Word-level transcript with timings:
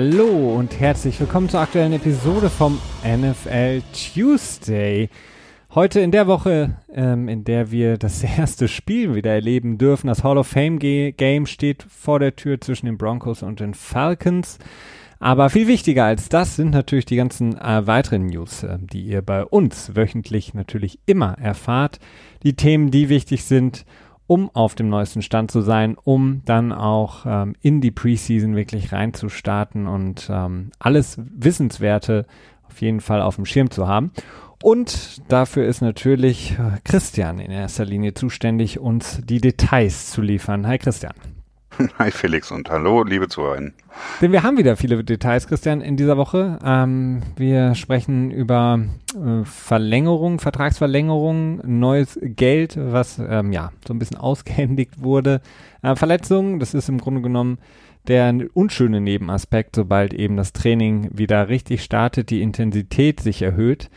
Hallo 0.00 0.54
und 0.56 0.78
herzlich 0.78 1.18
willkommen 1.18 1.48
zur 1.48 1.58
aktuellen 1.58 1.92
Episode 1.92 2.50
vom 2.50 2.78
NFL 3.04 3.82
Tuesday. 3.92 5.08
Heute 5.74 5.98
in 5.98 6.12
der 6.12 6.28
Woche, 6.28 6.76
ähm, 6.94 7.28
in 7.28 7.42
der 7.42 7.72
wir 7.72 7.98
das 7.98 8.22
erste 8.38 8.68
Spiel 8.68 9.16
wieder 9.16 9.32
erleben 9.32 9.76
dürfen. 9.76 10.06
Das 10.06 10.22
Hall 10.22 10.38
of 10.38 10.46
Fame 10.46 10.78
Game 10.78 11.46
steht 11.46 11.82
vor 11.82 12.20
der 12.20 12.36
Tür 12.36 12.60
zwischen 12.60 12.86
den 12.86 12.96
Broncos 12.96 13.42
und 13.42 13.58
den 13.58 13.74
Falcons. 13.74 14.60
Aber 15.18 15.50
viel 15.50 15.66
wichtiger 15.66 16.04
als 16.04 16.28
das 16.28 16.54
sind 16.54 16.70
natürlich 16.70 17.06
die 17.06 17.16
ganzen 17.16 17.58
äh, 17.58 17.84
weiteren 17.88 18.26
News, 18.26 18.62
äh, 18.62 18.78
die 18.80 19.02
ihr 19.02 19.20
bei 19.20 19.44
uns 19.44 19.96
wöchentlich 19.96 20.54
natürlich 20.54 21.00
immer 21.06 21.36
erfahrt. 21.40 21.98
Die 22.44 22.54
Themen, 22.54 22.92
die 22.92 23.08
wichtig 23.08 23.42
sind 23.42 23.84
um 24.28 24.50
auf 24.54 24.76
dem 24.76 24.88
neuesten 24.90 25.22
Stand 25.22 25.50
zu 25.50 25.62
sein, 25.62 25.96
um 26.04 26.42
dann 26.44 26.70
auch 26.70 27.24
ähm, 27.26 27.56
in 27.62 27.80
die 27.80 27.90
Preseason 27.90 28.54
wirklich 28.54 28.92
reinzustarten 28.92 29.88
und 29.88 30.28
ähm, 30.30 30.70
alles 30.78 31.16
Wissenswerte 31.18 32.26
auf 32.68 32.80
jeden 32.80 33.00
Fall 33.00 33.22
auf 33.22 33.36
dem 33.36 33.46
Schirm 33.46 33.70
zu 33.70 33.88
haben. 33.88 34.12
Und 34.62 35.22
dafür 35.32 35.66
ist 35.66 35.80
natürlich 35.80 36.52
äh, 36.52 36.78
Christian 36.84 37.38
in 37.38 37.50
erster 37.50 37.86
Linie 37.86 38.12
zuständig, 38.14 38.78
uns 38.78 39.20
die 39.24 39.40
Details 39.40 40.10
zu 40.10 40.20
liefern. 40.20 40.66
Hi 40.66 40.78
Christian. 40.78 41.14
Hi 41.98 42.10
Felix 42.10 42.50
und 42.50 42.70
hallo, 42.70 43.02
liebe 43.04 43.28
Zuhörer. 43.28 43.70
Denn 44.20 44.32
wir 44.32 44.42
haben 44.42 44.56
wieder 44.56 44.76
viele 44.76 45.02
Details, 45.04 45.46
Christian, 45.46 45.80
in 45.80 45.96
dieser 45.96 46.16
Woche. 46.16 46.58
Ähm, 46.64 47.22
wir 47.36 47.74
sprechen 47.74 48.30
über 48.30 48.80
äh, 49.14 49.44
Verlängerung, 49.44 50.40
Vertragsverlängerung, 50.40 51.60
neues 51.64 52.18
Geld, 52.22 52.76
was 52.78 53.18
ähm, 53.18 53.52
ja 53.52 53.72
so 53.86 53.94
ein 53.94 53.98
bisschen 53.98 54.16
ausgehändigt 54.18 55.02
wurde. 55.02 55.40
Äh, 55.82 55.96
Verletzungen, 55.96 56.58
das 56.58 56.74
ist 56.74 56.88
im 56.88 56.98
Grunde 56.98 57.22
genommen 57.22 57.58
der 58.06 58.34
unschöne 58.54 59.00
Nebenaspekt, 59.00 59.76
sobald 59.76 60.14
eben 60.14 60.36
das 60.36 60.52
Training 60.52 61.10
wieder 61.12 61.48
richtig 61.48 61.84
startet, 61.84 62.30
die 62.30 62.42
Intensität 62.42 63.20
sich 63.20 63.42
erhöht. 63.42 63.90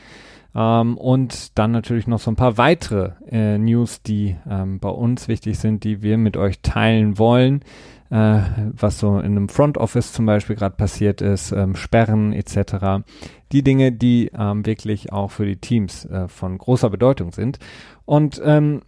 Ähm, 0.56 0.98
und 0.98 1.58
dann 1.58 1.72
natürlich 1.72 2.08
noch 2.08 2.20
so 2.20 2.32
ein 2.32 2.36
paar 2.36 2.58
weitere 2.58 3.12
äh, 3.30 3.58
News, 3.58 4.02
die 4.02 4.36
ähm, 4.50 4.80
bei 4.80 4.90
uns 4.90 5.28
wichtig 5.28 5.60
sind, 5.60 5.84
die 5.84 6.02
wir 6.02 6.18
mit 6.18 6.38
euch 6.38 6.62
teilen 6.62 7.18
wollen. 7.18 7.64
Äh, 8.10 8.42
was 8.74 9.00
so 9.00 9.20
in 9.20 9.38
einem 9.38 9.48
Front 9.48 9.78
Office 9.78 10.12
zum 10.12 10.26
Beispiel 10.26 10.58
gerade 10.58 10.76
passiert 10.76 11.22
ist, 11.22 11.54
ähm, 11.54 11.76
Sperren 11.78 12.34
etc. 12.34 13.06
Die 13.54 13.64
Dinge, 13.64 13.94
die 13.94 14.30
ähm, 14.38 14.66
wirklich 14.66 15.14
auch 15.14 15.32
für 15.32 15.46
die 15.46 15.56
Teams 15.56 16.04
äh, 16.06 16.28
von 16.28 16.58
großer 16.58 16.90
Bedeutung 16.90 17.32
sind. 17.32 17.60
Und 18.04 18.42
ähm, 18.44 18.82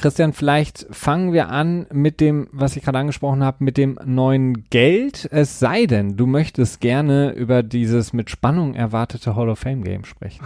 Christian, 0.00 0.32
vielleicht 0.32 0.86
fangen 0.90 1.32
wir 1.32 1.48
an 1.48 1.86
mit 1.92 2.20
dem, 2.20 2.48
was 2.52 2.76
ich 2.76 2.82
gerade 2.82 2.98
angesprochen 2.98 3.44
habe, 3.44 3.64
mit 3.64 3.76
dem 3.76 3.98
neuen 4.04 4.64
Geld. 4.70 5.28
Es 5.30 5.58
sei 5.58 5.86
denn, 5.86 6.16
du 6.16 6.26
möchtest 6.26 6.80
gerne 6.80 7.32
über 7.32 7.62
dieses 7.62 8.12
mit 8.12 8.30
Spannung 8.30 8.74
erwartete 8.74 9.36
Hall 9.36 9.48
of 9.48 9.58
Fame 9.58 9.84
Game 9.84 10.04
sprechen. 10.04 10.44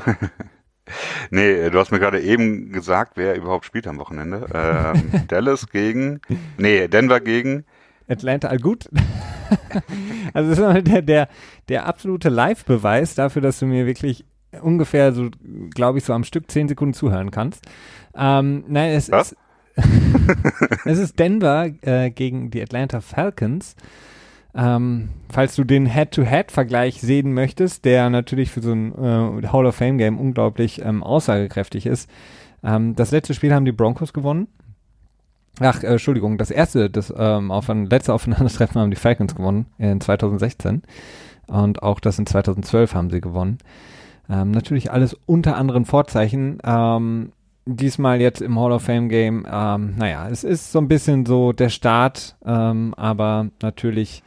nee, 1.30 1.70
du 1.70 1.78
hast 1.78 1.90
mir 1.90 1.98
gerade 1.98 2.20
eben 2.20 2.72
gesagt, 2.72 3.12
wer 3.16 3.36
überhaupt 3.36 3.64
spielt 3.64 3.86
am 3.86 3.98
Wochenende. 3.98 4.46
Ähm, 4.52 5.26
Dallas 5.28 5.68
gegen, 5.68 6.20
nee, 6.58 6.88
Denver 6.88 7.20
gegen 7.20 7.64
Atlanta, 8.08 8.48
all 8.48 8.58
gut. 8.58 8.88
also 10.32 10.50
das 10.50 10.76
ist 10.76 10.86
der, 10.86 11.02
der, 11.02 11.28
der 11.68 11.86
absolute 11.86 12.28
Live-Beweis 12.28 13.14
dafür, 13.14 13.42
dass 13.42 13.58
du 13.58 13.66
mir 13.66 13.86
wirklich 13.86 14.24
ungefähr 14.60 15.12
so, 15.12 15.30
glaube 15.74 15.98
ich, 15.98 16.04
so 16.04 16.12
am 16.12 16.24
Stück 16.24 16.50
zehn 16.50 16.68
Sekunden 16.68 16.94
zuhören 16.94 17.30
kannst. 17.30 17.64
Ähm, 18.16 18.64
nein, 18.68 18.90
es 18.90 19.10
Was? 19.10 19.32
ist 19.32 19.38
es 20.86 20.98
ist 20.98 21.18
Denver 21.18 21.68
äh, 21.82 22.10
gegen 22.10 22.50
die 22.50 22.62
Atlanta 22.62 23.00
Falcons. 23.00 23.76
Ähm, 24.54 25.10
falls 25.30 25.54
du 25.54 25.64
den 25.64 25.84
Head-to-Head-Vergleich 25.84 27.02
sehen 27.02 27.34
möchtest, 27.34 27.84
der 27.84 28.08
natürlich 28.08 28.50
für 28.50 28.62
so 28.62 28.72
ein 28.72 28.92
äh, 28.92 29.48
Hall 29.48 29.66
of 29.66 29.76
Fame-Game 29.76 30.18
unglaublich 30.18 30.80
ähm, 30.82 31.02
aussagekräftig 31.02 31.84
ist. 31.84 32.08
Ähm, 32.64 32.96
das 32.96 33.10
letzte 33.10 33.34
Spiel 33.34 33.52
haben 33.52 33.66
die 33.66 33.72
Broncos 33.72 34.14
gewonnen. 34.14 34.48
Ach, 35.60 35.82
äh, 35.82 35.88
Entschuldigung, 35.88 36.38
das 36.38 36.50
erste, 36.50 36.88
das 36.88 37.12
ähm, 37.14 37.50
auf 37.50 37.68
ein 37.68 37.84
letzte 37.84 38.14
Aufeinandertreffen 38.14 38.80
haben 38.80 38.90
die 38.90 38.96
Falcons 38.96 39.34
gewonnen 39.34 39.66
in 39.76 40.00
2016 40.00 40.82
und 41.48 41.82
auch 41.82 42.00
das 42.00 42.18
in 42.18 42.24
2012 42.24 42.94
haben 42.94 43.10
sie 43.10 43.20
gewonnen. 43.20 43.58
Ähm, 44.30 44.52
natürlich 44.52 44.90
alles 44.90 45.14
unter 45.26 45.56
anderen 45.56 45.84
Vorzeichen. 45.84 46.58
Diesmal 47.68 48.20
jetzt 48.20 48.42
im 48.42 48.58
Hall 48.60 48.70
of 48.70 48.82
Fame 48.82 49.08
Game, 49.08 49.44
ähm, 49.50 49.94
naja, 49.96 50.28
es 50.28 50.44
ist 50.44 50.70
so 50.70 50.78
ein 50.78 50.86
bisschen 50.86 51.26
so 51.26 51.52
der 51.52 51.68
Start, 51.68 52.36
ähm, 52.44 52.94
aber 52.96 53.48
natürlich 53.60 54.22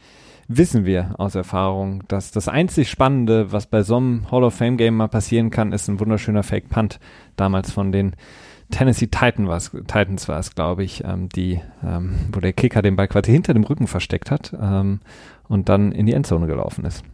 wissen 0.46 0.84
wir 0.84 1.14
aus 1.16 1.34
Erfahrung, 1.36 2.02
dass 2.08 2.32
das 2.32 2.48
einzig 2.48 2.90
Spannende, 2.90 3.50
was 3.50 3.66
bei 3.66 3.82
so 3.82 3.96
einem 3.96 4.30
Hall 4.30 4.44
of 4.44 4.54
Fame 4.54 4.76
Game 4.76 4.96
mal 4.96 5.08
passieren 5.08 5.48
kann, 5.48 5.72
ist 5.72 5.88
ein 5.88 6.00
wunderschöner 6.00 6.42
Fake 6.42 6.68
Punt 6.68 7.00
damals 7.36 7.70
von 7.70 7.92
den 7.92 8.14
Tennessee 8.70 9.06
Titan 9.06 9.48
war's, 9.48 9.70
Titans 9.70 10.28
war 10.28 10.38
es, 10.38 10.54
glaube 10.54 10.84
ich, 10.84 11.02
ähm, 11.04 11.28
die, 11.28 11.60
ähm, 11.84 12.16
wo 12.32 12.40
der 12.40 12.52
Kicker 12.52 12.82
den 12.82 12.96
Ball 12.96 13.08
quasi 13.08 13.32
hinter 13.32 13.54
dem 13.54 13.64
Rücken 13.64 13.86
versteckt 13.86 14.30
hat 14.30 14.54
ähm, 14.60 15.00
und 15.48 15.68
dann 15.68 15.92
in 15.92 16.06
die 16.06 16.12
Endzone 16.12 16.46
gelaufen 16.46 16.84
ist. 16.84 17.04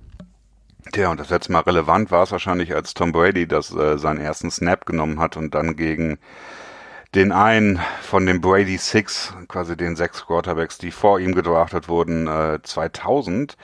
Ja, 0.94 1.10
und 1.10 1.20
das 1.20 1.30
letzte 1.30 1.52
Mal 1.52 1.60
relevant 1.60 2.10
war 2.10 2.22
es 2.22 2.32
wahrscheinlich, 2.32 2.74
als 2.74 2.94
Tom 2.94 3.12
Brady 3.12 3.46
das 3.46 3.74
äh, 3.74 3.98
seinen 3.98 4.20
ersten 4.20 4.50
Snap 4.50 4.86
genommen 4.86 5.20
hat 5.20 5.36
und 5.36 5.54
dann 5.54 5.76
gegen 5.76 6.18
den 7.14 7.32
einen 7.32 7.80
von 8.02 8.26
den 8.26 8.40
Brady 8.40 8.76
Six, 8.76 9.34
quasi 9.48 9.76
den 9.76 9.96
sechs 9.96 10.26
Quarterbacks, 10.26 10.78
die 10.78 10.90
vor 10.90 11.18
ihm 11.18 11.34
gedraftet 11.34 11.88
wurden, 11.88 12.26
äh, 12.26 12.58
2000, 12.62 13.56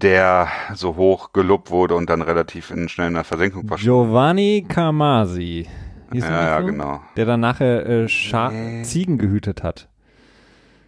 der 0.00 0.48
so 0.74 0.96
hoch 0.96 1.32
gelobt 1.32 1.70
wurde 1.70 1.94
und 1.94 2.10
dann 2.10 2.22
relativ 2.22 2.70
in 2.70 2.88
schnell 2.88 3.08
in 3.08 3.14
der 3.14 3.24
Versenkung 3.24 3.68
verschwand. 3.68 3.84
Giovanni 3.84 4.66
Camasi. 4.68 5.68
Ja, 6.12 6.26
ja, 6.26 6.60
so? 6.60 6.66
genau. 6.66 7.00
Der 7.16 7.24
dann 7.24 7.40
nachher 7.40 7.86
äh, 7.86 8.06
nee. 8.50 8.82
Ziegen 8.82 9.16
gehütet 9.16 9.62
hat. 9.62 9.88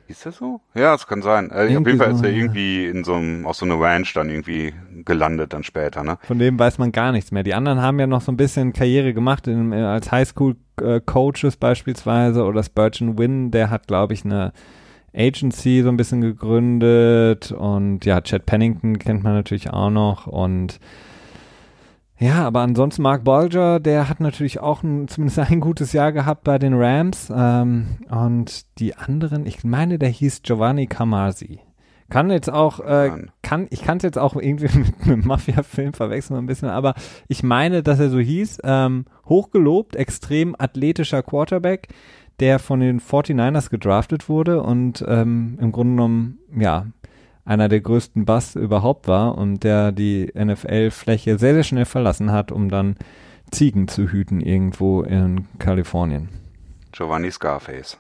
Ist 0.07 0.27
das 0.27 0.37
so? 0.37 0.61
Ja, 0.75 0.93
das 0.93 1.07
kann 1.07 1.23
sein. 1.23 1.51
Äh, 1.51 1.77
auf 1.77 1.87
jeden 1.87 1.99
Fall 1.99 2.13
ist 2.13 2.23
er 2.23 2.31
irgendwie 2.31 2.87
in 2.87 3.05
so 3.05 3.15
einem, 3.15 3.47
aus 3.47 3.59
so 3.59 3.65
einer 3.65 3.81
Ranch 3.81 4.13
dann 4.13 4.29
irgendwie 4.29 4.75
gelandet 5.05 5.53
dann 5.53 5.63
später, 5.63 6.05
ne? 6.05 6.19
Von 6.23 6.39
dem 6.39 6.59
weiß 6.59 6.79
man 6.79 6.93
gar 6.93 7.13
nichts 7.13 7.33
mehr. 7.33 7.43
Die 7.43 7.55
anderen 7.55 7.81
haben 7.81 7.99
ja 7.99 8.07
noch 8.07 8.21
so 8.21 8.31
ein 8.31 8.37
bisschen 8.37 8.73
Karriere 8.73 9.15
gemacht 9.15 9.47
in, 9.47 9.73
äh, 9.73 9.77
als 9.77 10.13
Highschool-Coaches 10.13 11.57
beispielsweise 11.57 12.45
oder 12.45 12.63
Spurgeon 12.63 13.19
Wynn, 13.19 13.51
der 13.51 13.71
hat, 13.71 13.87
glaube 13.87 14.13
ich, 14.13 14.25
eine 14.25 14.53
Agency 15.17 15.83
so 15.83 15.89
ein 15.89 15.97
bisschen 15.97 16.21
gegründet 16.21 17.53
und 17.53 18.05
ja, 18.05 18.21
Chad 18.21 18.47
Pennington 18.47 18.99
kennt 18.99 19.23
man 19.23 19.35
natürlich 19.35 19.71
auch 19.71 19.91
noch 19.91 20.27
und 20.27 20.81
ja, 22.19 22.47
aber 22.47 22.61
ansonsten 22.61 23.03
Mark 23.03 23.25
Bolger, 23.25 23.81
der 23.81 24.09
hat 24.09 24.21
natürlich 24.21 24.61
auch 24.61 24.83
ein, 24.83 25.09
zumindest 25.09 25.39
ein 25.41 25.61
gutes 25.61 25.93
Jahr 25.93 26.13
gehabt 26.13 26.45
bei 26.45 26.59
den 26.59 26.75
Rams. 26.75 27.33
Ähm, 27.35 27.87
und 28.09 28.79
die 28.79 28.95
anderen, 28.95 29.47
ich 29.47 29.65
meine, 29.65 29.99
der 29.99 30.11
hieß 30.11 30.43
Giovanni 30.43 30.87
Camasi. 30.87 31.61
Kann 32.11 32.31
jetzt 32.31 32.53
auch, 32.53 32.81
äh, 32.81 33.11
kann, 33.43 33.67
ich 33.71 33.83
kann 33.83 33.97
es 33.97 34.05
jetzt 34.05 34.19
auch 34.19 34.37
irgendwie 34.37 34.79
mit 34.79 34.95
einem 35.03 35.27
Mafia-Film 35.27 35.93
verwechseln 35.93 36.39
ein 36.39 36.47
bisschen, 36.47 36.69
aber 36.69 36.95
ich 37.29 37.43
meine, 37.43 37.83
dass 37.83 37.99
er 37.99 38.11
so 38.11 38.21
hieß. 38.21 38.59
Ähm, 38.63 39.07
hochgelobt, 39.29 39.97
extrem 39.97 40.55
athletischer 40.57 41.23
Quarterback, 41.23 41.89
der 42.39 42.61
von 42.61 42.79
den 42.79 43.01
49ers 43.01 43.71
gedraftet 43.71 44.29
wurde 44.29 44.63
und 44.63 45.05
ähm, 45.09 45.59
im 45.61 45.73
Grunde 45.73 45.95
genommen, 45.95 46.39
ja, 46.57 46.87
einer 47.45 47.69
der 47.69 47.81
größten 47.81 48.25
Bass 48.25 48.57
überhaupt 48.57 49.09
war 49.09 49.37
und 49.37 49.65
der 49.65 49.93
die 49.93 50.33
NFL-Fläche 50.35 51.39
sehr, 51.39 51.55
sehr 51.55 51.63
schnell 51.63 51.85
verlassen 51.85 52.33
hat, 52.33 52.53
um 52.53 52.69
dann 52.69 52.97
Ziegen 53.51 53.89
zu 53.89 54.09
hüten 54.09 54.41
irgendwo 54.41 55.03
in 55.03 55.47
Kalifornien. 55.59 56.29
Giovanni 56.93 57.31
Scarface. 57.31 57.99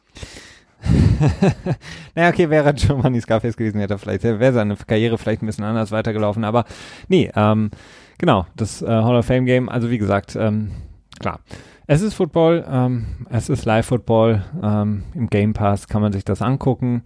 naja, 2.14 2.28
okay, 2.28 2.50
wäre 2.50 2.74
Giovanni 2.74 3.20
Scarface 3.20 3.56
gewesen, 3.56 3.80
hätte 3.80 3.94
er 3.94 3.98
vielleicht, 3.98 4.22
wäre 4.22 4.52
seine 4.52 4.76
Karriere 4.76 5.18
vielleicht 5.18 5.42
ein 5.42 5.46
bisschen 5.46 5.64
anders 5.64 5.92
weitergelaufen, 5.92 6.44
aber 6.44 6.64
nee, 7.08 7.30
ähm, 7.34 7.70
genau, 8.18 8.46
das 8.56 8.82
äh, 8.82 8.86
Hall 8.86 9.16
of 9.16 9.26
Fame 9.26 9.46
Game, 9.46 9.68
also 9.68 9.90
wie 9.90 9.98
gesagt, 9.98 10.36
ähm, 10.36 10.72
klar. 11.20 11.40
Es 11.86 12.00
ist 12.00 12.14
Football, 12.14 12.64
ähm, 12.66 13.04
es 13.28 13.50
ist 13.50 13.66
Live-Football, 13.66 14.42
ähm, 14.62 15.02
im 15.14 15.28
Game 15.28 15.52
Pass 15.52 15.86
kann 15.86 16.00
man 16.00 16.12
sich 16.12 16.24
das 16.24 16.40
angucken. 16.40 17.02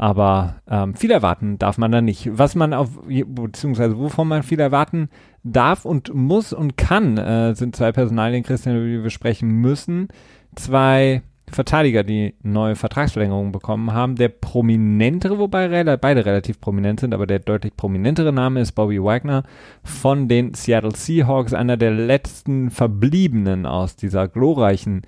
Aber 0.00 0.54
ähm, 0.66 0.94
viel 0.94 1.10
erwarten 1.10 1.58
darf 1.58 1.76
man 1.76 1.92
da 1.92 2.00
nicht. 2.00 2.26
Was 2.32 2.54
man 2.54 2.72
auf, 2.72 2.88
beziehungsweise 3.06 3.98
wovon 3.98 4.28
man 4.28 4.42
viel 4.42 4.58
erwarten 4.58 5.10
darf 5.42 5.84
und 5.84 6.14
muss 6.14 6.54
und 6.54 6.78
kann, 6.78 7.18
äh, 7.18 7.54
sind 7.54 7.76
zwei 7.76 7.92
Personalien, 7.92 8.42
Christian, 8.42 8.76
über 8.76 8.86
die 8.86 9.02
wir 9.02 9.10
sprechen 9.10 9.48
müssen. 9.48 10.08
Zwei 10.54 11.20
Verteidiger, 11.50 12.02
die 12.02 12.34
neue 12.42 12.76
Vertragsverlängerungen 12.76 13.52
bekommen 13.52 13.92
haben. 13.92 14.16
Der 14.16 14.30
prominentere, 14.30 15.38
wobei 15.38 15.84
beide 15.98 16.24
relativ 16.24 16.62
prominent 16.62 17.00
sind, 17.00 17.12
aber 17.12 17.26
der 17.26 17.40
deutlich 17.40 17.76
prominentere 17.76 18.32
Name 18.32 18.60
ist 18.62 18.72
Bobby 18.72 19.04
Wagner 19.04 19.42
von 19.84 20.28
den 20.28 20.54
Seattle 20.54 20.96
Seahawks, 20.96 21.52
einer 21.52 21.76
der 21.76 21.90
letzten 21.90 22.70
Verbliebenen 22.70 23.66
aus 23.66 23.96
dieser 23.96 24.28
glorreichen 24.28 25.02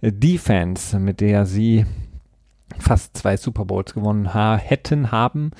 äh, 0.00 0.10
Defense, 0.10 0.98
mit 0.98 1.20
der 1.20 1.46
sie 1.46 1.84
fast 2.78 3.16
zwei 3.16 3.36
Super 3.36 3.64
Bowls 3.64 3.94
gewonnen 3.94 4.34
ha 4.34 4.56
hätten 4.56 5.10
haben. 5.10 5.50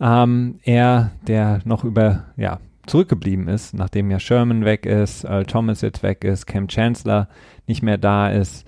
Ähm, 0.00 0.58
er, 0.62 1.12
der 1.26 1.60
noch 1.64 1.84
über, 1.84 2.24
ja, 2.36 2.58
zurückgeblieben 2.86 3.48
ist, 3.48 3.74
nachdem 3.74 4.10
ja 4.10 4.18
Sherman 4.18 4.64
weg 4.64 4.86
ist, 4.86 5.24
Earl 5.24 5.46
Thomas 5.46 5.82
jetzt 5.82 6.02
weg 6.02 6.24
ist, 6.24 6.46
Cam 6.46 6.68
Chancellor 6.68 7.28
nicht 7.66 7.82
mehr 7.82 7.98
da 7.98 8.28
ist. 8.28 8.66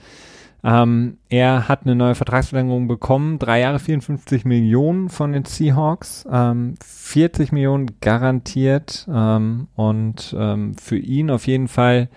Ähm, 0.63 1.17
er 1.31 1.69
hat 1.69 1.87
eine 1.87 1.95
neue 1.95 2.15
Vertragsverlängerung 2.15 2.87
bekommen, 2.87 3.39
drei 3.39 3.61
Jahre 3.61 3.79
54 3.79 4.45
Millionen 4.45 5.09
von 5.09 5.33
den 5.33 5.47
Seahawks, 5.47 6.27
ähm, 6.31 6.75
40 6.85 7.53
Millionen 7.53 7.99
garantiert 8.01 9.09
ähm, 9.11 9.69
und 9.75 10.37
ähm, 10.39 10.75
für 10.75 10.99
ihn 10.99 11.31
auf 11.31 11.47
jeden 11.47 11.69
Fall 11.69 12.11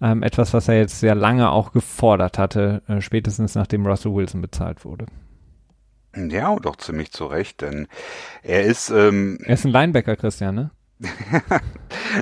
ähm, 0.00 0.22
etwas, 0.22 0.54
was 0.54 0.68
er 0.68 0.78
jetzt 0.78 1.00
sehr 1.00 1.16
lange 1.16 1.50
auch 1.50 1.72
gefordert 1.72 2.38
hatte, 2.38 2.82
äh, 2.86 3.00
spätestens 3.00 3.56
nachdem 3.56 3.84
Russell 3.84 4.14
Wilson 4.14 4.42
bezahlt 4.42 4.84
wurde. 4.84 5.06
Ja, 6.30 6.48
auch 6.48 6.76
ziemlich 6.76 7.12
zu 7.12 7.26
Recht, 7.26 7.62
denn 7.62 7.88
er 8.42 8.64
ist. 8.64 8.90
Ähm, 8.90 9.38
er 9.44 9.54
ist 9.54 9.64
ein 9.64 9.72
Linebacker, 9.72 10.16
Christian, 10.16 10.54
ne? 10.54 10.70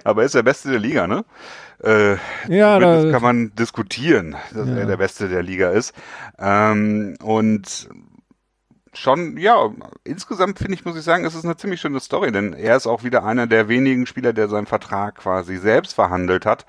Aber 0.04 0.22
er 0.22 0.26
ist 0.26 0.34
der 0.34 0.42
Beste 0.42 0.70
der 0.70 0.80
Liga, 0.80 1.06
ne? 1.06 1.24
Äh, 1.82 2.16
ja, 2.48 2.78
das 2.78 3.10
kann 3.10 3.22
man 3.22 3.54
diskutieren, 3.54 4.34
dass 4.52 4.68
ja. 4.68 4.76
er 4.76 4.86
der 4.86 4.96
Beste 4.96 5.28
der 5.28 5.42
Liga 5.42 5.70
ist. 5.70 5.94
Ähm, 6.38 7.16
und 7.22 7.88
schon, 8.92 9.36
ja, 9.36 9.70
insgesamt 10.04 10.58
finde 10.58 10.74
ich, 10.74 10.84
muss 10.84 10.96
ich 10.96 11.04
sagen, 11.04 11.24
es 11.24 11.34
ist 11.34 11.44
eine 11.44 11.56
ziemlich 11.56 11.80
schöne 11.80 12.00
Story, 12.00 12.32
denn 12.32 12.54
er 12.54 12.76
ist 12.76 12.86
auch 12.86 13.04
wieder 13.04 13.24
einer 13.24 13.46
der 13.46 13.68
wenigen 13.68 14.06
Spieler, 14.06 14.32
der 14.32 14.48
seinen 14.48 14.66
Vertrag 14.66 15.16
quasi 15.16 15.56
selbst 15.56 15.94
verhandelt 15.94 16.46
hat 16.46 16.66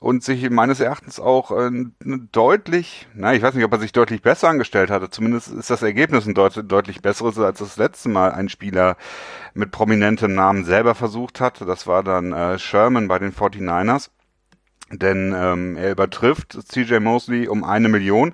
und 0.00 0.22
sich 0.22 0.48
meines 0.50 0.80
Erachtens 0.80 1.18
auch 1.18 1.50
äh, 1.50 1.70
deutlich, 2.00 3.08
na, 3.14 3.34
ich 3.34 3.42
weiß 3.42 3.54
nicht, 3.54 3.64
ob 3.64 3.72
er 3.72 3.80
sich 3.80 3.92
deutlich 3.92 4.22
besser 4.22 4.48
angestellt 4.48 4.90
hatte, 4.90 5.10
zumindest 5.10 5.48
ist 5.48 5.70
das 5.70 5.82
Ergebnis 5.82 6.26
ein 6.26 6.34
deut 6.34 6.62
deutlich 6.70 7.02
besseres, 7.02 7.38
als 7.38 7.58
das 7.58 7.76
letzte 7.76 8.08
Mal 8.08 8.30
ein 8.32 8.48
Spieler 8.48 8.96
mit 9.54 9.72
prominentem 9.72 10.34
Namen 10.34 10.64
selber 10.64 10.94
versucht 10.94 11.40
hat. 11.40 11.60
Das 11.62 11.86
war 11.86 12.04
dann 12.04 12.32
äh, 12.32 12.58
Sherman 12.58 13.08
bei 13.08 13.18
den 13.18 13.32
49ers. 13.32 14.10
Denn 14.90 15.34
ähm, 15.36 15.76
er 15.76 15.90
übertrifft 15.90 16.58
CJ 16.66 17.00
Mosley 17.00 17.48
um 17.48 17.62
eine 17.62 17.88
Million. 17.88 18.32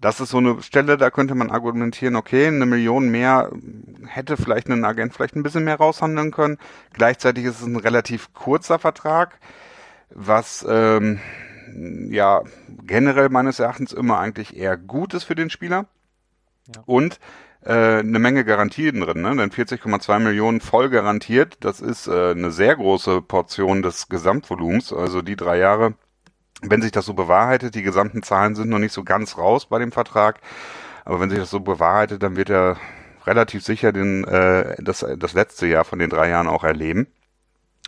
Das 0.00 0.20
ist 0.20 0.30
so 0.30 0.38
eine 0.38 0.62
Stelle, 0.62 0.96
da 0.96 1.10
könnte 1.10 1.34
man 1.34 1.50
argumentieren, 1.50 2.16
okay, 2.16 2.46
eine 2.46 2.66
Million 2.66 3.10
mehr 3.10 3.50
hätte 4.06 4.36
vielleicht 4.36 4.68
ein 4.68 4.84
Agent 4.84 5.14
vielleicht 5.14 5.34
ein 5.34 5.42
bisschen 5.42 5.64
mehr 5.64 5.76
raushandeln 5.76 6.30
können. 6.30 6.58
Gleichzeitig 6.92 7.44
ist 7.44 7.60
es 7.60 7.66
ein 7.66 7.76
relativ 7.76 8.32
kurzer 8.32 8.78
Vertrag 8.78 9.38
was 10.14 10.64
ähm, 10.68 11.20
ja 12.10 12.42
generell 12.84 13.28
meines 13.28 13.58
Erachtens 13.58 13.92
immer 13.92 14.18
eigentlich 14.18 14.56
eher 14.56 14.76
gut 14.76 15.14
ist 15.14 15.24
für 15.24 15.34
den 15.34 15.50
Spieler. 15.50 15.86
Ja. 16.74 16.82
Und 16.86 17.18
äh, 17.64 17.98
eine 17.98 18.18
Menge 18.18 18.44
Garantien 18.44 19.00
drin, 19.00 19.22
ne? 19.22 19.36
denn 19.36 19.50
40,2 19.50 20.18
Millionen 20.18 20.60
voll 20.60 20.90
garantiert, 20.90 21.56
das 21.60 21.80
ist 21.80 22.06
äh, 22.06 22.30
eine 22.30 22.50
sehr 22.50 22.76
große 22.76 23.22
Portion 23.22 23.82
des 23.82 24.08
Gesamtvolumens, 24.08 24.92
also 24.92 25.22
die 25.22 25.36
drei 25.36 25.58
Jahre. 25.58 25.94
Wenn 26.62 26.82
sich 26.82 26.92
das 26.92 27.06
so 27.06 27.14
bewahrheitet, 27.14 27.74
die 27.74 27.82
gesamten 27.82 28.22
Zahlen 28.22 28.54
sind 28.54 28.70
noch 28.70 28.78
nicht 28.78 28.92
so 28.92 29.02
ganz 29.04 29.36
raus 29.36 29.66
bei 29.66 29.78
dem 29.78 29.92
Vertrag, 29.92 30.40
aber 31.04 31.20
wenn 31.20 31.30
sich 31.30 31.38
das 31.38 31.50
so 31.50 31.60
bewahrheitet, 31.60 32.22
dann 32.22 32.36
wird 32.36 32.50
er 32.50 32.76
relativ 33.26 33.62
sicher 33.62 33.92
den, 33.92 34.24
äh, 34.24 34.76
das, 34.82 35.04
das 35.18 35.32
letzte 35.32 35.66
Jahr 35.66 35.84
von 35.84 35.98
den 35.98 36.10
drei 36.10 36.28
Jahren 36.28 36.48
auch 36.48 36.64
erleben. 36.64 37.06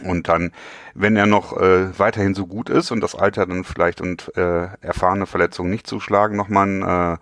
Und 0.05 0.29
dann, 0.29 0.53
wenn 0.95 1.17
er 1.17 1.27
noch 1.27 1.57
äh, 1.57 1.99
weiterhin 1.99 2.35
so 2.35 2.47
gut 2.47 2.69
ist 2.69 2.91
und 2.91 3.01
das 3.01 3.15
Alter 3.15 3.47
dann 3.47 3.65
vielleicht 3.65 4.01
und 4.01 4.37
äh, 4.37 4.69
erfahrene 4.81 5.27
Verletzungen 5.27 5.71
nicht 5.71 5.87
zuschlagen, 5.87 6.37
nochmal 6.37 6.69
einen, 6.69 6.83
äh, 6.83 7.17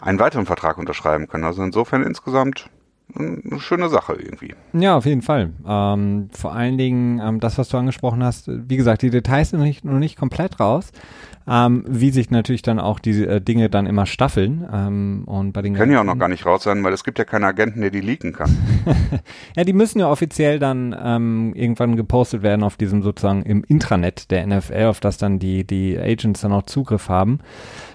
einen 0.00 0.18
weiteren 0.18 0.46
Vertrag 0.46 0.76
unterschreiben 0.78 1.26
können. 1.26 1.44
Also 1.44 1.62
insofern 1.62 2.02
insgesamt 2.02 2.68
eine 3.14 3.60
schöne 3.60 3.88
Sache 3.88 4.14
irgendwie. 4.14 4.54
Ja, 4.72 4.96
auf 4.96 5.06
jeden 5.06 5.22
Fall. 5.22 5.50
Ähm, 5.66 6.30
vor 6.32 6.54
allen 6.54 6.78
Dingen 6.78 7.20
ähm, 7.20 7.40
das, 7.40 7.58
was 7.58 7.68
du 7.68 7.76
angesprochen 7.76 8.22
hast, 8.22 8.48
wie 8.48 8.76
gesagt, 8.76 9.02
die 9.02 9.10
Details 9.10 9.50
sind 9.50 9.58
noch 9.58 9.66
nicht, 9.66 9.84
noch 9.84 9.98
nicht 9.98 10.16
komplett 10.16 10.60
raus 10.60 10.92
ähm, 11.48 11.84
wie 11.88 12.10
sich 12.10 12.30
natürlich 12.30 12.62
dann 12.62 12.78
auch 12.78 12.98
diese 12.98 13.26
äh, 13.26 13.40
Dinge 13.40 13.70
dann 13.70 13.86
immer 13.86 14.06
staffeln. 14.06 14.66
Ähm, 14.72 15.24
und 15.26 15.52
bei 15.52 15.62
den 15.62 15.74
können 15.74 15.92
ja 15.92 16.00
auch 16.00 16.04
noch 16.04 16.18
gar 16.18 16.28
nicht 16.28 16.46
raus 16.46 16.64
sein, 16.64 16.82
weil 16.84 16.92
es 16.92 17.04
gibt 17.04 17.18
ja 17.18 17.24
keinen 17.24 17.44
Agenten, 17.44 17.80
der 17.80 17.90
die 17.90 18.00
leaken 18.00 18.32
kann. 18.32 18.56
ja, 19.56 19.64
die 19.64 19.72
müssen 19.72 19.98
ja 19.98 20.08
offiziell 20.08 20.58
dann 20.58 20.94
ähm, 20.98 21.52
irgendwann 21.54 21.96
gepostet 21.96 22.42
werden 22.42 22.62
auf 22.62 22.76
diesem 22.76 23.02
sozusagen 23.02 23.42
im 23.42 23.64
Intranet 23.64 24.30
der 24.30 24.46
NFL, 24.46 24.86
auf 24.86 25.00
das 25.00 25.18
dann 25.18 25.38
die 25.38 25.66
die 25.66 25.98
Agents 25.98 26.42
dann 26.42 26.52
auch 26.52 26.62
Zugriff 26.62 27.08
haben. 27.08 27.40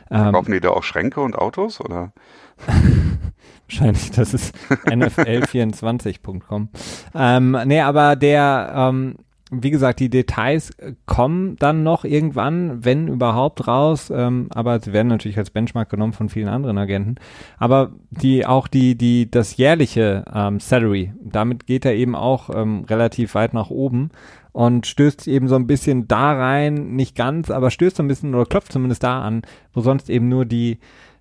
Ähm, 0.09 0.31
Kaufen 0.31 0.51
die 0.51 0.59
da 0.59 0.69
auch 0.69 0.83
Schränke 0.83 1.21
und 1.21 1.35
Autos 1.35 1.81
oder? 1.81 2.13
Wahrscheinlich, 3.69 4.11
das 4.11 4.33
ist 4.33 4.55
nfl24.com. 4.69 6.69
Ähm, 7.13 7.57
nee, 7.65 7.81
aber 7.81 8.15
der, 8.15 8.71
ähm, 8.73 9.15
wie 9.49 9.71
gesagt, 9.71 9.99
die 9.99 10.09
Details 10.09 10.71
äh, 10.71 10.93
kommen 11.05 11.55
dann 11.57 11.83
noch 11.83 12.03
irgendwann, 12.03 12.83
wenn 12.83 13.07
überhaupt 13.07 13.67
raus, 13.67 14.11
ähm, 14.13 14.47
aber 14.53 14.79
sie 14.79 14.91
werden 14.91 15.07
natürlich 15.07 15.37
als 15.37 15.51
Benchmark 15.51 15.89
genommen 15.89 16.13
von 16.13 16.29
vielen 16.29 16.49
anderen 16.49 16.77
Agenten. 16.77 17.15
Aber 17.57 17.91
die 18.09 18.45
auch 18.45 18.67
die 18.67 18.97
die 18.97 19.31
das 19.31 19.55
jährliche 19.57 20.25
ähm, 20.33 20.59
Salary, 20.59 21.13
damit 21.21 21.65
geht 21.65 21.85
er 21.85 21.95
eben 21.95 22.15
auch 22.15 22.49
ähm, 22.53 22.85
relativ 22.89 23.35
weit 23.35 23.53
nach 23.53 23.69
oben 23.69 24.09
und 24.51 24.85
stößt 24.85 25.27
eben 25.27 25.47
so 25.47 25.55
ein 25.55 25.67
bisschen 25.67 26.07
da 26.07 26.33
rein, 26.33 26.95
nicht 26.95 27.15
ganz, 27.15 27.49
aber 27.49 27.71
stößt 27.71 27.97
so 27.97 28.03
ein 28.03 28.07
bisschen 28.07 28.35
oder 28.35 28.45
klopft 28.45 28.73
zumindest 28.73 29.03
da 29.03 29.21
an, 29.21 29.43
wo 29.73 29.81
sonst 29.81 30.09
eben 30.09 30.27
nur 30.27 30.45
die 30.45 30.79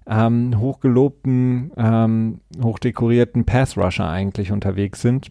ähm, 0.09 0.59
hochgelobten, 0.59 1.71
ähm, 1.77 2.41
hochdekorierten 2.63 3.45
Pass-Rusher 3.45 4.09
eigentlich 4.09 4.53
unterwegs 4.53 5.01
sind. 5.03 5.29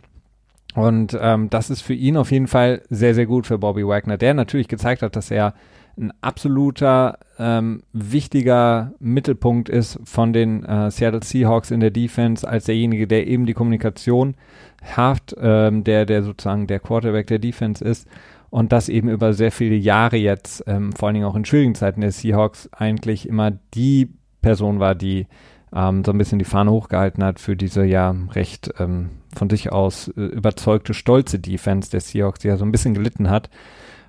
Und 0.75 1.17
ähm, 1.19 1.49
das 1.49 1.69
ist 1.69 1.81
für 1.81 1.93
ihn 1.93 2.17
auf 2.17 2.31
jeden 2.31 2.47
Fall 2.47 2.81
sehr, 2.89 3.15
sehr 3.15 3.25
gut 3.25 3.47
für 3.47 3.57
Bobby 3.57 3.87
Wagner, 3.87 4.17
der 4.17 4.33
natürlich 4.33 4.67
gezeigt 4.67 5.01
hat, 5.01 5.15
dass 5.15 5.31
er 5.31 5.53
ein 5.97 6.11
absoluter 6.19 7.17
ähm, 7.39 7.83
wichtiger 7.93 8.91
Mittelpunkt 8.99 9.69
ist 9.69 9.97
von 10.03 10.33
den 10.33 10.65
äh, 10.65 10.91
Seattle 10.91 11.23
Seahawks 11.23 11.71
in 11.71 11.79
der 11.79 11.91
Defense 11.91 12.45
als 12.45 12.65
derjenige, 12.65 13.07
der 13.07 13.27
eben 13.27 13.45
die 13.45 13.53
Kommunikation 13.53 14.35
hat, 14.83 15.33
ähm, 15.39 15.85
der, 15.85 16.05
der 16.05 16.23
sozusagen 16.23 16.67
der 16.67 16.81
Quarterback 16.81 17.27
der 17.27 17.39
Defense 17.39 17.83
ist. 17.83 18.05
Und 18.49 18.73
das 18.73 18.89
eben 18.89 19.07
über 19.07 19.33
sehr 19.33 19.53
viele 19.53 19.75
Jahre 19.75 20.17
jetzt, 20.17 20.63
ähm, 20.67 20.91
vor 20.91 21.07
allen 21.07 21.15
Dingen 21.15 21.25
auch 21.25 21.35
in 21.35 21.45
schwierigen 21.45 21.75
Zeiten 21.75 22.01
der 22.01 22.11
Seahawks, 22.11 22.69
eigentlich 22.73 23.29
immer 23.29 23.51
die 23.73 24.13
Person 24.41 24.79
war, 24.79 24.95
die 24.95 25.27
ähm, 25.73 26.03
so 26.03 26.11
ein 26.11 26.17
bisschen 26.17 26.39
die 26.39 26.45
Fahne 26.45 26.71
hochgehalten 26.71 27.23
hat 27.23 27.39
für 27.39 27.55
diese 27.55 27.85
ja 27.85 28.13
recht 28.31 28.73
ähm, 28.79 29.09
von 29.35 29.49
sich 29.49 29.71
aus 29.71 30.07
äh, 30.09 30.21
überzeugte, 30.21 30.93
stolze 30.93 31.39
Defense 31.39 31.91
der 31.91 32.01
Seahawks, 32.01 32.39
die 32.39 32.47
ja 32.47 32.57
so 32.57 32.65
ein 32.65 32.71
bisschen 32.71 32.93
gelitten 32.93 33.29
hat. 33.29 33.49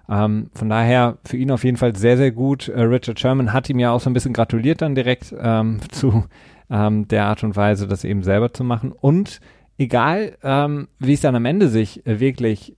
Ähm, 0.09 0.51
von 0.55 0.69
daher 0.69 1.19
für 1.25 1.37
ihn 1.37 1.51
auf 1.51 1.65
jeden 1.65 1.77
Fall 1.77 1.97
sehr, 1.97 2.17
sehr 2.17 2.31
gut. 2.31 2.69
Äh, 2.69 2.83
Richard 2.83 3.19
Sherman 3.19 3.53
hat 3.53 3.69
ihm 3.69 3.79
ja 3.79 3.91
auch 3.91 4.01
so 4.01 4.09
ein 4.11 4.13
bisschen 4.13 4.33
gratuliert 4.33 4.83
dann 4.83 4.95
direkt 4.95 5.35
ähm, 5.39 5.81
zu 5.91 6.25
ähm, 6.71 7.09
der 7.09 7.27
Art 7.27 7.43
und 7.45 7.57
Weise, 7.57 7.87
das 7.87 8.05
eben 8.05 8.23
selber 8.23 8.53
zu 8.53 8.65
machen. 8.65 8.93
Und 8.93 9.41
egal, 9.79 10.37
ähm, 10.43 10.89
wie 10.99 11.15
es 11.15 11.21
dann 11.21 11.35
am 11.35 11.45
Ende 11.45 11.69
sich 11.69 12.07
äh, 12.07 12.21
wirklich 12.21 12.77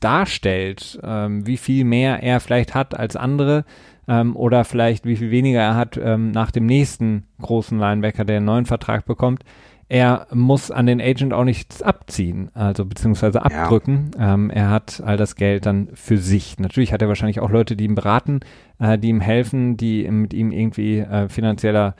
darstellt, 0.00 1.00
ähm, 1.02 1.46
wie 1.46 1.56
viel 1.56 1.84
mehr 1.84 2.22
er 2.22 2.40
vielleicht 2.40 2.74
hat 2.74 2.98
als 2.98 3.16
andere, 3.16 3.64
ähm, 4.06 4.36
oder 4.36 4.64
vielleicht 4.64 5.04
wie 5.06 5.16
viel 5.16 5.30
weniger 5.30 5.60
er 5.60 5.76
hat 5.76 5.96
nach 5.96 6.50
dem 6.50 6.66
nächsten 6.66 7.24
großen 7.40 7.78
Linebacker, 7.78 8.24
der 8.24 8.36
einen 8.36 8.46
neuen 8.46 8.66
Vertrag 8.66 9.06
bekommt. 9.06 9.44
Er 9.88 10.26
muss 10.32 10.70
an 10.70 10.86
den 10.86 11.00
Agent 11.00 11.32
auch 11.32 11.44
nichts 11.44 11.82
abziehen, 11.82 12.50
also 12.54 12.84
beziehungsweise 12.84 13.42
abdrücken. 13.42 14.10
Ja. 14.18 14.34
Ähm, 14.34 14.50
er 14.50 14.70
hat 14.70 15.02
all 15.04 15.16
das 15.16 15.36
Geld 15.36 15.66
dann 15.66 15.88
für 15.94 16.16
sich. 16.16 16.58
Natürlich 16.58 16.92
hat 16.92 17.02
er 17.02 17.08
wahrscheinlich 17.08 17.40
auch 17.40 17.50
Leute, 17.50 17.76
die 17.76 17.84
ihm 17.84 17.94
beraten, 17.94 18.40
äh, 18.78 18.98
die 18.98 19.08
ihm 19.08 19.20
helfen, 19.20 19.76
die 19.76 20.10
mit 20.10 20.32
ihm 20.32 20.52
irgendwie 20.52 21.00
äh, 21.00 21.28
finanzieller 21.28 21.94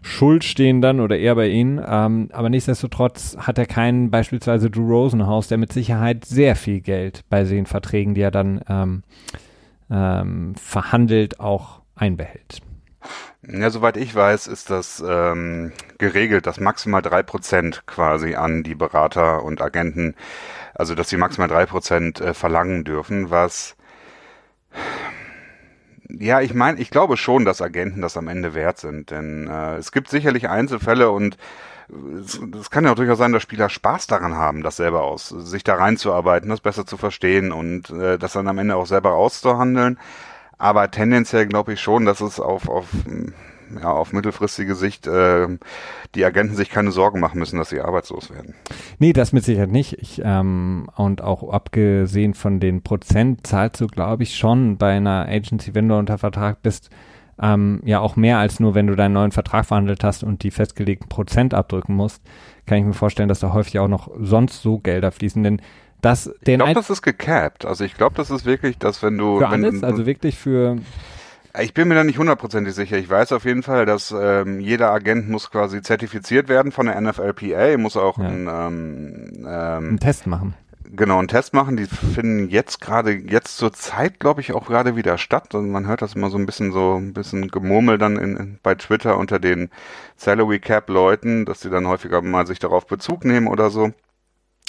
Schuld 0.00 0.44
stehen 0.44 0.80
dann 0.80 1.00
oder 1.00 1.18
eher 1.18 1.34
bei 1.34 1.48
ihnen. 1.48 1.80
Ähm, 1.86 2.28
aber 2.32 2.48
nichtsdestotrotz 2.48 3.36
hat 3.38 3.58
er 3.58 3.66
keinen 3.66 4.10
beispielsweise 4.10 4.70
Drew 4.70 4.88
Rosenhaus, 4.88 5.48
der 5.48 5.58
mit 5.58 5.72
Sicherheit 5.72 6.24
sehr 6.24 6.56
viel 6.56 6.80
Geld 6.80 7.24
bei 7.28 7.44
den 7.44 7.66
Verträgen, 7.66 8.14
die 8.14 8.22
er 8.22 8.30
dann 8.30 8.60
ähm, 8.68 9.02
ähm, 9.90 10.54
verhandelt, 10.54 11.40
auch 11.40 11.80
einbehält. 11.94 12.60
Ja, 13.42 13.70
soweit 13.70 13.96
ich 13.96 14.14
weiß, 14.14 14.46
ist 14.48 14.70
das 14.70 15.02
ähm, 15.06 15.72
geregelt, 15.98 16.46
dass 16.46 16.60
maximal 16.60 17.02
drei 17.02 17.22
Prozent 17.22 17.86
quasi 17.86 18.34
an 18.34 18.62
die 18.62 18.74
Berater 18.74 19.42
und 19.44 19.62
Agenten, 19.62 20.16
also 20.74 20.94
dass 20.94 21.08
sie 21.08 21.16
maximal 21.16 21.48
drei 21.48 21.66
Prozent 21.66 22.20
äh, 22.20 22.34
verlangen 22.34 22.84
dürfen, 22.84 23.30
was 23.30 23.76
ja, 26.10 26.40
ich 26.40 26.54
meine, 26.54 26.78
ich 26.80 26.90
glaube 26.90 27.16
schon, 27.16 27.44
dass 27.44 27.60
Agenten 27.60 28.00
das 28.00 28.16
am 28.16 28.28
Ende 28.28 28.54
wert 28.54 28.78
sind, 28.78 29.10
denn 29.10 29.46
äh, 29.46 29.76
es 29.76 29.92
gibt 29.92 30.08
sicherlich 30.08 30.48
Einzelfälle 30.48 31.10
und 31.10 31.36
es, 32.20 32.40
es 32.60 32.70
kann 32.70 32.84
ja 32.84 32.92
auch 32.92 32.96
durchaus 32.96 33.18
sein, 33.18 33.32
dass 33.32 33.42
Spieler 33.42 33.68
Spaß 33.68 34.06
daran 34.06 34.36
haben, 34.36 34.62
das 34.62 34.76
selber 34.76 35.02
aus, 35.02 35.28
sich 35.28 35.64
da 35.64 35.74
reinzuarbeiten, 35.74 36.48
das 36.48 36.60
besser 36.60 36.86
zu 36.86 36.96
verstehen 36.96 37.52
und 37.52 37.90
äh, 37.90 38.18
das 38.18 38.32
dann 38.32 38.48
am 38.48 38.58
Ende 38.58 38.76
auch 38.76 38.86
selber 38.86 39.14
auszuhandeln. 39.14 39.98
Aber 40.58 40.90
tendenziell 40.90 41.46
glaube 41.46 41.72
ich 41.74 41.80
schon, 41.80 42.04
dass 42.04 42.20
es 42.20 42.40
auf, 42.40 42.68
auf 42.68 42.86
ja, 43.74 43.90
auf 43.90 44.12
mittelfristige 44.12 44.74
Sicht 44.74 45.06
äh, 45.06 45.46
die 46.14 46.24
Agenten 46.24 46.54
sich 46.54 46.70
keine 46.70 46.90
Sorgen 46.90 47.20
machen 47.20 47.38
müssen, 47.38 47.58
dass 47.58 47.68
sie 47.68 47.80
arbeitslos 47.80 48.30
werden. 48.30 48.54
Nee, 48.98 49.12
das 49.12 49.32
mit 49.32 49.44
Sicherheit 49.44 49.70
nicht. 49.70 49.94
Ich, 49.94 50.22
ähm, 50.24 50.88
und 50.96 51.22
auch 51.22 51.50
abgesehen 51.50 52.34
von 52.34 52.60
den 52.60 52.82
Prozent 52.82 53.46
zahlst 53.46 53.80
du, 53.80 53.86
glaube 53.86 54.22
ich, 54.22 54.36
schon 54.36 54.78
bei 54.78 54.96
einer 54.96 55.26
Agency, 55.28 55.74
wenn 55.74 55.88
du 55.88 55.96
unter 55.96 56.18
Vertrag 56.18 56.62
bist, 56.62 56.90
ähm, 57.40 57.80
ja 57.84 58.00
auch 58.00 58.16
mehr 58.16 58.38
als 58.38 58.58
nur, 58.58 58.74
wenn 58.74 58.88
du 58.88 58.96
deinen 58.96 59.12
neuen 59.12 59.32
Vertrag 59.32 59.66
verhandelt 59.66 60.02
hast 60.02 60.24
und 60.24 60.42
die 60.42 60.50
festgelegten 60.50 61.08
Prozent 61.08 61.54
abdrücken 61.54 61.94
musst, 61.94 62.22
kann 62.66 62.78
ich 62.78 62.84
mir 62.84 62.94
vorstellen, 62.94 63.28
dass 63.28 63.40
da 63.40 63.52
häufig 63.52 63.78
auch 63.78 63.88
noch 63.88 64.10
sonst 64.18 64.60
so 64.60 64.78
Gelder 64.78 65.12
fließen, 65.12 65.42
denn 65.42 65.62
das 66.00 66.24
den 66.46 66.60
Ich 66.60 66.64
glaube, 66.64 66.74
das 66.74 66.90
ist 66.90 67.02
gecapped. 67.02 67.64
Also 67.64 67.84
ich 67.84 67.94
glaube, 67.94 68.14
das 68.16 68.30
ist 68.30 68.44
wirklich, 68.44 68.78
dass 68.78 69.02
wenn 69.02 69.18
du 69.18 69.38
für 69.38 69.50
wenn, 69.50 69.64
alles, 69.64 69.82
also 69.82 70.06
wirklich 70.06 70.38
für 70.38 70.76
Ich 71.60 71.74
bin 71.74 71.88
mir 71.88 71.94
da 71.96 72.04
nicht 72.04 72.18
hundertprozentig 72.18 72.74
sicher. 72.74 72.96
Ich 72.98 73.10
weiß 73.10 73.32
auf 73.32 73.44
jeden 73.44 73.62
Fall, 73.62 73.84
dass 73.86 74.14
ähm, 74.16 74.60
jeder 74.60 74.92
Agent 74.92 75.28
muss 75.28 75.50
quasi 75.50 75.82
zertifiziert 75.82 76.48
werden 76.48 76.70
von 76.72 76.86
der 76.86 77.00
NFLPA, 77.00 77.76
muss 77.78 77.96
auch 77.96 78.18
Ja. 78.18 78.24
einen, 78.28 78.46
ähm, 78.48 79.32
ähm, 79.46 79.88
einen 79.88 79.98
Test 80.00 80.26
machen. 80.28 80.54
genau 80.94 81.18
einen 81.18 81.28
Test 81.28 81.52
machen. 81.54 81.76
Die 81.76 81.86
finden 81.86 82.48
jetzt 82.48 82.80
gerade, 82.80 83.12
jetzt 83.12 83.56
zur 83.56 83.72
Zeit, 83.72 84.20
glaube 84.20 84.40
ich, 84.40 84.52
auch 84.52 84.66
gerade 84.66 84.94
wieder 84.94 85.18
statt. 85.18 85.54
Und 85.54 85.70
man 85.70 85.86
hört 85.88 86.00
das 86.02 86.14
immer 86.14 86.30
so 86.30 86.38
ein 86.38 86.46
bisschen 86.46 86.70
so 86.72 86.96
ein 86.96 87.12
bisschen 87.12 87.48
Gemurmel 87.48 87.98
dann 87.98 88.16
in, 88.18 88.36
in, 88.36 88.58
bei 88.62 88.74
Twitter 88.76 89.16
unter 89.18 89.38
den 89.40 89.68
Salary 90.16 90.60
Cap 90.60 90.88
Leuten, 90.88 91.44
dass 91.44 91.60
sie 91.60 91.70
dann 91.70 91.88
häufiger 91.88 92.22
mal 92.22 92.46
sich 92.46 92.58
darauf 92.60 92.86
Bezug 92.86 93.24
nehmen 93.24 93.48
oder 93.48 93.70
so. 93.70 93.90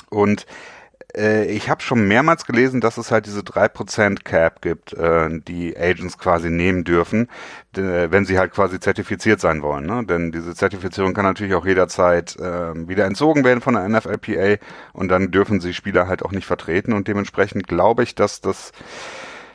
Und 0.10 0.48
ich 1.48 1.70
habe 1.70 1.82
schon 1.82 2.08
mehrmals 2.08 2.46
gelesen, 2.46 2.82
dass 2.82 2.98
es 2.98 3.12
halt 3.12 3.25
diese 3.25 3.41
3% 3.44 4.24
Cap 4.25 4.62
gibt, 4.62 4.94
äh, 4.94 5.29
die 5.48 5.75
Agents 5.77 6.18
quasi 6.18 6.50
nehmen 6.50 6.84
dürfen, 6.84 7.29
d- 7.75 8.12
wenn 8.12 8.25
sie 8.25 8.38
halt 8.38 8.51
quasi 8.53 8.79
zertifiziert 8.79 9.39
sein 9.39 9.62
wollen. 9.62 9.86
Ne? 9.86 10.06
Denn 10.06 10.32
diese 10.32 10.53
Zertifizierung 10.53 11.13
kann 11.13 11.25
natürlich 11.25 11.56
auch 11.56 11.65
jederzeit 11.65 12.36
äh, 12.38 12.88
wieder 12.88 13.06
entzogen 13.06 13.44
werden 13.44 13.62
von 13.62 13.74
der 13.74 13.88
NFLPA 13.89 14.58
und 14.94 15.08
dann 15.10 15.32
dürfen 15.32 15.60
sie 15.62 15.74
Spieler 15.74 16.08
halt 16.08 16.24
auch 16.24 16.32
nicht 16.32 16.46
vertreten 16.46 16.94
und 16.94 17.08
dementsprechend 17.08 17.68
glaube 17.68 18.03
ich, 18.03 18.13
dass 18.15 18.41
das 18.41 18.72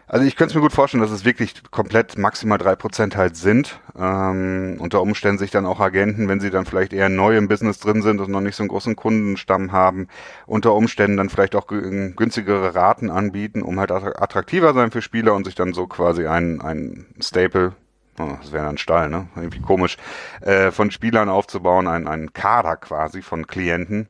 also 0.06 0.26
ich 0.26 0.36
könnte 0.36 0.50
es 0.50 0.54
mir 0.54 0.60
gut 0.60 0.72
vorstellen, 0.72 1.02
dass 1.02 1.10
es 1.10 1.24
wirklich 1.24 1.54
komplett 1.70 2.18
maximal 2.18 2.58
drei 2.58 2.76
Prozent 2.76 3.16
halt 3.16 3.36
sind. 3.36 3.80
Ähm, 3.96 4.76
unter 4.78 5.00
Umständen 5.00 5.38
sich 5.38 5.50
dann 5.50 5.66
auch 5.66 5.80
Agenten, 5.80 6.28
wenn 6.28 6.40
sie 6.40 6.50
dann 6.50 6.66
vielleicht 6.66 6.92
eher 6.92 7.08
neu 7.08 7.36
im 7.36 7.48
Business 7.48 7.78
drin 7.78 8.02
sind 8.02 8.20
und 8.20 8.30
noch 8.30 8.40
nicht 8.40 8.56
so 8.56 8.62
einen 8.62 8.68
großen 8.68 8.96
Kundenstamm 8.96 9.72
haben, 9.72 10.08
unter 10.46 10.74
Umständen 10.74 11.16
dann 11.16 11.30
vielleicht 11.30 11.54
auch 11.54 11.66
gü- 11.66 12.14
günstigere 12.14 12.74
Raten 12.74 13.10
anbieten, 13.10 13.62
um 13.62 13.80
halt 13.80 13.90
attra- 13.90 14.20
attraktiver 14.20 14.74
sein 14.74 14.90
für 14.90 15.02
Spieler 15.02 15.34
und 15.34 15.44
sich 15.44 15.54
dann 15.54 15.72
so 15.72 15.86
quasi 15.86 16.26
ein, 16.26 16.60
ein 16.60 17.06
Staple, 17.20 17.72
oh, 18.18 18.32
das 18.40 18.52
wäre 18.52 18.66
dann 18.66 18.78
Stall, 18.78 19.08
ne? 19.08 19.28
Irgendwie 19.36 19.60
komisch, 19.60 19.96
äh, 20.40 20.70
von 20.70 20.90
Spielern 20.90 21.28
aufzubauen, 21.28 21.88
ein, 21.88 22.06
ein 22.08 22.32
Kader 22.32 22.76
quasi 22.76 23.22
von 23.22 23.46
Klienten 23.46 24.08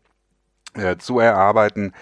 äh, 0.74 0.96
zu 0.96 1.20
erarbeiten. 1.20 1.92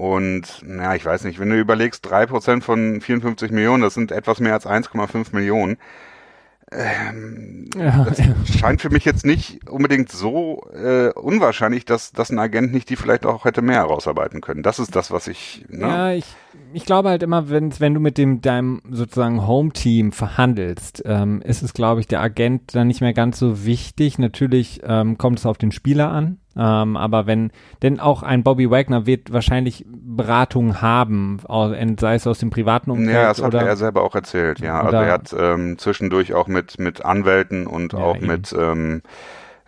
Und 0.00 0.62
na, 0.64 0.96
ich 0.96 1.04
weiß 1.04 1.24
nicht, 1.24 1.38
wenn 1.38 1.50
du 1.50 1.58
überlegst, 1.58 2.08
drei 2.08 2.24
Prozent 2.24 2.64
von 2.64 3.02
54 3.02 3.50
Millionen, 3.50 3.82
das 3.82 3.92
sind 3.92 4.12
etwas 4.12 4.40
mehr 4.40 4.54
als 4.54 4.64
1,5 4.64 5.34
Millionen. 5.34 5.76
Ja, 7.76 8.06
Scheint 8.46 8.80
für 8.80 8.88
mich 8.88 9.04
jetzt 9.04 9.26
nicht 9.26 9.68
unbedingt 9.68 10.10
so 10.10 10.62
äh, 10.72 11.10
unwahrscheinlich, 11.10 11.84
dass, 11.84 12.12
dass 12.12 12.30
ein 12.30 12.38
Agent 12.38 12.72
nicht 12.72 12.88
die 12.88 12.96
vielleicht 12.96 13.26
auch 13.26 13.44
hätte 13.44 13.60
mehr 13.60 13.80
herausarbeiten 13.80 14.40
können. 14.40 14.62
Das 14.62 14.78
ist 14.78 14.96
das, 14.96 15.10
was 15.10 15.28
ich. 15.28 15.66
Ne? 15.68 15.80
ja 15.80 16.12
ich, 16.12 16.24
ich 16.72 16.86
glaube 16.86 17.10
halt 17.10 17.22
immer, 17.22 17.50
wenn, 17.50 17.78
wenn 17.78 17.92
du 17.92 18.00
mit 18.00 18.16
dem 18.16 18.40
deinem 18.40 18.80
sozusagen 18.88 19.46
Home-Team 19.46 20.12
verhandelst, 20.12 21.02
ähm, 21.04 21.42
ist 21.42 21.62
es, 21.62 21.74
glaube 21.74 22.00
ich, 22.00 22.06
der 22.06 22.22
Agent 22.22 22.74
dann 22.74 22.86
nicht 22.86 23.02
mehr 23.02 23.14
ganz 23.14 23.38
so 23.38 23.66
wichtig. 23.66 24.18
Natürlich 24.18 24.80
ähm, 24.82 25.18
kommt 25.18 25.40
es 25.40 25.46
auf 25.46 25.58
den 25.58 25.72
Spieler 25.72 26.10
an. 26.10 26.39
Ähm, 26.56 26.96
aber 26.96 27.26
wenn, 27.26 27.52
denn 27.82 28.00
auch 28.00 28.22
ein 28.22 28.42
Bobby 28.42 28.70
Wagner 28.70 29.06
wird 29.06 29.32
wahrscheinlich 29.32 29.84
Beratung 29.88 30.82
haben, 30.82 31.38
sei 31.98 32.14
es 32.14 32.26
aus 32.26 32.40
dem 32.40 32.50
privaten 32.50 32.90
Umfeld 32.90 33.14
Ja, 33.14 33.28
das 33.28 33.40
hat 33.40 33.54
oder 33.54 33.62
er 33.66 33.76
selber 33.76 34.02
auch 34.02 34.14
erzählt, 34.14 34.58
ja. 34.58 34.80
Also 34.80 34.96
er 34.96 35.12
hat 35.12 35.34
ähm, 35.38 35.78
zwischendurch 35.78 36.34
auch 36.34 36.48
mit, 36.48 36.78
mit 36.78 37.04
Anwälten 37.04 37.66
und 37.66 37.92
Ja, 37.92 37.98
auch 38.00 38.16
eben. 38.16 38.26
mit 38.26 38.52
ähm, 38.58 39.02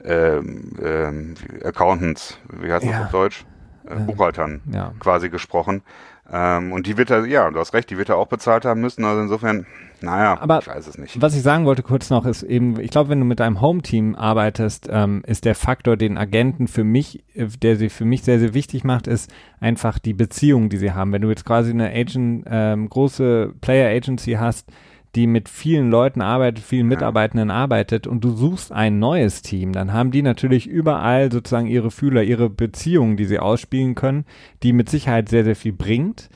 ähm, 0.05 0.73
ähm, 0.83 1.35
Accountants, 1.65 2.39
wie 2.61 2.73
heißt 2.73 2.85
das 2.85 2.93
Ja. 2.93 3.05
auf 3.05 3.11
Deutsch? 3.11 3.45
Äh, 3.87 3.97
Buchhaltern 3.97 4.62
ja. 4.73 4.93
quasi 5.01 5.29
gesprochen. 5.29 5.83
Ähm, 6.31 6.73
und 6.73 6.87
die 6.87 6.97
wird 6.97 7.11
er, 7.11 7.25
ja, 7.27 7.51
du 7.51 7.59
hast 7.59 7.75
recht, 7.75 7.91
die 7.91 7.99
wird 7.99 8.09
er 8.11 8.17
auch 8.17 8.29
bezahlt 8.29 8.65
haben 8.65 8.81
müssen. 8.81 9.05
Also 9.05 9.23
insofern, 9.23 9.67
naja, 10.03 10.41
Aber 10.41 10.61
ich 10.61 10.67
weiß 10.67 10.87
es 10.87 10.99
nicht. 10.99 11.21
Was 11.21 11.35
ich 11.37 11.43
sagen 11.43 11.65
wollte 11.65 11.83
kurz 11.83 12.11
noch 12.11 12.27
ist 12.27 12.43
eben, 12.43 12.79
ich 12.81 12.91
glaube, 12.91 13.11
wenn 13.11 13.21
du 13.21 13.25
mit 13.25 13.41
einem 13.41 13.61
Home-Team 13.61 14.15
arbeitest, 14.15 14.89
ähm, 14.91 15.23
ist 15.27 15.45
der 15.45 15.55
Faktor, 15.55 15.97
den 15.97 16.19
Agenten 16.19 16.69
für 16.69 16.85
mich, 16.85 17.25
äh, 17.35 17.47
der 17.47 17.77
sie 17.77 17.89
für 17.89 18.05
mich 18.05 18.23
sehr, 18.23 18.39
sehr 18.39 18.55
wichtig 18.55 18.85
macht, 18.85 19.07
ist 19.07 19.33
einfach 19.61 19.99
die 19.99 20.15
Beziehung, 20.15 20.69
die 20.69 20.77
sie 20.77 20.93
haben. 20.93 21.13
Wenn 21.13 21.23
du 21.23 21.29
jetzt 21.29 21.45
quasi 21.45 21.71
eine 21.71 21.91
Agent, 21.91 22.45
ähm, 22.49 22.89
große 22.89 23.55
Player-Agency 23.61 24.33
hast, 24.33 24.71
die 25.15 25.27
mit 25.27 25.49
vielen 25.49 25.91
Leuten 25.91 26.23
arbeitet, 26.23 26.65
vielen 26.65 26.89
Mitarbeitenden 26.89 27.51
arbeitet 27.51 28.07
und 28.07 28.25
du 28.25 28.31
suchst 28.31 28.73
ein 28.73 28.99
neues 28.99 29.43
Team, 29.43 29.73
dann 29.73 29.93
haben 29.93 30.11
die 30.11 30.23
natürlich 30.23 30.67
überall 30.67 31.31
sozusagen 31.31 31.67
ihre 31.67 31.91
Fühler, 31.91 32.23
ihre 32.23 32.49
Beziehungen, 32.49 33.17
die 33.19 33.27
sie 33.27 33.39
ausspielen 33.39 33.95
können, 33.95 34.25
die 34.63 34.73
mit 34.73 34.89
Sicherheit 34.89 35.29
sehr, 35.29 35.45
sehr 35.45 35.57
viel 35.57 35.73
bringt. 35.73 36.31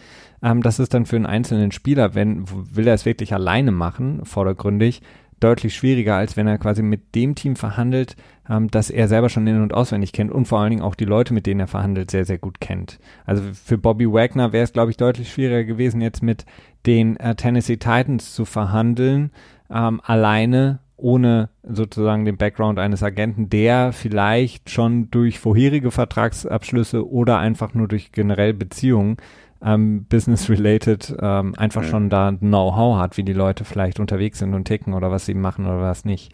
Ähm, 0.47 0.63
das 0.63 0.79
ist 0.79 0.95
dann 0.95 1.07
für 1.07 1.17
einen 1.17 1.27
einzelnen 1.27 1.73
Spieler, 1.73 2.15
wenn 2.15 2.45
will 2.49 2.87
er 2.87 2.95
es 2.95 3.05
wirklich 3.05 3.35
alleine 3.35 3.73
machen, 3.73 4.25
vordergründig, 4.25 5.03
deutlich 5.41 5.75
schwieriger, 5.75 6.15
als 6.15 6.37
wenn 6.37 6.47
er 6.47 6.57
quasi 6.57 6.83
mit 6.83 7.15
dem 7.17 7.35
Team 7.35 7.57
verhandelt, 7.57 8.15
ähm, 8.49 8.71
das 8.71 8.89
er 8.89 9.09
selber 9.09 9.29
schon 9.29 9.47
in- 9.49 9.61
und 9.61 9.75
auswendig 9.75 10.13
kennt 10.13 10.31
und 10.31 10.47
vor 10.47 10.61
allen 10.61 10.71
Dingen 10.71 10.83
auch 10.83 10.95
die 10.95 11.05
Leute, 11.05 11.35
mit 11.35 11.47
denen 11.47 11.61
er 11.61 11.67
verhandelt, 11.67 12.13
sehr, 12.13 12.25
sehr 12.25 12.39
gut 12.39 12.61
kennt. 12.61 13.01
Also 13.25 13.43
für 13.53 13.77
Bobby 13.77 14.07
Wagner 14.11 14.53
wäre 14.53 14.63
es, 14.63 14.73
glaube 14.73 14.93
ich, 14.93 14.97
deutlich 14.97 15.33
schwieriger 15.33 15.65
gewesen, 15.65 16.01
jetzt 16.01 16.23
mit 16.23 16.47
den 16.87 17.17
äh, 17.17 17.35
Tennessee 17.35 17.77
Titans 17.77 18.33
zu 18.33 18.45
verhandeln, 18.45 19.33
ähm, 19.69 20.01
alleine 20.05 20.79
ohne 20.97 21.51
sozusagen 21.63 22.25
den 22.25 22.39
Background 22.39 22.79
eines 22.79 23.03
Agenten, 23.03 23.51
der 23.51 23.93
vielleicht 23.93 24.71
schon 24.71 25.11
durch 25.11 25.39
vorherige 25.39 25.91
Vertragsabschlüsse 25.91 27.07
oder 27.07 27.39
einfach 27.39 27.75
nur 27.75 27.89
durch 27.89 28.13
generell 28.13 28.55
Beziehungen 28.55 29.19
ähm, 29.65 30.05
business-related 30.09 31.17
ähm, 31.21 31.55
einfach 31.57 31.83
Mhm. 31.83 31.87
schon 31.87 32.11
da 32.11 32.33
Know-how 32.33 32.99
hat, 32.99 33.17
wie 33.17 33.23
die 33.23 33.33
Leute 33.33 33.65
vielleicht 33.65 34.01
unterwegs 34.01 34.39
sind 34.39 34.55
und 34.55 34.65
ticken 34.65 34.95
oder 34.95 35.11
was 35.11 35.27
sie 35.27 35.35
machen 35.35 35.67
oder 35.67 35.81
was 35.81 36.05
nicht. 36.05 36.33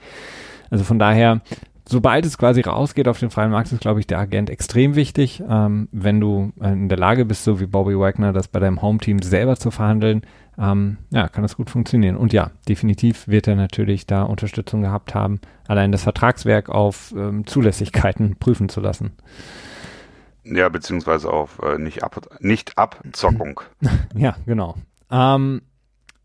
Also 0.71 0.85
von 0.85 0.99
daher, 0.99 1.41
sobald 1.87 2.25
es 2.25 2.38
quasi 2.38 2.62
rausgeht 2.62 3.09
auf 3.09 3.19
den 3.19 3.31
freien 3.31 3.50
Markt, 3.50 3.73
ist, 3.73 3.81
glaube 3.81 4.00
ich, 4.00 4.07
der 4.07 4.19
Agent 4.19 4.50
extrem 4.50 4.95
wichtig. 4.95 5.43
Ähm, 5.49 5.88
wenn 5.93 6.21
du 6.21 6.52
äh, 6.61 6.73
in 6.73 6.88
der 6.88 6.99
Lage 6.99 7.25
bist, 7.25 7.45
so 7.45 7.61
wie 7.61 7.67
Bobby 7.67 7.99
Wagner, 7.99 8.33
das 8.33 8.49
bei 8.49 8.61
deinem 8.61 8.81
Home-Team 8.83 9.21
selber 9.21 9.57
zu 9.57 9.71
verhandeln, 9.71 10.23
ähm, 10.59 10.99
ja, 11.11 11.29
kann 11.29 11.43
das 11.43 11.57
gut 11.57 11.71
funktionieren. 11.71 12.17
Und 12.17 12.33
ja, 12.33 12.50
definitiv 12.69 13.26
wird 13.26 13.49
er 13.49 13.57
natürlich 13.57 14.07
da 14.07 14.23
Unterstützung 14.23 14.83
gehabt 14.83 15.14
haben, 15.14 15.41
allein 15.67 15.93
das 15.93 16.02
Vertragswerk 16.02 16.69
auf 16.69 17.14
ähm, 17.17 17.47
Zulässigkeiten 17.47 18.37
prüfen 18.41 18.69
zu 18.69 18.81
lassen. 18.81 19.12
Ja, 20.44 20.68
beziehungsweise 20.68 21.30
auf 21.30 21.61
äh, 21.62 21.78
nicht, 21.78 22.02
ab, 22.02 22.28
nicht 22.40 22.78
Abzockung. 22.78 23.61
Ja, 24.14 24.37
genau. 24.46 24.76
Ähm, 25.11 25.62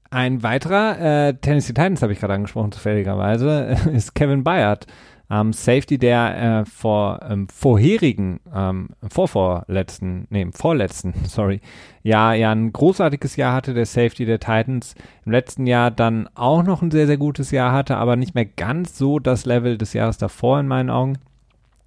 ein 0.09 0.43
weiterer, 0.43 1.00
äh, 1.00 1.33
Tennessee 1.36 1.74
Titans 1.74 2.01
habe 2.01 2.13
ich 2.13 2.19
gerade 2.19 2.33
angesprochen, 2.33 2.71
zufälligerweise, 2.71 3.77
ist 3.93 4.15
Kevin 4.15 4.43
Bayard. 4.43 4.88
Ähm, 5.29 5.51
Safety, 5.51 5.97
der 5.97 6.62
äh, 6.62 6.65
vor 6.65 7.19
ähm, 7.29 7.50
vorherigen, 7.50 8.39
ähm, 8.53 8.88
vorvorletzten, 9.09 10.25
nee, 10.29 10.47
vorletzten, 10.53 11.13
sorry, 11.27 11.59
Jahr 12.01 12.33
ja 12.36 12.51
ein 12.51 12.71
großartiges 12.71 13.36
Jahr 13.36 13.53
hatte, 13.53 13.74
der 13.74 13.86
Safety 13.86 14.25
der 14.25 14.39
Titans. 14.39 14.95
Im 15.25 15.33
letzten 15.33 15.67
Jahr 15.67 15.91
dann 15.91 16.29
auch 16.33 16.63
noch 16.63 16.81
ein 16.81 16.91
sehr, 16.91 17.07
sehr 17.07 17.17
gutes 17.17 17.51
Jahr 17.51 17.74
hatte, 17.74 17.97
aber 17.97 18.15
nicht 18.15 18.36
mehr 18.36 18.45
ganz 18.45 18.97
so 18.97 19.19
das 19.19 19.45
Level 19.45 19.77
des 19.77 19.91
Jahres 19.91 20.17
davor 20.17 20.62
in 20.62 20.67
meinen 20.67 20.89
Augen. 20.89 21.17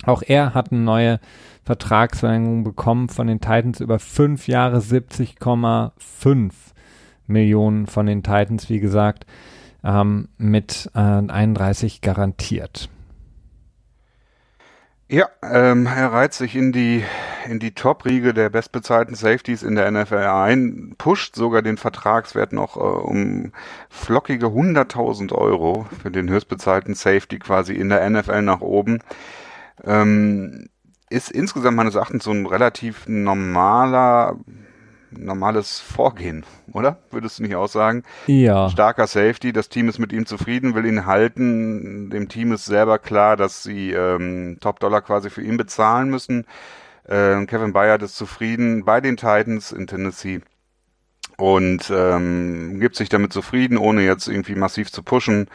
Auch 0.05 0.23
er 0.23 0.53
hat 0.53 0.71
eine 0.71 0.83
neue 0.83 1.21
Vertragsverlängerung 1.71 2.65
bekommen 2.65 3.09
von 3.09 3.29
den 3.29 3.41
Titans 3.41 3.79
über 3.79 4.01
fünf 4.01 4.49
Jahre 4.49 4.79
70,5 4.79 6.51
Millionen 7.29 7.87
von 7.87 8.07
den 8.07 8.25
Titans, 8.25 8.69
wie 8.69 8.81
gesagt, 8.81 9.25
ähm, 9.85 10.27
mit 10.37 10.91
äh, 10.97 10.99
31 10.99 12.01
garantiert. 12.01 12.89
Ja, 15.09 15.29
ähm, 15.45 15.87
er 15.87 16.13
reiht 16.13 16.35
sich 16.35 16.57
in 16.57 16.73
die, 16.73 17.05
in 17.49 17.61
die 17.61 17.71
Top-Riege 17.71 18.35
der 18.35 18.51
bestbezahlten 18.51 19.15
Safeties 19.15 19.63
in 19.63 19.77
der 19.77 19.89
NFL 19.93 20.17
ein, 20.17 20.97
pusht 20.99 21.37
sogar 21.37 21.63
den 21.63 21.77
Vertragswert 21.77 22.53
noch 22.53 22.77
äh, 22.77 22.81
um 22.81 23.53
flockige 23.91 24.47
100.000 24.47 25.33
Euro 25.33 25.87
für 26.03 26.11
den 26.11 26.29
höchstbezahlten 26.29 26.95
Safety 26.95 27.39
quasi 27.39 27.75
in 27.75 27.91
der 27.91 28.11
NFL 28.11 28.43
nach 28.43 28.61
oben. 28.61 28.99
Ähm, 29.85 30.69
ist 31.11 31.31
insgesamt 31.31 31.77
meines 31.77 31.97
Erachtens 31.97 32.25
so 32.25 32.31
ein 32.31 32.47
relativ 32.47 33.07
normaler 33.07 34.37
normales 35.13 35.81
Vorgehen, 35.81 36.45
oder? 36.73 36.99
Würdest 37.11 37.39
du 37.39 37.43
nicht 37.43 37.57
auch 37.57 37.69
sagen? 37.69 38.05
Ja. 38.27 38.71
Starker 38.71 39.09
Safety, 39.09 39.53
das 39.53 39.69
Team 39.69 39.89
ist 39.89 39.99
mit 39.99 40.13
ihm 40.13 40.25
zufrieden, 40.25 40.75
will 40.75 40.87
ihn 40.87 41.05
halten. 41.05 42.11
Dem 42.11 42.29
Team 42.29 42.53
ist 42.53 42.65
selber 42.65 43.01
klar, 43.01 43.37
dass 43.37 43.65
sie 43.65 43.91
ähm, 43.91 44.59
Top-Dollar 44.61 45.03
quasi 45.03 45.29
für 45.31 45.43
ihn 45.43 45.57
bezahlen 45.57 46.11
müssen. 46.11 46.47
Äh, 47.09 47.45
Kevin 47.47 47.73
Bayard 47.73 48.03
ist 48.03 48.17
zufrieden 48.17 48.85
bei 48.85 49.01
den 49.01 49.17
Titans 49.17 49.73
in 49.73 49.89
Tennessee 49.89 50.43
und 51.37 51.91
ähm, 51.93 52.79
gibt 52.79 52.95
sich 52.97 53.09
damit 53.09 53.33
zufrieden, 53.33 53.79
ohne 53.79 54.03
jetzt 54.03 54.29
irgendwie 54.29 54.55
massiv 54.55 54.93
zu 54.93 55.03
pushen 55.03 55.49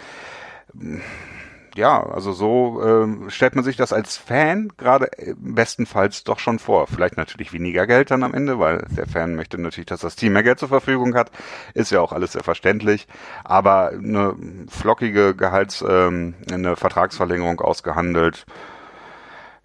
ja, 1.75 2.03
also 2.03 2.31
so 2.31 2.81
äh, 2.81 3.29
stellt 3.29 3.55
man 3.55 3.63
sich 3.63 3.75
das 3.75 3.93
als 3.93 4.17
Fan 4.17 4.69
gerade 4.77 5.09
bestenfalls 5.37 6.23
doch 6.23 6.39
schon 6.39 6.59
vor. 6.59 6.87
Vielleicht 6.87 7.17
natürlich 7.17 7.53
weniger 7.53 7.87
Geld 7.87 8.11
dann 8.11 8.23
am 8.23 8.33
Ende, 8.33 8.59
weil 8.59 8.85
der 8.89 9.07
Fan 9.07 9.35
möchte 9.35 9.57
natürlich, 9.57 9.87
dass 9.87 10.01
das 10.01 10.15
Team 10.15 10.33
mehr 10.33 10.43
Geld 10.43 10.59
zur 10.59 10.69
Verfügung 10.69 11.15
hat. 11.15 11.31
Ist 11.73 11.91
ja 11.91 12.01
auch 12.01 12.13
alles 12.13 12.33
sehr 12.33 12.43
verständlich. 12.43 13.07
Aber 13.43 13.89
eine 13.89 14.35
flockige 14.69 15.35
Gehalts, 15.35 15.83
ähm, 15.87 16.35
eine 16.51 16.75
Vertragsverlängerung 16.75 17.59
ausgehandelt 17.61 18.45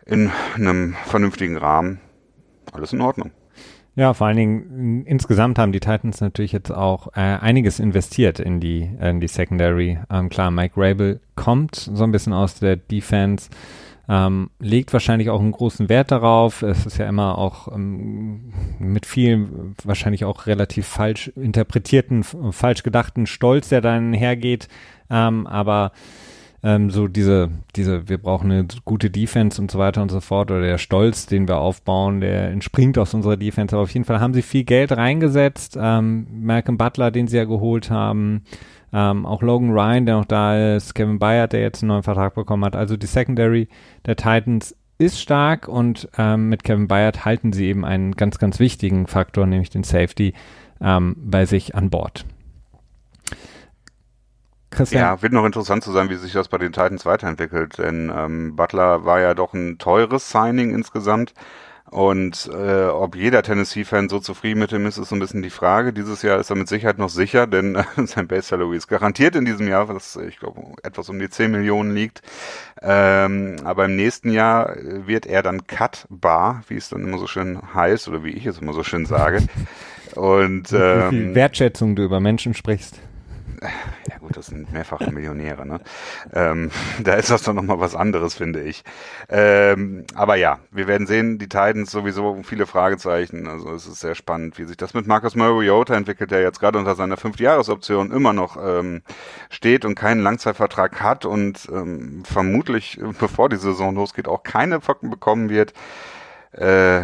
in 0.06 0.30
einem 0.54 0.96
vernünftigen 1.06 1.56
Rahmen. 1.56 2.00
Alles 2.72 2.92
in 2.92 3.00
Ordnung. 3.00 3.30
Ja, 4.00 4.14
vor 4.14 4.28
allen 4.28 4.38
Dingen 4.38 5.04
insgesamt 5.04 5.58
haben 5.58 5.72
die 5.72 5.80
Titans 5.80 6.22
natürlich 6.22 6.52
jetzt 6.52 6.70
auch 6.70 7.08
äh, 7.08 7.20
einiges 7.20 7.78
investiert 7.78 8.40
in 8.40 8.58
die, 8.58 8.88
in 8.98 9.20
die 9.20 9.28
Secondary. 9.28 9.98
Ähm, 10.10 10.30
klar, 10.30 10.50
Mike 10.50 10.72
Rabel 10.78 11.20
kommt 11.34 11.74
so 11.76 12.02
ein 12.02 12.10
bisschen 12.10 12.32
aus 12.32 12.54
der 12.54 12.76
Defense, 12.76 13.50
ähm, 14.08 14.48
legt 14.58 14.94
wahrscheinlich 14.94 15.28
auch 15.28 15.40
einen 15.40 15.52
großen 15.52 15.90
Wert 15.90 16.12
darauf. 16.12 16.62
Es 16.62 16.86
ist 16.86 16.96
ja 16.96 17.10
immer 17.10 17.36
auch 17.36 17.70
ähm, 17.70 18.54
mit 18.78 19.04
viel, 19.04 19.74
wahrscheinlich 19.84 20.24
auch 20.24 20.46
relativ 20.46 20.86
falsch 20.86 21.28
interpretierten, 21.36 22.24
falsch 22.24 22.82
gedachten 22.82 23.26
Stolz, 23.26 23.68
der 23.68 23.82
dann 23.82 24.14
hergeht. 24.14 24.68
Ähm, 25.10 25.46
aber 25.46 25.92
ähm, 26.62 26.90
so 26.90 27.08
diese, 27.08 27.50
diese, 27.74 28.08
wir 28.08 28.18
brauchen 28.18 28.50
eine 28.50 28.66
gute 28.84 29.10
Defense 29.10 29.60
und 29.60 29.70
so 29.70 29.78
weiter 29.78 30.02
und 30.02 30.10
so 30.10 30.20
fort 30.20 30.50
oder 30.50 30.60
der 30.60 30.78
Stolz, 30.78 31.26
den 31.26 31.48
wir 31.48 31.58
aufbauen, 31.58 32.20
der 32.20 32.50
entspringt 32.50 32.98
aus 32.98 33.14
unserer 33.14 33.36
Defense. 33.36 33.74
Aber 33.74 33.82
auf 33.84 33.90
jeden 33.90 34.04
Fall 34.04 34.20
haben 34.20 34.34
sie 34.34 34.42
viel 34.42 34.64
Geld 34.64 34.92
reingesetzt. 34.92 35.78
Ähm, 35.80 36.26
Malcolm 36.30 36.76
Butler, 36.76 37.10
den 37.10 37.28
sie 37.28 37.38
ja 37.38 37.44
geholt 37.44 37.90
haben, 37.90 38.44
ähm, 38.92 39.24
auch 39.24 39.42
Logan 39.42 39.70
Ryan, 39.70 40.06
der 40.06 40.16
noch 40.16 40.24
da 40.24 40.76
ist, 40.76 40.94
Kevin 40.94 41.18
Bayard, 41.18 41.52
der 41.52 41.60
jetzt 41.60 41.82
einen 41.82 41.88
neuen 41.88 42.02
Vertrag 42.02 42.34
bekommen 42.34 42.64
hat. 42.64 42.76
Also 42.76 42.96
die 42.96 43.06
Secondary 43.06 43.68
der 44.04 44.16
Titans 44.16 44.76
ist 44.98 45.18
stark 45.18 45.66
und 45.66 46.08
ähm, 46.18 46.50
mit 46.50 46.62
Kevin 46.62 46.88
Bayard 46.88 47.24
halten 47.24 47.52
sie 47.52 47.66
eben 47.66 47.86
einen 47.86 48.12
ganz, 48.12 48.38
ganz 48.38 48.58
wichtigen 48.58 49.06
Faktor, 49.06 49.46
nämlich 49.46 49.70
den 49.70 49.82
Safety, 49.82 50.34
ähm, 50.82 51.16
bei 51.16 51.46
sich 51.46 51.74
an 51.74 51.88
Bord. 51.88 52.26
Christian. 54.70 55.02
Ja, 55.02 55.22
wird 55.22 55.32
noch 55.32 55.44
interessant 55.44 55.82
zu 55.82 55.92
sein, 55.92 56.10
wie 56.10 56.16
sich 56.16 56.32
das 56.32 56.48
bei 56.48 56.58
den 56.58 56.72
Titans 56.72 57.04
weiterentwickelt, 57.04 57.78
denn 57.78 58.12
ähm, 58.14 58.56
Butler 58.56 59.04
war 59.04 59.20
ja 59.20 59.34
doch 59.34 59.52
ein 59.52 59.78
teures 59.78 60.30
Signing 60.30 60.72
insgesamt. 60.74 61.34
Und 61.90 62.48
äh, 62.54 62.84
ob 62.84 63.16
jeder 63.16 63.42
Tennessee-Fan 63.42 64.08
so 64.08 64.20
zufrieden 64.20 64.60
mit 64.60 64.70
ihm 64.70 64.86
ist, 64.86 64.96
ist 64.96 65.08
so 65.08 65.16
ein 65.16 65.18
bisschen 65.18 65.42
die 65.42 65.50
Frage. 65.50 65.92
Dieses 65.92 66.22
Jahr 66.22 66.38
ist 66.38 66.48
er 66.48 66.54
mit 66.54 66.68
Sicherheit 66.68 66.98
noch 66.98 67.08
sicher, 67.08 67.48
denn 67.48 67.74
äh, 67.74 67.82
sein 68.06 68.28
Base 68.28 68.42
Salary 68.42 68.76
ist 68.76 68.86
garantiert 68.86 69.34
in 69.34 69.44
diesem 69.44 69.66
Jahr, 69.66 69.88
was 69.88 70.14
ich 70.14 70.38
glaube 70.38 70.60
etwas 70.84 71.08
um 71.08 71.18
die 71.18 71.28
10 71.28 71.50
Millionen 71.50 71.92
liegt. 71.92 72.22
Ähm, 72.80 73.56
aber 73.64 73.86
im 73.86 73.96
nächsten 73.96 74.30
Jahr 74.30 74.76
wird 74.78 75.26
er 75.26 75.42
dann 75.42 75.66
cutbar, 75.66 76.62
wie 76.68 76.76
es 76.76 76.88
dann 76.88 77.02
immer 77.02 77.18
so 77.18 77.26
schön 77.26 77.60
heißt 77.74 78.06
oder 78.06 78.22
wie 78.22 78.30
ich 78.30 78.46
es 78.46 78.58
immer 78.58 78.72
so 78.72 78.84
schön 78.84 79.04
sage. 79.04 79.42
Und 80.14 80.72
ähm, 80.72 81.10
wie 81.10 81.16
viel 81.16 81.34
Wertschätzung 81.34 81.96
du 81.96 82.04
über 82.04 82.20
Menschen 82.20 82.54
sprichst 82.54 83.00
ja 83.62 84.18
gut, 84.18 84.36
das 84.36 84.46
sind 84.46 84.72
mehrfache 84.72 85.10
Millionäre, 85.10 85.66
ne? 85.66 85.80
Ähm, 86.32 86.70
da 87.02 87.14
ist 87.14 87.30
das 87.30 87.42
doch 87.42 87.52
nochmal 87.52 87.80
was 87.80 87.94
anderes, 87.94 88.34
finde 88.34 88.62
ich. 88.62 88.82
Ähm, 89.28 90.04
aber 90.14 90.36
ja, 90.36 90.60
wir 90.70 90.86
werden 90.86 91.06
sehen, 91.06 91.38
die 91.38 91.48
Titans 91.48 91.90
sowieso 91.90 92.42
viele 92.42 92.66
Fragezeichen. 92.66 93.46
Also 93.46 93.70
es 93.72 93.86
ist 93.86 94.00
sehr 94.00 94.14
spannend, 94.14 94.58
wie 94.58 94.64
sich 94.64 94.76
das 94.76 94.94
mit 94.94 95.06
Marcus 95.06 95.36
Mariota 95.36 95.94
entwickelt, 95.94 96.30
der 96.30 96.40
jetzt 96.40 96.60
gerade 96.60 96.78
unter 96.78 96.94
seiner 96.94 97.16
Fünfjahresoption 97.16 98.12
immer 98.12 98.32
noch 98.32 98.56
ähm, 98.56 99.02
steht 99.50 99.84
und 99.84 99.94
keinen 99.94 100.22
Langzeitvertrag 100.22 101.00
hat 101.02 101.24
und 101.24 101.68
ähm, 101.70 102.22
vermutlich, 102.24 102.98
bevor 103.18 103.48
die 103.48 103.56
Saison 103.56 103.94
losgeht, 103.94 104.28
auch 104.28 104.42
keine 104.42 104.80
Focken 104.80 105.10
bekommen 105.10 105.50
wird. 105.50 105.74
Äh, 106.52 107.02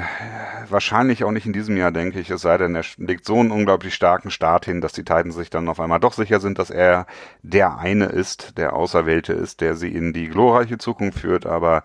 wahrscheinlich 0.69 1.23
auch 1.23 1.31
nicht 1.31 1.47
in 1.47 1.53
diesem 1.53 1.77
Jahr, 1.77 1.93
denke 1.93 2.19
ich, 2.19 2.31
es 2.31 2.41
sei 2.41 2.59
denn, 2.59 2.75
er 2.75 2.83
legt 2.97 3.25
so 3.25 3.39
einen 3.39 3.53
unglaublich 3.53 3.95
starken 3.95 4.33
Start 4.33 4.65
hin, 4.65 4.81
dass 4.81 4.93
die 4.93 5.05
Titans 5.05 5.37
sich 5.37 5.51
dann 5.51 5.69
auf 5.69 5.79
einmal 5.79 6.01
doch 6.01 6.15
sicher 6.15 6.41
sind, 6.41 6.59
dass 6.59 6.71
er 6.71 7.07
der 7.43 7.79
eine 7.79 8.07
ist, 8.07 8.59
der 8.59 8.73
Auserwählte 8.73 9.35
ist, 9.35 9.61
der 9.61 9.77
sie 9.77 9.95
in 9.95 10.13
die 10.13 10.29
glorreiche 10.29 10.79
Zukunft 10.79 11.21
führt, 11.21 11.47
aber 11.47 11.85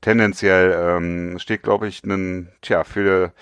tendenziell 0.00 0.72
ähm, 0.72 1.38
steht, 1.40 1.64
glaube 1.64 1.88
ich, 1.88 2.04
ein, 2.04 2.48
tja, 2.62 2.84
für, 2.84 3.32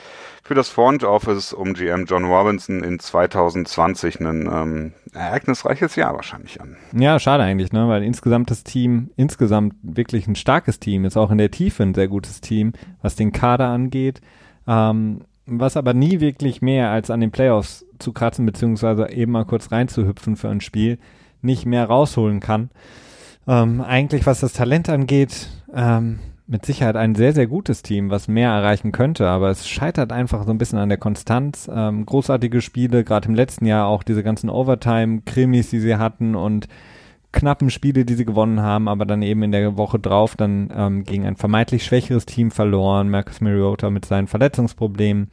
für 0.49 0.55
das 0.55 0.71
Front 0.71 1.05
Office 1.05 1.53
um 1.53 1.75
GM 1.75 2.07
John 2.07 2.25
Robinson 2.25 2.83
in 2.83 2.99
2020 2.99 4.19
ein 4.21 4.49
ähm, 4.51 4.93
ereignisreiches 5.13 5.95
Jahr 5.95 6.15
wahrscheinlich 6.15 6.59
an. 6.59 6.79
Ja, 6.97 7.19
schade 7.21 7.43
eigentlich, 7.43 7.71
ne? 7.73 7.87
weil 7.87 8.03
insgesamt 8.03 8.51
das 8.51 8.65
Team, 8.65 9.11
insgesamt 9.17 9.75
wirklich 9.83 10.27
ein 10.27 10.37
starkes 10.37 10.81
Team, 10.81 11.05
ist 11.05 11.19
auch 11.19 11.31
in 11.31 11.37
der 11.37 11.51
Tiefe 11.51 11.83
ein 11.83 11.93
sehr 11.93 12.09
gutes 12.09 12.41
Team, 12.41 12.73
was 13.03 13.15
den 13.15 13.33
Kader 13.33 13.69
angeht, 13.69 14.23
ähm, 14.67 15.21
was 15.45 15.77
aber 15.77 15.93
nie 15.93 16.21
wirklich 16.21 16.63
mehr 16.63 16.93
als 16.93 17.11
an 17.11 17.21
den 17.21 17.31
Playoffs 17.31 17.85
zu 17.99 18.15
kratzen, 18.15 18.47
beziehungsweise 18.47 19.11
eben 19.11 19.33
mal 19.33 19.45
kurz 19.45 19.71
reinzuhüpfen 19.71 20.37
für 20.37 20.49
ein 20.49 20.63
Spiel, 20.63 20.99
nicht 21.43 21.67
mehr 21.67 21.85
rausholen 21.85 22.41
kann. 22.41 22.71
Ähm, 23.47 23.83
eigentlich, 23.83 24.25
was 24.25 24.41
das 24.41 24.55
Talent 24.55 24.89
angeht, 24.89 25.51
ähm, 25.75 26.21
mit 26.49 26.65
Sicherheit 26.65 26.97
ein 26.97 27.15
sehr, 27.15 27.35
sehr 27.35 27.47
gutes 27.47 27.83
Team, 27.83 28.09
was 28.09 28.27
mehr 28.27 28.51
erreichen 28.51 28.91
könnte, 28.91 29.29
aber 29.29 29.51
es 29.51 29.69
scheitert 29.69 30.13
einfach 30.13 30.45
so 30.45 30.51
ein 30.51 30.57
bisschen 30.57 30.79
an 30.79 30.89
der 30.89 30.97
Konstanz. 30.97 31.71
Ähm, 31.73 32.07
großartige 32.07 32.63
Spiele, 32.63 33.05
gerade 33.05 33.29
im 33.29 33.35
letzten 33.35 33.67
Jahr 33.67 33.87
auch 33.87 34.03
diese 34.03 34.23
ganzen 34.23 34.49
Overtime-Krimis, 34.49 35.69
die 35.69 35.81
sie 35.81 35.97
hatten 35.97 36.35
und 36.35 36.67
knappen 37.33 37.69
Spiele, 37.69 38.07
die 38.07 38.15
sie 38.15 38.25
gewonnen 38.25 38.63
haben, 38.63 38.89
aber 38.89 39.05
dann 39.05 39.21
eben 39.21 39.43
in 39.43 39.53
der 39.53 39.77
Woche 39.77 39.99
drauf 39.99 40.37
dann 40.37 40.73
ähm, 40.75 41.05
gegen 41.05 41.27
ein 41.27 41.37
vermeintlich 41.37 41.85
schwächeres 41.85 42.25
Team 42.25 42.51
verloren. 42.51 43.11
Marcus 43.11 43.43
Mariota 43.43 43.91
mit 43.91 44.07
seinen 44.07 44.27
Verletzungsproblemen. 44.27 45.31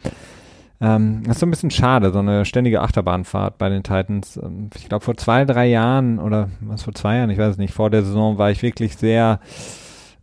Ähm, 0.82 1.24
das 1.24 1.38
ist 1.38 1.40
so 1.40 1.46
ein 1.46 1.52
bisschen 1.52 1.72
schade, 1.72 2.12
so 2.12 2.20
eine 2.20 2.44
ständige 2.44 2.82
Achterbahnfahrt 2.82 3.58
bei 3.58 3.70
den 3.70 3.84
Titans. 3.84 4.36
Ähm, 4.36 4.70
ich 4.76 4.90
glaube, 4.90 5.06
vor 5.06 5.16
zwei, 5.16 5.46
drei 5.46 5.68
Jahren 5.68 6.20
oder 6.20 6.50
was 6.60 6.84
vor 6.84 6.94
zwei 6.94 7.16
Jahren, 7.16 7.30
ich 7.30 7.38
weiß 7.38 7.52
es 7.52 7.58
nicht, 7.58 7.74
vor 7.74 7.90
der 7.90 8.04
Saison 8.04 8.38
war 8.38 8.52
ich 8.52 8.62
wirklich 8.62 8.98
sehr 8.98 9.40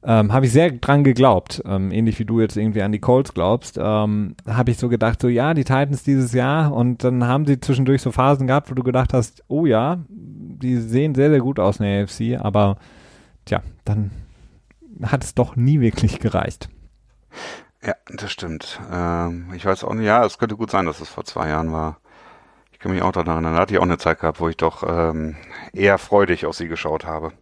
ähm, 0.05 0.33
habe 0.33 0.47
ich 0.47 0.53
sehr 0.53 0.71
dran 0.71 1.05
geglaubt, 1.05 1.63
ähm, 1.65 1.93
ähnlich 1.93 2.19
wie 2.19 2.25
du 2.25 2.41
jetzt 2.41 2.57
irgendwie 2.57 2.83
an 2.83 2.93
die 2.93 2.99
Colts 2.99 3.35
glaubst, 3.35 3.79
ähm, 3.81 4.35
habe 4.49 4.71
ich 4.71 4.79
so 4.79 4.89
gedacht, 4.89 5.21
so 5.21 5.29
ja, 5.29 5.55
die 5.55 5.65
Titans 5.65 6.03
dieses 6.03 6.33
Jahr 6.33 6.73
und 6.73 7.05
dann 7.05 7.25
haben 7.27 7.47
sie 7.47 7.61
zwischendurch 7.61 8.03
so 8.03 8.11
Phasen 8.11 8.47
gehabt, 8.47 8.71
wo 8.71 8.75
du 8.75 8.83
gedacht 8.83 9.13
hast, 9.13 9.45
oh 9.49 9.65
ja, 9.65 9.99
die 10.09 10.77
sehen 10.79 11.15
sehr, 11.15 11.31
sehr 11.31 11.41
gut 11.41 11.61
aus 11.61 11.79
in 11.79 11.87
der 11.87 12.03
AFC, 12.03 12.41
aber 12.41 12.77
tja, 13.45 13.63
dann 13.85 14.11
hat 15.03 15.25
es 15.25 15.35
doch 15.35 15.57
nie 15.57 15.81
wirklich 15.81 16.19
gereicht. 16.19 16.69
Ja, 17.85 17.95
das 18.07 18.31
stimmt. 18.31 18.81
Ähm, 18.93 19.53
ich 19.57 19.65
weiß 19.65 19.85
auch 19.85 19.95
nicht, 19.95 20.07
ja, 20.07 20.25
es 20.25 20.39
könnte 20.39 20.57
gut 20.57 20.71
sein, 20.71 20.87
dass 20.87 21.01
es 21.01 21.09
vor 21.09 21.25
zwei 21.25 21.49
Jahren 21.49 21.73
war. 21.73 21.99
Ich 22.73 22.79
kann 22.79 22.93
mich 22.93 23.03
auch 23.03 23.13
daran 23.13 23.29
erinnern, 23.29 23.55
da 23.55 23.61
hatte 23.61 23.75
ich 23.75 23.79
auch 23.79 23.85
eine 23.85 23.99
Zeit 23.99 24.21
gehabt, 24.21 24.41
wo 24.41 24.49
ich 24.49 24.57
doch 24.57 24.83
ähm, 24.87 25.37
eher 25.73 25.99
freudig 25.99 26.47
auf 26.47 26.55
sie 26.55 26.69
geschaut 26.69 27.07
habe. 27.07 27.33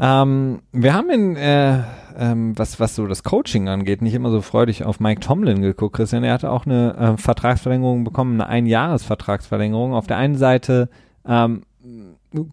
Ähm, 0.00 0.60
wir 0.72 0.94
haben 0.94 1.10
in, 1.10 1.36
äh, 1.36 1.82
ähm, 2.16 2.58
was, 2.58 2.78
was 2.80 2.94
so 2.94 3.06
das 3.06 3.22
Coaching 3.22 3.68
angeht, 3.68 4.02
nicht 4.02 4.14
immer 4.14 4.30
so 4.30 4.40
freudig 4.40 4.84
auf 4.84 5.00
Mike 5.00 5.20
Tomlin 5.20 5.62
geguckt, 5.62 5.96
Christian. 5.96 6.24
Er 6.24 6.34
hatte 6.34 6.50
auch 6.50 6.66
eine 6.66 6.96
äh, 6.96 7.16
Vertragsverlängerung 7.16 8.04
bekommen, 8.04 8.40
eine 8.40 8.48
Einjahresvertragsverlängerung. 8.48 9.94
Auf 9.94 10.06
der 10.06 10.16
einen 10.16 10.36
Seite 10.36 10.88
ähm, 11.26 11.62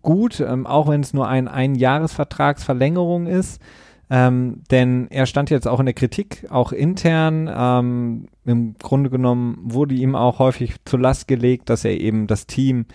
gut, 0.02 0.40
ähm, 0.40 0.66
auch 0.66 0.88
wenn 0.88 1.02
es 1.02 1.14
nur 1.14 1.28
ein 1.28 1.48
Einjahresvertragsverlängerung 1.48 3.28
ist. 3.28 3.62
Ähm, 4.08 4.62
denn 4.70 5.08
er 5.10 5.26
stand 5.26 5.50
jetzt 5.50 5.68
auch 5.68 5.80
in 5.80 5.88
der 5.88 5.96
Kritik, 5.96 6.46
auch 6.50 6.72
intern. 6.72 7.50
Ähm, 7.52 8.28
Im 8.46 8.76
Grunde 8.78 9.10
genommen 9.10 9.58
wurde 9.64 9.96
ihm 9.96 10.16
auch 10.16 10.38
häufig 10.38 10.76
zur 10.86 11.00
Last 11.00 11.28
gelegt, 11.28 11.70
dass 11.70 11.86
er 11.86 12.00
eben 12.00 12.28
das 12.28 12.46
Team, 12.46 12.86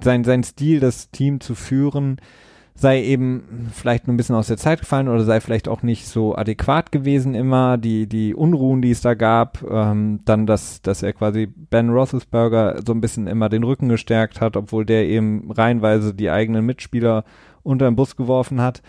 sein, 0.00 0.22
sein 0.22 0.44
Stil, 0.44 0.78
das 0.78 1.10
Team 1.10 1.40
zu 1.40 1.56
führen, 1.56 2.20
sei 2.74 3.02
eben 3.02 3.70
vielleicht 3.72 4.08
ein 4.08 4.16
bisschen 4.16 4.34
aus 4.34 4.46
der 4.46 4.56
Zeit 4.56 4.80
gefallen 4.80 5.08
oder 5.08 5.24
sei 5.24 5.40
vielleicht 5.40 5.68
auch 5.68 5.82
nicht 5.82 6.06
so 6.06 6.34
adäquat 6.34 6.90
gewesen 6.90 7.34
immer, 7.34 7.76
die, 7.76 8.06
die 8.06 8.34
Unruhen, 8.34 8.82
die 8.82 8.90
es 8.90 9.02
da 9.02 9.14
gab, 9.14 9.62
ähm, 9.70 10.20
dann, 10.24 10.46
dass, 10.46 10.80
dass 10.82 11.02
er 11.02 11.12
quasi 11.12 11.46
Ben 11.46 11.90
Roethlisberger 11.90 12.80
so 12.84 12.92
ein 12.92 13.00
bisschen 13.00 13.26
immer 13.26 13.48
den 13.48 13.64
Rücken 13.64 13.88
gestärkt 13.88 14.40
hat, 14.40 14.56
obwohl 14.56 14.86
der 14.86 15.06
eben 15.06 15.50
reihenweise 15.52 16.14
die 16.14 16.30
eigenen 16.30 16.64
Mitspieler 16.64 17.24
unter 17.62 17.84
den 17.84 17.96
Bus 17.96 18.16
geworfen 18.16 18.60
hat. 18.60 18.82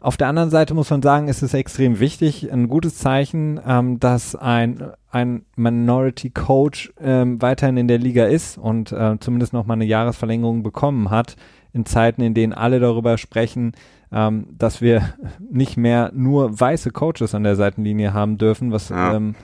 Auf 0.00 0.16
der 0.16 0.28
anderen 0.28 0.50
Seite 0.50 0.74
muss 0.74 0.90
man 0.90 1.02
sagen, 1.02 1.26
ist 1.26 1.42
es 1.42 1.54
extrem 1.54 1.98
wichtig, 1.98 2.52
ein 2.52 2.68
gutes 2.68 2.98
Zeichen, 2.98 3.60
ähm, 3.66 3.98
dass 3.98 4.36
ein, 4.36 4.92
ein 5.10 5.44
Minority 5.56 6.30
Coach 6.30 6.92
ähm, 7.00 7.42
weiterhin 7.42 7.76
in 7.76 7.88
der 7.88 7.98
Liga 7.98 8.24
ist 8.26 8.58
und 8.58 8.92
äh, 8.92 9.16
zumindest 9.18 9.52
noch 9.52 9.66
mal 9.66 9.74
eine 9.74 9.86
Jahresverlängerung 9.86 10.62
bekommen 10.62 11.10
hat, 11.10 11.34
in 11.78 11.86
Zeiten, 11.86 12.20
in 12.20 12.34
denen 12.34 12.52
alle 12.52 12.80
darüber 12.80 13.16
sprechen, 13.16 13.72
ähm, 14.12 14.48
dass 14.56 14.80
wir 14.80 15.14
nicht 15.50 15.76
mehr 15.76 16.10
nur 16.14 16.60
weiße 16.60 16.90
Coaches 16.90 17.34
an 17.34 17.44
der 17.44 17.56
Seitenlinie 17.56 18.12
haben 18.12 18.36
dürfen, 18.36 18.72
was 18.72 18.90
ja. 18.90 19.14
ähm, 19.14 19.34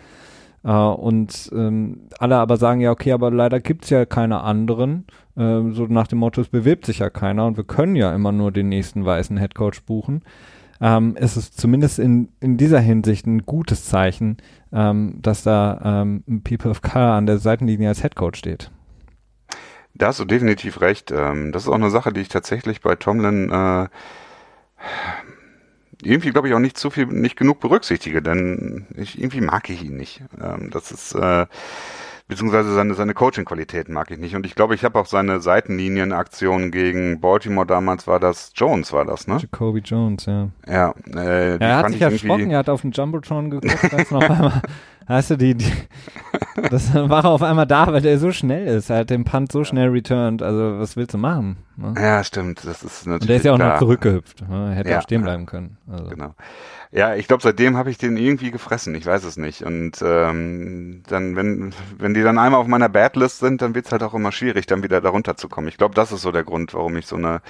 äh, 0.65 0.71
und 0.71 1.51
ähm, 1.55 2.09
alle 2.19 2.37
aber 2.37 2.57
sagen, 2.57 2.81
ja, 2.81 2.91
okay, 2.91 3.13
aber 3.13 3.31
leider 3.31 3.61
gibt's 3.61 3.91
ja 3.91 4.05
keine 4.05 4.41
anderen. 4.41 5.07
Äh, 5.37 5.71
so 5.71 5.87
nach 5.89 6.07
dem 6.07 6.19
Motto, 6.19 6.41
es 6.41 6.49
bewirbt 6.49 6.87
sich 6.87 6.99
ja 6.99 7.11
keiner 7.11 7.47
und 7.47 7.57
wir 7.57 7.65
können 7.65 7.97
ja 7.97 8.15
immer 8.15 8.33
nur 8.33 8.53
den 8.53 8.69
nächsten 8.69 9.05
weißen 9.05 9.37
Headcoach 9.37 9.85
buchen. 9.87 10.23
Ähm, 10.81 11.17
ist 11.17 11.37
es 11.37 11.53
zumindest 11.53 11.99
in, 11.99 12.29
in 12.41 12.57
dieser 12.57 12.81
Hinsicht 12.81 13.27
ein 13.27 13.47
gutes 13.47 13.85
Zeichen, 13.85 14.39
ähm, 14.73 15.19
dass 15.23 15.45
da 15.45 16.03
ähm, 16.03 16.25
People 16.43 16.71
of 16.71 16.83
Color 16.83 17.13
an 17.13 17.27
der 17.27 17.39
Seitenlinie 17.39 17.89
als 17.89 18.03
Headcoach 18.03 18.37
steht. 18.37 18.71
Da 19.95 20.09
hast 20.09 20.21
du 20.21 20.25
definitiv 20.25 20.81
recht. 20.81 21.11
Ähm, 21.11 21.53
das 21.53 21.65
ist 21.65 21.69
auch 21.69 21.75
eine 21.75 21.91
Sache, 21.91 22.13
die 22.13 22.21
ich 22.21 22.29
tatsächlich 22.29 22.81
bei 22.81 22.97
Tomlin 22.97 23.51
äh, 23.51 23.89
irgendwie, 26.03 26.31
glaube 26.31 26.49
ich, 26.49 26.55
auch 26.55 26.61
nicht 26.61 26.77
zu 26.77 26.91
viel, 26.91 27.07
nicht 27.07 27.37
genug 27.37 27.61
berücksichtige, 27.61 28.21
denn 28.21 28.87
ich, 28.97 29.19
irgendwie 29.19 29.41
mag 29.41 29.71
ich 29.71 29.85
ihn 29.85 29.97
nicht. 29.97 30.23
Ähm, 30.41 30.71
das 30.71 30.91
ist, 30.91 31.15
äh, 31.15 31.47
beziehungsweise 32.29 32.73
seine, 32.75 32.95
seine 32.95 33.15
Coaching-Qualitäten 33.15 33.93
mag 33.93 34.11
ich 34.11 34.19
nicht. 34.19 34.35
Und 34.35 34.47
ich 34.47 34.55
glaube, 34.55 34.75
ich 34.75 34.85
habe 34.85 34.99
auch 34.99 35.07
seine 35.07 35.41
Seitenlinien-Aktion 35.41 36.71
gegen 36.71 37.21
Baltimore 37.21 37.67
damals 37.67 38.07
war 38.07 38.19
das 38.19 38.53
Jones, 38.55 38.93
war 38.93 39.05
das, 39.05 39.27
ne? 39.27 39.39
Jacoby 39.41 39.81
Jones, 39.81 40.27
ja. 40.27 40.49
Ja, 40.67 40.95
äh, 41.15 41.59
er 41.59 41.77
hat 41.79 41.91
sich 41.91 42.01
erschrocken, 42.01 42.51
er 42.51 42.59
hat 42.59 42.69
auf 42.69 42.83
den 42.83 42.93
Jumbotron 42.93 43.51
geguckt, 43.51 43.95
als 43.95 44.11
noch 44.11 44.23
einmal 44.23 44.63
Hast 45.07 45.31
du 45.31 45.37
die, 45.37 45.55
die 45.55 45.73
das 46.71 46.95
war 46.95 47.25
auf 47.25 47.43
einmal 47.43 47.67
da, 47.67 47.93
weil 47.93 48.01
der 48.01 48.19
so 48.19 48.33
schnell 48.33 48.67
ist. 48.67 48.91
Er 48.91 48.99
hat 48.99 49.11
den 49.11 49.25
Punt 49.25 49.53
so 49.53 49.65
schnell 49.65 49.89
returned. 49.89 50.43
Also, 50.43 50.79
was 50.79 50.97
willst 50.97 51.15
du 51.15 51.19
machen? 51.19 51.57
Ne? 51.77 51.95
Ja, 51.97 52.25
stimmt. 52.25 52.65
Das 52.65 52.83
ist 52.83 53.07
natürlich. 53.07 53.23
Und 53.23 53.29
der 53.29 53.37
ist 53.37 53.45
ja 53.45 53.53
auch 53.53 53.57
klar. 53.57 53.73
noch 53.73 53.79
zurückgehüpft. 53.79 54.49
Ne? 54.49 54.71
Er 54.71 54.75
hätte 54.75 54.91
ja, 54.91 54.99
auch 54.99 55.03
stehen 55.03 55.23
bleiben 55.23 55.47
können. 55.47 55.77
Also. 55.91 56.11
Genau. 56.11 56.35
Ja, 56.93 57.15
ich 57.17 57.27
glaube, 57.27 57.43
seitdem 57.43 57.77
habe 57.77 57.91
ich 57.91 57.99
den 57.99 58.17
irgendwie 58.17 58.51
gefressen. 58.51 58.95
Ich 58.95 59.05
weiß 59.05 59.25
es 59.25 59.37
nicht. 59.37 59.63
Und 59.63 60.01
ähm, 60.03 61.03
dann, 61.09 61.35
wenn, 61.35 61.75
wenn 61.99 62.15
die 62.15 62.23
dann 62.23 62.39
einmal 62.39 62.61
auf 62.61 62.69
meiner 62.69 62.89
Badlist 62.89 63.41
sind, 63.41 63.63
dann 63.63 63.75
wird 63.75 63.87
es 63.87 63.93
halt 63.93 64.03
auch 64.03 64.15
immer 64.15 64.31
schwierig, 64.31 64.67
dann 64.67 64.83
wieder 64.83 65.01
darunter 65.01 65.37
zu 65.37 65.49
kommen. 65.49 65.69
Ich 65.69 65.77
glaube, 65.77 65.95
das 65.95 66.13
ist 66.13 66.23
so 66.23 66.31
der 66.31 66.45
Grund, 66.45 66.73
warum 66.73 66.97
ich 66.97 67.07
so 67.07 67.17
eine 67.17 67.41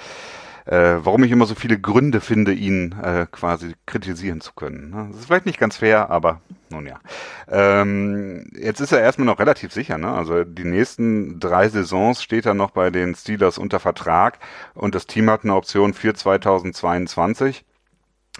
äh, 0.65 0.97
warum 0.99 1.23
ich 1.23 1.31
immer 1.31 1.45
so 1.45 1.55
viele 1.55 1.79
Gründe 1.79 2.21
finde, 2.21 2.53
ihn 2.53 2.95
äh, 3.01 3.27
quasi 3.31 3.75
kritisieren 3.85 4.41
zu 4.41 4.53
können. 4.53 4.89
Ne? 4.89 5.07
Das 5.11 5.19
ist 5.19 5.25
vielleicht 5.27 5.45
nicht 5.45 5.59
ganz 5.59 5.77
fair, 5.77 6.09
aber 6.09 6.41
nun 6.69 6.87
ja. 6.87 6.99
Ähm, 7.47 8.47
jetzt 8.59 8.81
ist 8.81 8.91
er 8.91 9.01
erstmal 9.01 9.27
noch 9.27 9.39
relativ 9.39 9.71
sicher. 9.71 9.97
Ne? 9.97 10.11
Also 10.11 10.43
die 10.43 10.63
nächsten 10.63 11.39
drei 11.39 11.69
Saisons 11.69 12.23
steht 12.23 12.45
er 12.45 12.55
noch 12.55 12.71
bei 12.71 12.89
den 12.89 13.13
Steelers 13.15 13.57
unter 13.57 13.79
Vertrag 13.79 14.39
und 14.73 14.95
das 14.95 15.05
Team 15.05 15.29
hat 15.29 15.43
eine 15.43 15.55
Option 15.55 15.93
für 15.93 16.13
2022. 16.13 17.63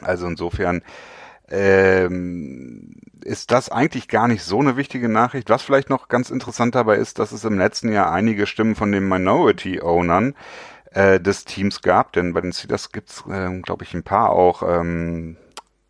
Also 0.02 0.28
insofern 0.28 0.82
ähm, 1.50 2.96
ist 3.24 3.52
das 3.52 3.70
eigentlich 3.70 4.08
gar 4.08 4.28
nicht 4.28 4.44
so 4.44 4.60
eine 4.60 4.78
wichtige 4.78 5.10
Nachricht. 5.10 5.50
Was 5.50 5.62
vielleicht 5.62 5.90
noch 5.90 6.08
ganz 6.08 6.32
interessant 6.32 6.76
dabei 6.76 6.98
ist, 6.98 7.20
dass 7.20 7.32
es 7.32 7.46
im 7.46 7.58
letzten 7.58 7.92
Jahr 7.92 8.12
einige 8.12 8.48
Stimmen 8.48 8.76
von 8.76 8.92
den 8.92 9.08
Minority-Ownern 9.08 10.34
äh, 10.96 11.20
des 11.20 11.44
Teams 11.44 11.82
gab, 11.82 12.14
denn 12.14 12.34
bei 12.34 12.42
den 12.42 12.54
Steelers 12.54 12.92
gibt's, 12.92 13.24
äh, 13.30 13.60
glaube 13.62 13.84
ich, 13.84 13.94
ein 13.94 14.04
paar 14.04 14.32
auch. 14.32 14.64
Ähm, 14.64 15.36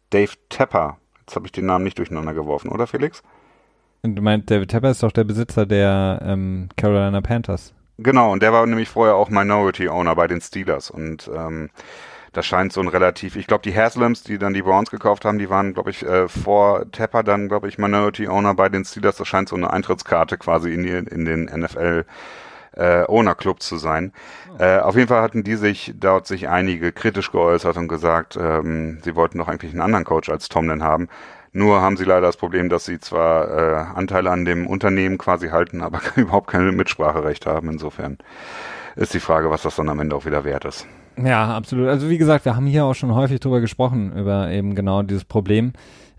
Dave 0.09 0.33
Tepper, 0.49 0.97
jetzt 1.19 1.35
habe 1.35 1.45
ich 1.45 1.51
den 1.51 1.67
Namen 1.67 1.83
nicht 1.83 1.97
durcheinander 1.99 2.33
geworfen, 2.33 2.69
oder 2.71 2.87
Felix? 2.87 3.21
Und 4.01 4.15
du 4.15 4.21
meinst, 4.21 4.49
David 4.49 4.69
Tepper 4.69 4.91
ist 4.91 5.03
doch 5.03 5.11
der 5.11 5.23
Besitzer 5.23 5.65
der 5.65 6.21
ähm, 6.23 6.69
Carolina 6.75 7.21
Panthers. 7.21 7.73
Genau, 7.97 8.31
und 8.31 8.41
der 8.41 8.51
war 8.51 8.65
nämlich 8.65 8.89
vorher 8.89 9.15
auch 9.15 9.29
Minority 9.29 9.89
Owner 9.89 10.15
bei 10.15 10.27
den 10.27 10.41
Steelers 10.41 10.89
und 10.89 11.29
ähm, 11.33 11.69
das 12.33 12.45
scheint 12.45 12.73
so 12.73 12.81
ein 12.81 12.87
relativ, 12.87 13.35
ich 13.35 13.47
glaube 13.47 13.61
die 13.63 13.73
Haslams, 13.73 14.23
die 14.23 14.37
dann 14.37 14.53
die 14.53 14.63
Browns 14.63 14.91
gekauft 14.91 15.23
haben, 15.23 15.37
die 15.37 15.49
waren, 15.49 15.73
glaube 15.73 15.91
ich, 15.91 16.03
äh, 16.03 16.27
vor 16.27 16.91
Tepper 16.91 17.23
dann, 17.23 17.47
glaube 17.47 17.67
ich, 17.69 17.77
Minority 17.77 18.27
Owner 18.27 18.53
bei 18.55 18.67
den 18.69 18.83
Steelers. 18.83 19.15
Das 19.17 19.27
scheint 19.27 19.47
so 19.49 19.55
eine 19.55 19.71
Eintrittskarte 19.71 20.37
quasi 20.37 20.73
in, 20.73 20.83
die, 20.83 20.89
in 20.89 21.25
den 21.25 21.45
NFL 21.45 22.05
äh, 22.75 23.05
Owner 23.07 23.35
Club 23.35 23.61
zu 23.61 23.77
sein. 23.77 24.13
Oh. 24.57 24.61
Äh, 24.61 24.79
auf 24.79 24.95
jeden 24.95 25.07
Fall 25.07 25.21
hatten 25.21 25.43
die 25.43 25.55
sich 25.55 25.93
dort 25.97 26.27
sich 26.27 26.47
einige 26.49 26.91
kritisch 26.91 27.31
geäußert 27.31 27.77
und 27.77 27.87
gesagt, 27.87 28.37
ähm, 28.39 28.99
sie 29.03 29.15
wollten 29.15 29.37
doch 29.37 29.47
eigentlich 29.47 29.71
einen 29.71 29.81
anderen 29.81 30.05
Coach 30.05 30.29
als 30.29 30.49
Tomlin 30.49 30.83
haben. 30.83 31.07
Nur 31.51 31.81
haben 31.81 31.95
sie 31.95 32.03
leider 32.03 32.27
das 32.27 32.37
Problem, 32.37 32.67
dass 32.67 32.83
sie 32.83 32.99
zwar 32.99 33.49
äh, 33.49 33.75
Anteile 33.95 34.29
an 34.29 34.43
dem 34.43 34.67
Unternehmen 34.67 35.17
quasi 35.17 35.49
halten, 35.49 35.81
aber 35.81 36.01
überhaupt 36.15 36.47
kein 36.47 36.75
Mitspracherecht 36.75 37.45
haben. 37.45 37.69
Insofern 37.69 38.17
ist 38.95 39.13
die 39.13 39.19
Frage, 39.19 39.49
was 39.49 39.61
das 39.61 39.75
dann 39.75 39.89
am 39.89 39.99
Ende 39.99 40.15
auch 40.15 40.25
wieder 40.25 40.43
wert 40.43 40.65
ist. 40.65 40.85
Ja, 41.17 41.55
absolut. 41.55 41.87
Also 41.87 42.09
wie 42.09 42.17
gesagt, 42.17 42.43
wir 42.43 42.57
haben 42.57 42.65
hier 42.65 42.83
auch 42.83 42.93
schon 42.93 43.13
häufig 43.15 43.39
drüber 43.39 43.61
gesprochen, 43.61 44.11
über 44.17 44.49
eben 44.49 44.75
genau 44.75 45.01
dieses 45.01 45.23
Problem 45.23 45.71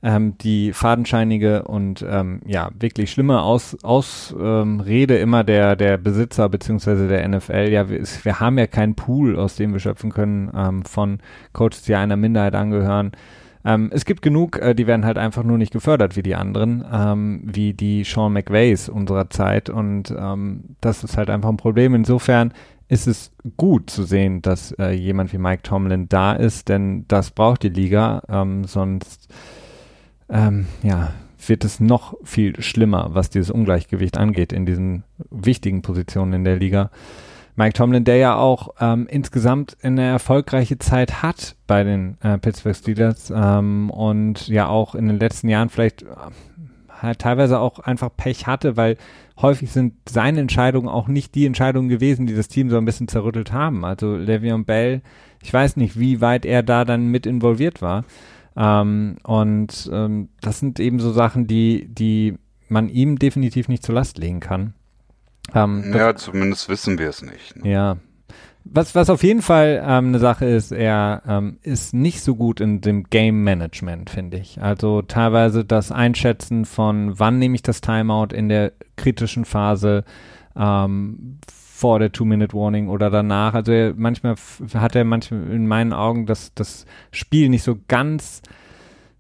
ähm, 0.07 0.39
die 0.39 0.73
fadenscheinige 0.73 1.65
und 1.65 2.07
ähm, 2.09 2.41
ja 2.47 2.71
wirklich 2.79 3.11
schlimme 3.11 3.43
Aus, 3.43 3.77
Ausrede 3.83 5.17
ähm, 5.17 5.23
immer 5.23 5.43
der 5.43 5.75
der 5.75 5.99
Besitzer 5.99 6.49
beziehungsweise 6.49 7.09
der 7.09 7.27
NFL. 7.29 7.69
Ja, 7.71 7.89
wir, 7.89 8.03
wir, 8.23 8.39
haben 8.39 8.57
ja 8.57 8.69
keinen 8.69 8.95
Pool, 8.95 9.37
aus 9.37 9.57
dem 9.57 9.73
wir 9.73 9.81
schöpfen 9.81 10.13
können 10.13 10.53
ähm, 10.57 10.85
von 10.85 11.19
Coaches, 11.53 11.83
die 11.83 11.97
einer 11.97 12.17
Minderheit 12.17 12.55
angehören. 12.55 13.11
Ähm, 13.65 13.91
es 13.93 14.05
gibt 14.05 14.23
genug, 14.23 14.61
äh, 14.61 14.77
die 14.77 14.87
werden 14.87 15.05
halt 15.05 15.19
einfach 15.19 15.43
nur 15.43 15.59
nicht 15.59 15.73
gefördert 15.73 16.15
wie 16.15 16.23
die 16.23 16.37
anderen, 16.37 16.85
ähm, 16.93 17.41
wie 17.43 17.75
die 17.75 18.05
Sean 18.05 18.33
McVays 18.33 18.89
unserer 18.89 19.29
Zeit 19.29 19.69
und 19.69 20.15
ähm, 20.17 20.77
das 20.81 21.03
ist 21.03 21.17
halt 21.17 21.31
einfach 21.31 21.49
ein 21.49 21.57
Problem. 21.57 21.97
Insofern 21.97 22.53
ist 22.87 23.09
es 23.09 23.33
gut 23.57 23.91
zu 23.91 24.05
sehen, 24.05 24.41
dass 24.41 24.71
äh, 24.79 24.93
jemand 24.93 25.33
wie 25.33 25.39
Mike 25.39 25.65
Tomlin 25.65 26.09
da 26.09 26.33
ist, 26.35 26.69
denn 26.69 27.07
das 27.09 27.33
braucht 27.33 27.65
die 27.65 27.71
Liga, 27.71 28.23
ähm, 28.29 28.63
sonst 28.63 29.35
ähm, 30.29 30.67
ja, 30.83 31.13
wird 31.47 31.65
es 31.65 31.81
noch 31.81 32.15
viel 32.25 32.61
schlimmer, 32.63 33.11
was 33.13 33.31
dieses 33.31 33.51
Ungleichgewicht 33.51 34.17
angeht 34.19 34.53
in 34.53 34.67
diesen 34.67 35.05
wichtigen 35.31 35.83
Positionen 35.83 36.33
in 36.33 36.45
der 36.45 36.57
Liga. 36.57 36.91
Mike 37.57 37.73
Tomlin, 37.73 38.05
der 38.05 38.17
ja 38.17 38.37
auch 38.37 38.75
ähm, 38.81 39.07
insgesamt 39.11 39.79
eine 39.83 40.03
erfolgreiche 40.03 40.79
Zeit 40.79 41.23
hat 41.23 41.57
bei 41.67 41.85
den 41.85 42.19
äh, 42.21 42.37
Pittsburgh 42.37 42.77
Steelers 42.77 43.33
ähm, 43.35 43.89
und 43.91 44.49
ja 44.49 44.69
auch 44.69 44.95
in 44.95 45.09
den 45.09 45.19
letzten 45.19 45.49
Jahren 45.49 45.71
vielleicht 45.71 46.03
äh, 46.03 46.07
halt 47.01 47.19
teilweise 47.19 47.59
auch 47.59 47.79
einfach 47.79 48.11
Pech 48.15 48.47
hatte, 48.47 48.77
weil 48.77 48.99
häufig 49.41 49.71
sind 49.71 49.95
seine 50.07 50.41
Entscheidungen 50.41 50.89
auch 50.89 51.09
nicht 51.09 51.35
die 51.35 51.47
Entscheidungen 51.47 51.89
gewesen, 51.89 52.27
die 52.27 52.35
das 52.35 52.49
Team 52.49 52.69
so 52.69 52.77
ein 52.77 52.85
bisschen 52.85 53.09
zerrüttelt 53.09 53.53
haben. 53.53 53.87
Also 53.87 54.09
Le'Veon 54.15 54.65
Bell, 54.65 55.01
ich 55.43 55.53
weiß 55.53 55.77
nicht, 55.77 55.99
wie 55.99 56.21
weit 56.21 56.45
er 56.45 56.63
da 56.63 56.85
dann 56.85 57.09
mit 57.09 57.25
involviert 57.25 57.81
war. 57.81 58.05
Ähm, 58.57 59.17
und 59.23 59.91
ähm, 59.93 60.29
das 60.41 60.61
sind 60.61 60.81
eben 60.81 60.99
so 60.99 61.13
Sachen, 61.13 61.47
die, 61.47 61.89
die 61.89 62.39
man 62.69 62.89
ihm 62.89 63.19
definitiv 63.19 63.69
nicht 63.69 63.83
zur 63.83 63.95
Last 63.95 64.19
legen 64.19 64.41
kann. 64.41 64.75
Ähm, 65.55 65.93
ja, 65.95 66.15
zumindest 66.17 66.69
wissen 66.69 66.99
wir 66.99 67.09
es 67.09 67.23
nicht. 67.23 67.57
Ne? 67.57 67.71
Ja. 67.71 67.97
Was, 68.65 68.97
was 68.97 69.11
auf 69.11 69.23
jeden 69.23 69.43
Fall 69.43 69.81
ähm, 69.87 70.09
eine 70.09 70.19
Sache 70.19 70.45
ist, 70.45 70.73
er 70.73 71.23
ähm, 71.29 71.59
ist 71.63 71.95
nicht 71.95 72.21
so 72.23 72.35
gut 72.35 72.61
in 72.61 72.81
dem 72.81 73.05
Game 73.05 73.45
Management, 73.45 74.11
finde 74.11 74.39
ich. 74.39 74.61
Also 74.61 75.03
teilweise 75.03 75.65
das 75.65 75.93
Einschätzen 75.93 76.65
von, 76.65 77.17
wann 77.19 77.39
nehme 77.39 77.55
ich 77.55 77.63
das 77.63 77.81
Timeout 77.81 78.35
in 78.35 78.49
der 78.49 78.73
kritischen 78.97 79.45
Phase, 79.45 80.03
ähm, 80.57 81.39
vor 81.77 81.99
der 81.99 82.11
Two-Minute-Warning 82.11 82.89
oder 82.89 83.11
danach. 83.11 83.53
Also 83.53 83.71
er, 83.71 83.93
manchmal 83.95 84.37
hat 84.73 84.97
er 84.97 85.05
manchmal 85.05 85.51
in 85.51 85.67
meinen 85.67 85.93
Augen 85.93 86.25
das, 86.25 86.55
das 86.55 86.87
Spiel 87.11 87.51
nicht 87.51 87.65
so 87.65 87.77
ganz 87.87 88.41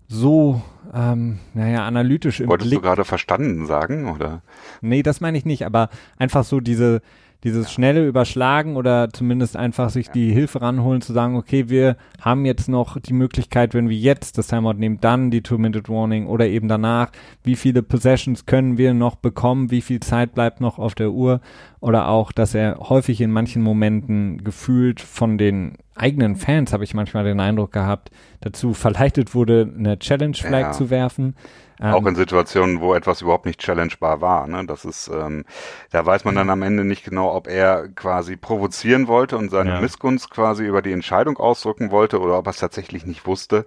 so, 0.08 0.62
ähm, 0.94 1.38
naja, 1.52 1.84
analytisch 1.86 2.40
im 2.40 2.48
Wolltest 2.48 2.70
Blick. 2.70 2.80
du 2.80 2.86
gerade 2.88 3.04
verstanden 3.04 3.66
sagen, 3.66 4.08
oder? 4.08 4.40
Nee, 4.80 5.02
das 5.02 5.20
meine 5.20 5.36
ich 5.36 5.44
nicht, 5.44 5.66
aber 5.66 5.90
einfach 6.16 6.44
so 6.44 6.60
diese, 6.60 7.02
dieses 7.44 7.70
schnelle 7.70 8.06
Überschlagen 8.06 8.76
oder 8.76 9.10
zumindest 9.10 9.56
einfach 9.56 9.90
sich 9.90 10.08
die 10.10 10.32
Hilfe 10.32 10.62
ranholen, 10.62 11.00
zu 11.00 11.12
sagen, 11.12 11.36
okay, 11.36 11.68
wir 11.68 11.96
haben 12.20 12.44
jetzt 12.44 12.68
noch 12.68 12.98
die 12.98 13.12
Möglichkeit, 13.12 13.74
wenn 13.74 13.88
wir 13.88 13.96
jetzt 13.96 14.38
das 14.38 14.48
Timeout 14.48 14.74
nehmen, 14.74 14.98
dann 15.00 15.30
die 15.30 15.42
Two-Minute-Warning 15.42 16.26
oder 16.26 16.46
eben 16.46 16.68
danach, 16.68 17.10
wie 17.44 17.56
viele 17.56 17.82
Possessions 17.82 18.46
können 18.46 18.78
wir 18.78 18.94
noch 18.94 19.16
bekommen, 19.16 19.70
wie 19.70 19.82
viel 19.82 20.00
Zeit 20.00 20.34
bleibt 20.34 20.60
noch 20.60 20.78
auf 20.78 20.94
der 20.94 21.12
Uhr 21.12 21.40
oder 21.80 22.08
auch, 22.08 22.32
dass 22.32 22.54
er 22.54 22.78
häufig 22.80 23.20
in 23.20 23.30
manchen 23.30 23.62
Momenten 23.62 24.42
gefühlt 24.42 25.00
von 25.00 25.38
den 25.38 25.74
eigenen 25.94 26.36
Fans, 26.36 26.72
habe 26.72 26.84
ich 26.84 26.94
manchmal 26.94 27.24
den 27.24 27.40
Eindruck 27.40 27.72
gehabt, 27.72 28.10
dazu 28.40 28.74
verleitet 28.74 29.34
wurde, 29.34 29.72
eine 29.78 29.98
Challenge 29.98 30.34
Flag 30.36 30.60
Ja. 30.60 30.72
zu 30.72 30.90
werfen. 30.90 31.34
Ähm, 31.80 31.92
Auch 31.92 32.06
in 32.06 32.14
Situationen, 32.14 32.80
wo 32.80 32.94
etwas 32.94 33.20
überhaupt 33.22 33.46
nicht 33.46 33.60
challengebar 33.60 34.20
war. 34.20 34.46
Ne? 34.46 34.64
Das 34.66 34.84
ist, 34.84 35.08
ähm, 35.08 35.44
da 35.90 36.04
weiß 36.06 36.24
man 36.24 36.34
dann 36.34 36.50
am 36.50 36.62
Ende 36.62 36.84
nicht 36.84 37.04
genau, 37.04 37.34
ob 37.34 37.48
er 37.48 37.88
quasi 37.88 38.36
provozieren 38.36 39.08
wollte 39.08 39.36
und 39.36 39.50
seine 39.50 39.70
Ja. 39.70 39.80
Missgunst 39.80 40.30
quasi 40.30 40.64
über 40.64 40.80
die 40.82 40.92
Entscheidung 40.92 41.36
ausdrücken 41.36 41.90
wollte 41.90 42.20
oder 42.20 42.38
ob 42.38 42.46
er 42.46 42.50
es 42.50 42.58
tatsächlich 42.58 43.04
nicht 43.04 43.26
wusste. 43.26 43.66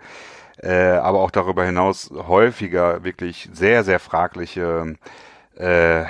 Äh, 0.61 0.91
aber 0.97 1.19
auch 1.19 1.31
darüber 1.31 1.63
hinaus 1.63 2.11
häufiger 2.11 3.03
wirklich 3.03 3.49
sehr, 3.53 3.83
sehr 3.83 3.99
fragliche 3.99 4.95
äh, 5.55 6.03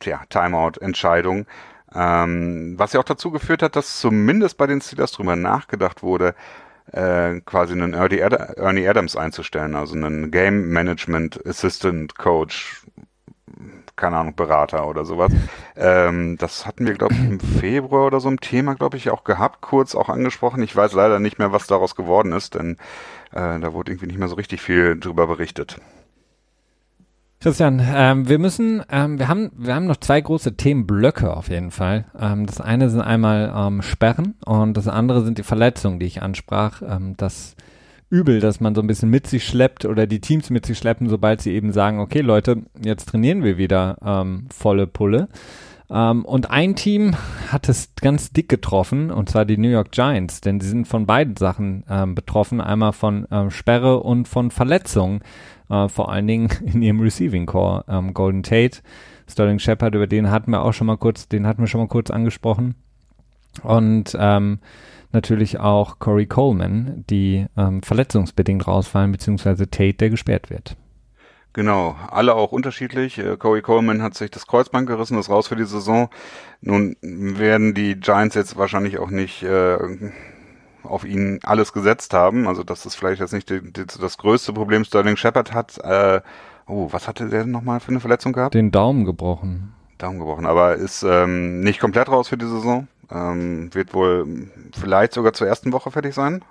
tja, 0.00 0.22
Timeout-Entscheidungen. 0.28 1.46
Ähm, 1.94 2.74
was 2.78 2.94
ja 2.94 3.00
auch 3.00 3.04
dazu 3.04 3.30
geführt 3.30 3.62
hat, 3.62 3.76
dass 3.76 4.00
zumindest 4.00 4.56
bei 4.56 4.66
den 4.66 4.80
Steelers 4.80 5.12
drüber 5.12 5.36
nachgedacht 5.36 6.02
wurde, 6.02 6.34
äh, 6.92 7.40
quasi 7.40 7.72
einen 7.72 7.94
Ernie, 7.94 8.22
Ad 8.22 8.36
Ernie 8.56 8.88
Adams 8.88 9.16
einzustellen, 9.16 9.74
also 9.74 9.94
einen 9.94 10.30
Game 10.30 10.68
Management 10.70 11.44
Assistant 11.46 12.16
Coach, 12.16 12.82
keine 13.96 14.16
Ahnung, 14.16 14.34
Berater 14.34 14.86
oder 14.86 15.04
sowas. 15.04 15.32
Ähm, 15.76 16.36
das 16.38 16.66
hatten 16.66 16.86
wir, 16.86 16.94
glaube 16.94 17.14
ich, 17.14 17.20
im 17.20 17.40
Februar 17.40 18.06
oder 18.06 18.20
so 18.20 18.28
ein 18.28 18.38
Thema, 18.38 18.74
glaube 18.74 18.96
ich, 18.96 19.10
auch 19.10 19.24
gehabt, 19.24 19.60
kurz 19.60 19.94
auch 19.94 20.08
angesprochen. 20.08 20.62
Ich 20.62 20.74
weiß 20.74 20.92
leider 20.92 21.18
nicht 21.18 21.38
mehr, 21.38 21.52
was 21.52 21.66
daraus 21.66 21.94
geworden 21.94 22.32
ist, 22.32 22.54
denn 22.54 22.78
äh, 23.32 23.58
da 23.58 23.72
wurde 23.72 23.92
irgendwie 23.92 24.06
nicht 24.06 24.18
mehr 24.18 24.28
so 24.28 24.36
richtig 24.36 24.60
viel 24.60 24.98
drüber 24.98 25.26
berichtet. 25.26 25.78
Christian, 27.42 27.82
ähm, 27.84 28.28
wir 28.28 28.38
müssen, 28.38 28.84
ähm, 28.88 29.18
wir 29.18 29.26
haben, 29.26 29.50
wir 29.56 29.74
haben 29.74 29.86
noch 29.86 29.96
zwei 29.96 30.20
große 30.20 30.56
Themenblöcke 30.56 31.36
auf 31.36 31.48
jeden 31.48 31.72
Fall. 31.72 32.04
Ähm, 32.16 32.46
das 32.46 32.60
eine 32.60 32.88
sind 32.88 33.00
einmal 33.00 33.52
ähm, 33.52 33.82
Sperren 33.82 34.36
und 34.44 34.76
das 34.76 34.86
andere 34.86 35.24
sind 35.24 35.38
die 35.38 35.42
Verletzungen, 35.42 35.98
die 35.98 36.06
ich 36.06 36.22
ansprach. 36.22 36.82
Ähm, 36.88 37.14
das 37.16 37.56
Übel, 38.10 38.38
das 38.38 38.60
man 38.60 38.76
so 38.76 38.80
ein 38.80 38.86
bisschen 38.86 39.10
mit 39.10 39.26
sich 39.26 39.44
schleppt 39.44 39.86
oder 39.86 40.06
die 40.06 40.20
Teams 40.20 40.50
mit 40.50 40.66
sich 40.66 40.78
schleppen, 40.78 41.08
sobald 41.08 41.40
sie 41.40 41.50
eben 41.50 41.72
sagen, 41.72 41.98
okay 41.98 42.20
Leute, 42.20 42.62
jetzt 42.80 43.08
trainieren 43.08 43.42
wir 43.42 43.58
wieder 43.58 43.96
ähm, 44.04 44.46
volle 44.54 44.86
Pulle. 44.86 45.28
Ähm, 45.92 46.24
und 46.24 46.50
ein 46.50 46.74
Team 46.74 47.16
hat 47.48 47.68
es 47.68 47.90
ganz 48.00 48.32
dick 48.32 48.48
getroffen, 48.48 49.10
und 49.10 49.28
zwar 49.28 49.44
die 49.44 49.58
New 49.58 49.68
York 49.68 49.90
Giants, 49.90 50.40
denn 50.40 50.60
sie 50.60 50.68
sind 50.68 50.86
von 50.86 51.06
beiden 51.06 51.36
Sachen 51.36 51.84
ähm, 51.90 52.14
betroffen, 52.14 52.60
einmal 52.60 52.92
von 52.92 53.26
ähm, 53.30 53.50
Sperre 53.50 53.98
und 53.98 54.26
von 54.26 54.50
Verletzungen, 54.50 55.20
äh, 55.72 55.88
vor 55.88 56.12
allen 56.12 56.26
Dingen 56.26 56.50
in 56.72 56.82
ihrem 56.82 57.00
Receiving 57.00 57.46
Core. 57.46 57.84
Ähm, 57.88 58.14
Golden 58.14 58.42
Tate, 58.42 58.78
Sterling 59.28 59.58
Shepard, 59.58 59.94
über 59.94 60.06
den 60.06 60.30
hatten 60.30 60.50
wir 60.50 60.62
auch 60.62 60.72
schon 60.72 60.86
mal 60.86 60.98
kurz, 60.98 61.28
den 61.28 61.46
hatten 61.46 61.62
wir 61.62 61.66
schon 61.66 61.80
mal 61.80 61.88
kurz 61.88 62.10
angesprochen. 62.10 62.74
Und 63.62 64.16
ähm, 64.18 64.60
natürlich 65.12 65.60
auch 65.60 65.98
Corey 65.98 66.26
Coleman, 66.26 67.04
die 67.10 67.46
ähm, 67.56 67.82
verletzungsbedingt 67.82 68.66
rausfallen, 68.66 69.12
beziehungsweise 69.12 69.68
Tate, 69.68 69.94
der 69.94 70.10
gesperrt 70.10 70.50
wird. 70.50 70.76
Genau, 71.54 71.96
alle 72.10 72.34
auch 72.34 72.52
unterschiedlich. 72.52 73.18
Äh, 73.18 73.36
Corey 73.36 73.60
Coleman 73.60 74.02
hat 74.02 74.14
sich 74.14 74.30
das 74.30 74.46
Kreuzband 74.46 74.86
gerissen, 74.86 75.18
ist 75.18 75.28
raus 75.28 75.48
für 75.48 75.56
die 75.56 75.64
Saison. 75.64 76.08
Nun 76.62 76.96
werden 77.02 77.74
die 77.74 77.96
Giants 78.00 78.34
jetzt 78.34 78.56
wahrscheinlich 78.56 78.98
auch 78.98 79.10
nicht 79.10 79.42
äh, 79.42 79.76
auf 80.84 81.04
ihn 81.04 81.40
alles 81.42 81.72
gesetzt 81.72 82.14
haben. 82.14 82.46
Also 82.46 82.62
das 82.62 82.86
ist 82.86 82.94
vielleicht 82.94 83.20
jetzt 83.20 83.32
nicht 83.32 83.50
die, 83.50 83.60
die, 83.60 83.86
das 83.86 84.18
größte 84.18 84.52
Problem. 84.52 84.84
Sterling 84.84 85.16
Shepard 85.16 85.52
hat, 85.52 85.78
äh, 85.78 86.20
oh, 86.66 86.88
was 86.90 87.08
hatte 87.08 87.28
der 87.28 87.46
nochmal 87.46 87.80
für 87.80 87.90
eine 87.90 88.00
Verletzung 88.00 88.32
gehabt? 88.32 88.54
Den 88.54 88.70
Daumen 88.70 89.04
gebrochen. 89.04 89.74
Daumen 89.98 90.18
gebrochen, 90.18 90.46
aber 90.46 90.74
ist 90.74 91.02
ähm, 91.02 91.60
nicht 91.60 91.80
komplett 91.80 92.08
raus 92.08 92.28
für 92.28 92.36
die 92.36 92.46
Saison. 92.46 92.88
Ähm, 93.10 93.72
wird 93.74 93.94
wohl 93.94 94.50
vielleicht 94.78 95.12
sogar 95.12 95.32
zur 95.32 95.46
ersten 95.46 95.72
Woche 95.72 95.90
fertig 95.90 96.14
sein. 96.14 96.42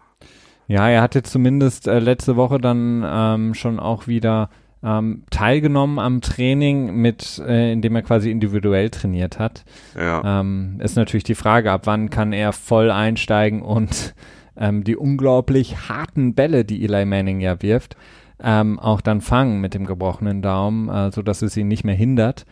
Ja, 0.67 0.87
er 0.87 1.01
hatte 1.01 1.23
zumindest 1.23 1.87
äh, 1.87 1.99
letzte 1.99 2.35
Woche 2.35 2.59
dann 2.59 3.03
ähm, 3.05 3.53
schon 3.53 3.79
auch 3.79 4.07
wieder 4.07 4.49
ähm, 4.83 5.23
teilgenommen 5.29 5.99
am 5.99 6.21
Training, 6.21 6.95
mit, 6.95 7.41
äh, 7.45 7.71
indem 7.71 7.95
er 7.95 8.01
quasi 8.01 8.31
individuell 8.31 8.89
trainiert 8.89 9.39
hat. 9.39 9.63
Ja. 9.95 10.39
Ähm, 10.41 10.79
ist 10.79 10.95
natürlich 10.95 11.23
die 11.23 11.35
Frage, 11.35 11.71
ab 11.71 11.81
wann 11.85 12.09
kann 12.09 12.33
er 12.33 12.51
voll 12.53 12.89
einsteigen 12.89 13.61
und 13.61 14.15
ähm, 14.57 14.83
die 14.83 14.95
unglaublich 14.95 15.89
harten 15.89 16.33
Bälle, 16.33 16.65
die 16.65 16.83
Eli 16.83 17.05
Manning 17.05 17.39
ja 17.39 17.61
wirft, 17.61 17.95
ähm, 18.43 18.79
auch 18.79 19.01
dann 19.01 19.21
fangen 19.21 19.61
mit 19.61 19.73
dem 19.73 19.85
gebrochenen 19.85 20.41
Daumen, 20.41 20.89
äh, 20.89 21.11
so 21.11 21.21
dass 21.21 21.41
es 21.41 21.55
ihn 21.57 21.67
nicht 21.67 21.83
mehr 21.83 21.95
hindert. 21.95 22.45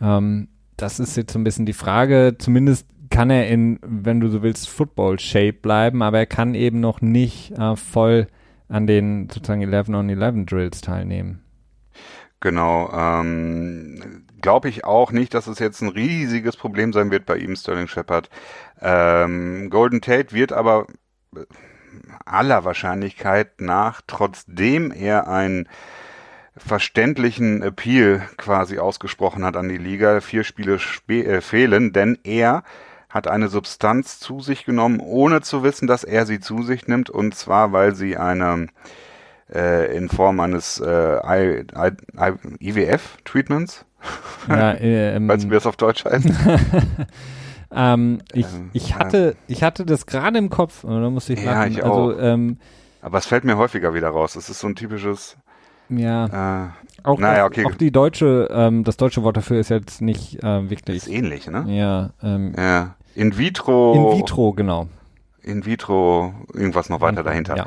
Ähm, 0.00 0.48
das 0.76 1.00
ist 1.00 1.16
jetzt 1.16 1.32
so 1.32 1.38
ein 1.38 1.44
bisschen 1.44 1.66
die 1.66 1.72
Frage. 1.72 2.36
Zumindest 2.38 2.86
kann 3.10 3.30
er 3.30 3.48
in, 3.48 3.78
wenn 3.82 4.20
du 4.20 4.28
so 4.28 4.42
willst, 4.42 4.68
Football-Shape 4.68 5.54
bleiben, 5.54 6.02
aber 6.02 6.18
er 6.18 6.26
kann 6.26 6.54
eben 6.54 6.80
noch 6.80 7.00
nicht 7.00 7.52
äh, 7.58 7.76
voll 7.76 8.28
an 8.68 8.86
den 8.86 9.28
sozusagen 9.28 9.60
11 9.60 9.88
on 9.90 10.08
11 10.08 10.46
Drills 10.46 10.80
teilnehmen. 10.80 11.41
Genau. 12.42 12.90
Ähm, 12.92 14.26
Glaube 14.42 14.68
ich 14.68 14.84
auch 14.84 15.12
nicht, 15.12 15.32
dass 15.32 15.46
es 15.46 15.60
jetzt 15.60 15.80
ein 15.80 15.88
riesiges 15.88 16.56
Problem 16.56 16.92
sein 16.92 17.12
wird 17.12 17.24
bei 17.24 17.36
ihm, 17.36 17.54
Sterling 17.54 17.86
Shepard. 17.86 18.28
Ähm, 18.80 19.70
Golden 19.70 20.00
Tate 20.00 20.32
wird 20.32 20.52
aber 20.52 20.88
äh, 21.36 21.44
aller 22.26 22.64
Wahrscheinlichkeit 22.64 23.60
nach, 23.60 24.00
trotzdem 24.08 24.90
er 24.90 25.28
einen 25.28 25.68
verständlichen 26.56 27.62
Appeal 27.62 28.28
quasi 28.36 28.80
ausgesprochen 28.80 29.44
hat 29.44 29.56
an 29.56 29.68
die 29.68 29.78
Liga, 29.78 30.20
vier 30.20 30.42
Spiele 30.42 30.80
äh, 31.08 31.40
fehlen, 31.40 31.92
denn 31.92 32.18
er 32.24 32.64
hat 33.08 33.28
eine 33.28 33.46
Substanz 33.46 34.18
zu 34.18 34.40
sich 34.40 34.64
genommen, 34.64 34.98
ohne 34.98 35.42
zu 35.42 35.62
wissen, 35.62 35.86
dass 35.86 36.02
er 36.02 36.26
sie 36.26 36.40
zu 36.40 36.64
sich 36.64 36.88
nimmt, 36.88 37.08
und 37.08 37.36
zwar, 37.36 37.72
weil 37.72 37.94
sie 37.94 38.16
eine 38.16 38.66
äh, 39.52 39.96
in 39.96 40.08
Form 40.08 40.40
eines 40.40 40.80
äh, 40.80 41.18
IWF-Treatments, 42.60 43.84
Ja, 44.48 44.74
ähm, 44.80 45.28
du, 45.28 45.42
wie 45.44 45.54
das 45.54 45.66
auf 45.66 45.76
Deutsch 45.76 46.04
heißt? 46.04 46.26
ähm, 47.74 48.20
ich, 48.32 48.46
Ähm, 48.46 48.70
ich 48.72 48.90
ja. 48.90 48.96
hatte, 48.98 49.36
ich 49.48 49.62
hatte 49.62 49.86
das 49.86 50.06
gerade 50.06 50.38
im 50.38 50.50
Kopf, 50.50 50.84
oder 50.84 51.10
muss 51.10 51.28
ich 51.28 51.42
Ja, 51.42 51.60
lachen. 51.60 51.72
ich 51.72 51.84
also, 51.84 52.12
auch. 52.14 52.18
ähm, 52.20 52.58
Aber 53.00 53.18
es 53.18 53.26
fällt 53.26 53.44
mir 53.44 53.56
häufiger 53.56 53.94
wieder 53.94 54.08
raus. 54.08 54.34
Das 54.34 54.48
ist 54.50 54.60
so 54.60 54.66
ein 54.68 54.74
typisches, 54.76 55.36
ja, 55.88 56.66
äh, 56.66 56.68
auch, 57.04 57.18
naja, 57.18 57.44
okay. 57.46 57.64
auch 57.66 57.74
die 57.74 57.90
deutsche, 57.90 58.48
ähm, 58.52 58.84
das 58.84 58.96
deutsche 58.96 59.22
Wort 59.24 59.36
dafür 59.36 59.58
ist 59.60 59.68
jetzt 59.70 60.00
nicht 60.00 60.42
äh, 60.42 60.60
ist 60.62 60.70
wirklich, 60.70 61.10
ähnlich, 61.10 61.48
ne? 61.48 61.64
ja, 61.68 62.10
ähm, 62.22 62.54
Ja. 62.56 62.94
In 63.14 63.36
vitro, 63.36 64.12
in 64.14 64.18
vitro, 64.18 64.52
genau. 64.54 64.88
in 65.42 65.66
vitro, 65.66 66.32
irgendwas 66.54 66.88
noch 66.88 67.02
weiter 67.02 67.22
dahinter. 67.22 67.56
Ja. 67.56 67.66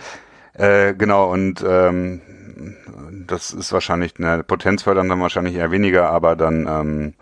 Äh, 0.57 0.93
genau, 0.93 1.31
und 1.31 1.63
ähm, 1.67 2.21
das 3.27 3.51
ist 3.51 3.73
wahrscheinlich 3.73 4.13
eine 4.17 4.43
Potenzfördern 4.43 5.09
dann 5.09 5.21
wahrscheinlich 5.21 5.55
eher 5.55 5.71
weniger, 5.71 6.09
aber 6.09 6.35
dann 6.35 6.67
ähm, 6.67 7.13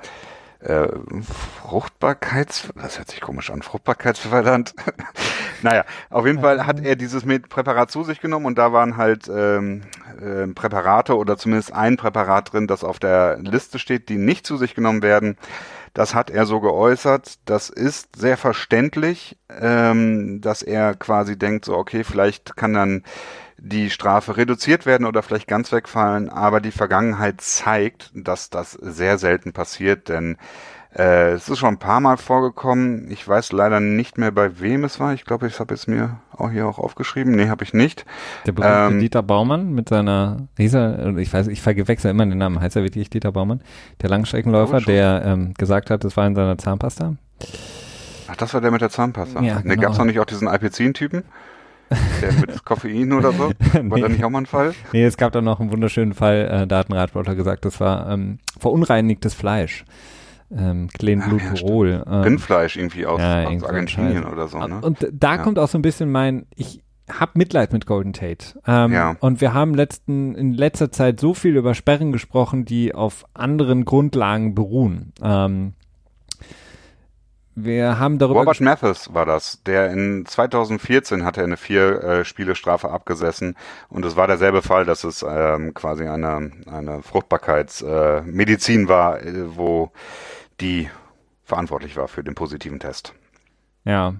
äh, 0.59 0.87
Fruchtbarkeits, 1.61 2.69
das 2.75 2.97
hört 2.97 3.09
sich 3.09 3.21
komisch 3.21 3.49
an, 3.49 3.61
Fruchtbarkeitsfördernd. 3.61 4.75
naja, 5.61 5.83
auf 6.09 6.25
jeden 6.25 6.41
Fall 6.41 6.65
hat 6.65 6.79
er 6.85 6.95
dieses 6.95 7.25
Präparat 7.49 7.91
zu 7.91 8.03
sich 8.03 8.21
genommen 8.21 8.45
und 8.45 8.57
da 8.57 8.71
waren 8.71 8.97
halt 8.97 9.27
ähm, 9.27 9.81
äh, 10.21 10.47
Präparate 10.47 11.17
oder 11.17 11.35
zumindest 11.37 11.73
ein 11.73 11.97
Präparat 11.97 12.53
drin, 12.53 12.67
das 12.67 12.83
auf 12.83 12.99
der 12.99 13.39
Liste 13.39 13.79
steht, 13.79 14.09
die 14.09 14.17
nicht 14.17 14.45
zu 14.45 14.57
sich 14.57 14.75
genommen 14.75 15.01
werden. 15.01 15.37
Das 15.93 16.15
hat 16.15 16.29
er 16.29 16.45
so 16.45 16.59
geäußert. 16.59 17.39
Das 17.45 17.69
ist 17.69 18.15
sehr 18.15 18.37
verständlich, 18.37 19.37
ähm, 19.49 20.41
dass 20.41 20.63
er 20.63 20.95
quasi 20.95 21.37
denkt, 21.37 21.65
so, 21.65 21.75
okay, 21.75 22.03
vielleicht 22.03 22.55
kann 22.55 22.73
dann 22.73 23.03
die 23.57 23.89
Strafe 23.89 24.35
reduziert 24.35 24.85
werden 24.85 25.05
oder 25.05 25.23
vielleicht 25.23 25.47
ganz 25.47 25.71
wegfallen, 25.71 26.29
aber 26.29 26.59
die 26.59 26.71
Vergangenheit 26.71 27.39
zeigt, 27.39 28.11
dass 28.13 28.49
das 28.49 28.73
sehr 28.73 29.17
selten 29.17 29.53
passiert, 29.53 30.09
denn 30.09 30.37
äh, 30.97 31.31
es 31.31 31.49
ist 31.49 31.59
schon 31.59 31.69
ein 31.69 31.77
paar 31.79 31.99
Mal 31.99 32.17
vorgekommen. 32.17 33.09
Ich 33.11 33.27
weiß 33.27 33.51
leider 33.51 33.79
nicht 33.79 34.17
mehr, 34.17 34.31
bei 34.31 34.59
wem 34.59 34.83
es 34.83 34.99
war. 34.99 35.13
Ich 35.13 35.25
glaube, 35.25 35.47
ich 35.47 35.59
habe 35.59 35.73
es 35.73 35.87
mir 35.87 36.17
auch 36.35 36.51
hier 36.51 36.67
auch 36.67 36.77
aufgeschrieben. 36.79 37.33
Nee, 37.35 37.49
habe 37.49 37.63
ich 37.63 37.73
nicht. 37.73 38.05
Der 38.45 38.51
berühmte 38.51 38.93
Ähm, 38.95 38.99
Dieter 38.99 39.23
Baumann 39.23 39.73
mit 39.73 39.89
seiner 39.89 40.47
Riesa, 40.57 41.09
ich 41.17 41.33
weiß, 41.33 41.47
ich 41.47 41.61
verwechsel 41.61 42.11
immer 42.11 42.25
den 42.25 42.37
Namen, 42.37 42.59
heißt 42.59 42.75
er 42.75 42.83
wirklich 42.83 43.09
Dieter 43.09 43.31
Baumann? 43.31 43.61
Der 44.01 44.09
Langstreckenläufer, 44.09 44.81
der 44.81 45.23
ähm, 45.25 45.53
gesagt 45.55 45.89
hat, 45.89 46.03
das 46.03 46.15
war 46.17 46.27
in 46.27 46.35
seiner 46.35 46.57
Zahnpasta. 46.57 47.15
Ach, 48.27 48.35
das 48.35 48.53
war 48.53 48.61
der 48.61 48.71
mit 48.71 48.81
der 48.81 48.89
Zahnpasta. 48.89 49.41
Ja, 49.41 49.55
Ne, 49.55 49.75
genau. 49.75 49.81
gab's 49.81 49.97
noch 49.97 50.05
nicht 50.05 50.19
auch 50.19 50.25
diesen 50.25 50.47
Alpezin-Typen? 50.47 51.23
Der 52.21 52.33
mit 52.39 52.65
Koffein 52.65 53.11
oder 53.13 53.31
so? 53.33 53.49
War 53.73 53.81
Nee. 53.83 54.01
da 54.01 54.09
nicht 54.09 54.23
auch 54.23 54.29
mal 54.29 54.39
ein 54.39 54.45
Fall? 54.45 54.73
Nee, 54.93 55.03
es 55.05 55.17
gab 55.17 55.31
da 55.33 55.41
noch 55.41 55.59
einen 55.59 55.71
wunderschönen 55.71 56.13
Fall, 56.13 56.49
äh, 56.63 56.67
da 56.67 56.77
hat 56.79 56.89
ein 56.89 56.93
Radsportler 56.93 57.35
gesagt, 57.35 57.65
das 57.65 57.79
war 57.79 58.09
ähm, 58.09 58.39
verunreinigtes 58.59 59.33
Fleisch. 59.33 59.85
Ähm, 60.51 60.87
Ah, 60.91 60.97
Glenbuterol. 60.97 62.03
ähm, 62.07 62.13
Rindfleisch 62.21 62.77
irgendwie 62.77 63.05
aus, 63.05 63.19
ja, 63.21 63.47
aus 63.47 63.63
Argentinien 63.63 64.25
oder 64.25 64.47
so, 64.47 64.59
ne? 64.59 64.79
Und 64.81 65.07
da 65.11 65.35
Ja. 65.35 65.41
kommt 65.43 65.57
auch 65.59 65.67
so 65.67 65.77
ein 65.77 65.81
bisschen 65.81 66.11
mein, 66.11 66.45
ich 66.55 66.81
hab 67.09 67.35
Mitleid 67.35 67.73
mit 67.73 67.85
Golden 67.85 68.13
Tate. 68.13 68.59
Ähm, 68.65 68.91
Ja. 68.93 69.15
Und 69.19 69.41
wir 69.41 69.53
haben 69.53 69.73
letzten, 69.75 70.35
in 70.35 70.53
letzter 70.53 70.91
Zeit 70.91 71.19
so 71.19 71.33
viel 71.33 71.57
über 71.57 71.73
Sperren 71.73 72.11
gesprochen, 72.11 72.65
die 72.65 72.93
auf 72.95 73.25
anderen 73.33 73.83
Grundlagen 73.85 74.55
beruhen. 74.55 75.11
Ähm, 75.21 75.73
wir 77.55 77.99
haben 77.99 78.17
darüber. 78.17 78.39
Robert 78.39 78.61
Mathis 78.61 79.13
war 79.13 79.27
das, 79.27 79.61
der 79.63 79.91
in 79.91 80.25
2014 80.25 81.23
hatte 81.23 81.43
eine 81.43 81.55
vier 81.57 82.01
äh, 82.03 82.25
Spiele 82.25 82.55
Strafe 82.55 82.89
abgesessen 82.89 83.55
und 83.89 84.03
es 84.05 84.15
war 84.15 84.25
derselbe 84.25 84.63
Fall, 84.63 84.85
dass 84.85 85.03
es 85.03 85.23
ähm, 85.27 85.75
quasi 85.75 86.07
eine, 86.07 86.49
eine 86.65 87.03
Fruchtbarkeitsmedizin 87.03 88.85
äh, 88.85 88.89
war, 88.89 89.21
äh, 89.21 89.55
wo 89.55 89.91
die 90.63 90.89
verantwortlich 91.43 91.97
war 91.97 92.07
für 92.07 92.23
den 92.23 92.35
positiven 92.35 92.79
Test. 92.79 93.13
Ja, 93.85 94.15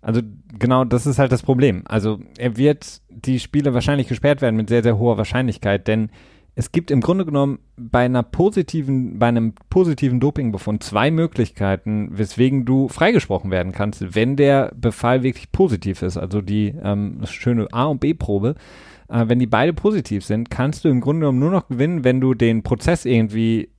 also 0.00 0.22
genau, 0.58 0.84
das 0.84 1.06
ist 1.06 1.18
halt 1.18 1.32
das 1.32 1.42
Problem. 1.42 1.82
Also 1.84 2.18
er 2.38 2.56
wird 2.56 3.02
die 3.10 3.38
Spiele 3.38 3.74
wahrscheinlich 3.74 4.08
gesperrt 4.08 4.40
werden 4.40 4.56
mit 4.56 4.68
sehr, 4.68 4.82
sehr 4.82 4.98
hoher 4.98 5.18
Wahrscheinlichkeit, 5.18 5.86
denn 5.86 6.10
es 6.54 6.72
gibt 6.72 6.90
im 6.90 7.00
Grunde 7.00 7.24
genommen 7.24 7.60
bei 7.76 8.04
einer 8.04 8.22
positiven, 8.22 9.18
bei 9.18 9.28
einem 9.28 9.54
positiven 9.70 10.20
Dopingbefund 10.20 10.82
zwei 10.82 11.10
Möglichkeiten, 11.10 12.10
weswegen 12.12 12.64
du 12.66 12.88
freigesprochen 12.88 13.50
werden 13.50 13.72
kannst, 13.72 14.14
wenn 14.14 14.36
der 14.36 14.72
Befall 14.74 15.22
wirklich 15.22 15.50
positiv 15.50 16.02
ist. 16.02 16.18
Also 16.18 16.42
die 16.42 16.74
ähm, 16.82 17.20
schöne 17.24 17.68
A- 17.72 17.84
und 17.84 18.00
B-Probe. 18.00 18.54
Äh, 19.08 19.28
wenn 19.28 19.38
die 19.38 19.46
beide 19.46 19.72
positiv 19.72 20.26
sind, 20.26 20.50
kannst 20.50 20.84
du 20.84 20.90
im 20.90 21.00
Grunde 21.00 21.20
genommen 21.20 21.38
nur 21.38 21.50
noch 21.50 21.68
gewinnen, 21.68 22.04
wenn 22.04 22.20
du 22.20 22.34
den 22.34 22.62
Prozess 22.62 23.06
irgendwie 23.06 23.71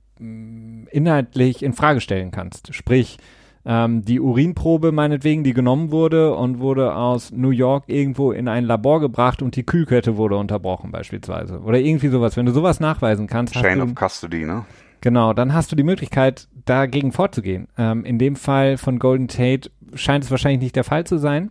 inhaltlich 0.90 1.62
in 1.62 1.72
Frage 1.72 2.00
stellen 2.00 2.30
kannst. 2.30 2.74
Sprich, 2.74 3.18
ähm, 3.66 4.04
die 4.04 4.20
Urinprobe 4.20 4.92
meinetwegen, 4.92 5.42
die 5.42 5.54
genommen 5.54 5.90
wurde 5.90 6.34
und 6.34 6.58
wurde 6.60 6.94
aus 6.94 7.32
New 7.32 7.50
York 7.50 7.84
irgendwo 7.86 8.32
in 8.32 8.48
ein 8.48 8.64
Labor 8.64 9.00
gebracht 9.00 9.40
und 9.42 9.56
die 9.56 9.64
Kühlkette 9.64 10.16
wurde 10.16 10.36
unterbrochen 10.36 10.92
beispielsweise. 10.92 11.60
Oder 11.60 11.80
irgendwie 11.80 12.08
sowas. 12.08 12.36
Wenn 12.36 12.46
du 12.46 12.52
sowas 12.52 12.80
nachweisen 12.80 13.26
kannst. 13.26 13.54
Chain 13.54 13.80
of 13.80 13.94
Custody, 13.94 14.44
ne? 14.44 14.64
Genau, 15.00 15.34
dann 15.34 15.52
hast 15.52 15.70
du 15.70 15.76
die 15.76 15.82
Möglichkeit, 15.82 16.48
dagegen 16.64 17.12
vorzugehen. 17.12 17.68
Ähm, 17.76 18.04
in 18.04 18.18
dem 18.18 18.36
Fall 18.36 18.78
von 18.78 18.98
Golden 18.98 19.28
Tate 19.28 19.70
scheint 19.94 20.24
es 20.24 20.30
wahrscheinlich 20.30 20.62
nicht 20.62 20.76
der 20.76 20.84
Fall 20.84 21.04
zu 21.04 21.18
sein. 21.18 21.50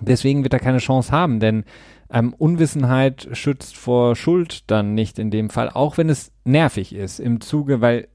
Deswegen 0.00 0.44
wird 0.44 0.52
er 0.52 0.60
keine 0.60 0.78
Chance 0.78 1.10
haben, 1.10 1.40
denn 1.40 1.64
ähm, 2.10 2.34
Unwissenheit 2.34 3.28
schützt 3.32 3.76
vor 3.76 4.16
Schuld 4.16 4.70
dann 4.70 4.94
nicht 4.94 5.18
in 5.18 5.30
dem 5.30 5.50
Fall, 5.50 5.68
auch 5.70 5.98
wenn 5.98 6.08
es 6.08 6.32
nervig 6.44 6.94
ist 6.94 7.20
im 7.20 7.40
Zuge, 7.40 7.80
weil 7.80 8.08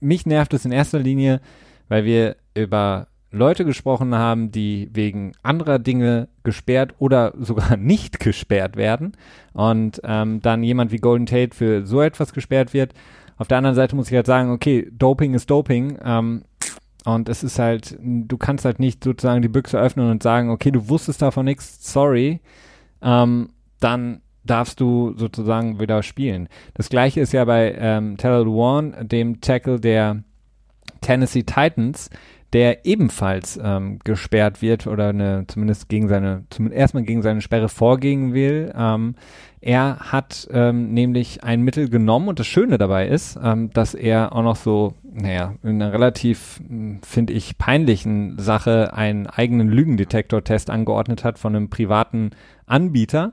mich 0.00 0.26
nervt 0.26 0.54
es 0.54 0.64
in 0.64 0.72
erster 0.72 0.98
Linie, 0.98 1.40
weil 1.88 2.04
wir 2.04 2.36
über 2.54 3.08
Leute 3.30 3.64
gesprochen 3.64 4.14
haben, 4.14 4.52
die 4.52 4.90
wegen 4.92 5.32
anderer 5.42 5.78
Dinge 5.78 6.28
gesperrt 6.42 6.94
oder 6.98 7.32
sogar 7.38 7.76
nicht 7.78 8.20
gesperrt 8.20 8.76
werden 8.76 9.12
und 9.52 10.00
ähm, 10.04 10.40
dann 10.40 10.62
jemand 10.62 10.92
wie 10.92 10.98
Golden 10.98 11.26
Tate 11.26 11.56
für 11.56 11.86
so 11.86 12.02
etwas 12.02 12.32
gesperrt 12.32 12.74
wird. 12.74 12.92
Auf 13.38 13.48
der 13.48 13.58
anderen 13.58 13.74
Seite 13.74 13.96
muss 13.96 14.10
ich 14.10 14.14
halt 14.14 14.26
sagen, 14.26 14.50
okay, 14.50 14.88
Doping 14.92 15.34
ist 15.34 15.50
Doping 15.50 15.98
ähm, 16.04 16.42
und 17.04 17.28
es 17.28 17.42
ist 17.42 17.58
halt, 17.58 17.96
du 18.00 18.36
kannst 18.36 18.64
halt 18.64 18.78
nicht 18.78 19.02
sozusagen 19.02 19.42
die 19.42 19.48
Büchse 19.48 19.80
öffnen 19.80 20.10
und 20.10 20.22
sagen, 20.22 20.50
okay, 20.50 20.70
du 20.70 20.88
wusstest 20.88 21.22
davon 21.22 21.46
nichts, 21.46 21.90
sorry, 21.92 22.40
ähm, 23.02 23.50
dann 23.80 24.20
darfst 24.44 24.80
du 24.80 25.14
sozusagen 25.16 25.78
wieder 25.80 26.02
spielen. 26.02 26.48
Das 26.74 26.88
gleiche 26.88 27.20
ist 27.20 27.32
ja 27.32 27.44
bei 27.44 27.74
ähm, 27.78 28.16
Taylor 28.16 28.44
Lewan, 28.44 29.08
dem 29.08 29.40
Tackle 29.40 29.80
der 29.80 30.24
Tennessee 31.00 31.42
Titans, 31.42 32.10
der 32.52 32.84
ebenfalls 32.84 33.58
ähm, 33.62 33.98
gesperrt 34.04 34.60
wird 34.60 34.86
oder 34.86 35.08
eine, 35.08 35.44
zumindest 35.46 35.88
gegen 35.88 36.08
seine, 36.08 36.44
zumindest 36.50 36.78
erstmal 36.78 37.04
gegen 37.04 37.22
seine 37.22 37.40
Sperre 37.40 37.68
vorgehen 37.68 38.34
will. 38.34 38.72
Ähm, 38.76 39.14
er 39.60 39.98
hat 40.00 40.48
ähm, 40.52 40.92
nämlich 40.92 41.44
ein 41.44 41.62
Mittel 41.62 41.88
genommen 41.88 42.28
und 42.28 42.38
das 42.38 42.46
Schöne 42.46 42.78
dabei 42.78 43.08
ist, 43.08 43.38
ähm, 43.42 43.70
dass 43.70 43.94
er 43.94 44.34
auch 44.34 44.42
noch 44.42 44.56
so, 44.56 44.94
naja, 45.12 45.54
in 45.62 45.82
einer 45.82 45.92
relativ, 45.92 46.60
finde 47.02 47.32
ich, 47.32 47.58
peinlichen 47.58 48.38
Sache 48.38 48.94
einen 48.94 49.26
eigenen 49.26 49.68
Lügendetektor-Test 49.68 50.70
angeordnet 50.70 51.24
hat 51.24 51.38
von 51.38 51.54
einem 51.54 51.70
privaten 51.70 52.30
Anbieter 52.66 53.32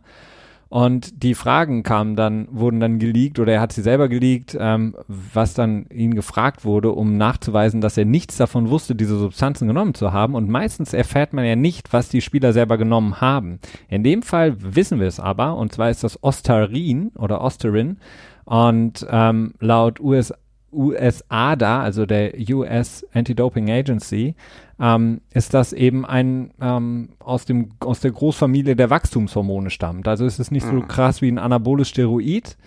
und 0.69 1.23
die 1.23 1.33
Fragen 1.33 1.81
kamen 1.81 2.15
dann, 2.15 2.47
wurden 2.51 2.79
dann 2.79 2.99
geleakt 2.99 3.39
oder 3.39 3.53
er 3.53 3.61
hat 3.61 3.73
sie 3.73 3.81
selber 3.81 4.07
geleakt, 4.07 4.55
ähm, 4.59 4.95
was 5.07 5.55
dann 5.55 5.87
ihn 5.89 6.13
gefragt 6.13 6.63
wurde, 6.63 6.91
um 6.91 7.17
nachzuweisen, 7.17 7.81
dass 7.81 7.97
er 7.97 8.05
nichts 8.05 8.37
davon 8.37 8.69
wusste, 8.69 8.93
diese 8.93 9.17
Substanzen 9.17 9.67
genommen 9.67 9.95
zu 9.95 10.13
haben. 10.13 10.35
Und 10.35 10.47
meistens 10.47 10.93
erfährt 10.93 11.33
man 11.33 11.43
ja 11.43 11.55
nicht, 11.55 11.91
was 11.91 12.09
die 12.09 12.21
Spieler 12.21 12.53
selber 12.53 12.77
genommen 12.77 13.19
haben. 13.19 13.59
In 13.89 14.03
dem 14.03 14.21
Fall 14.21 14.55
wissen 14.59 14.99
wir 14.99 15.07
es 15.07 15.19
aber, 15.19 15.57
und 15.57 15.73
zwar 15.73 15.89
ist 15.89 16.03
das 16.03 16.23
Ostarin 16.23 17.09
oder 17.17 17.41
Osterin. 17.41 17.97
Und 18.45 19.07
ähm, 19.09 19.55
laut 19.59 19.99
US 19.99 20.33
USA 20.71 21.55
da, 21.55 21.81
also 21.81 22.05
der 22.05 22.33
US 22.51 23.05
Anti-Doping 23.13 23.69
Agency, 23.69 24.35
ähm, 24.79 25.21
ist 25.31 25.53
das 25.53 25.73
eben 25.73 26.05
ein 26.05 26.51
ähm, 26.61 27.09
aus 27.19 27.45
dem 27.45 27.71
aus 27.79 27.99
der 27.99 28.11
Großfamilie 28.11 28.75
der 28.75 28.89
Wachstumshormone 28.89 29.69
stammt. 29.69 30.07
Also 30.07 30.25
ist 30.25 30.39
es 30.39 30.51
nicht 30.51 30.65
so 30.65 30.73
mhm. 30.73 30.87
krass 30.87 31.21
wie 31.21 31.29
ein 31.29 31.37
anaboles 31.37 31.89
Steroid 31.89 32.57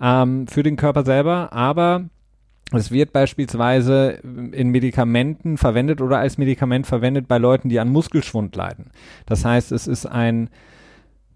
ähm, 0.00 0.46
für 0.46 0.62
den 0.62 0.76
Körper 0.76 1.04
selber, 1.04 1.52
aber 1.52 2.04
es 2.72 2.90
wird 2.90 3.12
beispielsweise 3.12 4.20
in 4.52 4.68
Medikamenten 4.68 5.56
verwendet 5.56 6.02
oder 6.02 6.18
als 6.18 6.36
Medikament 6.36 6.86
verwendet 6.86 7.26
bei 7.26 7.38
Leuten, 7.38 7.70
die 7.70 7.80
an 7.80 7.88
Muskelschwund 7.88 8.54
leiden. 8.54 8.90
Das 9.24 9.44
heißt, 9.44 9.72
es 9.72 9.86
ist 9.86 10.04
ein 10.04 10.50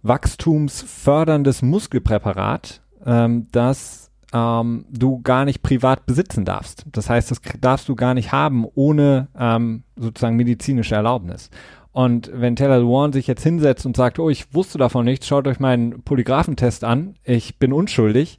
wachstumsförderndes 0.03 1.63
Muskelpräparat, 1.63 2.83
ähm, 3.07 3.47
das 3.53 4.12
ähm, 4.33 4.85
du 4.91 5.21
gar 5.23 5.45
nicht 5.45 5.63
privat 5.63 6.07
besitzen 6.07 6.45
darfst. 6.45 6.85
Das 6.91 7.11
heißt, 7.11 7.31
das 7.31 7.41
darfst 7.61 7.89
du 7.89 7.97
gar 7.97 8.15
nicht 8.15 8.33
haben 8.33 8.67
ohne 8.75 9.29
ähm, 9.39 9.85
sozusagen 9.97 10.37
medizinische 10.37 10.95
Erlaubnis. 10.95 11.51
Und 11.93 12.31
wenn 12.33 12.57
Taylor 12.57 12.79
Lewan 12.79 13.13
sich 13.13 13.27
jetzt 13.27 13.43
hinsetzt 13.43 13.85
und 13.85 13.97
sagt, 13.97 14.19
oh, 14.19 14.31
ich 14.31 14.55
wusste 14.55 14.79
davon 14.79 15.05
nichts, 15.05 15.27
schaut 15.27 15.47
euch 15.47 15.61
meinen 15.61 16.03
Polygraphentest 16.03 16.85
an, 16.85 17.15
ich 17.23 17.59
bin 17.59 17.73
unschuldig, 17.73 18.39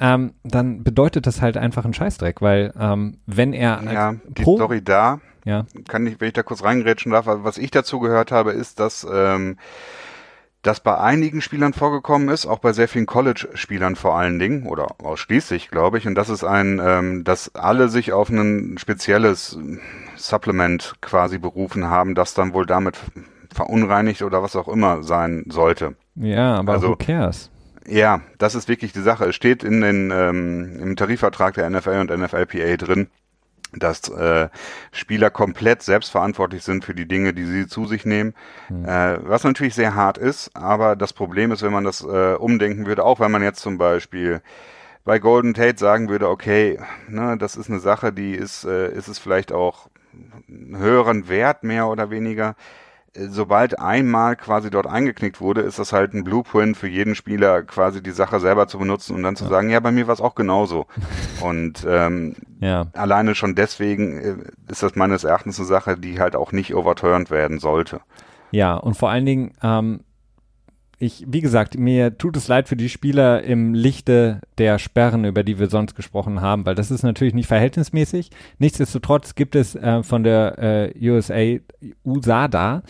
ähm, 0.00 0.34
dann 0.42 0.82
bedeutet 0.82 1.26
das 1.26 1.40
halt 1.40 1.56
einfach 1.56 1.84
ein 1.84 1.94
Scheißdreck, 1.94 2.40
weil 2.42 2.72
ähm, 2.78 3.18
wenn 3.26 3.52
er 3.52 3.82
ja 3.84 4.14
die 4.28 4.42
Pro 4.42 4.56
Story 4.56 4.82
da, 4.82 5.20
ja. 5.44 5.64
kann 5.86 6.06
ich, 6.06 6.20
wenn 6.20 6.28
ich 6.28 6.34
da 6.34 6.42
kurz 6.42 6.62
reingrätschen 6.62 7.12
darf, 7.12 7.26
was 7.26 7.58
ich 7.58 7.70
dazu 7.70 8.00
gehört 8.00 8.32
habe, 8.32 8.52
ist, 8.52 8.80
dass 8.80 9.06
ähm, 9.10 9.58
das 10.68 10.80
bei 10.80 10.98
einigen 10.98 11.40
Spielern 11.40 11.72
vorgekommen 11.72 12.28
ist, 12.28 12.44
auch 12.44 12.58
bei 12.58 12.74
sehr 12.74 12.88
vielen 12.88 13.06
College-Spielern 13.06 13.96
vor 13.96 14.18
allen 14.18 14.38
Dingen 14.38 14.66
oder 14.66 14.88
ausschließlich, 15.02 15.70
glaube 15.70 15.96
ich. 15.96 16.06
Und 16.06 16.14
das 16.14 16.28
ist 16.28 16.44
ein, 16.44 16.78
ähm, 16.84 17.24
dass 17.24 17.54
alle 17.54 17.88
sich 17.88 18.12
auf 18.12 18.28
ein 18.28 18.76
spezielles 18.76 19.58
Supplement 20.16 20.96
quasi 21.00 21.38
berufen 21.38 21.88
haben, 21.88 22.14
das 22.14 22.34
dann 22.34 22.52
wohl 22.52 22.66
damit 22.66 22.98
verunreinigt 23.50 24.20
oder 24.20 24.42
was 24.42 24.56
auch 24.56 24.68
immer 24.68 25.02
sein 25.02 25.46
sollte. 25.48 25.96
Ja, 26.16 26.56
aber 26.56 26.74
also, 26.74 26.90
who 26.90 26.96
cares? 26.96 27.50
Ja, 27.86 28.20
das 28.36 28.54
ist 28.54 28.68
wirklich 28.68 28.92
die 28.92 29.00
Sache. 29.00 29.24
Es 29.24 29.34
steht 29.34 29.64
in 29.64 29.80
den, 29.80 30.10
ähm, 30.12 30.78
im 30.82 30.96
Tarifvertrag 30.96 31.54
der 31.54 31.70
NFL 31.70 31.98
und 32.00 32.10
NFLPA 32.10 32.76
drin, 32.76 33.08
dass 33.72 34.08
äh, 34.08 34.48
Spieler 34.92 35.30
komplett 35.30 35.82
selbstverantwortlich 35.82 36.62
sind 36.62 36.84
für 36.84 36.94
die 36.94 37.06
Dinge, 37.06 37.34
die 37.34 37.44
sie 37.44 37.66
zu 37.66 37.86
sich 37.86 38.04
nehmen, 38.06 38.34
mhm. 38.68 38.84
äh, 38.84 39.18
was 39.28 39.44
natürlich 39.44 39.74
sehr 39.74 39.94
hart 39.94 40.18
ist, 40.18 40.50
aber 40.54 40.96
das 40.96 41.12
Problem 41.12 41.52
ist, 41.52 41.62
wenn 41.62 41.72
man 41.72 41.84
das 41.84 42.02
äh, 42.02 42.34
umdenken 42.34 42.86
würde, 42.86 43.04
auch 43.04 43.20
wenn 43.20 43.30
man 43.30 43.42
jetzt 43.42 43.60
zum 43.60 43.78
Beispiel 43.78 44.40
bei 45.04 45.18
Golden 45.18 45.54
Tate 45.54 45.78
sagen 45.78 46.08
würde, 46.08 46.28
okay, 46.28 46.78
ne, 47.08 47.36
das 47.38 47.56
ist 47.56 47.70
eine 47.70 47.80
Sache, 47.80 48.12
die 48.12 48.34
ist, 48.34 48.64
äh, 48.64 48.92
ist 48.92 49.08
es 49.08 49.18
vielleicht 49.18 49.52
auch 49.52 49.88
einen 50.48 50.76
höheren 50.78 51.28
Wert 51.28 51.62
mehr 51.62 51.86
oder 51.88 52.10
weniger, 52.10 52.56
sobald 53.28 53.78
einmal 53.78 54.36
quasi 54.36 54.70
dort 54.70 54.86
eingeknickt 54.86 55.40
wurde, 55.40 55.62
ist 55.62 55.78
das 55.78 55.92
halt 55.92 56.14
ein 56.14 56.24
Blueprint 56.24 56.76
für 56.76 56.88
jeden 56.88 57.14
Spieler, 57.14 57.62
quasi 57.62 58.02
die 58.02 58.10
Sache 58.10 58.40
selber 58.40 58.68
zu 58.68 58.78
benutzen 58.78 59.16
und 59.16 59.22
dann 59.22 59.36
zu 59.36 59.44
ja. 59.44 59.50
sagen, 59.50 59.70
ja, 59.70 59.80
bei 59.80 59.90
mir 59.90 60.06
war 60.06 60.14
es 60.14 60.20
auch 60.20 60.34
genauso. 60.34 60.86
und 61.40 61.86
ähm, 61.88 62.36
ja. 62.60 62.86
alleine 62.94 63.34
schon 63.34 63.54
deswegen 63.54 64.18
äh, 64.18 64.36
ist 64.70 64.82
das 64.82 64.94
meines 64.94 65.24
Erachtens 65.24 65.58
eine 65.58 65.66
Sache, 65.66 65.96
die 65.96 66.20
halt 66.20 66.36
auch 66.36 66.52
nicht 66.52 66.74
overturned 66.74 67.30
werden 67.30 67.58
sollte. 67.58 68.00
Ja, 68.50 68.74
und 68.76 68.96
vor 68.96 69.10
allen 69.10 69.26
Dingen, 69.26 69.52
ähm, 69.62 70.00
ich, 70.98 71.24
wie 71.28 71.40
gesagt, 71.40 71.78
mir 71.78 72.18
tut 72.18 72.36
es 72.36 72.48
leid 72.48 72.68
für 72.68 72.76
die 72.76 72.88
Spieler 72.88 73.42
im 73.42 73.72
Lichte 73.72 74.40
der 74.58 74.78
Sperren, 74.78 75.24
über 75.24 75.44
die 75.44 75.58
wir 75.58 75.68
sonst 75.68 75.94
gesprochen 75.94 76.40
haben, 76.40 76.66
weil 76.66 76.74
das 76.74 76.90
ist 76.90 77.04
natürlich 77.04 77.34
nicht 77.34 77.46
verhältnismäßig. 77.46 78.30
Nichtsdestotrotz 78.58 79.36
gibt 79.36 79.54
es 79.54 79.76
äh, 79.76 80.02
von 80.02 80.24
der 80.24 80.92
äh, 80.96 81.08
USA, 81.08 81.60
USADA, 82.04 82.82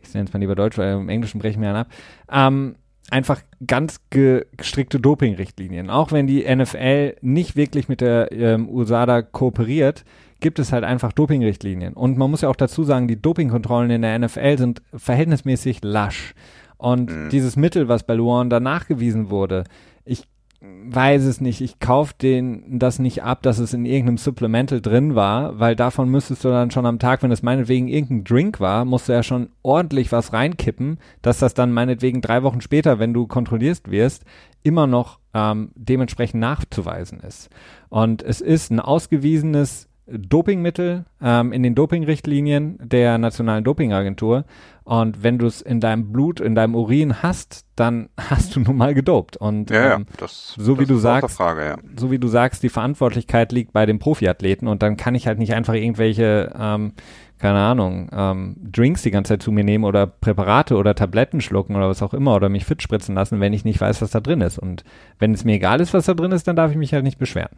ich 0.00 0.14
nenne 0.14 0.26
es 0.26 0.32
mal 0.32 0.38
lieber 0.38 0.54
Deutsch, 0.54 0.78
weil 0.78 0.94
im 0.94 1.08
Englischen 1.08 1.40
brechen 1.40 1.60
wir 1.60 1.74
ab, 1.74 1.88
ähm, 2.30 2.76
einfach 3.10 3.42
ganz 3.66 4.00
gestrickte 4.10 5.00
Doping-Richtlinien. 5.00 5.90
Auch 5.90 6.12
wenn 6.12 6.26
die 6.26 6.44
NFL 6.54 7.16
nicht 7.20 7.56
wirklich 7.56 7.88
mit 7.88 8.00
der 8.00 8.30
ähm, 8.30 8.68
USADA 8.68 9.22
kooperiert, 9.22 10.04
gibt 10.40 10.58
es 10.58 10.72
halt 10.72 10.84
einfach 10.84 11.12
Doping-Richtlinien. 11.12 11.94
Und 11.94 12.18
man 12.18 12.30
muss 12.30 12.42
ja 12.42 12.48
auch 12.48 12.56
dazu 12.56 12.84
sagen, 12.84 13.08
die 13.08 13.20
Dopingkontrollen 13.20 13.90
in 13.90 14.02
der 14.02 14.18
NFL 14.18 14.58
sind 14.58 14.82
verhältnismäßig 14.94 15.80
lasch. 15.82 16.34
Und 16.78 17.10
mhm. 17.10 17.28
dieses 17.30 17.56
Mittel, 17.56 17.88
was 17.88 18.04
bei 18.04 18.14
Luan 18.14 18.50
da 18.50 18.60
nachgewiesen 18.60 19.30
wurde, 19.30 19.64
ich 20.04 20.24
weiß 20.60 21.24
es 21.24 21.40
nicht. 21.40 21.60
Ich 21.60 21.78
kaufe 21.78 22.14
den 22.20 22.78
das 22.78 22.98
nicht 22.98 23.22
ab, 23.22 23.42
dass 23.42 23.58
es 23.58 23.74
in 23.74 23.84
irgendeinem 23.84 24.18
Supplemental 24.18 24.80
drin 24.80 25.14
war, 25.14 25.58
weil 25.58 25.76
davon 25.76 26.08
müsstest 26.08 26.44
du 26.44 26.48
dann 26.48 26.70
schon 26.70 26.86
am 26.86 26.98
Tag, 26.98 27.22
wenn 27.22 27.30
es 27.30 27.42
meinetwegen 27.42 27.88
irgendein 27.88 28.24
Drink 28.24 28.60
war, 28.60 28.84
musst 28.84 29.08
du 29.08 29.12
ja 29.12 29.22
schon 29.22 29.50
ordentlich 29.62 30.12
was 30.12 30.32
reinkippen, 30.32 30.98
dass 31.22 31.38
das 31.38 31.54
dann 31.54 31.72
meinetwegen 31.72 32.22
drei 32.22 32.42
Wochen 32.42 32.60
später, 32.60 32.98
wenn 32.98 33.12
du 33.12 33.26
kontrollierst 33.26 33.90
wirst, 33.90 34.24
immer 34.62 34.86
noch 34.86 35.18
ähm, 35.34 35.70
dementsprechend 35.74 36.40
nachzuweisen 36.40 37.20
ist. 37.20 37.50
Und 37.88 38.22
es 38.22 38.40
ist 38.40 38.70
ein 38.70 38.80
ausgewiesenes 38.80 39.88
Dopingmittel 40.06 41.04
ähm, 41.20 41.52
in 41.52 41.62
den 41.62 41.74
Dopingrichtlinien 41.74 42.78
der 42.82 43.18
Nationalen 43.18 43.64
Dopingagentur. 43.64 44.44
Und 44.86 45.24
wenn 45.24 45.36
du 45.36 45.46
es 45.46 45.62
in 45.62 45.80
deinem 45.80 46.12
Blut, 46.12 46.38
in 46.38 46.54
deinem 46.54 46.76
Urin 46.76 47.20
hast, 47.20 47.66
dann 47.74 48.08
hast 48.30 48.54
du 48.54 48.60
nun 48.60 48.76
mal 48.76 48.94
gedopt. 48.94 49.36
Und 49.36 49.70
ja, 49.70 49.96
ähm, 49.96 50.06
das, 50.16 50.54
so 50.56 50.74
das 50.76 50.80
wie 50.80 50.86
du 50.86 50.96
sagst, 50.96 51.36
Frage, 51.36 51.64
ja. 51.64 51.76
so 51.96 52.12
wie 52.12 52.20
du 52.20 52.28
sagst, 52.28 52.62
die 52.62 52.68
Verantwortlichkeit 52.68 53.50
liegt 53.50 53.72
bei 53.72 53.84
den 53.84 53.98
Profiathleten 53.98 54.68
und 54.68 54.84
dann 54.84 54.96
kann 54.96 55.16
ich 55.16 55.26
halt 55.26 55.40
nicht 55.40 55.54
einfach 55.54 55.74
irgendwelche, 55.74 56.54
ähm, 56.56 56.92
keine 57.40 57.58
Ahnung, 57.58 58.08
ähm, 58.12 58.56
Drinks 58.62 59.02
die 59.02 59.10
ganze 59.10 59.30
Zeit 59.30 59.42
zu 59.42 59.50
mir 59.50 59.64
nehmen 59.64 59.82
oder 59.82 60.06
Präparate 60.06 60.76
oder 60.76 60.94
Tabletten 60.94 61.40
schlucken 61.40 61.74
oder 61.74 61.88
was 61.88 62.00
auch 62.00 62.14
immer 62.14 62.36
oder 62.36 62.48
mich 62.48 62.64
fit 62.64 62.80
spritzen 62.80 63.16
lassen, 63.16 63.40
wenn 63.40 63.52
ich 63.52 63.64
nicht 63.64 63.80
weiß, 63.80 64.00
was 64.02 64.12
da 64.12 64.20
drin 64.20 64.40
ist. 64.40 64.56
Und 64.56 64.84
wenn 65.18 65.34
es 65.34 65.44
mir 65.44 65.54
egal 65.54 65.80
ist, 65.80 65.94
was 65.94 66.06
da 66.06 66.14
drin 66.14 66.30
ist, 66.30 66.46
dann 66.46 66.54
darf 66.54 66.70
ich 66.70 66.76
mich 66.76 66.94
halt 66.94 67.02
nicht 67.02 67.18
beschweren. 67.18 67.56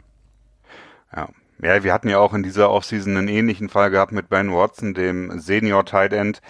Ja. 1.14 1.29
Ja, 1.61 1.83
wir 1.83 1.93
hatten 1.93 2.09
ja 2.09 2.19
auch 2.19 2.35
in 2.35 2.45
dieser 2.45 2.71
Offseason 2.71 3.17
einen 3.17 3.27
ähnlichen 3.27 3.69
Fall 3.69 3.91
gehabt 3.91 4.13
mit 4.13 4.29
Ben 4.29 4.53
Watson, 4.53 4.95
dem 4.95 5.41
Senior 5.41 5.85
Tight 5.85 6.13
End, 6.13 6.41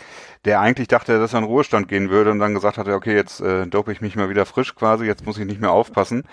der 0.45 0.61
eigentlich 0.61 0.89
dachte, 0.89 1.19
dass 1.19 1.33
er 1.33 1.39
in 1.39 1.45
Ruhestand 1.47 1.89
gehen 1.89 2.11
würde 2.11 2.31
und 2.31 2.41
dann 2.41 2.53
gesagt 2.53 2.77
hatte, 2.77 2.93
okay, 2.95 3.15
jetzt 3.15 3.41
äh, 3.41 3.67
dope 3.67 3.91
ich 3.91 4.03
mich 4.03 4.17
mal 4.17 4.29
wieder 4.29 4.45
frisch 4.45 4.75
quasi, 4.75 5.07
jetzt 5.07 5.25
muss 5.25 5.39
ich 5.39 5.47
nicht 5.47 5.63
mehr 5.63 5.73
aufpassen. 5.73 6.25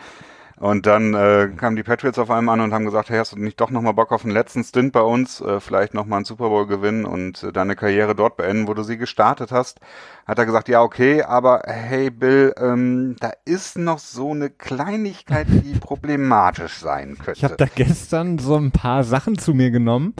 Und 0.57 0.85
dann 0.85 1.13
äh, 1.13 1.49
kamen 1.57 1.75
die 1.75 1.83
Patriots 1.83 2.17
auf 2.17 2.31
einmal 2.31 2.53
an 2.53 2.61
und 2.61 2.73
haben 2.73 2.85
gesagt, 2.85 3.09
hey, 3.09 3.17
hast 3.17 3.33
du 3.33 3.37
nicht 3.37 3.59
doch 3.59 3.71
nochmal 3.71 3.93
Bock 3.93 4.13
auf 4.13 4.23
einen 4.23 4.33
letzten 4.33 4.63
Stint 4.63 4.93
bei 4.93 5.01
uns, 5.01 5.41
äh, 5.41 5.59
vielleicht 5.59 5.93
nochmal 5.93 6.17
einen 6.17 6.25
Super 6.25 6.47
Bowl 6.47 6.65
gewinnen 6.65 7.03
und 7.03 7.43
äh, 7.43 7.51
deine 7.51 7.75
Karriere 7.75 8.15
dort 8.15 8.37
beenden, 8.37 8.67
wo 8.67 8.73
du 8.73 8.83
sie 8.83 8.97
gestartet 8.97 9.51
hast? 9.51 9.81
Hat 10.25 10.39
er 10.39 10.45
gesagt, 10.45 10.69
ja, 10.69 10.81
okay, 10.81 11.23
aber 11.23 11.63
hey 11.65 12.09
Bill, 12.09 12.53
ähm, 12.57 13.17
da 13.19 13.33
ist 13.43 13.77
noch 13.77 13.99
so 13.99 14.31
eine 14.31 14.49
Kleinigkeit, 14.49 15.47
die 15.49 15.73
problematisch 15.79 16.77
sein 16.77 17.17
könnte. 17.17 17.33
Ich 17.33 17.43
habe 17.43 17.57
da 17.57 17.65
gestern 17.65 18.39
so 18.39 18.55
ein 18.55 18.71
paar 18.71 19.03
Sachen 19.03 19.37
zu 19.37 19.53
mir 19.53 19.71
genommen, 19.71 20.13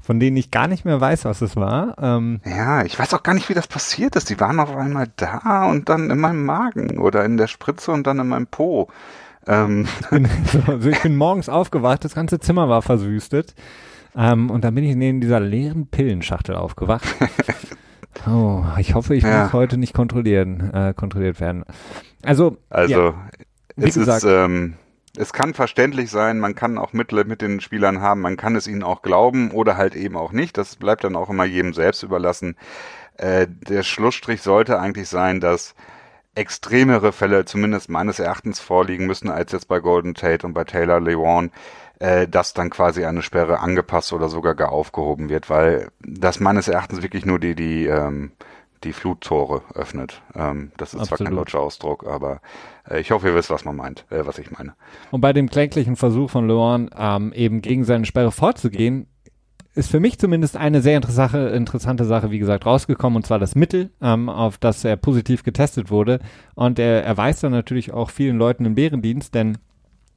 von 0.00 0.20
denen 0.20 0.36
ich 0.36 0.52
gar 0.52 0.68
nicht 0.68 0.84
mehr 0.84 1.00
weiß, 1.00 1.24
was 1.24 1.42
es 1.42 1.56
war. 1.56 1.96
Ähm, 2.00 2.40
Ja, 2.44 2.84
ich 2.84 2.96
weiß 2.96 3.12
auch 3.12 3.24
gar 3.24 3.34
nicht, 3.34 3.48
wie 3.48 3.54
das 3.54 3.66
passiert 3.66 4.14
ist. 4.14 4.30
Die 4.30 4.38
waren 4.38 4.60
auf 4.60 4.76
einmal 4.76 5.08
da 5.16 5.64
und 5.64 5.88
dann 5.88 6.10
in 6.10 6.20
meinem 6.20 6.44
Magen 6.44 6.98
oder 6.98 7.24
in 7.24 7.38
der 7.38 7.48
Spritze 7.48 7.90
und 7.90 8.06
dann 8.06 8.20
in 8.20 8.28
meinem 8.28 8.46
Po. 8.46 8.88
Ähm, 9.46 9.86
bin, 10.10 10.28
so, 10.52 10.72
also 10.72 10.88
ich 10.88 11.02
bin 11.02 11.16
morgens 11.16 11.48
aufgewacht, 11.48 12.04
das 12.04 12.14
ganze 12.14 12.40
Zimmer 12.40 12.68
war 12.68 12.82
versüstet. 12.82 13.54
Ähm, 14.16 14.50
und 14.50 14.64
dann 14.64 14.74
bin 14.74 14.84
ich 14.84 14.94
neben 14.96 15.20
dieser 15.20 15.40
leeren 15.40 15.86
Pillenschachtel 15.88 16.54
aufgewacht. 16.54 17.04
Oh, 18.28 18.62
ich 18.78 18.94
hoffe, 18.94 19.14
ich 19.14 19.24
Ja. 19.24 19.42
muss 19.42 19.52
heute 19.52 19.76
nicht 19.76 19.92
kontrollieren, 19.92 20.72
äh, 20.72 20.94
kontrolliert 20.94 21.40
werden. 21.40 21.64
Also, 22.22 22.56
also 22.70 22.92
ja, 22.92 23.14
es 23.76 23.94
gesagt. 23.94 24.22
ist, 24.22 24.30
ähm, 24.30 24.74
es 25.16 25.32
kann 25.32 25.52
verständlich 25.52 26.10
sein, 26.10 26.38
man 26.38 26.54
kann 26.54 26.78
auch 26.78 26.92
Mittel 26.92 27.24
mit 27.24 27.42
den 27.42 27.60
Spielern 27.60 28.00
haben, 28.00 28.20
man 28.20 28.36
kann 28.36 28.56
es 28.56 28.66
ihnen 28.66 28.82
auch 28.82 29.02
glauben 29.02 29.50
oder 29.50 29.76
halt 29.76 29.94
eben 29.96 30.16
auch 30.16 30.32
nicht. 30.32 30.56
Das 30.56 30.76
bleibt 30.76 31.04
dann 31.04 31.16
auch 31.16 31.28
immer 31.28 31.44
jedem 31.44 31.72
selbst 31.74 32.02
überlassen. 32.02 32.56
Äh, 33.16 33.46
der 33.48 33.82
Schlussstrich 33.82 34.42
sollte 34.42 34.78
eigentlich 34.78 35.08
sein, 35.08 35.40
dass 35.40 35.74
extremere 36.34 37.12
Fälle 37.12 37.44
zumindest 37.44 37.88
meines 37.88 38.18
Erachtens 38.18 38.60
vorliegen 38.60 39.06
müssen 39.06 39.30
als 39.30 39.52
jetzt 39.52 39.68
bei 39.68 39.80
Golden 39.80 40.14
Tate 40.14 40.46
und 40.46 40.52
bei 40.52 40.64
Taylor 40.64 41.00
Lewan, 41.00 41.50
äh, 42.00 42.26
dass 42.26 42.54
dann 42.54 42.70
quasi 42.70 43.04
eine 43.04 43.22
Sperre 43.22 43.60
angepasst 43.60 44.12
oder 44.12 44.28
sogar 44.28 44.54
gar 44.54 44.72
aufgehoben 44.72 45.28
wird, 45.28 45.48
weil 45.50 45.88
das 46.00 46.40
meines 46.40 46.68
Erachtens 46.68 47.02
wirklich 47.02 47.24
nur 47.24 47.38
die 47.38 47.54
die 47.54 47.86
ähm, 47.86 48.32
die 48.84 48.92
Fluttore 48.92 49.62
öffnet. 49.74 50.22
Ähm, 50.34 50.70
das 50.76 50.94
ist 50.94 51.06
zwar 51.06 51.18
kein 51.18 51.28
Absolut. 51.28 51.46
deutscher 51.46 51.60
Ausdruck, 51.60 52.06
aber 52.06 52.40
äh, 52.88 53.00
ich 53.00 53.10
hoffe, 53.10 53.28
ihr 53.28 53.34
wisst, 53.34 53.50
was 53.50 53.64
man 53.64 53.76
meint, 53.76 54.04
äh, 54.10 54.26
was 54.26 54.38
ich 54.38 54.50
meine. 54.50 54.74
Und 55.10 55.20
bei 55.20 55.32
dem 55.32 55.48
kläglichen 55.48 55.96
Versuch 55.96 56.30
von 56.30 56.46
Leon, 56.46 56.90
ähm, 56.96 57.32
eben 57.32 57.62
gegen 57.62 57.84
seine 57.84 58.04
Sperre 58.04 58.30
vorzugehen, 58.30 59.06
ist 59.74 59.90
für 59.90 60.00
mich 60.00 60.18
zumindest 60.18 60.56
eine 60.56 60.80
sehr 60.80 60.96
interessante, 60.96 62.04
Sache, 62.04 62.30
wie 62.30 62.38
gesagt, 62.38 62.64
rausgekommen, 62.64 63.16
und 63.16 63.26
zwar 63.26 63.38
das 63.38 63.54
Mittel, 63.54 63.90
ähm, 64.00 64.28
auf 64.28 64.58
das 64.58 64.84
er 64.84 64.96
positiv 64.96 65.42
getestet 65.42 65.90
wurde. 65.90 66.20
Und 66.54 66.78
er 66.78 67.04
erweist 67.04 67.42
dann 67.42 67.52
natürlich 67.52 67.92
auch 67.92 68.10
vielen 68.10 68.38
Leuten 68.38 68.64
den 68.64 68.76
Bärendienst, 68.76 69.34
denn 69.34 69.58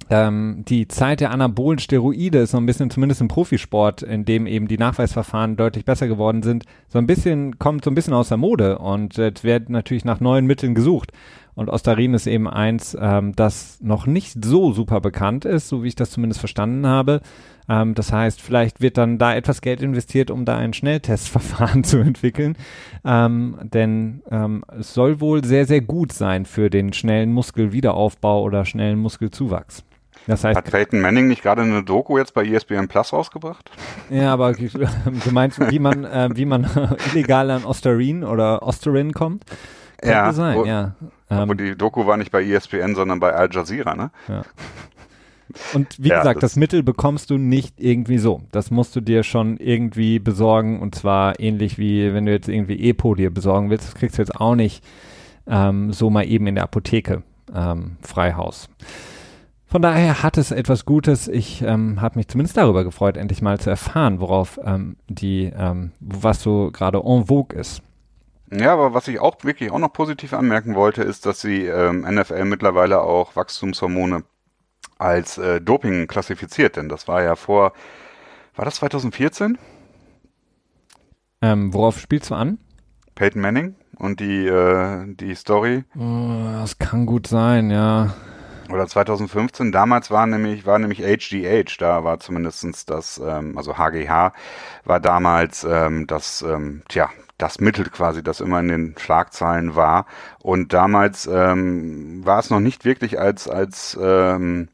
ähm, 0.09 0.63
die 0.67 0.87
Zeit 0.87 1.19
der 1.19 1.31
anabolen 1.31 1.79
Steroide 1.79 2.39
ist 2.39 2.51
so 2.51 2.57
ein 2.57 2.65
bisschen, 2.65 2.89
zumindest 2.89 3.19
im 3.19 3.27
Profisport, 3.27 4.03
in 4.03 4.25
dem 4.25 4.45
eben 4.45 4.67
die 4.67 4.77
Nachweisverfahren 4.77 5.57
deutlich 5.57 5.85
besser 5.85 6.07
geworden 6.07 6.43
sind, 6.43 6.65
so 6.87 6.99
ein 6.99 7.07
bisschen, 7.07 7.57
kommt 7.59 7.83
so 7.83 7.91
ein 7.91 7.95
bisschen 7.95 8.13
aus 8.13 8.29
der 8.29 8.37
Mode 8.37 8.77
und 8.77 9.17
es 9.17 9.43
wird 9.43 9.69
natürlich 9.69 10.05
nach 10.05 10.19
neuen 10.19 10.45
Mitteln 10.45 10.75
gesucht. 10.75 11.11
Und 11.57 11.69
Ostarin 11.69 12.13
ist 12.13 12.27
eben 12.27 12.47
eins, 12.47 12.95
ähm, 13.01 13.35
das 13.35 13.79
noch 13.81 14.05
nicht 14.05 14.45
so 14.45 14.73
super 14.73 15.01
bekannt 15.01 15.43
ist, 15.43 15.67
so 15.69 15.81
wie 15.83 15.87
ich 15.87 15.95
das 15.95 16.11
zumindest 16.11 16.39
verstanden 16.39 16.85
habe. 16.85 17.19
Ähm, 17.67 17.95
das 17.95 18.13
heißt, 18.13 18.43
vielleicht 18.43 18.79
wird 18.79 18.95
dann 18.99 19.17
da 19.17 19.33
etwas 19.33 19.61
Geld 19.61 19.81
investiert, 19.81 20.29
um 20.29 20.45
da 20.45 20.55
ein 20.55 20.73
Schnelltestverfahren 20.73 21.83
zu 21.83 21.97
entwickeln. 21.97 22.57
Ähm, 23.03 23.57
denn 23.63 24.21
ähm, 24.29 24.63
es 24.79 24.93
soll 24.93 25.19
wohl 25.19 25.43
sehr, 25.43 25.65
sehr 25.65 25.81
gut 25.81 26.13
sein 26.13 26.45
für 26.45 26.69
den 26.69 26.93
schnellen 26.93 27.33
Muskelwiederaufbau 27.33 28.43
oder 28.43 28.63
schnellen 28.63 28.99
Muskelzuwachs. 28.99 29.83
Das 30.27 30.43
heißt, 30.43 30.57
Hat 30.57 30.69
Peyton 30.69 31.01
Manning 31.01 31.27
nicht 31.27 31.41
gerade 31.41 31.63
eine 31.63 31.81
Doku 31.81 32.19
jetzt 32.19 32.35
bei 32.35 32.45
ESPN 32.45 32.87
Plus 32.87 33.13
rausgebracht? 33.13 33.71
ja, 34.11 34.31
aber 34.31 34.53
du 34.53 35.31
meinst, 35.31 35.59
wie 35.71 35.79
man, 35.79 36.05
äh, 36.05 36.29
wie 36.33 36.45
man 36.45 36.69
illegal 37.11 37.49
an 37.49 37.65
Osterin 37.65 38.23
oder 38.23 38.61
Osterin 38.61 39.11
kommt? 39.13 39.43
Könnte 39.97 40.13
Ja, 40.13 40.33
sein, 40.33 40.65
ja. 40.65 40.95
Aber 41.29 41.51
Ähm, 41.51 41.57
die 41.57 41.75
Doku 41.77 42.05
war 42.07 42.17
nicht 42.17 42.31
bei 42.31 42.43
ESPN, 42.43 42.95
sondern 42.95 43.19
bei 43.19 43.33
Al 43.33 43.49
Jazeera, 43.51 43.95
ne? 43.95 44.11
Und 45.73 45.95
wie 45.97 46.09
Ja, 46.09 46.19
gesagt, 46.19 46.43
das, 46.43 46.51
das- 46.51 46.55
Mittel 46.57 46.83
bekommst 46.83 47.29
du 47.29 47.37
nicht 47.37 47.75
irgendwie 47.79 48.17
so. 48.17 48.41
Das 48.51 48.69
musst 48.69 48.95
du 48.95 49.01
dir 49.01 49.23
schon 49.23 49.57
irgendwie 49.57 50.19
besorgen 50.19 50.81
und 50.81 50.93
zwar 50.93 51.39
ähnlich 51.39 51.77
wie 51.77 52.13
wenn 52.13 52.25
du 52.25 52.31
jetzt 52.33 52.49
irgendwie 52.49 52.89
Epo 52.89 53.15
dir 53.15 53.33
besorgen 53.33 53.69
willst. 53.69 53.87
Das 53.87 53.95
kriegst 53.95 54.17
du 54.17 54.21
jetzt 54.21 54.35
auch 54.35 54.55
nicht 54.55 54.83
ähm, 55.47 55.93
so 55.93 56.09
mal 56.09 56.23
eben 56.27 56.47
in 56.47 56.55
der 56.55 56.65
Apotheke 56.65 57.23
ähm, 57.55 57.95
Freihaus. 58.01 58.69
Von 59.69 59.81
daher 59.81 60.21
hat 60.23 60.37
es 60.37 60.51
etwas 60.51 60.85
Gutes. 60.85 61.27
Ich 61.29 61.61
ähm, 61.61 62.01
habe 62.01 62.19
mich 62.19 62.27
zumindest 62.27 62.57
darüber 62.57 62.83
gefreut, 62.83 63.15
endlich 63.17 63.41
mal 63.41 63.57
zu 63.59 63.69
erfahren, 63.69 64.19
worauf 64.19 64.59
ähm, 64.63 64.97
die, 65.07 65.51
ähm, 65.57 65.91
was 66.01 66.41
so 66.41 66.71
gerade 66.71 66.99
en 66.99 67.25
vogue 67.25 67.57
ist. 67.57 67.81
Ja, 68.51 68.73
aber 68.73 68.93
was 68.93 69.07
ich 69.07 69.19
auch 69.19 69.43
wirklich 69.43 69.71
auch 69.71 69.79
noch 69.79 69.91
positiv 69.91 70.33
anmerken 70.33 70.75
wollte, 70.75 71.03
ist, 71.03 71.25
dass 71.25 71.41
die 71.41 71.65
ähm, 71.65 72.01
NFL 72.01 72.45
mittlerweile 72.45 73.01
auch 73.01 73.35
Wachstumshormone 73.35 74.23
als 74.97 75.37
äh, 75.37 75.61
Doping 75.61 76.07
klassifiziert, 76.07 76.77
denn 76.77 76.89
das 76.89 77.07
war 77.07 77.21
ja 77.21 77.35
vor, 77.35 77.73
war 78.55 78.65
das 78.65 78.75
2014? 78.75 79.57
Ähm, 81.41 81.73
worauf 81.73 81.99
spielst 81.99 82.29
du 82.31 82.35
an? 82.35 82.57
Peyton 83.15 83.41
Manning 83.41 83.75
und 83.97 84.19
die, 84.19 84.47
äh, 84.47 85.05
die 85.15 85.35
Story 85.35 85.83
Oh, 85.95 86.59
das 86.61 86.79
kann 86.79 87.05
gut 87.05 87.27
sein, 87.27 87.69
ja. 87.69 88.15
Oder 88.69 88.87
2015, 88.87 89.71
damals 89.71 90.11
war 90.11 90.25
nämlich, 90.27 90.65
war 90.65 90.77
nämlich 90.79 90.99
HGH, 90.99 91.77
da 91.79 92.03
war 92.03 92.19
zumindestens 92.19 92.85
das, 92.85 93.17
ähm, 93.23 93.57
also 93.57 93.77
HGH, 93.77 94.33
war 94.83 94.99
damals 94.99 95.63
ähm, 95.63 96.05
das, 96.07 96.41
ähm, 96.41 96.83
tja, 96.89 97.09
das 97.37 97.59
Mittel 97.59 97.89
quasi, 97.89 98.23
das 98.23 98.41
immer 98.41 98.59
in 98.59 98.67
den 98.67 98.95
Schlagzeilen 98.97 99.75
war. 99.75 100.05
Und 100.39 100.73
damals 100.73 101.27
ähm, 101.31 102.25
war 102.25 102.39
es 102.39 102.49
noch 102.49 102.59
nicht 102.59 102.85
wirklich 102.85 103.19
als, 103.19 103.47
als 103.47 103.97
ähm, 104.01 104.69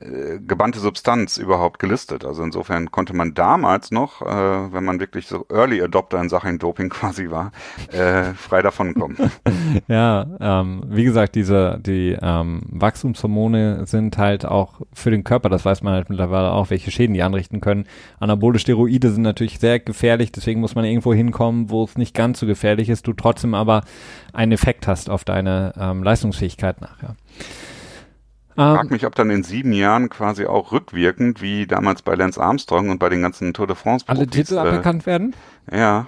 äh, 0.00 0.38
gebannte 0.38 0.78
Substanz 0.78 1.36
überhaupt 1.38 1.78
gelistet. 1.78 2.24
Also 2.24 2.42
insofern 2.42 2.90
konnte 2.90 3.14
man 3.14 3.34
damals 3.34 3.90
noch, 3.90 4.22
äh, 4.22 4.26
wenn 4.26 4.84
man 4.84 5.00
wirklich 5.00 5.26
so 5.26 5.46
Early 5.50 5.82
Adopter 5.82 6.20
in 6.20 6.28
Sachen 6.28 6.58
Doping 6.58 6.88
quasi 6.90 7.30
war, 7.30 7.52
äh, 7.92 8.34
frei 8.34 8.62
davon 8.62 8.94
kommen. 8.94 9.16
Ja, 9.86 10.26
ähm, 10.40 10.82
wie 10.86 11.04
gesagt, 11.04 11.34
diese, 11.34 11.78
die 11.80 12.16
ähm, 12.20 12.62
Wachstumshormone 12.70 13.86
sind 13.86 14.18
halt 14.18 14.44
auch 14.44 14.80
für 14.92 15.10
den 15.10 15.24
Körper, 15.24 15.48
das 15.48 15.64
weiß 15.64 15.82
man 15.82 15.94
halt 15.94 16.10
mittlerweile 16.10 16.52
auch, 16.52 16.70
welche 16.70 16.90
Schäden 16.90 17.14
die 17.14 17.22
anrichten 17.22 17.60
können. 17.60 17.86
Anabole 18.18 18.58
Steroide 18.58 19.10
sind 19.10 19.22
natürlich 19.22 19.58
sehr 19.58 19.78
gefährlich, 19.78 20.32
deswegen 20.32 20.60
muss 20.60 20.74
man 20.74 20.84
irgendwo 20.84 21.14
hinkommen, 21.14 21.70
wo 21.70 21.84
es 21.84 21.96
nicht 21.96 22.14
ganz 22.14 22.40
so 22.40 22.46
gefährlich 22.46 22.88
ist, 22.88 23.06
du 23.06 23.12
trotzdem 23.12 23.54
aber 23.54 23.82
einen 24.32 24.52
Effekt 24.52 24.86
hast 24.86 25.10
auf 25.10 25.24
deine 25.24 25.72
ähm, 25.78 26.02
Leistungsfähigkeit 26.02 26.80
nachher. 26.80 27.16
frag 27.38 27.77
Ähm, 28.58 28.88
mich, 28.90 29.06
ob 29.06 29.14
dann 29.14 29.30
in 29.30 29.44
sieben 29.44 29.72
Jahren 29.72 30.08
quasi 30.08 30.46
auch 30.46 30.72
rückwirkend, 30.72 31.40
wie 31.40 31.66
damals 31.66 32.02
bei 32.02 32.14
Lance 32.14 32.40
Armstrong 32.40 32.90
und 32.90 32.98
bei 32.98 33.08
den 33.08 33.22
ganzen 33.22 33.54
Tour 33.54 33.66
de 33.66 33.76
France 33.76 34.04
alle 34.08 34.26
Titel 34.26 34.58
aberkannt 34.58 35.06
werden? 35.06 35.34
Äh, 35.70 35.78
ja, 35.78 36.06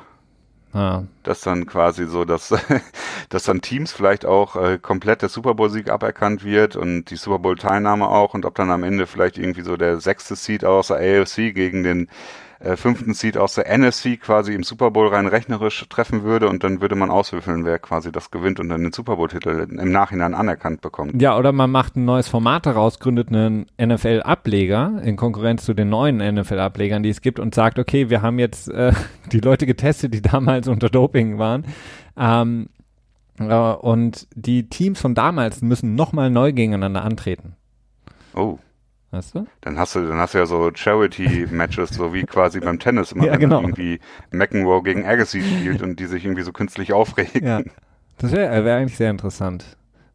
Ah. 0.72 1.02
Dass 1.24 1.40
dann 1.40 1.66
quasi 1.66 2.06
so, 2.06 2.24
dass, 2.24 2.54
dass 3.28 3.44
dann 3.44 3.60
Teams 3.60 3.92
vielleicht 3.92 4.24
auch 4.24 4.54
äh, 4.56 4.78
komplett 4.78 5.22
der 5.22 5.28
Super 5.28 5.54
Bowl-Sieg 5.54 5.90
aberkannt 5.90 6.44
wird 6.44 6.76
und 6.76 7.06
die 7.06 7.16
Super 7.16 7.40
Bowl-Teilnahme 7.40 8.08
auch 8.08 8.34
und 8.34 8.44
ob 8.44 8.54
dann 8.54 8.70
am 8.70 8.84
Ende 8.84 9.06
vielleicht 9.06 9.36
irgendwie 9.36 9.62
so 9.62 9.76
der 9.76 10.00
sechste 10.00 10.36
Seed 10.36 10.64
aus 10.64 10.88
der 10.88 10.98
AFC 10.98 11.52
gegen 11.52 11.82
den 11.82 12.08
äh, 12.60 12.76
fünften 12.76 13.14
Seed 13.14 13.38
aus 13.38 13.54
der 13.54 13.76
NFC 13.76 14.20
quasi 14.20 14.54
im 14.54 14.62
Super 14.62 14.90
Bowl 14.90 15.08
rein 15.08 15.26
rechnerisch 15.26 15.86
treffen 15.88 16.24
würde 16.24 16.48
und 16.48 16.62
dann 16.62 16.82
würde 16.82 16.94
man 16.94 17.10
auswürfeln, 17.10 17.64
wer 17.64 17.78
quasi 17.78 18.12
das 18.12 18.30
gewinnt 18.30 18.60
und 18.60 18.68
dann 18.68 18.82
den 18.82 18.92
Super 18.92 19.16
Bowl-Titel 19.16 19.66
im 19.70 19.90
Nachhinein 19.90 20.34
anerkannt 20.34 20.82
bekommt. 20.82 21.20
Ja, 21.20 21.38
oder 21.38 21.52
man 21.52 21.70
macht 21.70 21.96
ein 21.96 22.04
neues 22.04 22.28
Format 22.28 22.66
daraus, 22.66 22.98
gründet 22.98 23.28
einen 23.28 23.66
NFL-Ableger 23.80 25.00
in 25.02 25.16
Konkurrenz 25.16 25.64
zu 25.64 25.72
den 25.72 25.88
neuen 25.88 26.18
NFL-Ablegern, 26.18 27.02
die 27.02 27.08
es 27.08 27.22
gibt 27.22 27.40
und 27.40 27.54
sagt, 27.54 27.78
okay, 27.78 28.10
wir 28.10 28.20
haben 28.20 28.38
jetzt 28.38 28.68
äh, 28.68 28.92
die 29.32 29.40
Leute 29.40 29.64
getestet, 29.64 30.12
die 30.12 30.22
damals 30.22 30.68
unter 30.68 30.90
Doping 30.90 31.38
waren. 31.38 31.64
Ähm, 32.16 32.68
äh, 33.38 33.54
und 33.54 34.28
die 34.34 34.68
Teams 34.68 35.00
von 35.00 35.14
damals 35.14 35.62
müssen 35.62 35.94
nochmal 35.94 36.28
neu 36.28 36.52
gegeneinander 36.52 37.02
antreten. 37.02 37.56
Oh. 38.34 38.58
Weißt 39.12 39.34
du? 39.34 39.46
Dann 39.60 39.76
hast 39.76 39.96
du, 39.96 40.06
dann 40.06 40.18
hast 40.18 40.34
du 40.34 40.38
ja 40.38 40.46
so 40.46 40.70
Charity-Matches, 40.72 41.90
so 41.90 42.14
wie 42.14 42.22
quasi 42.22 42.60
beim 42.60 42.78
Tennis 42.78 43.12
immer, 43.12 43.26
ja, 43.26 43.36
genau. 43.36 43.60
irgendwie 43.60 43.98
McEnroe 44.30 44.82
gegen 44.82 45.04
Agassi 45.04 45.42
spielt 45.42 45.82
und 45.82 45.98
die 45.98 46.06
sich 46.06 46.24
irgendwie 46.24 46.42
so 46.42 46.52
künstlich 46.52 46.92
aufregen. 46.92 47.44
Ja. 47.44 47.62
Das 48.18 48.32
wäre 48.32 48.64
wär 48.64 48.76
eigentlich 48.76 48.96
sehr 48.96 49.10
interessant. 49.10 49.64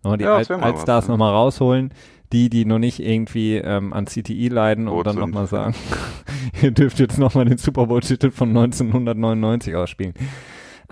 Nochmal 0.03 0.17
die 0.19 0.23
ja, 0.23 0.35
Al 0.35 0.45
Altstars 0.61 1.07
nochmal 1.07 1.33
rausholen, 1.33 1.91
die, 2.31 2.49
die 2.49 2.63
noch 2.63 2.79
nicht 2.79 2.99
irgendwie 2.99 3.55
ähm, 3.55 3.91
an 3.91 4.05
CTI 4.05 4.47
leiden 4.47 4.87
und 4.87 5.05
dann 5.05 5.17
nochmal 5.17 5.47
sagen, 5.47 5.75
ihr 6.61 6.71
dürft 6.71 6.99
jetzt 6.99 7.17
nochmal 7.17 7.45
den 7.45 7.57
Super 7.57 7.87
Bowl-Titel 7.87 8.31
von 8.31 8.49
1999 8.49 9.75
ausspielen. 9.75 10.13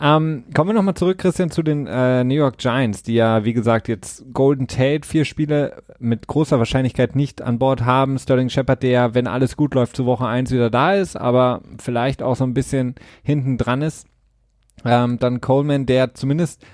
Ähm, 0.02 0.46
kommen 0.54 0.70
wir 0.70 0.74
nochmal 0.74 0.96
zurück, 0.96 1.20
Christian, 1.20 1.52
zu 1.52 1.62
den 1.62 1.88
äh, 1.88 2.24
New 2.24 2.34
York 2.34 2.58
Giants, 2.58 3.04
die 3.04 3.14
ja, 3.14 3.46
wie 3.46 3.54
gesagt, 3.54 3.88
jetzt 3.88 4.26
Golden 4.34 4.68
Tate 4.68 5.08
vier 5.08 5.26
Spiele 5.26 5.84
mit 6.00 6.28
großer 6.28 6.58
Wahrscheinlichkeit 6.58 7.16
nicht 7.16 7.42
an 7.42 7.60
Bord 7.60 7.86
haben. 7.86 8.18
Sterling 8.18 8.50
Shepard, 8.50 8.82
der, 8.82 9.14
wenn 9.14 9.28
alles 9.28 9.56
gut 9.56 9.76
läuft, 9.76 9.96
zu 9.96 10.06
Woche 10.06 10.26
eins 10.26 10.52
wieder 10.52 10.70
da 10.70 10.94
ist, 10.94 11.16
aber 11.16 11.62
vielleicht 11.80 12.24
auch 12.24 12.36
so 12.36 12.44
ein 12.44 12.54
bisschen 12.54 12.96
hinten 13.24 13.58
dran 13.58 13.82
ist. 13.82 14.08
Ähm, 14.86 15.20
dann 15.20 15.42
Coleman, 15.42 15.86
der 15.86 16.14
zumindest, 16.16 16.66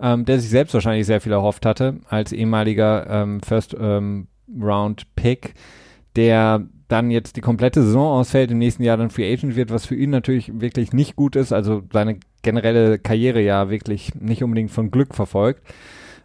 ähm, 0.00 0.24
der 0.24 0.38
sich 0.38 0.50
selbst 0.50 0.72
wahrscheinlich 0.72 1.06
sehr 1.06 1.20
viel 1.20 1.32
erhofft 1.32 1.66
hatte, 1.66 1.96
als 2.08 2.32
ehemaliger 2.32 3.06
ähm, 3.08 3.40
First 3.40 3.76
ähm, 3.78 4.28
Round 4.60 5.14
Pick, 5.16 5.54
der 6.16 6.66
dann 6.90 7.10
jetzt 7.10 7.36
die 7.36 7.40
komplette 7.40 7.82
Saison 7.82 8.18
ausfällt, 8.18 8.50
im 8.50 8.58
nächsten 8.58 8.82
Jahr 8.82 8.96
dann 8.96 9.10
Free 9.10 9.32
Agent 9.32 9.56
wird, 9.56 9.70
was 9.70 9.86
für 9.86 9.94
ihn 9.94 10.10
natürlich 10.10 10.60
wirklich 10.60 10.92
nicht 10.92 11.16
gut 11.16 11.36
ist, 11.36 11.52
also 11.52 11.82
seine 11.92 12.18
generelle 12.42 12.98
Karriere 12.98 13.40
ja 13.40 13.70
wirklich 13.70 14.14
nicht 14.14 14.42
unbedingt 14.42 14.70
von 14.70 14.90
Glück 14.90 15.14
verfolgt. 15.14 15.62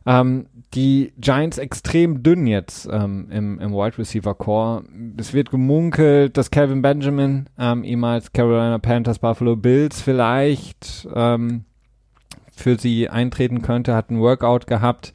Ähm, 0.05 0.47
die 0.74 1.13
Giants 1.18 1.57
extrem 1.57 2.22
dünn 2.22 2.47
jetzt 2.47 2.88
ähm, 2.91 3.28
im, 3.32 3.59
im 3.59 3.74
Wide 3.74 3.97
Receiver 3.97 4.36
Core. 4.36 4.84
Es 5.18 5.34
wird 5.34 5.49
gemunkelt, 5.49 6.38
dass 6.38 6.51
Calvin 6.51 6.82
Benjamin, 6.82 7.47
ähm, 7.57 7.84
ehemals 7.84 8.32
Carolina 8.32 8.78
Panthers, 8.78 9.20
Buffalo 9.20 9.55
Bills, 9.55 10.01
vielleicht 10.01 11.07
ähm, 11.13 11.66
für 12.55 12.78
sie 12.78 13.09
eintreten 13.09 13.61
könnte, 13.61 13.95
hat 13.95 14.11
ein 14.11 14.20
Workout 14.20 14.68
gehabt. 14.68 15.13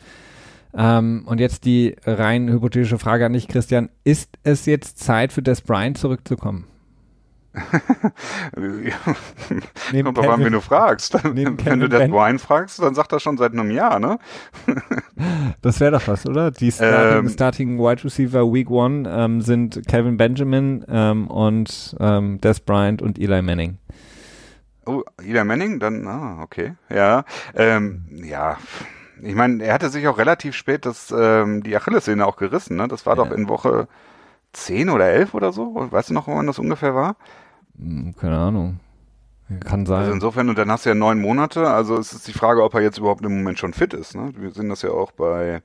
Ähm, 0.74 1.22
und 1.26 1.40
jetzt 1.40 1.64
die 1.64 1.96
rein 2.04 2.48
hypothetische 2.48 2.98
Frage 2.98 3.26
an 3.26 3.32
dich, 3.32 3.48
Christian. 3.48 3.88
Ist 4.04 4.38
es 4.42 4.66
jetzt 4.66 4.98
Zeit 4.98 5.32
für 5.32 5.42
Des 5.42 5.62
Bryant 5.62 5.98
zurückzukommen? 5.98 6.66
Kommt 7.52 7.74
drauf 10.16 10.28
an, 10.28 10.44
wen 10.44 10.52
du 10.52 10.60
fragst. 10.60 11.14
Wenn 11.24 11.80
du 11.80 11.88
Des 11.88 12.08
Bryant 12.08 12.40
fragst, 12.40 12.80
dann 12.80 12.94
sagt 12.94 13.10
er 13.12 13.18
schon 13.18 13.36
seit 13.38 13.52
einem 13.52 13.72
Jahr, 13.72 13.98
ne? 13.98 14.18
das 15.60 15.80
wäre 15.80 15.90
doch 15.92 16.06
was, 16.06 16.26
oder? 16.26 16.52
Die 16.52 16.70
Starting, 16.70 17.18
ähm, 17.18 17.28
Starting 17.28 17.78
Wide 17.78 18.04
Receiver 18.04 18.52
Week 18.52 18.70
One 18.70 19.08
ähm, 19.08 19.40
sind 19.40 19.80
Kevin 19.88 20.16
Benjamin 20.16 20.84
ähm, 20.88 21.26
und 21.26 21.96
ähm, 21.98 22.40
Des 22.40 22.60
Bryant 22.60 23.02
und 23.02 23.18
Eli 23.18 23.42
Manning. 23.42 23.78
Oh, 24.86 25.02
Eli 25.20 25.44
Manning? 25.44 25.80
Dann, 25.80 26.06
ah, 26.06 26.42
okay. 26.42 26.74
Ja, 26.88 27.24
ähm, 27.56 28.04
ja 28.12 28.58
ich 29.22 29.34
meine, 29.34 29.62
er 29.64 29.74
hatte 29.74 29.90
sich 29.90 30.06
auch 30.08 30.18
relativ 30.18 30.54
spät 30.54 30.86
das, 30.86 31.14
ähm, 31.16 31.62
die 31.62 31.76
Achillessehne 31.76 32.26
auch 32.26 32.36
gerissen, 32.36 32.76
ne? 32.76 32.88
Das 32.88 33.06
war 33.06 33.16
ja. 33.16 33.24
doch 33.24 33.30
in 33.32 33.48
Woche 33.48 33.88
10 34.52 34.90
oder 34.90 35.06
11 35.06 35.34
oder 35.34 35.52
so. 35.52 35.74
Weißt 35.90 36.10
du 36.10 36.14
noch, 36.14 36.26
wann 36.26 36.46
das 36.46 36.58
ungefähr 36.58 36.94
war? 36.94 37.16
Hm, 37.78 38.14
keine 38.18 38.38
Ahnung. 38.38 38.80
Kann 39.64 39.84
sein. 39.84 40.00
Also 40.00 40.12
insofern, 40.12 40.48
und 40.48 40.58
dann 40.58 40.70
hast 40.70 40.84
du 40.84 40.90
ja 40.90 40.94
neun 40.94 41.20
Monate, 41.20 41.68
also 41.68 41.98
es 41.98 42.12
ist 42.12 42.28
die 42.28 42.32
Frage, 42.32 42.62
ob 42.62 42.74
er 42.74 42.82
jetzt 42.82 42.98
überhaupt 42.98 43.24
im 43.24 43.36
Moment 43.38 43.58
schon 43.58 43.72
fit 43.72 43.94
ist. 43.94 44.14
Ne? 44.14 44.32
Wir 44.36 44.52
sehen 44.52 44.68
das 44.68 44.82
ja 44.82 44.90
auch 44.90 45.10
bei 45.10 45.62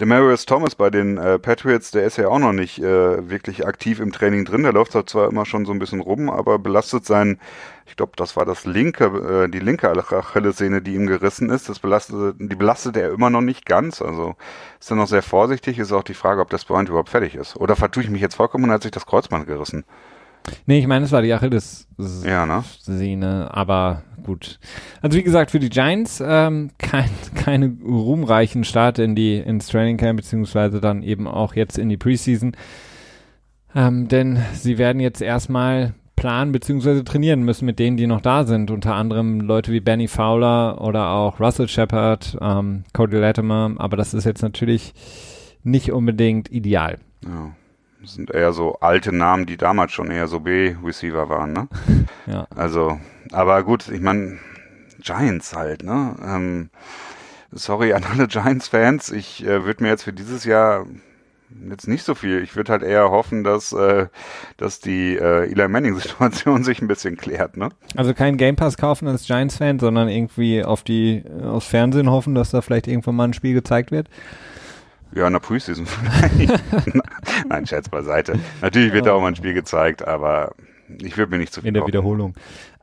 Demarius 0.00 0.46
Thomas 0.46 0.74
bei 0.74 0.88
den 0.88 1.18
äh, 1.18 1.38
Patriots, 1.38 1.90
der 1.90 2.04
ist 2.04 2.16
ja 2.16 2.28
auch 2.28 2.38
noch 2.38 2.54
nicht 2.54 2.78
äh, 2.78 3.28
wirklich 3.28 3.66
aktiv 3.66 4.00
im 4.00 4.12
Training 4.12 4.46
drin. 4.46 4.62
Der 4.62 4.72
läuft 4.72 4.92
zwar 5.10 5.28
immer 5.28 5.44
schon 5.44 5.66
so 5.66 5.72
ein 5.72 5.78
bisschen 5.78 6.00
rum, 6.00 6.30
aber 6.30 6.58
belastet 6.58 7.04
sein, 7.04 7.38
ich 7.84 7.96
glaube, 7.96 8.12
das 8.16 8.34
war 8.34 8.46
das 8.46 8.64
linke, 8.64 9.04
äh, 9.04 9.50
die 9.50 9.58
linke 9.58 9.90
Achillessehne, 9.90 10.80
die 10.80 10.94
ihm 10.94 11.06
gerissen 11.06 11.50
ist. 11.50 11.68
Das 11.68 11.80
belastet, 11.80 12.36
die 12.38 12.56
belastet 12.56 12.96
er 12.96 13.12
immer 13.12 13.28
noch 13.28 13.42
nicht 13.42 13.66
ganz. 13.66 14.00
Also 14.00 14.36
ist 14.80 14.90
er 14.90 14.96
noch 14.96 15.06
sehr 15.06 15.22
vorsichtig. 15.22 15.78
Ist 15.78 15.92
auch 15.92 16.02
die 16.02 16.14
Frage, 16.14 16.40
ob 16.40 16.48
das 16.48 16.64
Point 16.64 16.88
überhaupt 16.88 17.10
fertig 17.10 17.34
ist. 17.34 17.56
Oder 17.56 17.76
vertue 17.76 18.02
ich 18.02 18.08
mich 18.08 18.22
jetzt 18.22 18.36
vollkommen 18.36 18.64
und 18.64 18.70
hat 18.70 18.82
sich 18.82 18.92
das 18.92 19.04
Kreuzband 19.04 19.46
gerissen? 19.46 19.84
Nee, 20.66 20.78
ich 20.78 20.86
meine, 20.86 21.04
es 21.04 21.12
war 21.12 21.22
die 21.22 21.32
Achilles-Sehne, 21.32 22.26
ja, 22.28 22.46
ne? 22.46 23.54
aber 23.54 24.02
gut. 24.22 24.58
Also 25.02 25.16
wie 25.16 25.22
gesagt, 25.22 25.50
für 25.50 25.58
die 25.58 25.70
Giants 25.70 26.22
ähm, 26.24 26.70
kein, 26.78 27.10
keine 27.34 27.74
ruhmreichen 27.84 28.64
Start 28.64 28.98
in 28.98 29.14
die 29.14 29.36
ins 29.38 29.68
Training 29.68 29.96
Camp 29.96 30.18
beziehungsweise 30.18 30.80
dann 30.80 31.02
eben 31.02 31.26
auch 31.26 31.54
jetzt 31.54 31.78
in 31.78 31.88
die 31.88 31.96
Preseason, 31.96 32.56
ähm, 33.74 34.08
denn 34.08 34.40
sie 34.54 34.78
werden 34.78 35.00
jetzt 35.00 35.22
erstmal 35.22 35.94
planen 36.16 36.52
beziehungsweise 36.52 37.02
trainieren 37.02 37.42
müssen 37.44 37.64
mit 37.64 37.78
denen, 37.78 37.96
die 37.96 38.06
noch 38.06 38.20
da 38.20 38.44
sind. 38.44 38.70
Unter 38.70 38.94
anderem 38.94 39.40
Leute 39.40 39.72
wie 39.72 39.80
Benny 39.80 40.06
Fowler 40.06 40.78
oder 40.80 41.08
auch 41.10 41.40
Russell 41.40 41.66
Shepard, 41.66 42.36
ähm, 42.40 42.84
Cody 42.92 43.16
Latimer, 43.16 43.72
aber 43.78 43.96
das 43.96 44.12
ist 44.12 44.24
jetzt 44.24 44.42
natürlich 44.42 44.92
nicht 45.62 45.92
unbedingt 45.92 46.50
ideal. 46.50 46.98
Ja. 47.24 47.52
Das 48.02 48.14
sind 48.14 48.30
eher 48.30 48.52
so 48.52 48.78
alte 48.80 49.14
Namen, 49.14 49.46
die 49.46 49.56
damals 49.56 49.92
schon 49.92 50.10
eher 50.10 50.26
so 50.26 50.40
B-Receiver 50.40 51.28
waren, 51.28 51.52
ne? 51.52 51.68
ja. 52.26 52.46
Also, 52.56 52.98
aber 53.30 53.62
gut, 53.62 53.88
ich 53.88 54.00
meine, 54.00 54.38
Giants 55.00 55.54
halt, 55.54 55.82
ne? 55.82 56.16
Ähm, 56.24 56.70
sorry 57.52 57.92
an 57.92 58.04
alle 58.04 58.26
Giants-Fans, 58.26 59.10
ich 59.10 59.44
äh, 59.44 59.64
würde 59.64 59.82
mir 59.82 59.90
jetzt 59.90 60.04
für 60.04 60.12
dieses 60.12 60.44
Jahr 60.44 60.86
jetzt 61.68 61.88
nicht 61.88 62.04
so 62.04 62.14
viel. 62.14 62.42
Ich 62.42 62.56
würde 62.56 62.72
halt 62.72 62.82
eher 62.82 63.10
hoffen, 63.10 63.44
dass, 63.44 63.72
äh, 63.72 64.06
dass 64.56 64.80
die 64.80 65.16
äh, 65.16 65.50
Eli 65.50 65.68
Manning-Situation 65.68 66.64
sich 66.64 66.80
ein 66.80 66.88
bisschen 66.88 67.16
klärt, 67.16 67.56
ne? 67.56 67.70
Also 67.96 68.14
kein 68.14 68.36
Game 68.36 68.56
Pass 68.56 68.76
kaufen 68.76 69.08
als 69.08 69.26
Giants-Fan, 69.26 69.78
sondern 69.78 70.08
irgendwie 70.08 70.64
auf 70.64 70.82
die 70.82 71.24
aufs 71.42 71.66
Fernsehen 71.66 72.10
hoffen, 72.10 72.34
dass 72.34 72.50
da 72.50 72.60
vielleicht 72.60 72.86
irgendwann 72.86 73.16
mal 73.16 73.24
ein 73.24 73.34
Spiel 73.34 73.54
gezeigt 73.54 73.90
wird. 73.90 74.08
Ja, 75.14 75.26
in 75.26 75.32
der 75.32 75.40
Preseason 75.40 75.86
vielleicht. 75.86 76.62
Nein, 77.48 77.66
Scherz 77.66 77.88
beiseite. 77.88 78.38
Natürlich 78.60 78.92
wird 78.92 79.06
da 79.06 79.12
auch 79.12 79.20
mal 79.20 79.28
ein 79.28 79.36
Spiel 79.36 79.54
gezeigt, 79.54 80.06
aber 80.06 80.54
ich 81.02 81.16
würde 81.16 81.30
mir 81.32 81.38
nicht 81.38 81.52
zu 81.52 81.60
viel 81.60 81.68
In 81.68 81.74
der 81.74 81.86
Wiederholung. 81.86 82.34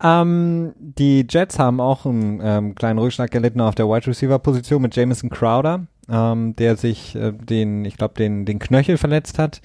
Ähm, 0.02 0.74
die 0.78 1.26
Jets 1.30 1.60
haben 1.60 1.80
auch 1.80 2.06
einen 2.06 2.40
ähm, 2.44 2.76
kleinen 2.76 3.00
Rückschlag 3.00 3.32
gelitten 3.32 3.62
auf 3.62 3.76
der 3.76 3.88
Wide 3.88 4.08
Receiver 4.08 4.40
Position 4.40 4.82
mit 4.82 4.96
Jamison 4.96 5.30
Crowder, 5.30 5.88
ähm, 6.10 6.56
der 6.56 6.76
sich 6.76 7.16
äh, 7.16 7.32
den, 7.32 7.86
ich 7.86 7.98
glaube, 7.98 8.16
den, 8.16 8.46
den 8.46 8.60
Knöchel 8.60 8.98
verletzt 8.98 9.40
hat. 9.40 9.62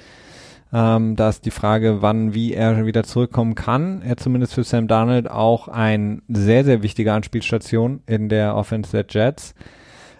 Ähm, 0.72 1.16
da 1.16 1.28
ist 1.28 1.44
die 1.44 1.50
Frage, 1.50 2.00
wann, 2.00 2.32
wie 2.32 2.54
er 2.54 2.86
wieder 2.86 3.04
zurückkommen 3.04 3.54
kann. 3.54 4.00
Er 4.02 4.16
zumindest 4.16 4.54
für 4.54 4.64
Sam 4.64 4.88
Darnold 4.88 5.30
auch 5.30 5.68
ein 5.68 6.22
sehr, 6.28 6.64
sehr 6.64 6.82
wichtige 6.82 7.12
Anspielstation 7.12 8.00
in 8.06 8.30
der 8.30 8.56
Offense 8.56 8.90
der 8.90 9.04
Jets. 9.08 9.54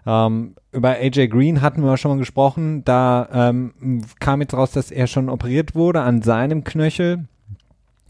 Ähm, 0.04 0.54
über 0.72 0.90
AJ 0.90 1.28
Green 1.28 1.60
hatten 1.60 1.82
wir 1.82 1.96
schon 1.96 2.12
mal 2.12 2.18
gesprochen. 2.18 2.84
Da 2.84 3.28
ähm, 3.32 4.02
kam 4.20 4.40
jetzt 4.40 4.54
raus, 4.54 4.72
dass 4.72 4.90
er 4.90 5.06
schon 5.06 5.28
operiert 5.28 5.74
wurde 5.74 6.00
an 6.00 6.22
seinem 6.22 6.64
Knöchel 6.64 7.26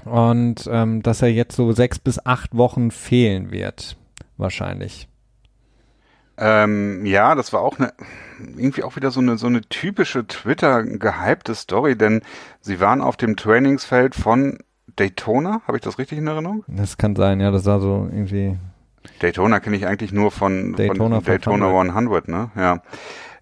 und 0.05 0.69
ähm, 0.71 1.03
dass 1.03 1.23
er 1.23 1.29
jetzt 1.29 1.57
so 1.57 1.73
sechs 1.73 1.99
bis 1.99 2.25
acht 2.25 2.57
Wochen 2.57 2.91
fehlen 2.91 3.51
wird, 3.51 3.97
wahrscheinlich. 4.37 5.09
Ähm, 6.39 7.05
ja, 7.05 7.35
das 7.35 7.53
war 7.53 7.61
auch 7.61 7.79
eine 7.79 7.93
irgendwie 8.57 8.83
auch 8.83 8.97
wieder 8.97 9.11
so 9.11 9.21
eine 9.21 9.37
so 9.37 9.47
eine 9.47 9.61
typische 9.61 10.27
Twitter 10.27 10.83
gehypte 10.83 11.55
Story, 11.55 11.97
denn 11.97 12.23
sie 12.61 12.81
waren 12.81 13.01
auf 13.01 13.17
dem 13.17 13.37
Trainingsfeld 13.37 14.15
von 14.15 14.59
Daytona, 14.97 15.63
habe 15.67 15.77
ich 15.77 15.83
das 15.83 15.99
richtig 15.99 16.19
in 16.19 16.27
Erinnerung? 16.27 16.65
Das 16.67 16.97
kann 16.97 17.17
sein, 17.17 17.41
ja, 17.41 17.51
das 17.51 17.67
war 17.67 17.81
so 17.81 18.09
irgendwie 18.11 18.57
Daytona 19.21 19.61
kenne 19.61 19.77
ich 19.77 19.87
eigentlich 19.87 20.13
nur 20.13 20.31
von 20.31 20.75
Daytona, 20.75 21.17
von 21.17 21.25
Daytona 21.25 21.67
100, 21.67 22.29
ne? 22.29 22.51
Ja. 22.57 22.83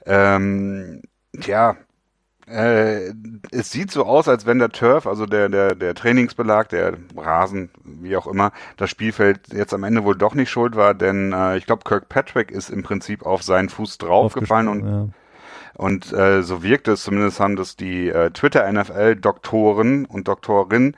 Ähm, 0.06 1.02
ja, 1.34 1.76
Äh, 2.46 3.12
es 3.52 3.70
sieht 3.70 3.92
so 3.92 4.04
aus, 4.04 4.26
als 4.26 4.44
wenn 4.44 4.58
der 4.58 4.70
Turf, 4.70 5.06
also 5.06 5.24
der, 5.24 5.48
der, 5.48 5.76
der 5.76 5.94
Trainingsbelag, 5.94 6.68
der 6.70 6.94
Rasen, 7.16 7.70
wie 7.84 8.16
auch 8.16 8.26
immer, 8.26 8.50
das 8.76 8.90
Spielfeld 8.90 9.52
jetzt 9.52 9.72
am 9.72 9.84
Ende 9.84 10.02
wohl 10.02 10.16
doch 10.16 10.34
nicht 10.34 10.50
schuld 10.50 10.74
war, 10.74 10.94
denn 10.94 11.32
äh, 11.32 11.56
ich 11.58 11.66
glaube, 11.66 11.84
Kirkpatrick 11.84 12.50
ist 12.50 12.68
im 12.70 12.82
Prinzip 12.82 13.24
auf 13.24 13.44
seinen 13.44 13.68
Fuß 13.68 13.98
draufgefallen 13.98 14.68
und 14.68 14.86
ja. 14.86 15.08
Und 15.76 16.12
äh, 16.12 16.42
so 16.42 16.62
wirkt 16.62 16.88
es, 16.88 17.04
zumindest 17.04 17.40
haben 17.40 17.56
das 17.56 17.74
die 17.76 18.08
äh, 18.10 18.30
Twitter-NFL-Doktoren 18.32 20.04
und 20.04 20.28
Doktorinnen 20.28 20.94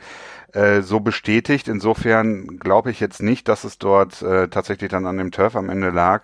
äh, 0.52 0.82
so 0.82 1.00
bestätigt. 1.00 1.68
Insofern 1.68 2.58
glaube 2.58 2.90
ich 2.90 3.00
jetzt 3.00 3.22
nicht, 3.22 3.48
dass 3.48 3.64
es 3.64 3.78
dort 3.78 4.22
äh, 4.22 4.48
tatsächlich 4.48 4.90
dann 4.90 5.06
an 5.06 5.18
dem 5.18 5.30
Turf 5.30 5.56
am 5.56 5.70
Ende 5.70 5.90
lag. 5.90 6.22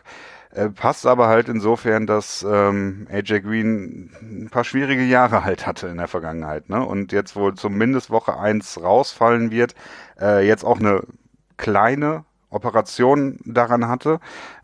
Äh, 0.50 0.70
passt 0.70 1.06
aber 1.06 1.28
halt 1.28 1.48
insofern, 1.48 2.06
dass 2.06 2.44
ähm, 2.48 3.06
AJ 3.12 3.40
Green 3.40 4.10
ein 4.22 4.48
paar 4.50 4.64
schwierige 4.64 5.04
Jahre 5.04 5.44
halt 5.44 5.66
hatte 5.66 5.88
in 5.88 5.98
der 5.98 6.08
Vergangenheit, 6.08 6.68
ne? 6.68 6.84
Und 6.84 7.12
jetzt 7.12 7.36
wohl 7.36 7.54
zumindest 7.54 8.10
Woche 8.10 8.38
eins 8.38 8.80
rausfallen 8.82 9.50
wird, 9.50 9.74
äh, 10.20 10.46
jetzt 10.46 10.64
auch 10.64 10.80
eine 10.80 11.02
kleine 11.58 12.24
Operation 12.50 13.38
daran 13.44 13.88
hatte, 13.88 14.20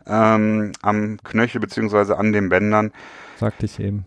ähm, 0.07 0.71
am 0.81 1.17
Knöchel 1.23 1.61
beziehungsweise 1.61 2.17
an 2.17 2.33
den 2.33 2.49
Bändern. 2.49 2.91
Sagte 3.39 3.65
ich 3.65 3.79
eben. 3.79 4.05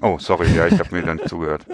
Oh, 0.00 0.18
sorry, 0.18 0.46
ja, 0.54 0.66
ich 0.66 0.78
habe 0.78 0.94
mir 0.94 1.02
dann 1.02 1.18
zugehört. 1.26 1.66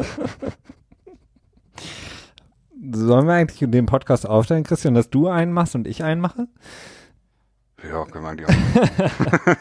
Sollen 2.92 3.26
wir 3.26 3.34
eigentlich 3.34 3.68
den 3.70 3.86
Podcast 3.86 4.26
aufstellen, 4.26 4.64
Christian, 4.64 4.94
dass 4.94 5.10
du 5.10 5.28
einen 5.28 5.52
machst 5.52 5.74
und 5.74 5.86
ich 5.86 6.02
einen 6.02 6.20
mache? 6.20 6.48
Ja, 7.82 8.04
können 8.04 8.24
wir 8.24 8.30
eigentlich 8.30 8.48
auch. 8.48 9.56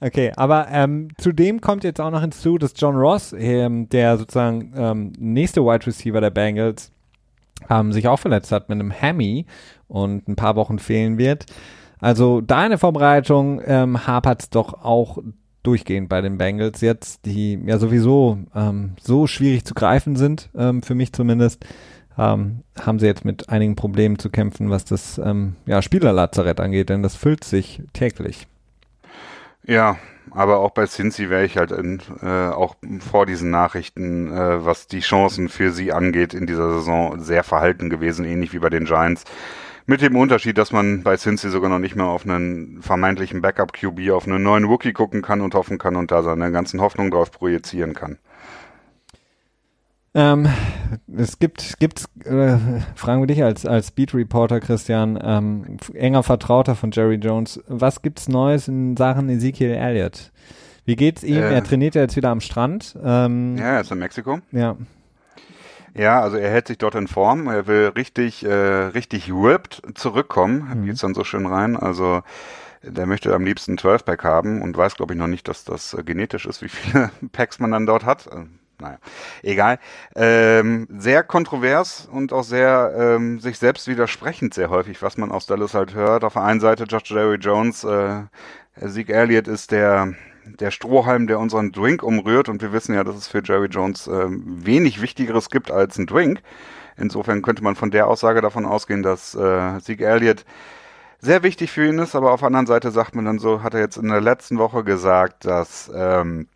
okay, 0.00 0.32
aber 0.36 0.68
ähm, 0.70 1.08
zudem 1.18 1.60
kommt 1.60 1.84
jetzt 1.84 2.00
auch 2.00 2.10
noch 2.10 2.20
hinzu, 2.20 2.58
dass 2.58 2.74
John 2.76 2.96
Ross, 2.96 3.34
ähm, 3.36 3.88
der 3.88 4.16
sozusagen 4.16 4.72
ähm, 4.76 5.12
nächste 5.18 5.62
Wide 5.62 5.86
Receiver 5.86 6.20
der 6.20 6.30
Bengals, 6.30 6.92
ähm, 7.68 7.92
sich 7.92 8.06
auch 8.08 8.18
verletzt 8.18 8.52
hat 8.52 8.68
mit 8.68 8.78
einem 8.78 8.92
Hammy 8.92 9.46
und 9.88 10.28
ein 10.28 10.36
paar 10.36 10.56
Wochen 10.56 10.78
fehlen 10.78 11.18
wird. 11.18 11.46
Also 11.98 12.40
deine 12.40 12.78
Vorbereitung 12.78 13.60
ähm, 13.64 14.06
hapert 14.06 14.42
es 14.42 14.50
doch 14.50 14.84
auch 14.84 15.18
durchgehend 15.62 16.08
bei 16.08 16.20
den 16.20 16.38
Bengals 16.38 16.80
jetzt, 16.80 17.26
die 17.26 17.60
ja 17.66 17.78
sowieso 17.78 18.38
ähm, 18.54 18.92
so 19.00 19.26
schwierig 19.26 19.64
zu 19.64 19.74
greifen 19.74 20.14
sind, 20.14 20.48
ähm, 20.56 20.82
für 20.82 20.94
mich 20.94 21.12
zumindest 21.12 21.64
ähm, 22.18 22.62
haben 22.80 22.98
sie 22.98 23.06
jetzt 23.06 23.24
mit 23.24 23.48
einigen 23.48 23.76
Problemen 23.76 24.18
zu 24.18 24.30
kämpfen, 24.30 24.70
was 24.70 24.84
das 24.84 25.18
ähm, 25.18 25.56
ja, 25.66 25.82
Spielerlazarett 25.82 26.60
angeht, 26.60 26.88
denn 26.88 27.02
das 27.02 27.16
füllt 27.16 27.44
sich 27.44 27.82
täglich. 27.92 28.46
Ja, 29.64 29.98
aber 30.30 30.58
auch 30.58 30.70
bei 30.70 30.86
Cincy 30.86 31.30
wäre 31.30 31.44
ich 31.44 31.56
halt 31.56 31.72
in, 31.72 32.00
äh, 32.22 32.48
auch 32.48 32.76
vor 33.00 33.26
diesen 33.26 33.50
Nachrichten, 33.50 34.32
äh, 34.32 34.64
was 34.64 34.86
die 34.86 35.00
Chancen 35.00 35.48
für 35.48 35.72
sie 35.72 35.92
angeht, 35.92 36.34
in 36.34 36.46
dieser 36.46 36.72
Saison 36.72 37.20
sehr 37.20 37.42
verhalten 37.42 37.90
gewesen, 37.90 38.24
ähnlich 38.24 38.52
wie 38.52 38.58
bei 38.58 38.70
den 38.70 38.84
Giants. 38.84 39.24
Mit 39.88 40.02
dem 40.02 40.16
Unterschied, 40.16 40.58
dass 40.58 40.72
man 40.72 41.04
bei 41.04 41.16
Cincy 41.16 41.48
sogar 41.48 41.70
noch 41.70 41.78
nicht 41.78 41.94
mehr 41.94 42.06
auf 42.06 42.24
einen 42.24 42.82
vermeintlichen 42.82 43.40
Backup-QB, 43.40 44.10
auf 44.10 44.26
einen 44.26 44.42
neuen 44.42 44.64
Rookie 44.64 44.92
gucken 44.92 45.22
kann 45.22 45.40
und 45.40 45.54
hoffen 45.54 45.78
kann 45.78 45.94
und 45.94 46.10
da 46.10 46.22
seine 46.22 46.50
ganzen 46.50 46.80
Hoffnungen 46.80 47.12
drauf 47.12 47.30
projizieren 47.30 47.94
kann. 47.94 48.18
Ähm, 50.16 50.48
es 51.14 51.38
gibt, 51.38 51.78
gibt's, 51.78 52.08
äh, 52.24 52.56
fragen 52.94 53.20
wir 53.20 53.26
dich 53.26 53.42
als, 53.44 53.66
als 53.66 53.90
Beat 53.90 54.14
Reporter, 54.14 54.60
Christian, 54.60 55.18
ähm, 55.22 55.76
enger 55.92 56.22
Vertrauter 56.22 56.74
von 56.74 56.90
Jerry 56.90 57.16
Jones. 57.16 57.62
Was 57.66 58.00
gibt's 58.00 58.26
Neues 58.26 58.66
in 58.66 58.96
Sachen 58.96 59.28
Ezekiel 59.28 59.72
Elliott? 59.72 60.32
Wie 60.86 60.96
geht's 60.96 61.22
ihm? 61.22 61.42
Äh, 61.42 61.52
er 61.52 61.62
trainiert 61.62 61.96
ja 61.96 62.00
jetzt 62.00 62.16
wieder 62.16 62.30
am 62.30 62.40
Strand. 62.40 62.96
Ähm, 63.04 63.58
ja, 63.58 63.74
er 63.74 63.80
ist 63.82 63.92
in 63.92 63.98
Mexiko. 63.98 64.38
Ja. 64.52 64.78
Ja, 65.94 66.22
also 66.22 66.38
er 66.38 66.50
hält 66.50 66.68
sich 66.68 66.78
dort 66.78 66.94
in 66.94 67.08
Form. 67.08 67.46
Er 67.48 67.66
will 67.66 67.88
richtig, 67.88 68.42
äh, 68.42 68.50
richtig 68.50 69.30
ripped 69.30 69.82
zurückkommen. 69.96 70.80
Mhm. 70.80 70.86
Geht's 70.86 71.00
dann 71.02 71.12
so 71.12 71.24
schön 71.24 71.44
rein. 71.44 71.76
Also, 71.76 72.22
der 72.82 73.04
möchte 73.04 73.34
am 73.34 73.44
liebsten 73.44 73.76
12 73.76 74.06
Pack 74.06 74.24
haben 74.24 74.62
und 74.62 74.78
weiß, 74.78 74.94
glaube 74.94 75.12
ich, 75.12 75.18
noch 75.18 75.26
nicht, 75.26 75.46
dass 75.46 75.64
das 75.64 75.92
äh, 75.92 76.02
genetisch 76.02 76.46
ist, 76.46 76.62
wie 76.62 76.70
viele 76.70 77.10
Packs 77.32 77.58
man 77.58 77.72
dann 77.72 77.84
dort 77.84 78.06
hat 78.06 78.26
naja, 78.80 78.98
egal. 79.42 79.78
Ähm, 80.14 80.86
sehr 80.98 81.22
kontrovers 81.22 82.08
und 82.10 82.32
auch 82.32 82.44
sehr 82.44 82.94
ähm, 82.96 83.40
sich 83.40 83.58
selbst 83.58 83.88
widersprechend 83.88 84.54
sehr 84.54 84.70
häufig, 84.70 85.02
was 85.02 85.16
man 85.16 85.32
aus 85.32 85.46
Dallas 85.46 85.74
halt 85.74 85.94
hört. 85.94 86.24
Auf 86.24 86.34
der 86.34 86.42
einen 86.42 86.60
Seite 86.60 86.84
Josh 86.84 87.10
Jerry 87.10 87.36
Jones, 87.36 87.84
äh, 87.84 88.22
Sieg 88.76 89.10
Elliott 89.10 89.48
ist 89.48 89.70
der 89.70 90.14
der 90.60 90.70
Strohhalm, 90.70 91.26
der 91.26 91.40
unseren 91.40 91.72
Drink 91.72 92.02
umrührt 92.02 92.48
und 92.48 92.62
wir 92.62 92.72
wissen 92.72 92.94
ja, 92.94 93.04
dass 93.04 93.16
es 93.16 93.28
für 93.28 93.42
Jerry 93.42 93.66
Jones 93.66 94.06
äh, 94.06 94.26
wenig 94.28 95.02
Wichtigeres 95.02 95.50
gibt 95.50 95.70
als 95.70 95.98
ein 95.98 96.06
Drink. 96.06 96.40
Insofern 96.96 97.42
könnte 97.42 97.62
man 97.62 97.76
von 97.76 97.90
der 97.90 98.06
Aussage 98.06 98.40
davon 98.40 98.64
ausgehen, 98.64 99.02
dass 99.02 99.34
äh, 99.34 99.80
Sieg 99.80 100.00
Elliott 100.00 100.44
sehr 101.18 101.42
wichtig 101.42 101.72
für 101.72 101.86
ihn 101.86 101.98
ist, 101.98 102.14
aber 102.14 102.32
auf 102.32 102.40
der 102.40 102.48
anderen 102.48 102.66
Seite 102.66 102.90
sagt 102.90 103.14
man 103.14 103.24
dann 103.24 103.38
so, 103.38 103.62
hat 103.62 103.74
er 103.74 103.80
jetzt 103.80 103.96
in 103.96 104.08
der 104.08 104.20
letzten 104.20 104.58
Woche 104.58 104.84
gesagt, 104.84 105.44
dass 105.44 105.90
ähm, 105.94 106.48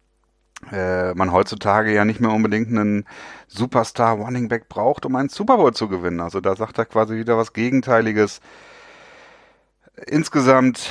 äh, 0.72 1.14
man 1.14 1.32
heutzutage 1.32 1.92
ja 1.92 2.04
nicht 2.04 2.20
mehr 2.20 2.30
unbedingt 2.30 2.68
einen 2.68 3.04
Superstar 3.48 4.16
Running 4.16 4.48
Back 4.48 4.68
braucht, 4.68 5.06
um 5.06 5.16
einen 5.16 5.28
Super 5.28 5.56
Bowl 5.56 5.72
zu 5.72 5.88
gewinnen. 5.88 6.20
Also 6.20 6.40
da 6.40 6.54
sagt 6.56 6.78
er 6.78 6.84
quasi 6.84 7.16
wieder 7.16 7.36
was 7.36 7.52
Gegenteiliges. 7.52 8.40
Insgesamt. 10.06 10.90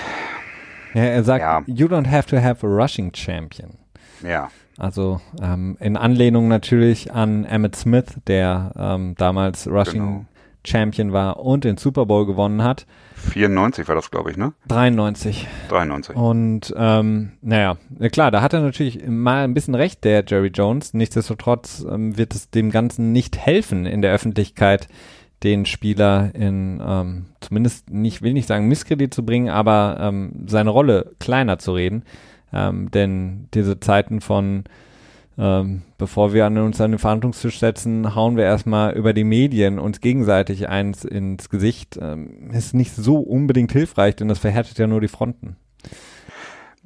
Ja, 0.93 1.03
er 1.03 1.23
sagt, 1.23 1.41
ja. 1.41 1.63
you 1.67 1.87
don't 1.87 2.09
have 2.09 2.27
to 2.27 2.41
have 2.41 2.65
a 2.65 2.69
rushing 2.69 3.13
champion. 3.13 3.77
Ja. 4.23 4.49
Also 4.77 5.19
ähm, 5.41 5.77
in 5.79 5.97
Anlehnung 5.97 6.47
natürlich 6.47 7.11
an 7.11 7.45
Emmett 7.45 7.75
Smith, 7.75 8.17
der 8.27 8.71
ähm, 8.77 9.13
damals 9.17 9.67
Rushing 9.67 9.93
genau. 9.93 10.25
Champion 10.69 11.13
war 11.13 11.39
und 11.39 11.63
den 11.63 11.77
Super 11.77 12.05
Bowl 12.05 12.25
gewonnen 12.25 12.63
hat. 12.63 12.85
94 13.31 13.87
war 13.87 13.95
das, 13.95 14.11
glaube 14.11 14.31
ich, 14.31 14.37
ne? 14.37 14.53
93. 14.67 15.47
93. 15.69 16.15
Und 16.15 16.73
ähm, 16.77 17.33
naja, 17.41 17.77
klar, 18.11 18.31
da 18.31 18.41
hat 18.41 18.53
er 18.53 18.61
natürlich 18.61 19.05
mal 19.07 19.43
ein 19.43 19.53
bisschen 19.53 19.75
recht, 19.75 20.03
der 20.03 20.23
Jerry 20.25 20.51
Jones. 20.53 20.93
Nichtsdestotrotz 20.93 21.85
ähm, 21.89 22.17
wird 22.17 22.33
es 22.33 22.49
dem 22.49 22.71
Ganzen 22.71 23.11
nicht 23.11 23.37
helfen, 23.37 23.85
in 23.85 24.01
der 24.01 24.13
Öffentlichkeit 24.13 24.87
den 25.43 25.65
Spieler 25.65 26.31
in 26.33 26.81
ähm, 26.85 27.25
zumindest 27.39 27.89
nicht, 27.89 28.21
will 28.21 28.33
nicht 28.33 28.47
sagen 28.47 28.67
Misskredit 28.67 29.13
zu 29.13 29.25
bringen, 29.25 29.49
aber 29.49 29.97
ähm, 29.99 30.45
seine 30.47 30.69
Rolle 30.69 31.11
kleiner 31.19 31.59
zu 31.59 31.73
reden. 31.73 32.03
Ähm, 32.51 32.91
denn 32.91 33.47
diese 33.53 33.79
Zeiten 33.79 34.21
von 34.21 34.63
ähm, 35.39 35.83
bevor 35.97 36.33
wir 36.33 36.45
an 36.45 36.57
uns 36.57 36.81
an 36.81 36.91
den 36.91 36.99
Verhandlungstisch 36.99 37.59
setzen, 37.59 38.13
hauen 38.13 38.35
wir 38.35 38.43
erstmal 38.43 38.93
über 38.93 39.13
die 39.13 39.23
Medien 39.23 39.79
uns 39.79 40.01
gegenseitig 40.01 40.67
eins 40.67 41.05
ins 41.05 41.49
Gesicht. 41.49 41.97
Ähm, 42.01 42.51
ist 42.51 42.73
nicht 42.73 42.93
so 42.93 43.19
unbedingt 43.19 43.71
hilfreich, 43.71 44.17
denn 44.17 44.27
das 44.27 44.39
verhärtet 44.39 44.77
ja 44.77 44.87
nur 44.87 44.99
die 44.99 45.07
Fronten. 45.07 45.55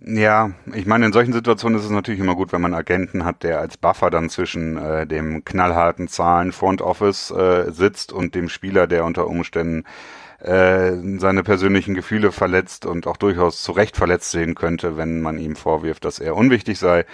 Ja, 0.05 0.51
ich 0.73 0.85
meine, 0.85 1.07
in 1.07 1.13
solchen 1.13 1.33
Situationen 1.33 1.79
ist 1.79 1.85
es 1.85 1.91
natürlich 1.91 2.19
immer 2.19 2.35
gut, 2.35 2.51
wenn 2.51 2.61
man 2.61 2.75
Agenten 2.75 3.25
hat, 3.25 3.41
der 3.41 3.59
als 3.59 3.77
Buffer 3.77 4.11
dann 4.11 4.29
zwischen 4.29 4.77
äh, 4.77 5.07
dem 5.07 5.45
knallharten 5.45 6.07
Zahlen 6.07 6.51
Front 6.51 6.81
Office 6.81 7.31
äh, 7.31 7.71
sitzt 7.71 8.13
und 8.13 8.35
dem 8.35 8.49
Spieler, 8.49 8.85
der 8.85 9.05
unter 9.05 9.27
Umständen 9.27 9.85
äh, 10.39 10.91
seine 11.17 11.41
persönlichen 11.41 11.95
Gefühle 11.95 12.31
verletzt 12.31 12.85
und 12.85 13.07
auch 13.07 13.17
durchaus 13.17 13.63
zu 13.63 13.71
Recht 13.71 13.97
verletzt 13.97 14.29
sehen 14.31 14.53
könnte, 14.55 14.97
wenn 14.97 15.21
man 15.21 15.39
ihm 15.39 15.55
vorwirft, 15.55 16.05
dass 16.05 16.19
er 16.19 16.35
unwichtig 16.35 16.77
sei. 16.77 17.05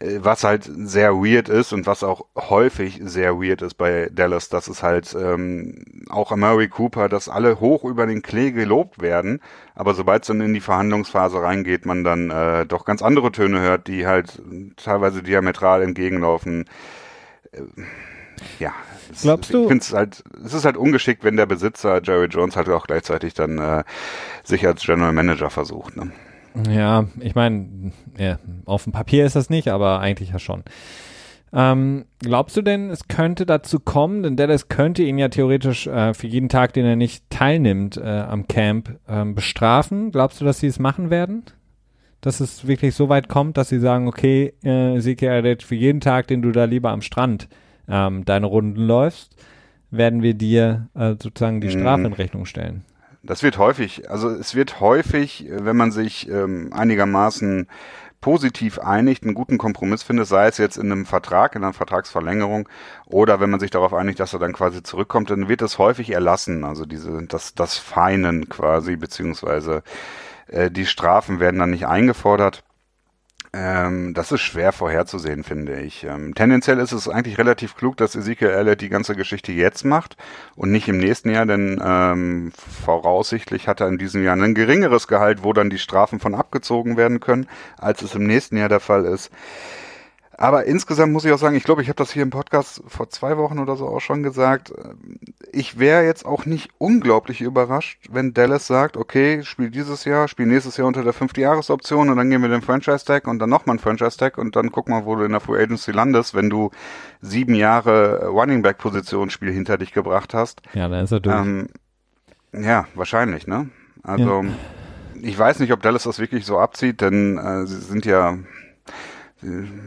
Was 0.00 0.42
halt 0.42 0.68
sehr 0.76 1.12
weird 1.14 1.48
ist 1.48 1.72
und 1.72 1.86
was 1.86 2.02
auch 2.02 2.26
häufig 2.36 3.00
sehr 3.04 3.40
weird 3.40 3.62
ist 3.62 3.74
bei 3.74 4.10
Dallas, 4.12 4.48
dass 4.48 4.66
es 4.66 4.82
halt 4.82 5.14
ähm, 5.14 5.84
auch 6.10 6.34
Murray 6.34 6.66
Cooper, 6.66 7.08
dass 7.08 7.28
alle 7.28 7.60
hoch 7.60 7.84
über 7.84 8.04
den 8.06 8.20
Klee 8.20 8.50
gelobt 8.50 9.00
werden, 9.00 9.40
aber 9.76 9.94
sobald 9.94 10.22
es 10.22 10.26
dann 10.26 10.40
in 10.40 10.52
die 10.52 10.60
Verhandlungsphase 10.60 11.40
reingeht, 11.40 11.86
man 11.86 12.02
dann 12.02 12.30
äh, 12.30 12.66
doch 12.66 12.84
ganz 12.84 13.02
andere 13.02 13.30
Töne 13.30 13.60
hört, 13.60 13.86
die 13.86 14.04
halt 14.04 14.42
teilweise 14.76 15.22
diametral 15.22 15.82
entgegenlaufen. 15.82 16.64
Äh, 17.52 17.62
ja, 18.58 18.72
es, 19.12 19.22
Glaubst 19.22 19.54
du? 19.54 19.62
Ich 19.62 19.68
finde 19.68 19.82
es 19.82 19.92
halt, 19.92 20.24
es 20.44 20.54
ist 20.54 20.64
halt 20.64 20.76
ungeschickt, 20.76 21.22
wenn 21.22 21.36
der 21.36 21.46
Besitzer 21.46 22.02
Jerry 22.02 22.26
Jones 22.26 22.56
halt 22.56 22.68
auch 22.68 22.86
gleichzeitig 22.86 23.34
dann 23.34 23.58
äh, 23.58 23.84
sich 24.42 24.66
als 24.66 24.82
General 24.82 25.12
Manager 25.12 25.50
versucht. 25.50 25.96
Ne? 25.96 26.10
Ja, 26.68 27.06
ich 27.20 27.34
meine, 27.34 27.92
ja, 28.18 28.38
auf 28.64 28.84
dem 28.84 28.92
Papier 28.92 29.26
ist 29.26 29.36
das 29.36 29.50
nicht, 29.50 29.68
aber 29.68 30.00
eigentlich 30.00 30.30
ja 30.30 30.38
schon. 30.38 30.62
Ähm, 31.52 32.06
glaubst 32.18 32.56
du 32.56 32.62
denn, 32.62 32.90
es 32.90 33.06
könnte 33.06 33.46
dazu 33.46 33.78
kommen, 33.78 34.24
denn 34.24 34.36
Dallas 34.36 34.68
könnte 34.68 35.04
ihn 35.04 35.18
ja 35.18 35.28
theoretisch 35.28 35.86
äh, 35.86 36.12
für 36.12 36.26
jeden 36.26 36.48
Tag, 36.48 36.72
den 36.72 36.84
er 36.84 36.96
nicht 36.96 37.30
teilnimmt 37.30 37.96
äh, 37.96 38.02
am 38.02 38.48
Camp, 38.48 38.98
ähm, 39.08 39.36
bestrafen? 39.36 40.10
Glaubst 40.10 40.40
du, 40.40 40.44
dass 40.44 40.58
sie 40.58 40.66
es 40.66 40.80
machen 40.80 41.10
werden? 41.10 41.44
Dass 42.20 42.40
es 42.40 42.66
wirklich 42.66 42.96
so 42.96 43.08
weit 43.08 43.28
kommt, 43.28 43.56
dass 43.56 43.68
sie 43.68 43.78
sagen, 43.78 44.08
okay, 44.08 44.54
äh, 44.64 44.96
Ezekiel 44.96 45.58
für 45.60 45.76
jeden 45.76 46.00
Tag, 46.00 46.26
den 46.26 46.42
du 46.42 46.50
da 46.50 46.64
lieber 46.64 46.90
am 46.90 47.02
Strand 47.02 47.48
ähm, 47.88 48.24
deine 48.24 48.46
Runden 48.46 48.80
läufst, 48.80 49.36
werden 49.92 50.22
wir 50.22 50.34
dir 50.34 50.88
äh, 50.94 51.10
sozusagen 51.10 51.60
die 51.60 51.70
Strafe 51.70 52.00
mhm. 52.00 52.06
in 52.06 52.12
Rechnung 52.14 52.46
stellen. 52.46 52.84
Das 53.26 53.42
wird 53.42 53.56
häufig, 53.56 54.10
also 54.10 54.28
es 54.28 54.54
wird 54.54 54.80
häufig, 54.80 55.46
wenn 55.48 55.76
man 55.76 55.92
sich 55.92 56.28
ähm, 56.28 56.70
einigermaßen 56.74 57.68
positiv 58.20 58.78
einigt, 58.78 59.22
einen 59.22 59.34
guten 59.34 59.56
Kompromiss 59.56 60.02
findet, 60.02 60.26
sei 60.26 60.46
es 60.46 60.58
jetzt 60.58 60.76
in 60.76 60.92
einem 60.92 61.06
Vertrag, 61.06 61.54
in 61.56 61.64
einer 61.64 61.72
Vertragsverlängerung 61.72 62.68
oder 63.06 63.40
wenn 63.40 63.48
man 63.48 63.60
sich 63.60 63.70
darauf 63.70 63.94
einigt, 63.94 64.20
dass 64.20 64.34
er 64.34 64.40
dann 64.40 64.52
quasi 64.52 64.82
zurückkommt, 64.82 65.30
dann 65.30 65.48
wird 65.48 65.62
es 65.62 65.78
häufig 65.78 66.10
erlassen, 66.10 66.64
also 66.64 66.84
diese, 66.84 67.22
das, 67.26 67.54
das 67.54 67.78
Feinen 67.78 68.50
quasi, 68.50 68.96
beziehungsweise 68.96 69.82
äh, 70.48 70.70
die 70.70 70.86
Strafen 70.86 71.40
werden 71.40 71.60
dann 71.60 71.70
nicht 71.70 71.86
eingefordert. 71.86 72.62
Ähm, 73.56 74.14
das 74.14 74.32
ist 74.32 74.40
schwer 74.40 74.72
vorherzusehen, 74.72 75.44
finde 75.44 75.80
ich. 75.80 76.02
Ähm, 76.02 76.34
tendenziell 76.34 76.80
ist 76.80 76.90
es 76.90 77.08
eigentlich 77.08 77.38
relativ 77.38 77.76
klug, 77.76 77.96
dass 77.96 78.16
Ezekiel 78.16 78.48
Elliott 78.48 78.80
die 78.80 78.88
ganze 78.88 79.14
Geschichte 79.14 79.52
jetzt 79.52 79.84
macht 79.84 80.16
und 80.56 80.72
nicht 80.72 80.88
im 80.88 80.98
nächsten 80.98 81.30
Jahr, 81.30 81.46
denn 81.46 81.80
ähm, 81.80 82.52
voraussichtlich 82.84 83.68
hat 83.68 83.80
er 83.80 83.86
in 83.86 83.98
diesem 83.98 84.24
Jahr 84.24 84.34
ein 84.34 84.54
geringeres 84.54 85.06
Gehalt, 85.06 85.44
wo 85.44 85.52
dann 85.52 85.70
die 85.70 85.78
Strafen 85.78 86.18
von 86.18 86.34
abgezogen 86.34 86.96
werden 86.96 87.20
können, 87.20 87.46
als 87.78 88.02
es 88.02 88.16
im 88.16 88.26
nächsten 88.26 88.56
Jahr 88.56 88.68
der 88.68 88.80
Fall 88.80 89.04
ist. 89.04 89.30
Aber 90.36 90.64
insgesamt 90.64 91.12
muss 91.12 91.24
ich 91.24 91.32
auch 91.32 91.38
sagen, 91.38 91.56
ich 91.56 91.64
glaube, 91.64 91.82
ich 91.82 91.88
habe 91.88 91.96
das 91.96 92.12
hier 92.12 92.22
im 92.22 92.30
Podcast 92.30 92.82
vor 92.86 93.08
zwei 93.08 93.36
Wochen 93.36 93.58
oder 93.58 93.76
so 93.76 93.86
auch 93.86 94.00
schon 94.00 94.22
gesagt. 94.22 94.72
Ich 95.52 95.78
wäre 95.78 96.04
jetzt 96.04 96.26
auch 96.26 96.44
nicht 96.44 96.70
unglaublich 96.78 97.40
überrascht, 97.40 98.06
wenn 98.10 98.34
Dallas 98.34 98.66
sagt, 98.66 98.96
okay, 98.96 99.42
spiel 99.44 99.70
dieses 99.70 100.04
Jahr, 100.04 100.26
spiel 100.26 100.46
nächstes 100.46 100.76
Jahr 100.76 100.88
unter 100.88 101.04
der 101.04 101.12
fünfte 101.12 101.40
Jahresoption 101.40 102.10
und 102.10 102.16
dann 102.16 102.30
gehen 102.30 102.42
wir 102.42 102.48
den 102.48 102.62
Franchise-Tag 102.62 103.28
und 103.28 103.38
dann 103.38 103.50
nochmal 103.50 103.76
ein 103.76 103.80
Franchise-Tag 103.80 104.38
und 104.38 104.56
dann 104.56 104.72
guck 104.72 104.88
mal, 104.88 105.04
wo 105.04 105.14
du 105.14 105.24
in 105.24 105.32
der 105.32 105.40
Free 105.40 105.62
Agency 105.62 105.92
landest, 105.92 106.34
wenn 106.34 106.50
du 106.50 106.70
sieben 107.20 107.54
Jahre 107.54 108.26
Running 108.26 108.62
Back-Positionsspiel 108.62 109.52
hinter 109.52 109.78
dich 109.78 109.92
gebracht 109.92 110.34
hast. 110.34 110.62
Ja, 110.74 110.88
dann 110.88 111.04
ist 111.04 111.12
er 111.12 111.20
durch. 111.20 111.36
Ähm, 111.36 111.68
ja, 112.52 112.86
wahrscheinlich, 112.94 113.46
ne? 113.46 113.70
Also, 114.02 114.42
ja. 114.42 114.50
ich 115.22 115.38
weiß 115.38 115.60
nicht, 115.60 115.72
ob 115.72 115.82
Dallas 115.82 116.02
das 116.02 116.18
wirklich 116.18 116.44
so 116.44 116.58
abzieht, 116.58 117.00
denn 117.00 117.38
äh, 117.38 117.66
sie 117.66 117.80
sind 117.80 118.04
ja 118.04 118.38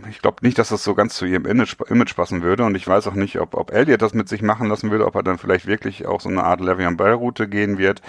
ich 0.10 0.22
glaube 0.22 0.38
nicht, 0.42 0.58
dass 0.58 0.70
das 0.70 0.84
so 0.84 0.94
ganz 0.94 1.16
zu 1.16 1.26
ihrem 1.26 1.46
Image, 1.46 1.76
Image 1.90 2.16
passen 2.16 2.42
würde 2.42 2.64
und 2.64 2.76
ich 2.76 2.88
weiß 2.88 3.08
auch 3.08 3.14
nicht, 3.14 3.40
ob, 3.40 3.56
ob 3.56 3.72
Elliot 3.72 4.02
das 4.02 4.14
mit 4.14 4.30
sich 4.30 4.42
machen 4.42 4.68
lassen 4.68 4.92
würde, 4.92 5.06
ob 5.06 5.16
er 5.16 5.24
dann 5.24 5.38
vielleicht 5.38 5.68
wirklich 5.68 6.06
auch 6.06 6.22
so 6.22 6.30
eine 6.30 6.44
Art 6.44 6.62
Le'Veon 6.62 6.98
Bell 6.98 7.14
Route 7.14 7.48
gehen 7.48 7.78
wird. 7.78 8.02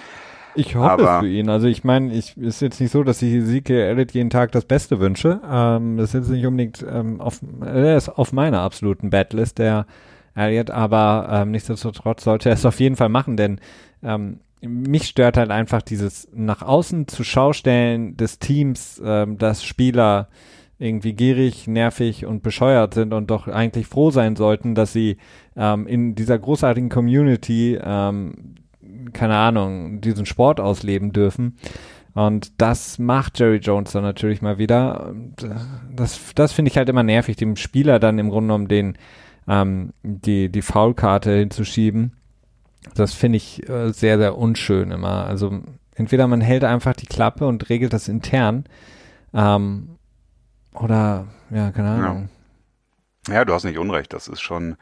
Ich 0.55 0.75
hoffe 0.75 0.89
Aber, 0.89 1.15
es 1.15 1.19
für 1.19 1.27
ihn. 1.27 1.49
Also 1.49 1.67
ich 1.67 1.83
meine, 1.83 2.13
ich 2.13 2.37
ist 2.37 2.61
jetzt 2.61 2.79
nicht 2.79 2.91
so, 2.91 3.03
dass 3.03 3.21
ich 3.21 3.43
Sieke 3.43 3.83
Elliott 3.83 4.11
jeden 4.11 4.29
Tag 4.29 4.51
das 4.51 4.65
Beste 4.65 4.99
wünsche. 4.99 5.39
Ähm, 5.49 5.97
das 5.97 6.09
ist 6.09 6.13
jetzt 6.13 6.29
nicht 6.29 6.45
unbedingt 6.45 6.85
ähm, 6.89 7.21
auf, 7.21 7.39
er 7.61 7.97
ist 7.97 8.09
auf 8.09 8.31
meiner 8.33 8.61
absoluten 8.61 9.09
Badlist, 9.09 9.59
der 9.59 9.85
Elliott, 10.35 10.69
aber 10.69 11.29
ähm, 11.31 11.51
nichtsdestotrotz 11.51 12.23
sollte 12.23 12.49
er 12.49 12.55
es 12.55 12.65
auf 12.65 12.79
jeden 12.79 12.95
Fall 12.95 13.09
machen, 13.09 13.37
denn 13.37 13.59
ähm, 14.03 14.39
mich 14.61 15.07
stört 15.07 15.37
halt 15.37 15.51
einfach 15.51 15.81
dieses 15.81 16.27
nach 16.33 16.61
außen 16.61 17.07
zu 17.07 17.23
Schaustellen 17.23 18.17
des 18.17 18.39
Teams, 18.39 19.01
ähm, 19.03 19.37
dass 19.37 19.63
Spieler 19.63 20.27
irgendwie 20.79 21.13
gierig, 21.13 21.67
nervig 21.67 22.25
und 22.25 22.41
bescheuert 22.41 22.93
sind 22.93 23.13
und 23.13 23.29
doch 23.29 23.47
eigentlich 23.47 23.85
froh 23.85 24.11
sein 24.11 24.35
sollten, 24.37 24.75
dass 24.75 24.93
sie 24.93 25.17
ähm, 25.57 25.85
in 25.85 26.15
dieser 26.15 26.39
großartigen 26.39 26.89
Community, 26.89 27.77
ähm, 27.81 28.55
keine 29.11 29.35
Ahnung, 29.35 29.99
diesen 29.99 30.25
Sport 30.25 30.59
ausleben 30.59 31.11
dürfen. 31.11 31.57
Und 32.15 32.61
das 32.61 32.97
macht 32.97 33.39
Jerry 33.39 33.57
Jones 33.57 33.91
dann 33.91 34.03
natürlich 34.03 34.41
mal 34.41 34.57
wieder. 34.57 35.13
Das, 35.91 36.33
das 36.33 36.53
finde 36.53 36.71
ich 36.71 36.77
halt 36.77 36.89
immer 36.89 37.03
nervig, 37.03 37.35
dem 37.35 37.55
Spieler 37.55 37.99
dann 37.99 38.17
im 38.17 38.29
Grunde 38.29 38.47
genommen 38.47 38.67
den, 38.67 38.97
ähm, 39.47 39.93
die, 40.03 40.49
die 40.49 40.61
Foulkarte 40.61 41.37
hinzuschieben. 41.37 42.13
Das 42.95 43.13
finde 43.13 43.37
ich 43.37 43.67
äh, 43.69 43.91
sehr, 43.91 44.17
sehr 44.17 44.37
unschön 44.37 44.91
immer. 44.91 45.25
Also 45.25 45.61
entweder 45.93 46.27
man 46.27 46.41
hält 46.41 46.63
einfach 46.63 46.93
die 46.93 47.05
Klappe 47.05 47.45
und 47.45 47.69
regelt 47.69 47.93
das 47.93 48.07
intern, 48.07 48.63
ähm, 49.33 49.98
oder, 50.79 51.27
ja, 51.49 51.71
keine 51.71 51.89
Ahnung. 51.89 52.29
Ja. 53.27 53.35
ja, 53.35 53.45
du 53.45 53.53
hast 53.53 53.65
nicht 53.65 53.77
Unrecht. 53.77 54.13
Das 54.13 54.27
ist 54.27 54.41
schon, 54.41 54.77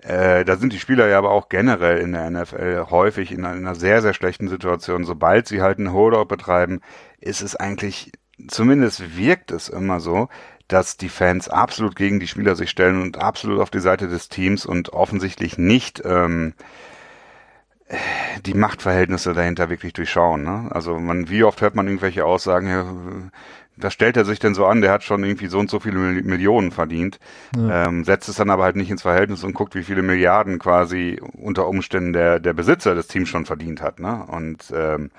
äh, 0.00 0.44
da 0.44 0.56
sind 0.56 0.72
die 0.72 0.78
Spieler 0.78 1.08
ja 1.08 1.18
aber 1.18 1.30
auch 1.30 1.48
generell 1.48 1.98
in 1.98 2.12
der 2.12 2.30
NFL 2.30 2.86
häufig 2.90 3.32
in 3.32 3.44
einer 3.44 3.74
sehr, 3.74 4.02
sehr 4.02 4.14
schlechten 4.14 4.48
Situation. 4.48 5.04
Sobald 5.04 5.48
sie 5.48 5.62
halt 5.62 5.78
einen 5.78 5.92
Holdout 5.92 6.26
betreiben, 6.26 6.80
ist 7.20 7.40
es 7.40 7.56
eigentlich, 7.56 8.12
zumindest 8.48 9.16
wirkt 9.16 9.50
es 9.50 9.68
immer 9.68 10.00
so, 10.00 10.28
dass 10.68 10.96
die 10.96 11.08
Fans 11.08 11.48
absolut 11.48 11.96
gegen 11.96 12.20
die 12.20 12.26
Spieler 12.26 12.56
sich 12.56 12.70
stellen 12.70 13.00
und 13.00 13.18
absolut 13.18 13.60
auf 13.60 13.70
die 13.70 13.80
Seite 13.80 14.08
des 14.08 14.28
Teams 14.28 14.66
und 14.66 14.90
offensichtlich 14.92 15.58
nicht 15.58 16.02
ähm, 16.04 16.54
die 18.44 18.54
Machtverhältnisse 18.54 19.34
dahinter 19.34 19.68
wirklich 19.68 19.92
durchschauen. 19.92 20.42
Ne? 20.42 20.68
Also 20.70 20.98
man, 20.98 21.28
wie 21.28 21.44
oft 21.44 21.60
hört 21.60 21.74
man 21.74 21.86
irgendwelche 21.86 22.24
Aussagen, 22.24 23.30
das 23.76 23.92
stellt 23.92 24.16
er 24.16 24.24
sich 24.24 24.38
denn 24.38 24.54
so 24.54 24.66
an, 24.66 24.80
der 24.80 24.92
hat 24.92 25.02
schon 25.02 25.24
irgendwie 25.24 25.48
so 25.48 25.58
und 25.58 25.70
so 25.70 25.80
viele 25.80 25.98
Millionen 25.98 26.70
verdient, 26.70 27.18
ja. 27.56 27.86
ähm, 27.86 28.04
setzt 28.04 28.28
es 28.28 28.36
dann 28.36 28.50
aber 28.50 28.64
halt 28.64 28.76
nicht 28.76 28.90
ins 28.90 29.02
Verhältnis 29.02 29.42
und 29.44 29.54
guckt, 29.54 29.74
wie 29.74 29.82
viele 29.82 30.02
Milliarden 30.02 30.58
quasi 30.58 31.20
unter 31.32 31.66
Umständen 31.66 32.12
der, 32.12 32.40
der 32.40 32.52
Besitzer 32.52 32.94
des 32.94 33.08
Teams 33.08 33.28
schon 33.28 33.46
verdient 33.46 33.82
hat. 33.82 33.98
Ne? 33.98 34.24
Und 34.28 34.72
ähm, 34.74 35.10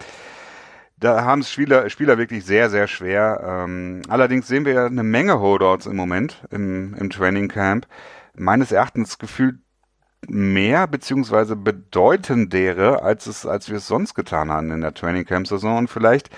da 0.97 1.25
haben 1.25 1.41
es 1.41 1.51
Spieler, 1.51 1.89
Spieler 1.89 2.17
wirklich 2.17 2.45
sehr, 2.45 2.69
sehr 2.69 2.87
schwer. 2.87 3.41
Ähm, 3.65 4.01
allerdings 4.07 4.47
sehen 4.47 4.65
wir 4.65 4.73
ja 4.73 4.85
eine 4.85 5.03
Menge 5.03 5.39
Holdouts 5.39 5.85
im 5.85 5.95
Moment 5.95 6.43
im, 6.51 6.93
im 6.95 7.09
Training 7.09 7.49
Camp. 7.49 7.87
Meines 8.35 8.71
Erachtens 8.71 9.17
gefühlt 9.17 9.55
mehr 10.27 10.87
beziehungsweise 10.87 11.55
bedeutendere, 11.55 13.03
als 13.03 13.27
es, 13.27 13.45
als 13.45 13.69
wir 13.69 13.77
es 13.77 13.87
sonst 13.87 14.15
getan 14.15 14.49
haben 14.49 14.71
in 14.71 14.81
der 14.81 14.93
Training 14.93 15.25
Camp 15.25 15.47
Saison. 15.47 15.77
Und 15.77 15.89
vielleicht 15.89 16.29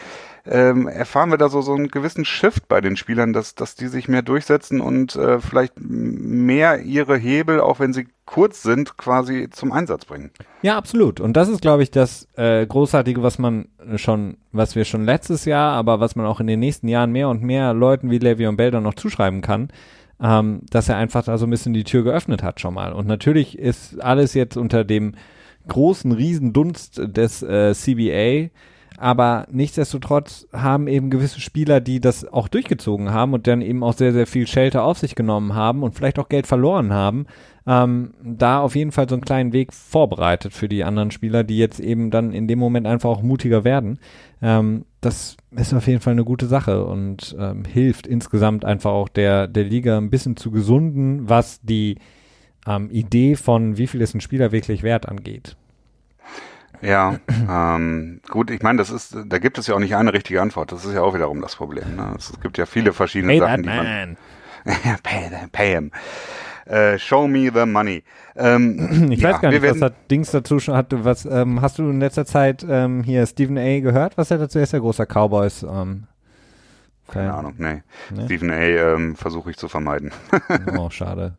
ähm, 0.49 0.87
erfahren 0.87 1.29
wir 1.29 1.37
da 1.37 1.49
so, 1.49 1.61
so 1.61 1.73
einen 1.73 1.89
gewissen 1.89 2.25
Shift 2.25 2.67
bei 2.67 2.81
den 2.81 2.95
Spielern, 2.97 3.33
dass, 3.33 3.55
dass 3.55 3.75
die 3.75 3.87
sich 3.87 4.07
mehr 4.07 4.21
durchsetzen 4.21 4.81
und 4.81 5.15
äh, 5.15 5.39
vielleicht 5.39 5.73
mehr 5.77 6.81
ihre 6.81 7.17
Hebel, 7.17 7.59
auch 7.59 7.79
wenn 7.79 7.93
sie 7.93 8.07
kurz 8.25 8.63
sind, 8.63 8.97
quasi 8.97 9.49
zum 9.49 9.71
Einsatz 9.71 10.05
bringen. 10.05 10.31
Ja, 10.61 10.77
absolut. 10.77 11.19
Und 11.19 11.33
das 11.33 11.49
ist, 11.49 11.61
glaube 11.61 11.83
ich, 11.83 11.91
das 11.91 12.27
äh, 12.35 12.65
Großartige, 12.65 13.23
was 13.23 13.39
man 13.39 13.69
schon, 13.95 14.37
was 14.51 14.75
wir 14.75 14.85
schon 14.85 15.05
letztes 15.05 15.45
Jahr, 15.45 15.73
aber 15.73 15.99
was 15.99 16.15
man 16.15 16.25
auch 16.25 16.39
in 16.39 16.47
den 16.47 16.59
nächsten 16.59 16.87
Jahren 16.87 17.11
mehr 17.11 17.29
und 17.29 17.41
mehr 17.41 17.73
Leuten 17.73 18.09
wie 18.09 18.17
Le'Veon 18.17 18.55
Bell 18.55 18.71
dann 18.71 18.83
noch 18.83 18.95
zuschreiben 18.95 19.41
kann, 19.41 19.69
ähm, 20.21 20.61
dass 20.69 20.89
er 20.89 20.97
einfach 20.97 21.23
da 21.23 21.37
so 21.37 21.45
ein 21.45 21.51
bisschen 21.51 21.73
die 21.73 21.83
Tür 21.83 22.03
geöffnet 22.03 22.43
hat 22.43 22.59
schon 22.59 22.73
mal. 22.73 22.93
Und 22.93 23.07
natürlich 23.07 23.57
ist 23.57 24.01
alles 24.01 24.33
jetzt 24.33 24.57
unter 24.57 24.83
dem 24.83 25.15
großen 25.67 26.11
Riesendunst 26.11 27.01
des 27.03 27.43
äh, 27.43 27.73
CBA 27.73 28.49
aber 28.97 29.45
nichtsdestotrotz 29.51 30.47
haben 30.51 30.87
eben 30.87 31.11
gewisse 31.11 31.39
Spieler, 31.39 31.79
die 31.79 32.01
das 32.01 32.27
auch 32.27 32.47
durchgezogen 32.47 33.11
haben 33.11 33.33
und 33.33 33.45
dann 33.45 33.61
eben 33.61 33.83
auch 33.83 33.93
sehr, 33.93 34.11
sehr 34.11 34.25
viel 34.25 34.47
Shelter 34.47 34.83
auf 34.83 34.97
sich 34.97 35.13
genommen 35.13 35.53
haben 35.53 35.83
und 35.83 35.93
vielleicht 35.93 36.17
auch 36.17 36.29
Geld 36.29 36.47
verloren 36.47 36.91
haben, 36.91 37.27
ähm, 37.67 38.13
da 38.23 38.59
auf 38.59 38.75
jeden 38.75 38.91
Fall 38.91 39.07
so 39.07 39.13
einen 39.13 39.23
kleinen 39.23 39.53
Weg 39.53 39.71
vorbereitet 39.71 40.53
für 40.53 40.67
die 40.67 40.83
anderen 40.83 41.11
Spieler, 41.11 41.43
die 41.43 41.59
jetzt 41.59 41.79
eben 41.79 42.09
dann 42.09 42.31
in 42.31 42.47
dem 42.47 42.57
Moment 42.57 42.87
einfach 42.87 43.09
auch 43.09 43.21
mutiger 43.21 43.63
werden. 43.63 43.99
Ähm, 44.41 44.85
das 44.99 45.37
ist 45.51 45.73
auf 45.75 45.85
jeden 45.85 46.01
Fall 46.01 46.13
eine 46.13 46.25
gute 46.25 46.47
Sache 46.47 46.83
und 46.83 47.35
ähm, 47.39 47.65
hilft 47.65 48.07
insgesamt 48.07 48.65
einfach 48.65 48.91
auch 48.91 49.09
der, 49.09 49.47
der 49.47 49.65
Liga 49.65 49.97
ein 49.97 50.09
bisschen 50.09 50.37
zu 50.37 50.49
gesunden, 50.49 51.29
was 51.29 51.61
die 51.61 51.99
ähm, 52.65 52.89
Idee 52.89 53.35
von 53.35 53.77
wie 53.77 53.87
viel 53.87 54.01
ist 54.01 54.15
ein 54.15 54.21
Spieler 54.21 54.51
wirklich 54.51 54.81
wert 54.81 55.07
angeht. 55.07 55.55
Ja, 56.81 57.17
ähm, 57.29 58.21
gut, 58.29 58.51
ich 58.51 58.61
meine, 58.61 58.77
das 58.77 58.89
ist, 58.89 59.17
da 59.25 59.39
gibt 59.39 59.57
es 59.57 59.67
ja 59.67 59.75
auch 59.75 59.79
nicht 59.79 59.95
eine 59.95 60.13
richtige 60.13 60.41
Antwort. 60.41 60.71
Das 60.71 60.85
ist 60.85 60.93
ja 60.93 61.01
auch 61.01 61.13
wiederum 61.13 61.41
das 61.41 61.55
Problem. 61.55 61.95
Ne? 61.95 62.13
Es 62.17 62.33
gibt 62.41 62.57
ja 62.57 62.65
viele 62.65 62.93
verschiedene 62.93 63.33
pay 63.33 63.39
Sachen, 63.39 63.63
die 63.63 63.69
man. 63.69 64.17
pay, 65.03 65.29
pay 65.51 65.71
him. 65.73 65.91
Uh, 66.69 66.97
show 66.97 67.27
me 67.27 67.49
the 67.49 67.65
money. 67.65 68.03
Ähm, 68.35 69.09
ich 69.11 69.21
ja, 69.21 69.29
weiß 69.29 69.41
gar 69.41 69.51
nicht, 69.51 69.63
was 69.63 69.81
hat 69.81 69.93
Dings 70.11 70.31
dazu 70.31 70.59
schon 70.59 70.75
hat. 70.75 70.87
Was 70.91 71.25
ähm, 71.25 71.61
hast 71.61 71.79
du 71.79 71.89
in 71.89 71.99
letzter 71.99 72.25
Zeit 72.25 72.65
ähm, 72.69 73.03
hier 73.03 73.25
Stephen 73.25 73.57
A. 73.57 73.79
gehört? 73.79 74.17
Was 74.17 74.31
er 74.31 74.37
dazu 74.37 74.59
ist, 74.59 74.73
der 74.73 74.81
großer 74.81 75.05
Cowboys 75.05 75.63
ähm, 75.63 76.07
keine 77.07 77.33
Ahnung, 77.33 77.55
nee. 77.57 77.83
nee? 78.13 78.25
Stephen 78.25 78.51
A. 78.51 78.55
Ähm, 78.55 79.15
versuche 79.15 79.51
ich 79.51 79.57
zu 79.57 79.67
vermeiden. 79.67 80.11
oh, 80.77 80.89
schade. 80.89 81.35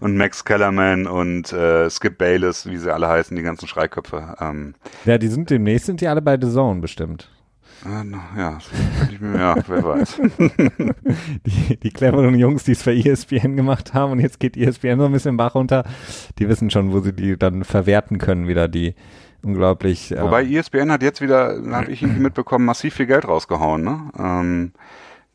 Und 0.00 0.16
Max 0.16 0.44
Kellerman 0.44 1.06
und 1.06 1.52
äh, 1.52 1.88
Skip 1.90 2.18
Bayless, 2.18 2.66
wie 2.66 2.76
sie 2.76 2.92
alle 2.92 3.08
heißen, 3.08 3.36
die 3.36 3.42
ganzen 3.42 3.68
Schreiköpfe. 3.68 4.36
Ähm, 4.40 4.74
ja, 5.04 5.18
die 5.18 5.28
sind 5.28 5.50
demnächst 5.50 5.86
sind 5.86 6.00
die 6.00 6.08
alle 6.08 6.22
bei 6.22 6.38
The 6.40 6.50
Zone 6.50 6.80
bestimmt. 6.80 7.30
Äh, 7.86 8.38
ja, 8.38 8.58
ja, 9.20 9.56
wer 9.68 9.84
weiß. 9.84 10.20
die, 11.46 11.76
die 11.76 11.90
cleveren 11.90 12.34
Jungs, 12.34 12.64
die 12.64 12.72
es 12.72 12.82
für 12.82 12.92
ESPN 12.92 13.56
gemacht 13.56 13.94
haben 13.94 14.12
und 14.12 14.20
jetzt 14.20 14.40
geht 14.40 14.56
ESPN 14.56 14.98
so 14.98 15.06
ein 15.06 15.12
bisschen 15.12 15.36
Bach 15.36 15.54
runter, 15.54 15.84
die 16.38 16.48
wissen 16.48 16.70
schon, 16.70 16.92
wo 16.92 17.00
sie 17.00 17.12
die 17.12 17.38
dann 17.38 17.62
verwerten 17.64 18.18
können, 18.18 18.48
wieder 18.48 18.66
die 18.66 18.94
unglaublich. 19.42 20.14
Wobei 20.18 20.44
äh, 20.44 20.56
ESPN 20.56 20.90
hat 20.90 21.02
jetzt 21.02 21.20
wieder, 21.20 21.60
habe 21.70 21.90
ich 21.90 22.02
irgendwie 22.02 22.20
mitbekommen, 22.20 22.64
massiv 22.64 22.94
viel 22.94 23.06
Geld 23.06 23.26
rausgehauen. 23.26 23.82
Ne? 23.82 24.10
Ähm, 24.18 24.72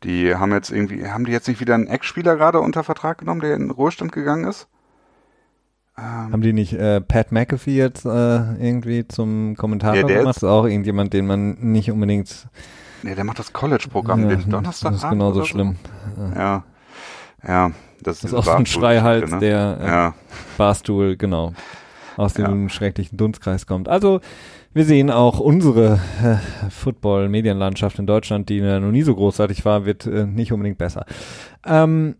die 0.02 0.34
haben 0.34 0.52
jetzt 0.52 0.70
irgendwie, 0.70 1.06
haben 1.08 1.24
die 1.24 1.32
jetzt 1.32 1.48
nicht 1.48 1.60
wieder 1.60 1.74
einen 1.74 1.86
Ex-Spieler 1.86 2.36
gerade 2.36 2.60
unter 2.60 2.84
Vertrag 2.84 3.18
genommen, 3.18 3.40
der 3.40 3.54
in 3.54 3.62
den 3.62 3.70
Ruhestand 3.70 4.12
gegangen 4.12 4.44
ist? 4.44 4.68
Ähm, 5.96 6.32
haben 6.32 6.42
die 6.42 6.52
nicht 6.52 6.72
äh, 6.72 7.00
Pat 7.00 7.32
McAfee 7.32 7.76
jetzt 7.76 8.04
äh, 8.04 8.08
irgendwie 8.08 9.06
zum 9.06 9.56
Kommentator 9.56 9.96
ja, 9.96 10.06
gemacht? 10.06 10.26
Das 10.26 10.36
ist 10.38 10.44
auch 10.44 10.64
irgendjemand, 10.64 11.12
den 11.12 11.26
man 11.26 11.52
nicht 11.60 11.90
unbedingt 11.90 12.48
Nee, 13.04 13.14
der 13.14 13.24
macht 13.24 13.38
das 13.38 13.52
College-Programm 13.52 14.22
Ja, 14.22 14.36
den 14.36 14.48
Donnerstag. 14.48 14.92
das 14.92 15.04
ist 15.04 15.10
genauso 15.10 15.44
schlimm. 15.44 15.76
Ja. 16.34 16.64
Ja, 17.46 17.70
das, 18.02 18.20
Das 18.20 18.32
ist 18.32 18.34
auch 18.34 18.44
so 18.44 18.52
ein 18.52 18.64
Schreihals, 18.64 19.30
ne? 19.30 19.38
der 19.38 19.78
äh, 19.80 19.86
Ja, 19.86 20.14
Barstuhl, 20.56 21.16
genau, 21.18 21.52
aus 22.16 22.34
dem 22.34 22.68
schrecklichen 22.68 23.16
Dunstkreis 23.16 23.66
kommt. 23.66 23.88
Also, 23.88 24.20
wir 24.72 24.84
sehen 24.84 25.10
auch 25.10 25.40
unsere 25.40 26.00
äh, 26.22 26.70
Football-Medienlandschaft 26.70 27.98
in 27.98 28.06
Deutschland, 28.06 28.48
die 28.48 28.58
äh, 28.58 28.80
noch 28.80 28.90
nie 28.90 29.02
so 29.02 29.14
großartig 29.14 29.64
war, 29.64 29.84
wird 29.84 30.06
äh, 30.06 30.26
nicht 30.26 30.52
unbedingt 30.52 30.78
besser. 30.78 31.06
Ähm, 31.64 32.16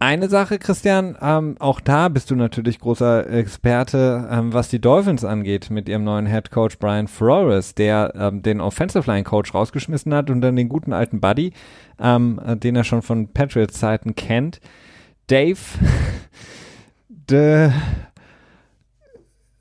eine 0.00 0.28
Sache, 0.28 0.60
Christian, 0.60 1.16
ähm, 1.20 1.56
auch 1.58 1.80
da 1.80 2.08
bist 2.08 2.30
du 2.30 2.36
natürlich 2.36 2.78
großer 2.78 3.28
Experte, 3.30 4.28
ähm, 4.30 4.52
was 4.52 4.68
die 4.68 4.80
Dolphins 4.80 5.24
angeht, 5.24 5.70
mit 5.70 5.88
ihrem 5.88 6.04
neuen 6.04 6.26
Head 6.26 6.52
Coach 6.52 6.78
Brian 6.78 7.08
Flores, 7.08 7.74
der 7.74 8.12
ähm, 8.14 8.42
den 8.42 8.60
Offensive 8.60 9.10
Line 9.10 9.24
Coach 9.24 9.52
rausgeschmissen 9.52 10.14
hat 10.14 10.30
und 10.30 10.40
dann 10.40 10.54
den 10.54 10.68
guten 10.68 10.92
alten 10.92 11.20
Buddy, 11.20 11.52
ähm, 11.98 12.40
äh, 12.46 12.56
den 12.56 12.76
er 12.76 12.84
schon 12.84 13.02
von 13.02 13.32
Patriots 13.32 13.80
Zeiten 13.80 14.14
kennt, 14.14 14.60
Dave 15.26 15.58
de 17.08 17.70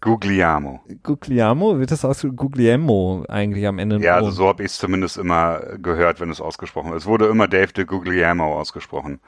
Guglielmo. 0.07 0.79
Guglielmo, 1.03 1.79
wird 1.79 1.91
das 1.91 2.05
aus 2.05 2.25
Guglielmo 2.33 3.25
eigentlich 3.27 3.67
am 3.67 3.77
Ende? 3.77 3.99
Ja, 3.99 4.15
also 4.15 4.31
so 4.31 4.47
habe 4.47 4.63
ich 4.63 4.71
es 4.71 4.77
zumindest 4.77 5.17
immer 5.17 5.59
gehört, 5.79 6.21
wenn 6.21 6.29
es 6.29 6.39
ausgesprochen 6.39 6.91
wird. 6.91 7.01
Es 7.01 7.05
wurde 7.05 7.25
immer 7.25 7.49
Dave 7.49 7.73
de 7.73 7.83
Guglielmo 7.83 8.57
ausgesprochen. 8.57 9.19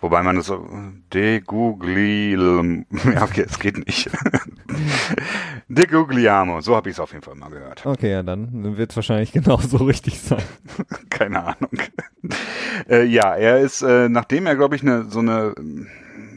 Wobei 0.00 0.24
man 0.24 0.36
es 0.36 0.46
so, 0.46 0.66
de 1.12 1.40
Guglielmo, 1.40 2.84
ja 3.14 3.22
okay, 3.22 3.44
es 3.48 3.60
geht 3.60 3.86
nicht. 3.86 4.10
de 5.68 5.86
Guglielmo, 5.86 6.60
so 6.60 6.74
habe 6.74 6.90
ich 6.90 6.96
es 6.96 7.00
auf 7.00 7.12
jeden 7.12 7.22
Fall 7.22 7.36
mal 7.36 7.50
gehört. 7.50 7.86
Okay, 7.86 8.10
ja, 8.10 8.24
dann 8.24 8.76
wird 8.76 8.90
es 8.90 8.96
wahrscheinlich 8.96 9.30
genauso 9.30 9.76
richtig 9.84 10.18
sein. 10.18 10.42
Keine 11.10 11.44
Ahnung. 11.44 11.78
äh, 12.90 13.04
ja, 13.04 13.36
er 13.36 13.60
ist, 13.60 13.82
äh, 13.82 14.08
nachdem 14.08 14.46
er, 14.46 14.56
glaube 14.56 14.74
ich, 14.74 14.82
eine 14.82 15.04
so 15.04 15.20
eine 15.20 15.54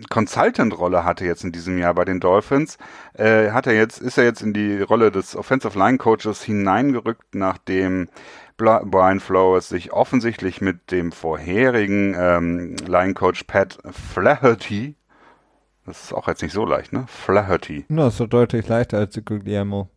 Consultant-Rolle 0.09 1.03
hatte 1.03 1.25
jetzt 1.25 1.43
in 1.43 1.51
diesem 1.51 1.77
Jahr 1.77 1.93
bei 1.93 2.05
den 2.05 2.19
Dolphins, 2.19 2.77
äh, 3.13 3.51
hat 3.51 3.67
er 3.67 3.73
jetzt, 3.73 3.99
ist 3.99 4.17
er 4.17 4.23
jetzt 4.23 4.41
in 4.41 4.53
die 4.53 4.81
Rolle 4.81 5.11
des 5.11 5.35
Offensive 5.35 5.77
Line 5.77 5.97
Coaches 5.97 6.43
hineingerückt, 6.43 7.35
nachdem 7.35 8.09
Brian 8.57 9.19
Flores 9.19 9.69
sich 9.69 9.93
offensichtlich 9.93 10.61
mit 10.61 10.91
dem 10.91 11.11
vorherigen 11.11 12.15
ähm, 12.17 12.75
Line 12.87 13.13
Coach 13.13 13.43
Pat 13.43 13.77
Flaherty, 13.91 14.95
das 15.85 16.03
ist 16.05 16.13
auch 16.13 16.27
jetzt 16.27 16.41
nicht 16.41 16.53
so 16.53 16.65
leicht, 16.65 16.91
ne? 16.91 17.05
Flaherty. 17.07 17.85
Na, 17.87 18.07
ist 18.07 18.19
doch 18.19 18.27
deutlich 18.27 18.67
leichter 18.67 18.97
als 18.97 19.19
Guglielmo. 19.23 19.89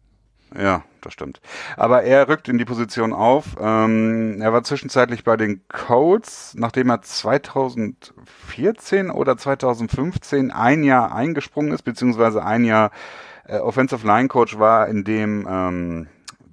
Ja, 0.58 0.82
das 1.00 1.12
stimmt. 1.12 1.40
Aber 1.76 2.02
er 2.02 2.28
rückt 2.28 2.48
in 2.48 2.58
die 2.58 2.64
Position 2.64 3.12
auf. 3.12 3.56
Ähm, 3.60 4.40
er 4.40 4.52
war 4.52 4.64
zwischenzeitlich 4.64 5.24
bei 5.24 5.36
den 5.36 5.62
Colts, 5.68 6.54
nachdem 6.56 6.90
er 6.90 7.02
2014 7.02 9.10
oder 9.10 9.36
2015 9.36 10.50
ein 10.50 10.82
Jahr 10.82 11.14
eingesprungen 11.14 11.72
ist, 11.72 11.82
beziehungsweise 11.82 12.44
ein 12.44 12.64
Jahr 12.64 12.90
äh, 13.46 13.58
Offensive 13.58 14.06
Line 14.06 14.28
Coach 14.28 14.58
war, 14.58 14.88
in 14.88 15.04
dem 15.04 15.46
ähm, 15.48 16.08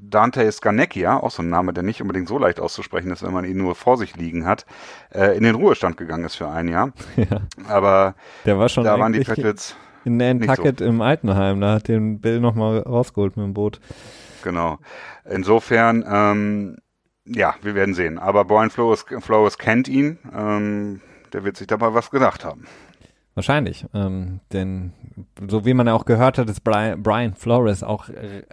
Dante 0.10 0.50
Scarnecchia, 0.52 1.18
auch 1.18 1.32
so 1.32 1.42
ein 1.42 1.50
Name, 1.50 1.74
der 1.74 1.84
nicht 1.84 2.02
unbedingt 2.02 2.28
so 2.28 2.38
leicht 2.38 2.60
auszusprechen 2.60 3.12
ist, 3.12 3.24
wenn 3.24 3.34
man 3.34 3.46
ihn 3.46 3.58
nur 3.58 3.76
vor 3.76 3.98
sich 3.98 4.16
liegen 4.16 4.46
hat, 4.46 4.66
äh, 5.14 5.36
in 5.36 5.44
den 5.44 5.56
Ruhestand 5.56 5.98
gegangen 5.98 6.24
ist 6.24 6.36
für 6.36 6.50
ein 6.50 6.68
Jahr. 6.68 6.92
Ja, 7.18 7.42
Aber 7.68 8.14
der 8.46 8.60
war 8.60 8.70
schon 8.70 8.84
da 8.84 9.00
waren 9.00 9.12
die 9.12 9.22
Patriots 9.22 9.76
in 10.08 10.18
Nantucket 10.18 10.82
im 10.82 11.02
Altenheim. 11.02 11.62
Da 11.62 11.74
hat 11.76 11.88
den 11.88 12.20
Bill 12.22 12.40
nochmal 12.40 12.80
rausgeholt 12.80 13.36
mit 13.38 13.46
dem 13.46 13.54
Boot. 13.54 13.80
Genau. 14.44 14.78
Insofern, 15.30 16.06
ähm, 16.10 16.78
ja, 17.26 17.56
wir 17.62 17.76
werden 17.76 17.94
sehen. 17.94 18.18
Aber 18.18 18.46
Brian 18.46 18.70
Flores, 18.70 19.06
Flores 19.20 19.58
kennt 19.58 19.88
ihn. 19.88 20.18
Ähm, 20.34 21.02
der 21.34 21.44
wird 21.44 21.58
sich 21.58 21.68
dabei 21.68 21.94
was 21.94 22.10
gedacht 22.10 22.46
haben. 22.46 22.66
Wahrscheinlich. 23.36 23.86
Ähm, 23.94 24.40
denn 24.54 24.94
so 25.48 25.66
wie 25.66 25.74
man 25.74 25.88
ja 25.88 25.94
auch 25.94 26.06
gehört 26.06 26.38
hat, 26.38 26.50
ist 26.50 26.64
Brian, 26.64 27.04
Brian 27.04 27.36
Flores 27.36 27.84
auch, 27.84 28.10
äh, 28.10 28.44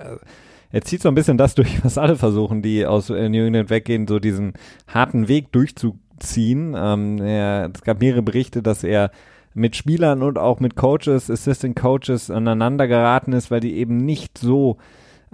er 0.73 0.83
zieht 0.83 1.03
so 1.03 1.09
ein 1.09 1.15
bisschen 1.15 1.39
das 1.39 1.55
durch, 1.55 1.85
was 1.85 1.97
alle 1.97 2.17
versuchen, 2.17 2.61
die 2.61 2.85
aus 2.85 3.09
äh, 3.11 3.29
New 3.29 3.47
England 3.47 3.71
weggehen, 3.71 4.09
so 4.09 4.19
diesen 4.19 4.55
harten 4.89 5.29
Weg 5.29 5.53
durchzuziehen. 5.53 6.75
Ähm, 6.77 7.19
er, 7.23 7.71
es 7.73 7.83
gab 7.83 8.01
mehrere 8.01 8.23
Berichte, 8.23 8.61
dass 8.61 8.83
er 8.83 9.13
mit 9.55 9.77
Spielern 9.77 10.23
und 10.23 10.39
auch 10.39 10.61
mit 10.61 10.77
Coaches, 10.77 11.31
Assistant 11.31 11.77
Coaches 11.77 12.31
aneinander 12.31 12.89
geraten 12.89 13.33
ist, 13.33 13.51
weil 13.51 13.61
die 13.61 13.77
eben 13.77 13.97
nicht 13.97 14.37
so 14.37 14.77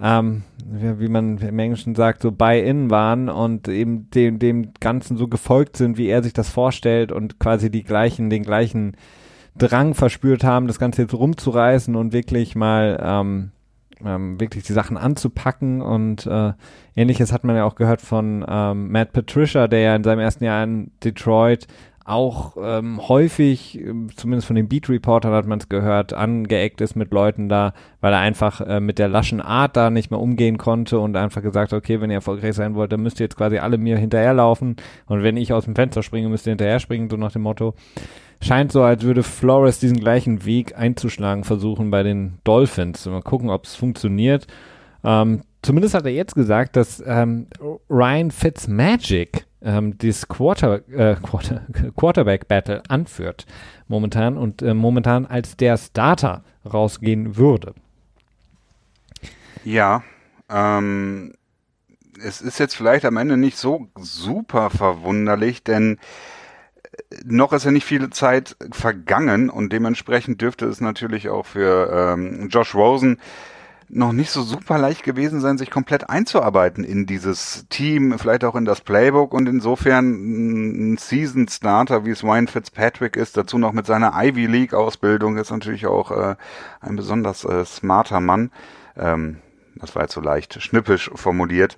ähm, 0.01 0.43
wie, 0.65 1.07
man 1.09 1.37
im 1.37 1.59
Englischen 1.59 1.93
sagt, 1.93 2.23
so 2.23 2.31
buy-in 2.31 2.89
waren 2.89 3.29
und 3.29 3.67
eben 3.67 4.09
dem, 4.11 4.39
dem 4.39 4.73
Ganzen 4.79 5.15
so 5.15 5.27
gefolgt 5.27 5.77
sind, 5.77 5.97
wie 5.97 6.07
er 6.07 6.23
sich 6.23 6.33
das 6.33 6.49
vorstellt 6.49 7.11
und 7.11 7.39
quasi 7.39 7.69
die 7.69 7.83
gleichen, 7.83 8.29
den 8.29 8.43
gleichen 8.43 8.97
Drang 9.55 9.93
verspürt 9.93 10.43
haben, 10.43 10.67
das 10.67 10.79
Ganze 10.79 11.03
jetzt 11.03 11.13
rumzureißen 11.13 11.95
und 11.95 12.13
wirklich 12.13 12.55
mal 12.55 12.99
ähm, 13.03 13.51
ähm, 14.03 14.39
wirklich 14.39 14.63
die 14.63 14.73
Sachen 14.73 14.97
anzupacken 14.97 15.81
und 15.81 16.25
äh, 16.25 16.53
ähnliches 16.95 17.31
hat 17.31 17.43
man 17.43 17.55
ja 17.55 17.65
auch 17.65 17.75
gehört 17.75 18.01
von 18.01 18.43
ähm, 18.47 18.91
Matt 18.91 19.13
Patricia, 19.13 19.67
der 19.67 19.79
ja 19.81 19.95
in 19.95 20.03
seinem 20.03 20.19
ersten 20.19 20.43
Jahr 20.43 20.63
in 20.63 20.91
Detroit 21.03 21.67
auch 22.11 22.57
ähm, 22.61 23.07
häufig, 23.07 23.79
ähm, 23.79 24.09
zumindest 24.15 24.47
von 24.47 24.55
den 24.55 24.67
Beat-Reportern 24.67 25.33
hat 25.33 25.47
man 25.47 25.59
es 25.59 25.69
gehört, 25.69 26.13
angeeckt 26.13 26.81
ist 26.81 26.95
mit 26.95 27.11
Leuten 27.11 27.49
da, 27.49 27.73
weil 28.01 28.13
er 28.13 28.19
einfach 28.19 28.61
äh, 28.61 28.79
mit 28.79 28.99
der 28.99 29.07
laschen 29.07 29.39
Art 29.41 29.77
da 29.77 29.89
nicht 29.89 30.11
mehr 30.11 30.19
umgehen 30.19 30.57
konnte 30.57 30.99
und 30.99 31.15
einfach 31.15 31.41
gesagt, 31.41 31.73
okay, 31.73 32.01
wenn 32.01 32.09
ihr 32.09 32.17
erfolgreich 32.17 32.55
sein 32.55 32.75
wollt, 32.75 32.91
dann 32.91 33.01
müsst 33.01 33.19
ihr 33.19 33.25
jetzt 33.25 33.37
quasi 33.37 33.57
alle 33.59 33.77
mir 33.77 33.97
hinterherlaufen 33.97 34.75
und 35.05 35.23
wenn 35.23 35.37
ich 35.37 35.53
aus 35.53 35.65
dem 35.65 35.75
Fenster 35.75 36.03
springe, 36.03 36.29
müsst 36.29 36.45
ihr 36.47 36.51
hinterher 36.51 36.79
springen, 36.79 37.09
so 37.09 37.15
nach 37.15 37.31
dem 37.31 37.43
Motto. 37.43 37.73
Scheint 38.41 38.71
so, 38.71 38.81
als 38.83 39.03
würde 39.03 39.23
Flores 39.23 39.79
diesen 39.79 39.99
gleichen 39.99 40.45
Weg 40.45 40.77
einzuschlagen 40.77 41.43
versuchen 41.43 41.91
bei 41.91 42.03
den 42.03 42.39
Dolphins. 42.43 43.05
Mal 43.05 43.21
gucken, 43.21 43.49
ob 43.49 43.65
es 43.65 43.75
funktioniert. 43.75 44.47
Ähm, 45.03 45.41
zumindest 45.61 45.93
hat 45.93 46.05
er 46.05 46.11
jetzt 46.11 46.35
gesagt, 46.35 46.75
dass 46.75 47.03
ähm, 47.05 47.47
Ryan 47.89 48.31
Fitzmagic 48.31 49.45
ähm, 49.61 49.97
dieses 49.97 50.27
Quarter, 50.27 50.87
äh, 50.89 51.15
Quarter, 51.15 51.61
Quarterback 51.95 52.47
Battle 52.47 52.81
anführt 52.87 53.45
momentan 53.87 54.37
und 54.37 54.61
äh, 54.61 54.73
momentan 54.73 55.25
als 55.25 55.57
der 55.57 55.77
Starter 55.77 56.43
rausgehen 56.65 57.37
würde. 57.37 57.75
Ja, 59.63 60.03
ähm, 60.49 61.33
es 62.23 62.41
ist 62.41 62.59
jetzt 62.59 62.75
vielleicht 62.75 63.05
am 63.05 63.17
Ende 63.17 63.37
nicht 63.37 63.57
so 63.57 63.87
super 63.99 64.69
verwunderlich, 64.69 65.63
denn 65.63 65.99
äh, 66.83 67.17
noch 67.23 67.53
ist 67.53 67.65
ja 67.65 67.71
nicht 67.71 67.85
viele 67.85 68.09
Zeit 68.09 68.55
vergangen 68.71 69.49
und 69.49 69.71
dementsprechend 69.71 70.41
dürfte 70.41 70.65
es 70.65 70.81
natürlich 70.81 71.29
auch 71.29 71.45
für 71.45 72.13
ähm, 72.13 72.49
Josh 72.49 72.73
Rosen 72.73 73.19
noch 73.93 74.13
nicht 74.13 74.31
so 74.31 74.41
super 74.41 74.77
leicht 74.77 75.03
gewesen 75.03 75.41
sein, 75.41 75.57
sich 75.57 75.69
komplett 75.69 76.09
einzuarbeiten 76.09 76.83
in 76.83 77.05
dieses 77.05 77.65
Team, 77.69 78.17
vielleicht 78.17 78.45
auch 78.45 78.55
in 78.55 78.63
das 78.63 78.81
Playbook 78.81 79.33
und 79.33 79.49
insofern 79.49 80.93
ein 80.93 80.97
Season 80.97 81.47
Starter, 81.47 82.05
wie 82.05 82.11
es 82.11 82.23
Ryan 82.23 82.47
Fitzpatrick 82.47 83.17
ist, 83.17 83.35
dazu 83.35 83.57
noch 83.57 83.73
mit 83.73 83.85
seiner 83.85 84.13
Ivy 84.15 84.45
League 84.45 84.73
Ausbildung, 84.73 85.37
ist 85.37 85.51
natürlich 85.51 85.87
auch 85.87 86.11
äh, 86.11 86.35
ein 86.79 86.95
besonders 86.95 87.43
äh, 87.43 87.65
smarter 87.65 88.21
Mann. 88.21 88.51
Ähm, 88.95 89.37
das 89.75 89.93
war 89.95 90.03
jetzt 90.03 90.13
so 90.13 90.21
leicht 90.21 90.61
schnippisch 90.61 91.11
formuliert. 91.13 91.77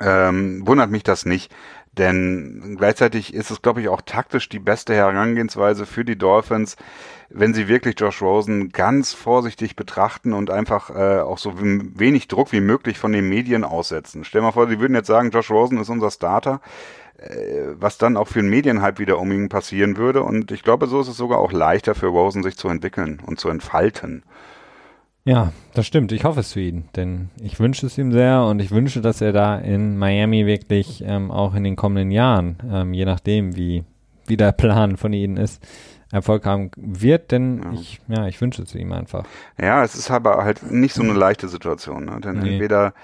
Ähm, 0.00 0.66
wundert 0.66 0.90
mich 0.90 1.04
das 1.04 1.24
nicht, 1.24 1.54
denn 1.98 2.76
gleichzeitig 2.78 3.32
ist 3.32 3.50
es, 3.50 3.62
glaube 3.62 3.80
ich, 3.80 3.88
auch 3.88 4.02
taktisch 4.02 4.48
die 4.48 4.58
beste 4.58 4.94
Herangehensweise 4.94 5.86
für 5.86 6.04
die 6.04 6.16
Dolphins, 6.16 6.76
wenn 7.28 7.54
sie 7.54 7.68
wirklich 7.68 7.98
Josh 7.98 8.22
Rosen 8.22 8.70
ganz 8.70 9.12
vorsichtig 9.12 9.76
betrachten 9.76 10.32
und 10.32 10.50
einfach 10.50 10.90
äh, 10.90 11.20
auch 11.20 11.38
so 11.38 11.54
wenig 11.56 12.28
Druck 12.28 12.52
wie 12.52 12.60
möglich 12.60 12.98
von 12.98 13.12
den 13.12 13.28
Medien 13.28 13.64
aussetzen. 13.64 14.24
Stell 14.24 14.42
mal 14.42 14.52
vor, 14.52 14.68
sie 14.68 14.78
würden 14.78 14.94
jetzt 14.94 15.08
sagen, 15.08 15.30
Josh 15.30 15.50
Rosen 15.50 15.78
ist 15.78 15.88
unser 15.88 16.10
Starter, 16.10 16.60
äh, 17.18 17.74
was 17.74 17.98
dann 17.98 18.16
auch 18.16 18.28
für 18.28 18.40
den 18.40 18.50
Medienhype 18.50 18.98
wieder 18.98 19.18
um 19.18 19.32
ihn 19.32 19.48
passieren 19.48 19.96
würde. 19.96 20.22
Und 20.22 20.52
ich 20.52 20.62
glaube, 20.62 20.86
so 20.86 21.00
ist 21.00 21.08
es 21.08 21.16
sogar 21.16 21.38
auch 21.38 21.52
leichter 21.52 21.94
für 21.94 22.08
Rosen, 22.08 22.42
sich 22.42 22.56
zu 22.56 22.68
entwickeln 22.68 23.20
und 23.24 23.40
zu 23.40 23.48
entfalten. 23.48 24.22
Ja, 25.26 25.52
das 25.74 25.88
stimmt. 25.88 26.12
Ich 26.12 26.22
hoffe 26.22 26.38
es 26.40 26.52
für 26.52 26.60
ihn, 26.60 26.84
denn 26.94 27.30
ich 27.42 27.58
wünsche 27.58 27.84
es 27.86 27.98
ihm 27.98 28.12
sehr 28.12 28.44
und 28.44 28.60
ich 28.60 28.70
wünsche, 28.70 29.00
dass 29.00 29.20
er 29.20 29.32
da 29.32 29.58
in 29.58 29.98
Miami 29.98 30.46
wirklich 30.46 31.02
ähm, 31.04 31.32
auch 31.32 31.54
in 31.56 31.64
den 31.64 31.74
kommenden 31.74 32.12
Jahren, 32.12 32.58
ähm, 32.70 32.94
je 32.94 33.04
nachdem, 33.04 33.56
wie, 33.56 33.82
wie 34.28 34.36
der 34.36 34.52
Plan 34.52 34.96
von 34.96 35.12
ihnen 35.12 35.36
ist, 35.36 35.60
Erfolg 36.12 36.46
haben 36.46 36.70
wird, 36.76 37.32
denn 37.32 37.60
Ja. 37.64 37.72
ich, 37.72 38.00
ja, 38.06 38.28
ich 38.28 38.40
wünsche 38.40 38.62
es 38.62 38.72
ihm 38.76 38.92
einfach. 38.92 39.24
Ja, 39.60 39.82
es 39.82 39.96
ist 39.96 40.12
aber 40.12 40.44
halt 40.44 40.70
nicht 40.70 40.94
so 40.94 41.02
eine 41.02 41.12
leichte 41.12 41.48
Situation, 41.48 42.04
ne? 42.04 42.20
denn 42.22 42.38
Nee. 42.38 42.52
entweder 42.52 42.94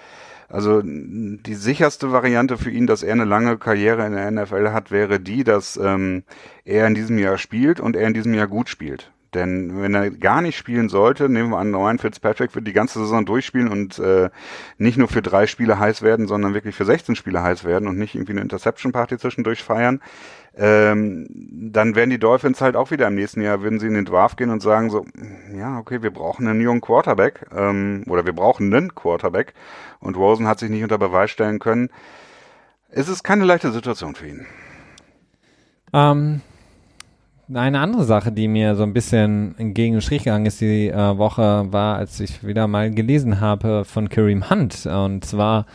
also 0.49 0.83
die 0.83 1.55
sicherste 1.55 2.13
Variante 2.13 2.59
für 2.59 2.71
ihn, 2.71 2.87
dass 2.87 3.03
er 3.03 3.15
eine 3.15 3.25
lange 3.25 3.57
Karriere 3.57 4.07
in 4.07 4.13
der 4.13 4.31
NFL 4.31 4.71
hat, 4.71 4.91
wäre 4.91 5.19
die, 5.19 5.45
dass 5.45 5.77
ähm, 5.83 6.25
er 6.65 6.87
in 6.87 6.95
diesem 6.95 7.19
Jahr 7.19 7.39
spielt 7.39 7.81
und 7.81 7.97
er 7.97 8.07
in 8.07 8.13
diesem 8.15 8.35
Jahr 8.35 8.47
gut 8.49 8.69
spielt. 8.69 9.12
Denn 9.35 9.81
wenn 9.81 9.95
er 9.95 10.11
gar 10.11 10.43
nicht 10.43 10.57
spielen 10.57 10.89
sollte, 10.89 11.29
nehmen 11.29 11.51
wir 11.51 11.59
an, 11.59 11.75
Ryan 11.75 11.99
Fitzpatrick 11.99 12.55
wird 12.55 12.67
die 12.67 12.73
ganze 12.73 12.99
Saison 12.99 13.25
durchspielen 13.25 13.69
und 13.69 13.99
äh, 13.99 14.31
nicht 14.79 14.99
nur 14.99 15.09
für 15.09 15.23
drei 15.23 15.47
Spiele 15.47 15.79
heiß 15.79 16.03
werden, 16.03 16.27
sondern 16.27 16.55
wirklich 16.55 16.75
für 16.75 16.85
16 16.85 17.17
Spiele 17.17 17.43
heiß 17.43 17.65
werden 17.65 17.89
und 17.89 17.99
nicht 17.99 18.15
irgendwie 18.15 18.33
eine 18.33 18.43
Interception-Party 18.43 19.19
zwischendurch 19.19 19.63
feiern 19.63 20.01
ähm, 20.55 21.27
dann 21.73 21.95
werden 21.95 22.11
die 22.11 22.19
Dolphins 22.19 22.61
halt 22.61 22.77
auch 22.77 22.91
wieder 22.91 23.09
im 23.09 23.15
nächsten 23.15 23.41
Jahr, 23.41 23.63
würden 23.63 23.81
sie 23.81 23.87
in 23.87 23.95
den 23.95 24.05
Draft 24.05 24.37
gehen 24.37 24.51
und 24.51 24.61
sagen 24.61 24.91
so, 24.91 25.07
ja, 25.55 25.79
okay, 25.79 26.03
wir 26.03 26.11
brauchen 26.11 26.47
einen 26.47 26.61
jungen 26.61 26.83
Quarterback 26.83 27.47
ähm, 27.57 28.05
oder 28.07 28.27
wir 28.27 28.35
brauchen 28.35 28.73
einen 28.73 28.95
Quarterback 28.95 29.55
und 30.01 30.17
Rosen 30.17 30.47
hat 30.47 30.59
sich 30.59 30.69
nicht 30.69 30.83
unter 30.83 30.99
Beweis 30.99 31.31
stellen 31.31 31.59
können. 31.59 31.89
Es 32.91 33.09
ist 33.09 33.23
keine 33.23 33.45
leichte 33.45 33.73
Situation 33.73 34.15
für 34.15 34.27
ihn. 34.27 34.47
Ähm, 35.95 36.43
eine 37.55 37.81
andere 37.81 38.05
Sache, 38.05 38.33
die 38.33 38.49
mir 38.49 38.75
so 38.75 38.83
ein 38.83 38.93
bisschen 38.93 39.55
entgegen 39.59 39.95
den 39.95 40.01
Strich 40.03 40.25
gegangen 40.25 40.47
ist 40.47 40.61
die 40.61 40.89
äh, 40.89 41.19
Woche, 41.19 41.67
war, 41.73 41.97
als 41.97 42.21
ich 42.21 42.47
wieder 42.47 42.67
mal 42.67 42.91
gelesen 42.91 43.41
habe 43.41 43.85
von 43.85 44.09
Kareem 44.09 44.51
Hunt. 44.51 44.87
Und 44.87 45.25
zwar 45.25 45.67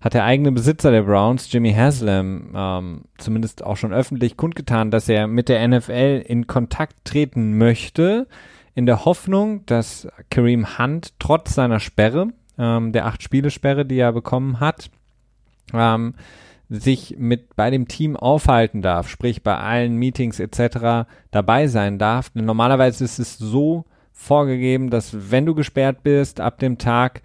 hat 0.00 0.14
der 0.14 0.24
eigene 0.24 0.52
Besitzer 0.52 0.90
der 0.90 1.02
Browns, 1.02 1.50
Jimmy 1.50 1.72
Haslam, 1.72 2.52
ähm, 2.54 3.02
zumindest 3.18 3.64
auch 3.64 3.76
schon 3.76 3.92
öffentlich 3.92 4.36
kundgetan, 4.36 4.90
dass 4.90 5.08
er 5.08 5.26
mit 5.26 5.48
der 5.48 5.66
NFL 5.66 6.22
in 6.26 6.46
Kontakt 6.46 6.94
treten 7.04 7.58
möchte, 7.58 8.26
in 8.74 8.86
der 8.86 9.04
Hoffnung, 9.04 9.64
dass 9.66 10.06
Kareem 10.30 10.78
Hunt 10.78 11.14
trotz 11.18 11.54
seiner 11.54 11.80
Sperre, 11.80 12.28
ähm, 12.58 12.92
der 12.92 13.06
acht-Spiele-Sperre, 13.06 13.84
die 13.84 13.98
er 13.98 14.12
bekommen 14.12 14.60
hat, 14.60 14.90
ähm, 15.72 16.14
sich 16.68 17.16
mit 17.18 17.54
bei 17.56 17.70
dem 17.70 17.86
Team 17.86 18.16
aufhalten 18.16 18.82
darf, 18.82 19.08
sprich 19.08 19.42
bei 19.42 19.56
allen 19.56 19.96
Meetings 19.96 20.40
etc. 20.40 21.08
dabei 21.30 21.68
sein 21.68 21.98
darf. 21.98 22.30
Denn 22.30 22.44
normalerweise 22.44 23.04
ist 23.04 23.18
es 23.18 23.38
so 23.38 23.84
vorgegeben, 24.12 24.90
dass 24.90 25.30
wenn 25.30 25.46
du 25.46 25.54
gesperrt 25.54 26.02
bist 26.02 26.40
ab 26.40 26.58
dem 26.58 26.78
Tag, 26.78 27.22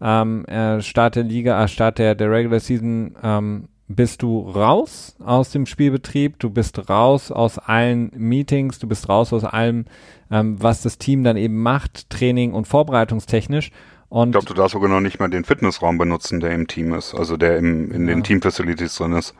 ähm, 0.00 0.44
äh, 0.46 0.80
Start 0.80 1.16
der 1.16 1.24
Liga, 1.24 1.62
äh, 1.62 1.68
Start 1.68 1.98
der, 1.98 2.14
der 2.14 2.30
Regular 2.30 2.58
Season, 2.58 3.14
ähm, 3.22 3.68
bist 3.86 4.22
du 4.22 4.40
raus 4.48 5.16
aus 5.24 5.50
dem 5.50 5.66
Spielbetrieb, 5.66 6.38
du 6.38 6.48
bist 6.48 6.88
raus 6.88 7.32
aus 7.32 7.58
allen 7.58 8.10
Meetings, 8.16 8.78
du 8.78 8.86
bist 8.86 9.08
raus 9.08 9.32
aus 9.32 9.44
allem, 9.44 9.84
ähm, 10.30 10.62
was 10.62 10.82
das 10.82 10.98
Team 10.98 11.24
dann 11.24 11.36
eben 11.36 11.60
macht, 11.60 12.08
Training 12.08 12.52
und 12.52 12.68
vorbereitungstechnisch. 12.68 13.72
Und 14.10 14.28
ich 14.28 14.32
glaube, 14.32 14.46
du 14.46 14.54
darfst 14.54 14.74
sogar 14.74 14.90
noch 14.90 15.00
nicht 15.00 15.18
mal 15.18 15.30
den 15.30 15.44
Fitnessraum 15.44 15.96
benutzen, 15.96 16.40
der 16.40 16.50
im 16.50 16.66
Team 16.66 16.92
ist, 16.92 17.14
also 17.14 17.38
der 17.38 17.56
im, 17.56 17.90
in 17.90 18.06
ja. 18.06 18.14
den 18.14 18.22
Team-Facilities 18.22 18.96
drin 18.96 19.12
ist. 19.12 19.34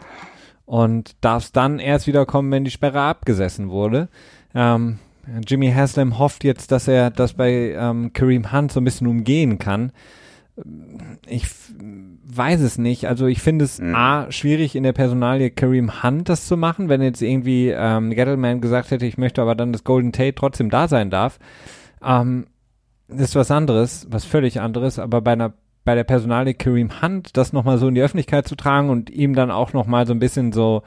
Und 0.64 1.16
darfst 1.20 1.56
dann 1.56 1.78
erst 1.78 2.06
wieder 2.06 2.24
kommen, 2.24 2.50
wenn 2.50 2.64
die 2.64 2.70
Sperre 2.70 3.02
abgesessen 3.02 3.68
wurde. 3.68 4.08
Ähm, 4.54 4.98
Jimmy 5.46 5.70
Haslam 5.70 6.18
hofft 6.18 6.44
jetzt, 6.44 6.72
dass 6.72 6.88
er 6.88 7.10
das 7.10 7.34
bei 7.34 7.74
ähm, 7.76 8.12
Kareem 8.12 8.52
Hunt 8.52 8.72
so 8.72 8.80
ein 8.80 8.84
bisschen 8.84 9.06
umgehen 9.06 9.58
kann 9.58 9.92
ich 11.26 11.46
weiß 12.24 12.60
es 12.60 12.78
nicht. 12.78 13.06
Also 13.06 13.26
ich 13.26 13.40
finde 13.40 13.64
es 13.64 13.78
mhm. 13.78 13.94
A, 13.94 14.30
schwierig 14.30 14.76
in 14.76 14.82
der 14.82 14.92
Personalie 14.92 15.50
Kareem 15.50 16.02
Hunt 16.02 16.28
das 16.28 16.46
zu 16.46 16.56
machen, 16.56 16.88
wenn 16.88 17.02
jetzt 17.02 17.22
irgendwie 17.22 17.68
ähm, 17.68 18.10
Gettleman 18.10 18.60
gesagt 18.60 18.90
hätte, 18.90 19.06
ich 19.06 19.18
möchte 19.18 19.42
aber 19.42 19.54
dann, 19.54 19.72
dass 19.72 19.84
Golden 19.84 20.12
Tate 20.12 20.34
trotzdem 20.34 20.70
da 20.70 20.88
sein 20.88 21.10
darf. 21.10 21.38
Ähm, 22.04 22.46
ist 23.16 23.34
was 23.34 23.50
anderes, 23.50 24.06
was 24.10 24.24
völlig 24.24 24.60
anderes, 24.60 24.98
aber 24.98 25.20
bei 25.20 25.32
einer 25.32 25.52
bei 25.84 25.94
der 25.94 26.04
Personalie 26.04 26.54
Kareem 26.54 27.00
Hunt 27.00 27.36
das 27.36 27.52
nochmal 27.52 27.78
so 27.78 27.88
in 27.88 27.94
die 27.94 28.02
Öffentlichkeit 28.02 28.46
zu 28.46 28.54
tragen 28.54 28.90
und 28.90 29.08
ihm 29.08 29.34
dann 29.34 29.50
auch 29.50 29.72
nochmal 29.72 30.06
so 30.06 30.12
ein 30.12 30.18
bisschen 30.18 30.52
so 30.52 30.82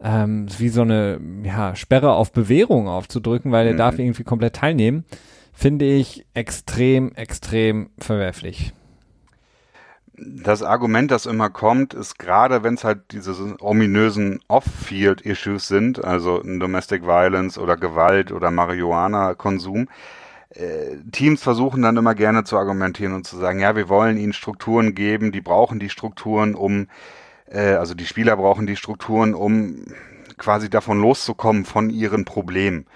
ähm, 0.00 0.46
wie 0.58 0.68
so 0.68 0.82
eine 0.82 1.20
ja, 1.44 1.76
Sperre 1.76 2.12
auf 2.12 2.32
Bewährung 2.32 2.88
aufzudrücken, 2.88 3.52
weil 3.52 3.66
er 3.66 3.74
mhm. 3.74 3.78
darf 3.78 3.98
irgendwie 3.98 4.24
komplett 4.24 4.56
teilnehmen, 4.56 5.04
finde 5.52 5.84
ich 5.84 6.26
extrem, 6.34 7.12
extrem 7.14 7.90
verwerflich 7.98 8.72
das 10.20 10.62
Argument, 10.62 11.10
das 11.10 11.26
immer 11.26 11.50
kommt, 11.50 11.94
ist 11.94 12.18
gerade, 12.18 12.62
wenn 12.62 12.74
es 12.74 12.84
halt 12.84 13.12
diese 13.12 13.56
ominösen 13.60 14.40
Off-Field-Issues 14.48 15.68
sind, 15.68 16.04
also 16.04 16.42
Domestic 16.42 17.04
Violence 17.04 17.58
oder 17.58 17.76
Gewalt 17.76 18.32
oder 18.32 18.50
Marihuana-Konsum, 18.50 19.88
Teams 21.12 21.42
versuchen 21.42 21.82
dann 21.82 21.96
immer 21.96 22.14
gerne 22.14 22.44
zu 22.44 22.56
argumentieren 22.56 23.12
und 23.12 23.26
zu 23.26 23.36
sagen, 23.36 23.60
ja, 23.60 23.76
wir 23.76 23.88
wollen 23.88 24.16
ihnen 24.16 24.32
Strukturen 24.32 24.94
geben, 24.94 25.30
die 25.30 25.40
brauchen 25.40 25.78
die 25.78 25.90
Strukturen, 25.90 26.54
um, 26.54 26.88
äh, 27.46 27.72
also 27.74 27.94
die 27.94 28.06
Spieler 28.06 28.36
brauchen 28.36 28.66
die 28.66 28.76
Strukturen, 28.76 29.34
um 29.34 29.84
quasi 30.38 30.70
davon 30.70 31.00
loszukommen 31.00 31.64
von 31.64 31.90
ihren 31.90 32.24
Problemen 32.24 32.86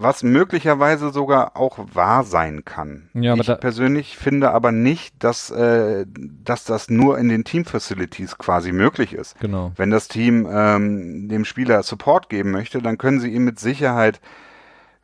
was 0.00 0.22
möglicherweise 0.22 1.10
sogar 1.10 1.56
auch 1.56 1.78
wahr 1.92 2.24
sein 2.24 2.64
kann. 2.64 3.10
Ja, 3.12 3.32
aber 3.32 3.42
ich 3.42 3.60
persönlich 3.60 4.16
finde 4.16 4.50
aber 4.52 4.72
nicht, 4.72 5.14
dass, 5.18 5.50
äh, 5.50 6.06
dass 6.08 6.64
das 6.64 6.88
nur 6.88 7.18
in 7.18 7.28
den 7.28 7.44
Team-Facilities 7.44 8.38
quasi 8.38 8.72
möglich 8.72 9.12
ist. 9.12 9.38
Genau. 9.40 9.72
Wenn 9.76 9.90
das 9.90 10.08
Team 10.08 10.48
ähm, 10.50 11.28
dem 11.28 11.44
Spieler 11.44 11.82
Support 11.82 12.30
geben 12.30 12.50
möchte, 12.50 12.80
dann 12.80 12.96
können 12.96 13.20
sie 13.20 13.30
ihm 13.30 13.44
mit 13.44 13.58
Sicherheit, 13.58 14.20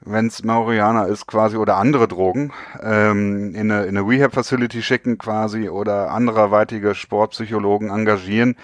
wenn 0.06 0.28
es 0.28 0.44
Mauriana 0.44 1.04
ist 1.04 1.26
quasi 1.26 1.56
oder 1.56 1.76
andere 1.76 2.08
Drogen, 2.08 2.52
ähm, 2.82 3.54
in 3.54 3.70
eine, 3.70 3.84
in 3.84 3.96
eine 3.96 4.08
Rehab-Facility 4.08 4.82
schicken 4.82 5.18
quasi 5.18 5.68
oder 5.68 6.12
anderweitige 6.12 6.94
Sportpsychologen 6.94 7.90
engagieren, 7.90 8.56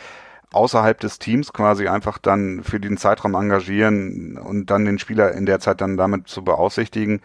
außerhalb 0.53 0.99
des 1.01 1.19
Teams 1.19 1.53
quasi 1.53 1.89
einfach 1.89 2.19
dann 2.19 2.63
für 2.63 2.79
den 2.79 2.97
Zeitraum 2.97 3.35
engagieren 3.35 4.39
und 4.39 4.71
dann 4.71 4.85
den 4.85 4.99
Spieler 4.99 5.33
in 5.33 5.45
der 5.45 5.61
Zeit 5.61 5.81
dann 5.81 5.97
damit 5.97 6.29
zu 6.29 6.43
beaufsichtigen. 6.45 7.21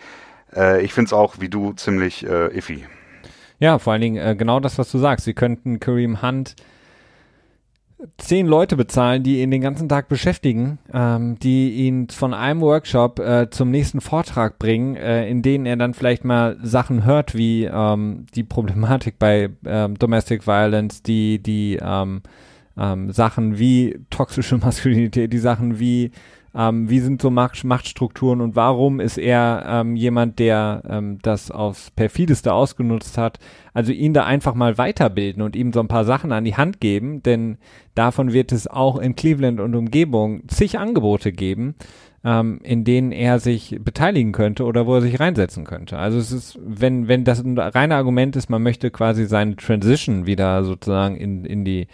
Äh, 0.56 0.82
ich 0.82 0.94
finde 0.94 1.10
es 1.10 1.14
auch, 1.14 1.36
wie 1.40 1.50
du, 1.50 1.74
ziemlich 1.74 2.26
äh, 2.26 2.58
iffy. 2.58 2.86
Ja, 3.60 3.80
vor 3.80 3.94
allen 3.94 4.02
Dingen 4.02 4.18
äh, 4.18 4.36
genau 4.36 4.60
das, 4.60 4.78
was 4.78 4.92
du 4.92 4.98
sagst. 4.98 5.26
Sie 5.26 5.34
könnten 5.34 5.80
Kareem 5.80 6.22
Hunt 6.22 6.56
zehn 8.18 8.46
Leute 8.46 8.76
bezahlen, 8.76 9.24
die 9.24 9.42
ihn 9.42 9.50
den 9.50 9.62
ganzen 9.62 9.90
Tag 9.90 10.08
beschäftigen, 10.08 10.78
ähm, 10.94 11.40
die 11.40 11.72
ihn 11.72 12.10
von 12.10 12.34
einem 12.34 12.62
Workshop 12.62 13.20
äh, 13.20 13.50
zum 13.50 13.72
nächsten 13.72 14.02
Vortrag 14.02 14.60
bringen, 14.60 14.96
äh, 14.96 15.28
in 15.28 15.42
denen 15.42 15.66
er 15.66 15.78
dann 15.78 15.94
vielleicht 15.94 16.24
mal 16.24 16.58
Sachen 16.62 17.06
hört, 17.06 17.34
wie 17.34 17.66
ähm, 17.66 18.26
die 18.36 18.44
Problematik 18.44 19.18
bei 19.18 19.50
ähm, 19.66 19.98
Domestic 19.98 20.46
Violence, 20.46 21.02
die 21.02 21.42
die 21.42 21.80
ähm, 21.82 22.22
ähm, 22.78 23.12
Sachen 23.12 23.58
wie 23.58 24.00
toxische 24.10 24.58
Maskulinität, 24.60 25.34
die 25.34 25.40
Sachen 25.40 25.80
wie 25.80 26.12
ähm, 26.58 26.90
wie 26.90 27.00
sind 27.00 27.22
so 27.22 27.30
Macht, 27.30 27.64
Machtstrukturen 27.64 28.42
und 28.42 28.56
warum 28.56 29.00
ist 29.00 29.20
er 29.20 29.64
ähm, 29.68 29.96
jemand, 29.96 30.40
der 30.40 30.82
ähm, 30.90 31.20
das 31.22 31.52
aufs 31.52 31.92
perfideste 31.92 32.52
ausgenutzt 32.52 33.18
hat. 33.18 33.38
Also 33.74 33.92
ihn 33.92 34.14
da 34.14 34.26
einfach 34.26 34.56
mal 34.56 34.80
weiterbilden 34.80 35.44
und 35.44 35.56
ihm 35.56 35.72
so 35.72 35.80
ein 35.80 35.88
paar 35.88 36.04
Sachen 36.04 36.32
an 36.32 36.46
die 36.46 36.58
Hand 36.58 36.82
geben, 36.82 37.22
denn 37.22 37.60
davon 37.94 38.34
wird 38.34 38.52
es 38.52 38.66
auch 38.66 38.98
in 38.98 39.16
Cleveland 39.16 39.60
und 39.60 39.76
Umgebung 39.76 40.48
zig 40.48 40.80
Angebote 40.80 41.32
geben, 41.32 41.76
ähm, 42.24 42.60
in 42.64 42.84
denen 42.84 43.12
er 43.12 43.40
sich 43.40 43.78
beteiligen 43.80 44.32
könnte 44.32 44.66
oder 44.66 44.88
wo 44.88 44.96
er 44.96 45.02
sich 45.02 45.20
reinsetzen 45.20 45.64
könnte. 45.64 46.00
Also 46.00 46.18
es 46.18 46.32
ist, 46.32 46.58
wenn, 46.66 47.08
wenn 47.08 47.24
das 47.24 47.40
ein 47.40 47.60
reiner 47.60 47.98
Argument 47.98 48.36
ist, 48.36 48.50
man 48.50 48.64
möchte 48.64 48.90
quasi 48.90 49.28
seine 49.28 49.58
Transition 49.58 50.26
wieder 50.26 50.64
sozusagen 50.64 51.18
in, 51.18 51.46
in 51.46 51.64
die 51.64 51.88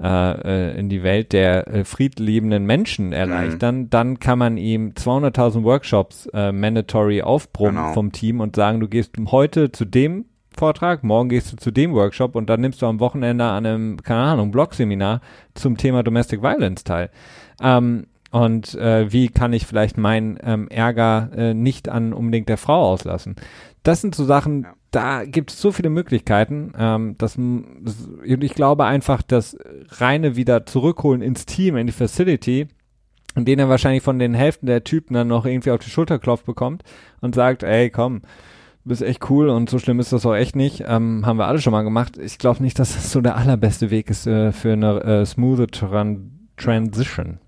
äh, 0.00 0.70
äh, 0.70 0.78
in 0.78 0.88
die 0.88 1.02
Welt 1.02 1.32
der 1.32 1.66
äh, 1.66 1.84
friedliebenden 1.84 2.64
Menschen 2.64 3.12
erleichtern, 3.12 3.78
mhm. 3.78 3.90
dann 3.90 4.20
kann 4.20 4.38
man 4.38 4.56
ihm 4.56 4.90
200.000 4.90 5.64
Workshops 5.64 6.26
äh, 6.32 6.52
mandatory 6.52 7.22
aufbrummen 7.22 7.74
genau. 7.74 7.92
vom 7.94 8.12
Team 8.12 8.38
und 8.38 8.54
sagen, 8.54 8.78
du 8.78 8.86
gehst 8.86 9.16
heute 9.32 9.72
zu 9.72 9.84
dem 9.84 10.26
Vortrag, 10.56 11.02
morgen 11.02 11.28
gehst 11.28 11.52
du 11.52 11.56
zu 11.56 11.72
dem 11.72 11.94
Workshop 11.94 12.36
und 12.36 12.48
dann 12.48 12.60
nimmst 12.60 12.80
du 12.80 12.86
am 12.86 13.00
Wochenende 13.00 13.44
an 13.44 13.66
einem, 13.66 14.02
keine 14.02 14.20
Ahnung, 14.20 14.52
Blog-Seminar 14.52 15.20
zum 15.54 15.76
Thema 15.76 16.04
Domestic 16.04 16.42
Violence 16.42 16.84
teil. 16.84 17.10
Ähm, 17.60 18.06
und 18.30 18.76
äh, 18.76 19.10
wie 19.12 19.26
kann 19.28 19.52
ich 19.52 19.66
vielleicht 19.66 19.98
meinen 19.98 20.38
ähm, 20.44 20.68
Ärger 20.68 21.30
äh, 21.34 21.54
nicht 21.54 21.88
an 21.88 22.12
unbedingt 22.12 22.48
der 22.48 22.58
Frau 22.58 22.92
auslassen. 22.92 23.34
Das 23.82 24.00
sind 24.00 24.14
so 24.14 24.24
Sachen, 24.24 24.62
ja 24.62 24.74
da 24.90 25.24
gibt 25.24 25.50
es 25.50 25.60
so 25.60 25.72
viele 25.72 25.90
Möglichkeiten. 25.90 26.72
Ähm, 26.78 27.16
dass, 27.18 27.38
ich 28.24 28.54
glaube 28.54 28.84
einfach, 28.84 29.22
das 29.22 29.56
reine 29.88 30.36
wieder 30.36 30.66
zurückholen 30.66 31.22
ins 31.22 31.46
Team, 31.46 31.76
in 31.76 31.86
die 31.86 31.92
Facility, 31.92 32.68
in 33.34 33.44
denen 33.44 33.60
er 33.60 33.68
wahrscheinlich 33.68 34.02
von 34.02 34.18
den 34.18 34.34
Hälften 34.34 34.66
der 34.66 34.84
Typen 34.84 35.14
dann 35.14 35.28
noch 35.28 35.46
irgendwie 35.46 35.70
auf 35.70 35.80
die 35.80 35.90
Schulter 35.90 36.18
klopft 36.18 36.46
bekommt 36.46 36.82
und 37.20 37.34
sagt, 37.34 37.62
ey, 37.62 37.90
komm, 37.90 38.22
du 38.84 38.88
bist 38.88 39.02
echt 39.02 39.28
cool 39.30 39.48
und 39.48 39.68
so 39.68 39.78
schlimm 39.78 40.00
ist 40.00 40.12
das 40.12 40.24
auch 40.24 40.34
echt 40.34 40.56
nicht. 40.56 40.84
Ähm, 40.86 41.26
haben 41.26 41.38
wir 41.38 41.46
alle 41.46 41.60
schon 41.60 41.72
mal 41.72 41.82
gemacht. 41.82 42.16
Ich 42.18 42.38
glaube 42.38 42.62
nicht, 42.62 42.78
dass 42.78 42.94
das 42.94 43.12
so 43.12 43.20
der 43.20 43.36
allerbeste 43.36 43.90
Weg 43.90 44.10
ist 44.10 44.26
äh, 44.26 44.52
für 44.52 44.72
eine 44.72 45.02
äh, 45.02 45.26
smooth 45.26 45.70
Tran 45.72 46.32
Transition. 46.56 47.38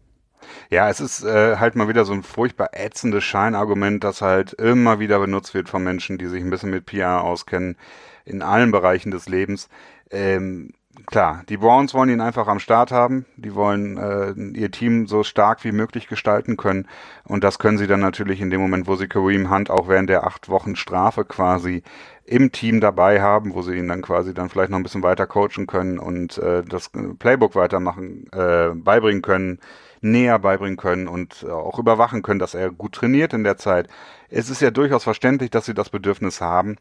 Ja, 0.70 0.88
es 0.88 1.00
ist 1.00 1.24
äh, 1.24 1.56
halt 1.56 1.74
mal 1.74 1.88
wieder 1.88 2.04
so 2.04 2.12
ein 2.12 2.22
furchtbar 2.22 2.70
ätzendes 2.74 3.24
Scheinargument, 3.24 4.04
das 4.04 4.22
halt 4.22 4.52
immer 4.52 5.00
wieder 5.00 5.18
benutzt 5.18 5.52
wird 5.52 5.68
von 5.68 5.82
Menschen, 5.82 6.16
die 6.16 6.26
sich 6.26 6.40
ein 6.44 6.50
bisschen 6.50 6.70
mit 6.70 6.86
PR 6.86 7.22
auskennen, 7.22 7.76
in 8.24 8.40
allen 8.40 8.70
Bereichen 8.70 9.10
des 9.10 9.28
Lebens. 9.28 9.68
Ähm, 10.12 10.70
klar, 11.06 11.42
die 11.48 11.56
Browns 11.56 11.92
wollen 11.92 12.10
ihn 12.10 12.20
einfach 12.20 12.46
am 12.46 12.60
Start 12.60 12.92
haben. 12.92 13.26
Die 13.36 13.56
wollen 13.56 13.96
äh, 13.96 14.32
ihr 14.56 14.70
Team 14.70 15.08
so 15.08 15.24
stark 15.24 15.64
wie 15.64 15.72
möglich 15.72 16.06
gestalten 16.06 16.56
können. 16.56 16.86
Und 17.24 17.42
das 17.42 17.58
können 17.58 17.78
sie 17.78 17.88
dann 17.88 18.00
natürlich 18.00 18.40
in 18.40 18.50
dem 18.50 18.60
Moment, 18.60 18.86
wo 18.86 18.94
sie 18.94 19.08
Kareem 19.08 19.50
Hunt 19.50 19.70
auch 19.70 19.88
während 19.88 20.08
der 20.08 20.24
acht 20.24 20.48
Wochen 20.48 20.76
Strafe 20.76 21.24
quasi 21.24 21.82
im 22.24 22.52
Team 22.52 22.80
dabei 22.80 23.20
haben, 23.20 23.54
wo 23.54 23.62
sie 23.62 23.74
ihn 23.76 23.88
dann 23.88 24.02
quasi 24.02 24.34
dann 24.34 24.48
vielleicht 24.48 24.70
noch 24.70 24.78
ein 24.78 24.84
bisschen 24.84 25.02
weiter 25.02 25.26
coachen 25.26 25.66
können 25.66 25.98
und 25.98 26.38
äh, 26.38 26.62
das 26.62 26.92
Playbook 27.18 27.56
weitermachen, 27.56 28.30
äh, 28.32 28.68
beibringen 28.72 29.22
können, 29.22 29.58
näher 30.01 30.38
beibringen 30.38 30.76
können 30.76 31.09
und 31.09 31.44
äh, 31.46 31.51
auch 31.51 31.78
überwachen 31.78 32.22
können, 32.22 32.38
dass 32.38 32.55
er 32.55 32.70
gut 32.70 32.92
trainiert 32.92 33.32
in 33.32 33.44
der 33.44 33.57
Zeit. 33.57 33.88
Es 34.28 34.51
ist 34.51 34.62
ja 34.62 34.70
durchaus 34.70 35.05
verständlich, 35.05 35.51
dass 35.51 35.66
sie 35.66 35.74
das 35.74 35.90
Bedürfnis 35.90 36.40
haben 36.40 36.76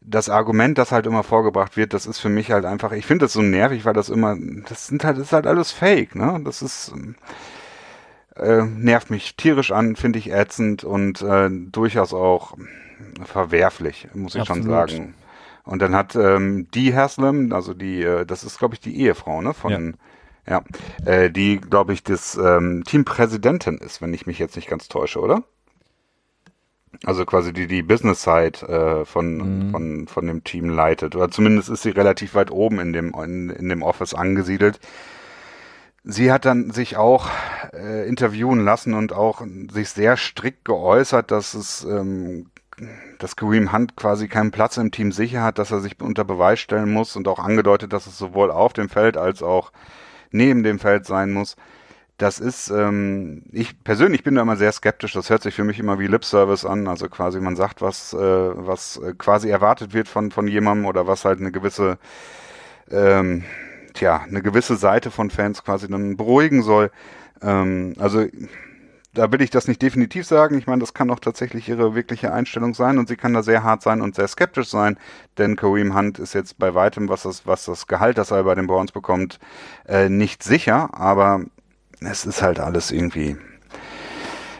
das 0.00 0.28
Argument, 0.30 0.78
das 0.78 0.92
halt 0.92 1.06
immer 1.06 1.22
vorgebracht 1.22 1.76
wird, 1.76 1.92
das 1.92 2.06
ist 2.06 2.18
für 2.18 2.28
mich 2.28 2.50
halt 2.50 2.64
einfach, 2.64 2.92
ich 2.92 3.06
finde 3.06 3.26
das 3.26 3.34
so 3.34 3.42
nervig, 3.42 3.84
weil 3.84 3.92
das 3.92 4.08
immer, 4.08 4.36
das 4.68 4.86
sind 4.86 5.04
halt, 5.04 5.18
das 5.18 5.26
ist 5.26 5.32
halt 5.32 5.46
alles 5.46 5.72
Fake, 5.72 6.14
ne? 6.14 6.40
Das 6.44 6.62
ist, 6.62 6.92
äh, 8.36 8.62
nervt 8.62 9.10
mich 9.10 9.36
tierisch 9.36 9.72
an, 9.72 9.96
finde 9.96 10.18
ich 10.18 10.32
ätzend 10.32 10.84
und 10.84 11.20
äh, 11.20 11.50
durchaus 11.50 12.14
auch 12.14 12.56
verwerflich, 13.24 14.08
muss 14.14 14.34
ich 14.34 14.42
Absolut. 14.42 14.64
schon 14.64 14.70
sagen. 14.70 15.14
Und 15.64 15.82
dann 15.82 15.94
hat 15.94 16.16
ähm, 16.16 16.68
die 16.72 16.94
Haslam, 16.94 17.52
also 17.52 17.74
die, 17.74 18.02
äh, 18.02 18.24
das 18.24 18.42
ist 18.44 18.58
glaube 18.58 18.74
ich 18.74 18.80
die 18.80 18.96
Ehefrau, 18.96 19.42
ne? 19.42 19.52
Von 19.52 19.70
ja, 19.70 20.09
ja 20.50 20.62
äh, 21.06 21.30
die 21.30 21.58
glaube 21.58 21.94
ich 21.94 22.02
das 22.04 22.36
ähm, 22.36 22.84
Teampräsidentin 22.84 23.78
ist, 23.78 24.02
wenn 24.02 24.12
ich 24.12 24.26
mich 24.26 24.38
jetzt 24.38 24.56
nicht 24.56 24.68
ganz 24.68 24.88
täusche, 24.88 25.20
oder? 25.20 25.44
Also 27.04 27.24
quasi 27.24 27.52
die, 27.52 27.66
die 27.66 27.82
Business-Side 27.82 28.66
äh, 28.68 29.04
von, 29.06 29.36
mhm. 29.36 29.70
von, 29.70 30.08
von 30.08 30.26
dem 30.26 30.44
Team 30.44 30.68
leitet. 30.68 31.16
Oder 31.16 31.30
zumindest 31.30 31.70
ist 31.70 31.82
sie 31.82 31.90
relativ 31.90 32.34
weit 32.34 32.50
oben 32.50 32.78
in 32.80 32.92
dem, 32.92 33.14
in, 33.14 33.48
in 33.48 33.68
dem 33.68 33.82
Office 33.82 34.12
angesiedelt. 34.12 34.80
Sie 36.02 36.32
hat 36.32 36.44
dann 36.44 36.72
sich 36.72 36.96
auch 36.96 37.28
äh, 37.72 38.08
interviewen 38.08 38.64
lassen 38.64 38.94
und 38.94 39.12
auch 39.12 39.42
sich 39.70 39.90
sehr 39.90 40.16
strikt 40.16 40.64
geäußert, 40.64 41.30
dass 41.30 41.54
es 41.54 41.84
ähm, 41.84 42.50
dass 43.18 43.36
Kareem 43.36 43.72
Hunt 43.72 43.96
quasi 43.96 44.28
keinen 44.28 44.50
Platz 44.50 44.78
im 44.78 44.90
Team 44.90 45.12
sicher 45.12 45.42
hat, 45.42 45.58
dass 45.58 45.70
er 45.70 45.80
sich 45.80 46.00
unter 46.00 46.24
Beweis 46.24 46.60
stellen 46.60 46.90
muss 46.90 47.16
und 47.16 47.28
auch 47.28 47.38
angedeutet, 47.38 47.92
dass 47.92 48.06
es 48.06 48.16
sowohl 48.16 48.50
auf 48.50 48.72
dem 48.72 48.88
Feld 48.88 49.16
als 49.16 49.42
auch 49.42 49.72
neben 50.30 50.62
dem 50.62 50.78
Feld 50.78 51.06
sein 51.06 51.32
muss 51.32 51.56
das 52.20 52.38
ist, 52.38 52.68
ähm, 52.70 53.42
ich 53.50 53.82
persönlich 53.82 54.22
bin 54.22 54.34
da 54.34 54.42
immer 54.42 54.56
sehr 54.56 54.72
skeptisch. 54.72 55.14
Das 55.14 55.30
hört 55.30 55.42
sich 55.42 55.54
für 55.54 55.64
mich 55.64 55.78
immer 55.78 55.98
wie 55.98 56.06
Lip-Service 56.06 56.66
an. 56.66 56.86
Also 56.86 57.08
quasi 57.08 57.40
man 57.40 57.56
sagt, 57.56 57.80
was, 57.80 58.12
äh, 58.12 58.18
was 58.18 58.98
äh, 58.98 59.14
quasi 59.16 59.48
erwartet 59.48 59.94
wird 59.94 60.06
von, 60.06 60.30
von 60.30 60.46
jemandem 60.46 60.84
oder 60.86 61.06
was 61.06 61.24
halt 61.24 61.40
eine 61.40 61.50
gewisse, 61.50 61.98
ähm, 62.90 63.44
tja, 63.94 64.20
eine 64.28 64.42
gewisse 64.42 64.76
Seite 64.76 65.10
von 65.10 65.30
Fans 65.30 65.64
quasi 65.64 65.88
dann 65.88 66.16
beruhigen 66.18 66.62
soll. 66.62 66.90
Ähm, 67.40 67.94
also 67.98 68.26
da 69.12 69.32
will 69.32 69.42
ich 69.42 69.50
das 69.50 69.66
nicht 69.66 69.82
definitiv 69.82 70.26
sagen. 70.26 70.56
Ich 70.58 70.66
meine, 70.66 70.80
das 70.80 70.94
kann 70.94 71.10
auch 71.10 71.18
tatsächlich 71.18 71.68
ihre 71.68 71.94
wirkliche 71.94 72.32
Einstellung 72.32 72.74
sein 72.74 72.98
und 72.98 73.08
sie 73.08 73.16
kann 73.16 73.34
da 73.34 73.42
sehr 73.42 73.62
hart 73.64 73.82
sein 73.82 74.02
und 74.02 74.14
sehr 74.14 74.28
skeptisch 74.28 74.68
sein, 74.68 74.98
denn 75.38 75.56
Kareem 75.56 75.96
Hunt 75.96 76.18
ist 76.18 76.34
jetzt 76.34 76.58
bei 76.58 76.74
weitem, 76.74 77.08
was 77.08 77.24
das, 77.24 77.46
was 77.46 77.64
das 77.64 77.86
Gehalt, 77.86 78.18
das 78.18 78.30
er 78.30 78.44
bei 78.44 78.54
den 78.54 78.66
Browns 78.66 78.92
bekommt, 78.92 79.38
äh, 79.86 80.08
nicht 80.08 80.42
sicher, 80.42 80.90
aber 80.92 81.42
es 82.00 82.24
ist 82.24 82.42
halt 82.42 82.60
alles 82.60 82.90
irgendwie, 82.92 83.36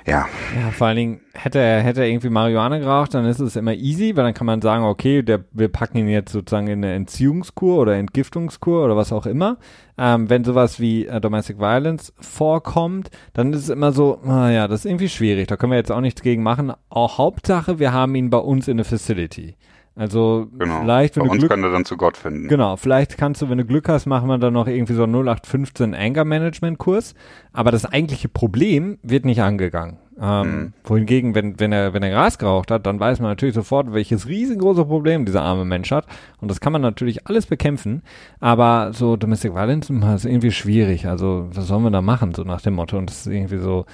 ja. 0.06 0.26
Ja, 0.56 0.70
vor 0.70 0.88
allen 0.88 0.96
Dingen 0.96 1.20
hätte 1.34 1.58
er, 1.58 1.82
hätte 1.82 2.00
er 2.00 2.08
irgendwie 2.08 2.30
Marihuana 2.30 2.78
geraucht, 2.78 3.14
dann 3.14 3.24
ist 3.24 3.40
es 3.40 3.56
immer 3.56 3.74
easy, 3.74 4.16
weil 4.16 4.24
dann 4.24 4.34
kann 4.34 4.46
man 4.46 4.62
sagen, 4.62 4.84
okay, 4.84 5.22
der, 5.22 5.44
wir 5.52 5.68
packen 5.68 5.98
ihn 5.98 6.08
jetzt 6.08 6.32
sozusagen 6.32 6.66
in 6.66 6.84
eine 6.84 6.94
Entziehungskur 6.94 7.78
oder 7.78 7.96
Entgiftungskur 7.96 8.84
oder 8.84 8.96
was 8.96 9.12
auch 9.12 9.26
immer. 9.26 9.58
Ähm, 9.98 10.30
wenn 10.30 10.44
sowas 10.44 10.80
wie 10.80 11.06
äh, 11.06 11.20
Domestic 11.20 11.58
Violence 11.58 12.12
vorkommt, 12.20 13.10
dann 13.34 13.52
ist 13.52 13.64
es 13.64 13.68
immer 13.68 13.92
so, 13.92 14.18
naja, 14.24 14.68
das 14.68 14.80
ist 14.80 14.86
irgendwie 14.86 15.08
schwierig, 15.08 15.48
da 15.48 15.56
können 15.56 15.72
wir 15.72 15.78
jetzt 15.78 15.92
auch 15.92 16.00
nichts 16.00 16.22
gegen 16.22 16.42
machen. 16.42 16.72
Auch 16.88 17.18
Hauptsache, 17.18 17.78
wir 17.78 17.92
haben 17.92 18.14
ihn 18.14 18.30
bei 18.30 18.38
uns 18.38 18.68
in 18.68 18.78
der 18.78 18.86
Facility. 18.86 19.56
Also 19.96 20.48
genau. 20.58 20.80
vielleicht, 20.80 21.16
wenn 21.16 21.24
Bei 21.24 21.26
du 21.26 21.32
uns 21.32 21.40
Glück, 21.40 21.50
kann 21.50 21.64
er 21.64 21.72
dann 21.72 21.84
zu 21.84 21.96
Gott 21.96 22.16
finden. 22.16 22.48
Genau, 22.48 22.76
vielleicht 22.76 23.18
kannst 23.18 23.42
du, 23.42 23.50
wenn 23.50 23.58
du 23.58 23.64
Glück 23.64 23.88
hast, 23.88 24.06
machen 24.06 24.28
wir 24.28 24.38
dann 24.38 24.54
noch 24.54 24.66
irgendwie 24.66 24.94
so 24.94 25.02
einen 25.02 25.14
0815 25.14 25.94
Anger 25.94 26.24
Management 26.24 26.78
Kurs. 26.78 27.14
Aber 27.52 27.70
das 27.70 27.84
eigentliche 27.84 28.28
Problem 28.28 28.98
wird 29.02 29.24
nicht 29.24 29.42
angegangen. 29.42 29.98
Ähm, 30.20 30.50
mhm. 30.50 30.72
Wohingegen, 30.84 31.34
wenn, 31.34 31.58
wenn 31.58 31.72
er, 31.72 31.94
wenn 31.94 32.02
er 32.02 32.10
Gras 32.10 32.38
geraucht 32.38 32.70
hat, 32.70 32.86
dann 32.86 33.00
weiß 33.00 33.20
man 33.20 33.30
natürlich 33.30 33.54
sofort, 33.54 33.92
welches 33.92 34.28
riesengroße 34.28 34.84
Problem 34.84 35.24
dieser 35.24 35.42
arme 35.42 35.64
Mensch 35.64 35.90
hat. 35.90 36.06
Und 36.40 36.50
das 36.50 36.60
kann 36.60 36.72
man 36.72 36.82
natürlich 36.82 37.26
alles 37.26 37.46
bekämpfen. 37.46 38.02
Aber 38.38 38.92
so 38.92 39.16
Domestic 39.16 39.54
Violence 39.54 39.90
ist 39.90 40.24
irgendwie 40.24 40.52
schwierig. 40.52 41.06
Also, 41.06 41.48
was 41.52 41.66
sollen 41.66 41.84
wir 41.84 41.90
da 41.90 42.02
machen? 42.02 42.34
So 42.34 42.42
nach 42.44 42.60
dem 42.60 42.74
Motto. 42.74 42.98
Und 42.98 43.08
das 43.08 43.26
ist 43.26 43.32
irgendwie 43.32 43.58
so, 43.58 43.86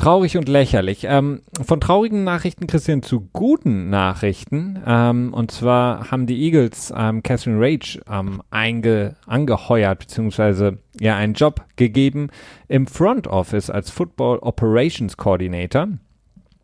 Traurig 0.00 0.38
und 0.38 0.48
lächerlich. 0.48 1.04
Ähm, 1.04 1.42
von 1.62 1.78
traurigen 1.78 2.24
Nachrichten, 2.24 2.66
Christian, 2.66 3.02
zu 3.02 3.28
guten 3.34 3.90
Nachrichten. 3.90 4.82
Ähm, 4.86 5.34
und 5.34 5.50
zwar 5.50 6.10
haben 6.10 6.24
die 6.24 6.42
Eagles 6.42 6.90
ähm, 6.96 7.22
Catherine 7.22 7.58
Rage 7.60 8.00
ähm, 8.10 8.40
einge 8.48 9.16
angeheuert, 9.26 9.98
beziehungsweise 9.98 10.78
ja 10.98 11.16
einen 11.16 11.34
Job 11.34 11.66
gegeben 11.76 12.30
im 12.66 12.86
Front 12.86 13.26
Office 13.26 13.68
als 13.68 13.90
Football 13.90 14.38
Operations 14.38 15.18
Coordinator. 15.18 15.88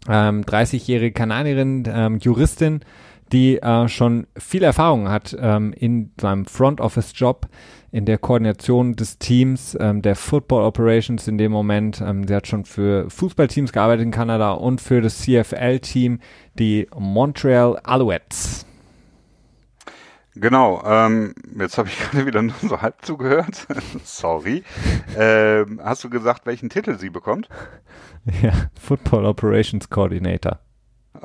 30-jährige 0.06 1.08
ähm, 1.08 1.14
Kanadierin, 1.14 1.84
ähm, 1.86 2.18
Juristin, 2.18 2.80
die 3.32 3.58
äh, 3.58 3.86
schon 3.88 4.28
viel 4.38 4.62
Erfahrung 4.62 5.10
hat 5.10 5.34
in 5.34 6.10
seinem 6.18 6.46
Front 6.46 6.80
Office 6.80 7.12
Job 7.14 7.48
in 7.96 8.04
der 8.04 8.18
Koordination 8.18 8.94
des 8.94 9.16
Teams, 9.18 9.74
ähm, 9.80 10.02
der 10.02 10.16
Football 10.16 10.64
Operations 10.64 11.26
in 11.28 11.38
dem 11.38 11.50
Moment. 11.50 12.02
Ähm, 12.02 12.28
sie 12.28 12.34
hat 12.34 12.46
schon 12.46 12.66
für 12.66 13.08
Fußballteams 13.08 13.72
gearbeitet 13.72 14.04
in 14.04 14.10
Kanada 14.10 14.52
und 14.52 14.82
für 14.82 15.00
das 15.00 15.22
CFL-Team, 15.22 16.20
die 16.58 16.88
Montreal 16.94 17.78
Alouettes. 17.84 18.66
Genau, 20.34 20.82
ähm, 20.84 21.34
jetzt 21.58 21.78
habe 21.78 21.88
ich 21.88 21.98
gerade 22.10 22.26
wieder 22.26 22.42
nur 22.42 22.54
so 22.60 22.82
halb 22.82 22.96
zugehört. 23.00 23.66
Sorry. 24.04 24.62
Ähm, 25.16 25.80
hast 25.82 26.04
du 26.04 26.10
gesagt, 26.10 26.44
welchen 26.44 26.68
Titel 26.68 26.98
sie 26.98 27.08
bekommt? 27.08 27.48
Ja, 28.42 28.50
Football 28.74 29.24
Operations 29.24 29.88
Coordinator. 29.88 30.58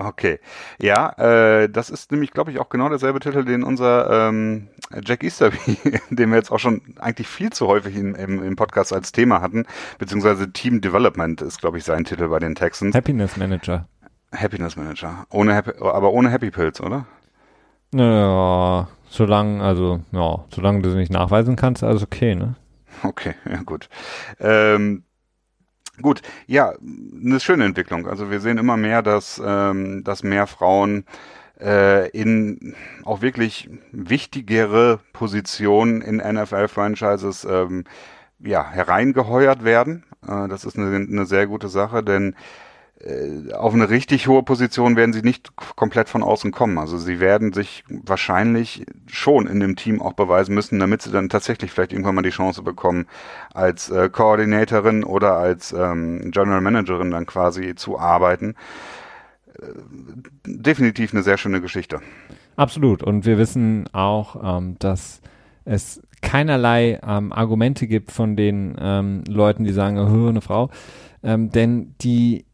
Okay. 0.08 0.40
Ja, 0.80 1.12
äh, 1.18 1.70
das 1.70 1.90
ist 1.90 2.12
nämlich, 2.12 2.32
glaube 2.32 2.52
ich, 2.52 2.60
auch 2.60 2.70
genau 2.70 2.90
derselbe 2.90 3.20
Titel, 3.20 3.44
den 3.44 3.64
unser 3.64 4.30
ähm, 4.30 4.68
Jack 5.04 5.24
Easterby, 5.24 5.78
den 6.10 6.30
wir 6.30 6.38
jetzt 6.38 6.52
auch 6.52 6.60
schon 6.60 6.82
eigentlich 7.00 7.28
viel 7.28 7.52
zu 7.52 7.68
häufig 7.68 7.96
in, 7.96 8.16
im, 8.16 8.44
im 8.44 8.56
Podcast 8.56 8.94
als 8.94 9.12
Thema 9.12 9.42
hatten, 9.42 9.66
beziehungsweise 10.00 10.52
Team 10.52 10.82
Development 10.82 11.42
ist, 11.42 11.62
glaube 11.62 11.78
ich, 11.78 11.84
sein 11.84 12.04
Titel 12.06 12.28
bei 12.30 12.40
den 12.40 12.56
Texans. 12.56 12.96
Happiness 12.96 13.38
Manager. 13.38 13.88
Happiness 14.34 14.76
Manager. 14.76 15.26
Ohne 15.30 15.54
Happy, 15.54 15.72
aber 15.80 16.14
ohne 16.14 16.30
Happy 16.30 16.52
Pills, 16.52 16.82
oder? 16.82 17.06
Naja, 17.92 18.88
solange, 19.10 19.62
also, 19.62 20.00
ja, 20.12 20.46
solange 20.54 20.82
du 20.82 20.90
sie 20.90 20.98
nicht 20.98 21.12
nachweisen 21.12 21.56
kannst, 21.58 21.84
alles 21.84 22.04
okay, 22.04 22.36
ne? 22.36 22.56
Okay, 23.04 23.36
ja 23.50 23.62
gut. 23.64 23.90
Ähm, 24.40 25.04
Gut, 26.02 26.22
ja, 26.48 26.74
eine 27.24 27.40
schöne 27.40 27.66
Entwicklung. 27.66 28.08
Also 28.08 28.32
wir 28.32 28.40
sehen 28.40 28.58
immer 28.58 28.78
mehr, 28.78 29.02
dass, 29.02 29.42
ähm, 29.44 30.04
dass 30.04 30.24
mehr 30.24 30.48
Frauen 30.48 31.06
äh, 31.60 32.10
in 32.10 32.76
auch 33.04 33.22
wirklich 33.22 33.70
wichtigere 33.92 35.00
Positionen 35.14 36.02
in 36.02 36.18
NFL-Franchises 36.18 37.46
ähm, 37.46 37.86
ja, 38.40 38.70
hereingeheuert 38.70 39.64
werden. 39.64 40.04
Äh, 40.28 40.48
das 40.48 40.66
ist 40.66 40.78
eine, 40.78 40.96
eine 40.96 41.26
sehr 41.26 41.48
gute 41.48 41.70
Sache, 41.70 42.04
denn 42.04 42.36
auf 43.54 43.74
eine 43.74 43.90
richtig 43.90 44.28
hohe 44.28 44.44
Position 44.44 44.96
werden 44.96 45.14
sie 45.14 45.24
nicht 45.24 45.56
komplett 45.76 46.08
von 46.08 46.22
außen 46.22 46.52
kommen. 46.52 46.78
Also 46.78 46.98
sie 46.98 47.20
werden 47.20 47.52
sich 47.52 47.84
wahrscheinlich 47.90 48.86
schon 49.08 49.48
in 49.48 49.60
dem 49.60 49.76
Team 49.76 50.02
auch 50.02 50.14
beweisen 50.14 50.54
müssen, 50.54 50.78
damit 50.78 51.02
sie 51.02 51.12
dann 51.12 51.30
tatsächlich 51.30 51.72
vielleicht 51.72 51.94
irgendwann 51.94 52.16
mal 52.16 52.22
die 52.22 52.30
Chance 52.30 52.62
bekommen, 52.62 53.08
als 53.54 53.90
äh, 53.90 54.10
Koordinatorin 54.10 55.04
oder 55.04 55.34
als 55.34 55.74
ähm, 55.74 56.30
General 56.32 56.62
Managerin 56.62 57.10
dann 57.10 57.26
quasi 57.26 57.74
zu 57.76 57.98
arbeiten. 57.98 58.56
Äh, 59.60 59.66
definitiv 60.46 61.14
eine 61.14 61.24
sehr 61.24 61.38
schöne 61.38 61.62
Geschichte. 61.62 62.02
Absolut. 62.56 63.02
Und 63.02 63.26
wir 63.26 63.40
wissen 63.40 63.90
auch, 63.94 64.58
ähm, 64.60 64.76
dass 64.78 65.22
es 65.66 66.02
keinerlei 66.22 67.00
ähm, 67.04 67.34
Argumente 67.34 67.88
gibt 67.88 68.12
von 68.12 68.36
den 68.36 68.76
ähm, 68.80 69.24
Leuten, 69.28 69.64
die 69.64 69.74
sagen, 69.74 69.98
eine 69.98 70.42
Frau. 70.42 70.70
Ähm, 71.24 71.50
denn 71.50 71.96
die 72.02 72.46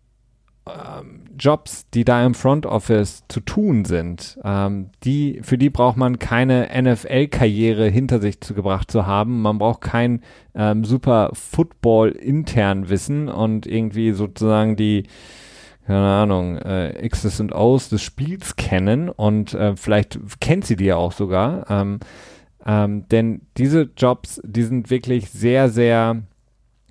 ähm, 0.69 1.22
Jobs, 1.38 1.89
die 1.94 2.03
da 2.03 2.26
im 2.26 2.34
Front 2.34 2.65
Office 2.65 3.23
zu 3.27 3.39
tun 3.39 3.85
sind, 3.85 4.39
ähm, 4.44 4.89
die, 5.03 5.39
für 5.44 5.57
die 5.57 5.69
braucht 5.69 5.98
man 5.98 6.19
keine 6.19 6.69
NFL-Karriere 6.81 7.88
hinter 7.88 8.19
sich 8.19 8.41
zu 8.41 8.53
gebracht 8.53 8.89
zu 8.91 9.06
haben. 9.06 9.41
Man 9.41 9.57
braucht 9.57 9.81
kein 9.81 10.22
ähm, 10.56 10.84
super 10.84 11.30
Football-intern 11.34 12.89
Wissen 12.89 13.30
und 13.30 13.68
irgendwie 13.68 14.11
sozusagen 14.11 14.76
die, 14.76 15.03
keine 15.85 15.99
Ahnung, 15.99 16.57
äh, 16.57 17.07
X's 17.07 17.39
und 17.39 17.53
O's 17.53 17.89
des 17.89 18.02
Spiels 18.02 18.56
kennen 18.56 19.10
und 19.10 19.53
äh, 19.53 19.76
vielleicht 19.76 20.19
kennt 20.39 20.65
sie 20.65 20.76
die 20.76 20.85
ja 20.85 20.95
auch 20.95 21.11
sogar. 21.11 21.69
Ähm, 21.69 21.99
Ähm, 22.65 23.07
denn 23.07 23.44
diese 23.56 23.89
Jobs, 23.95 24.41
die 24.44 24.64
sind 24.64 24.89
wirklich 24.89 25.30
sehr, 25.30 25.69
sehr 25.69 26.23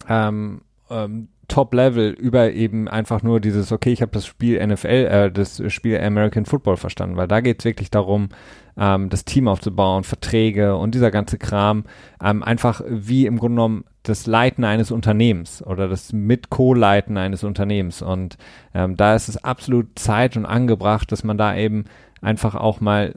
ähm, 0.08 0.62
ähm, 0.88 1.28
Top-Level 1.48 2.10
über 2.10 2.52
eben 2.52 2.88
einfach 2.88 3.22
nur 3.22 3.40
dieses, 3.40 3.72
okay, 3.72 3.92
ich 3.92 4.02
habe 4.02 4.12
das 4.12 4.26
Spiel 4.26 4.64
NFL, 4.64 4.86
äh, 4.88 5.30
das 5.30 5.62
Spiel 5.72 6.00
American 6.00 6.44
Football 6.44 6.76
verstanden, 6.76 7.16
weil 7.16 7.28
da 7.28 7.40
geht 7.40 7.60
es 7.60 7.64
wirklich 7.64 7.90
darum, 7.90 8.28
ähm, 8.76 9.08
das 9.08 9.24
Team 9.24 9.48
aufzubauen, 9.48 10.04
Verträge 10.04 10.76
und 10.76 10.94
dieser 10.94 11.10
ganze 11.10 11.38
Kram, 11.38 11.84
ähm, 12.22 12.42
einfach 12.42 12.82
wie 12.88 13.26
im 13.26 13.38
Grunde 13.38 13.56
genommen 13.56 13.84
das 14.02 14.26
Leiten 14.26 14.64
eines 14.64 14.90
Unternehmens 14.90 15.64
oder 15.64 15.88
das 15.88 16.12
Mit-Co-Leiten 16.12 17.16
eines 17.16 17.44
Unternehmens. 17.44 18.02
Und 18.02 18.38
ähm, 18.74 18.96
da 18.96 19.14
ist 19.14 19.28
es 19.28 19.42
absolut 19.42 19.98
Zeit 19.98 20.36
und 20.36 20.46
angebracht, 20.46 21.10
dass 21.10 21.24
man 21.24 21.38
da 21.38 21.56
eben 21.56 21.84
einfach 22.20 22.54
auch 22.54 22.80
mal 22.80 23.14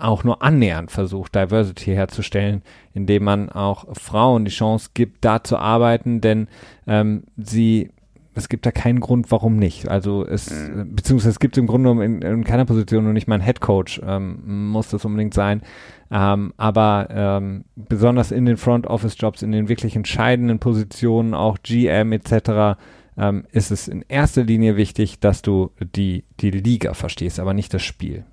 auch 0.00 0.24
nur 0.24 0.42
annähernd 0.42 0.90
versucht, 0.90 1.34
Diversity 1.34 1.92
herzustellen, 1.94 2.62
indem 2.94 3.24
man 3.24 3.48
auch 3.50 3.86
Frauen 3.96 4.44
die 4.44 4.50
Chance 4.50 4.90
gibt, 4.94 5.24
da 5.24 5.42
zu 5.44 5.58
arbeiten, 5.58 6.20
denn 6.20 6.48
ähm, 6.86 7.24
sie 7.36 7.90
es 8.34 8.48
gibt 8.48 8.64
da 8.64 8.70
keinen 8.70 9.00
Grund, 9.00 9.30
warum 9.30 9.56
nicht. 9.56 9.88
Also 9.88 10.24
es, 10.24 10.50
mhm. 10.50 10.94
beziehungsweise 10.94 11.30
es 11.30 11.40
gibt 11.40 11.58
im 11.58 11.66
Grunde 11.66 11.90
genommen 11.90 12.22
in, 12.22 12.22
in 12.22 12.44
keiner 12.44 12.64
Position 12.64 13.06
und 13.06 13.12
nicht 13.12 13.28
mein 13.28 13.42
Head 13.42 13.60
Coach 13.60 14.00
ähm, 14.04 14.68
muss 14.70 14.88
das 14.88 15.04
unbedingt 15.04 15.34
sein. 15.34 15.62
Ähm, 16.10 16.54
aber 16.56 17.08
ähm, 17.10 17.64
besonders 17.76 18.30
in 18.30 18.46
den 18.46 18.56
Front 18.56 18.86
Office 18.86 19.16
Jobs, 19.18 19.42
in 19.42 19.52
den 19.52 19.68
wirklich 19.68 19.96
entscheidenden 19.96 20.58
Positionen, 20.58 21.34
auch 21.34 21.58
GM 21.62 22.12
etc., 22.12 22.78
ähm, 23.18 23.44
ist 23.52 23.70
es 23.70 23.88
in 23.88 24.04
erster 24.08 24.44
Linie 24.44 24.76
wichtig, 24.76 25.20
dass 25.20 25.42
du 25.42 25.70
die, 25.80 26.24
die 26.40 26.50
Liga 26.50 26.94
verstehst, 26.94 27.40
aber 27.40 27.52
nicht 27.52 27.74
das 27.74 27.82
Spiel. 27.82 28.24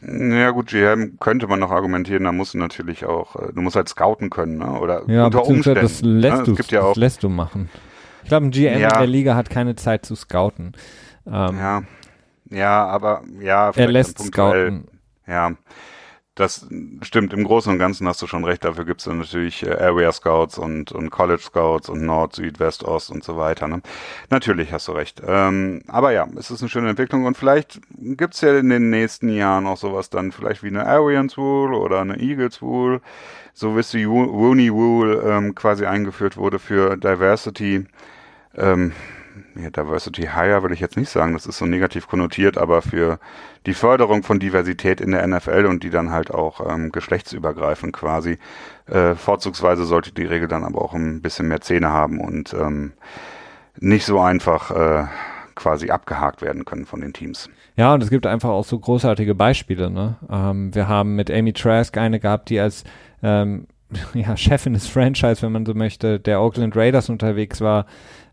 Ja 0.00 0.50
gut, 0.50 0.68
GM 0.68 1.18
könnte 1.18 1.48
man 1.48 1.58
noch 1.58 1.70
argumentieren, 1.70 2.24
da 2.24 2.32
musst 2.32 2.54
du 2.54 2.58
natürlich 2.58 3.04
auch, 3.04 3.34
äh, 3.36 3.52
du 3.52 3.60
musst 3.60 3.74
halt 3.74 3.88
scouten 3.88 4.30
können, 4.30 4.58
ne? 4.58 4.78
oder 4.78 5.02
ja, 5.08 5.24
unter 5.24 5.44
Umständen. 5.44 5.82
Das 5.82 6.00
lässt, 6.02 6.46
ne? 6.46 6.54
du, 6.54 6.62
ja 6.68 6.82
das 6.82 6.96
lässt 6.96 7.22
du 7.22 7.28
machen. 7.28 7.68
Ich 8.22 8.28
glaube, 8.28 8.46
ein 8.46 8.50
GM 8.50 8.78
ja. 8.78 8.92
in 8.92 8.98
der 8.98 9.06
Liga 9.06 9.34
hat 9.34 9.50
keine 9.50 9.74
Zeit 9.74 10.06
zu 10.06 10.14
scouten. 10.14 10.72
Ähm, 11.26 11.58
ja, 11.58 11.82
ja, 12.50 12.86
aber 12.86 13.22
ja, 13.40 13.70
er 13.74 13.88
lässt 13.88 14.18
scouten. 14.20 14.86
Ja, 15.26 15.52
das 16.38 16.68
stimmt, 17.02 17.32
im 17.32 17.42
Großen 17.42 17.72
und 17.72 17.78
Ganzen 17.80 18.06
hast 18.06 18.22
du 18.22 18.28
schon 18.28 18.44
recht, 18.44 18.64
dafür 18.64 18.84
gibt 18.84 19.00
es 19.00 19.06
natürlich 19.06 19.66
äh, 19.66 19.72
Area 19.72 20.12
Scouts 20.12 20.56
und, 20.56 20.92
und 20.92 21.10
College 21.10 21.42
Scouts 21.42 21.88
und 21.88 22.02
Nord, 22.02 22.36
Süd, 22.36 22.60
West, 22.60 22.84
Ost 22.84 23.10
und 23.10 23.24
so 23.24 23.36
weiter. 23.36 23.66
Ne? 23.66 23.82
Natürlich 24.30 24.72
hast 24.72 24.86
du 24.86 24.92
recht. 24.92 25.20
Ähm, 25.26 25.82
aber 25.88 26.12
ja, 26.12 26.28
es 26.36 26.52
ist 26.52 26.62
eine 26.62 26.68
schöne 26.68 26.90
Entwicklung 26.90 27.24
und 27.24 27.36
vielleicht 27.36 27.80
gibt 27.98 28.34
es 28.34 28.40
ja 28.40 28.56
in 28.56 28.68
den 28.68 28.88
nächsten 28.88 29.28
Jahren 29.28 29.66
auch 29.66 29.76
sowas 29.76 30.10
dann, 30.10 30.30
vielleicht 30.30 30.62
wie 30.62 30.68
eine 30.68 30.86
Arians 30.86 31.36
Rule 31.36 31.76
oder 31.76 32.00
eine 32.00 32.20
Eagles 32.20 32.62
Rule, 32.62 33.00
so 33.52 33.74
wie 33.74 33.80
es 33.80 33.90
die 33.90 34.04
Rooney 34.04 34.68
Rule 34.68 35.20
ähm, 35.22 35.56
quasi 35.56 35.86
eingeführt 35.86 36.36
wurde 36.36 36.60
für 36.60 36.96
Diversity. 36.96 37.86
Ähm, 38.56 38.92
ja, 39.60 39.70
Diversity 39.70 40.22
Hire 40.22 40.62
will 40.62 40.72
ich 40.72 40.80
jetzt 40.80 40.96
nicht 40.96 41.10
sagen, 41.10 41.32
das 41.32 41.46
ist 41.46 41.58
so 41.58 41.66
negativ 41.66 42.08
konnotiert, 42.08 42.58
aber 42.58 42.82
für 42.82 43.18
die 43.66 43.74
Förderung 43.74 44.22
von 44.22 44.38
Diversität 44.38 45.00
in 45.00 45.10
der 45.10 45.26
NFL 45.26 45.66
und 45.66 45.82
die 45.82 45.90
dann 45.90 46.10
halt 46.10 46.30
auch 46.30 46.66
ähm, 46.68 46.92
geschlechtsübergreifend 46.92 47.92
quasi. 47.92 48.38
Äh, 48.86 49.14
vorzugsweise 49.14 49.84
sollte 49.84 50.12
die 50.12 50.24
Regel 50.24 50.48
dann 50.48 50.64
aber 50.64 50.82
auch 50.82 50.94
ein 50.94 51.22
bisschen 51.22 51.48
mehr 51.48 51.60
Zähne 51.60 51.90
haben 51.90 52.20
und 52.20 52.54
ähm, 52.54 52.92
nicht 53.78 54.04
so 54.04 54.20
einfach 54.20 54.70
äh, 54.70 55.04
quasi 55.54 55.90
abgehakt 55.90 56.40
werden 56.40 56.64
können 56.64 56.86
von 56.86 57.00
den 57.00 57.12
Teams. 57.12 57.50
Ja, 57.76 57.94
und 57.94 58.02
es 58.02 58.10
gibt 58.10 58.26
einfach 58.26 58.50
auch 58.50 58.64
so 58.64 58.78
großartige 58.78 59.34
Beispiele. 59.34 59.90
Ne? 59.90 60.16
Ähm, 60.30 60.74
wir 60.74 60.88
haben 60.88 61.16
mit 61.16 61.30
Amy 61.30 61.52
Trask 61.52 61.96
eine 61.96 62.20
gehabt, 62.20 62.48
die 62.48 62.60
als 62.60 62.84
ähm, 63.22 63.66
ja, 64.14 64.36
Chefin 64.36 64.74
des 64.74 64.86
Franchise, 64.86 65.42
wenn 65.42 65.52
man 65.52 65.66
so 65.66 65.74
möchte, 65.74 66.20
der 66.20 66.40
Oakland 66.40 66.76
Raiders 66.76 67.08
unterwegs 67.08 67.60
war 67.60 67.86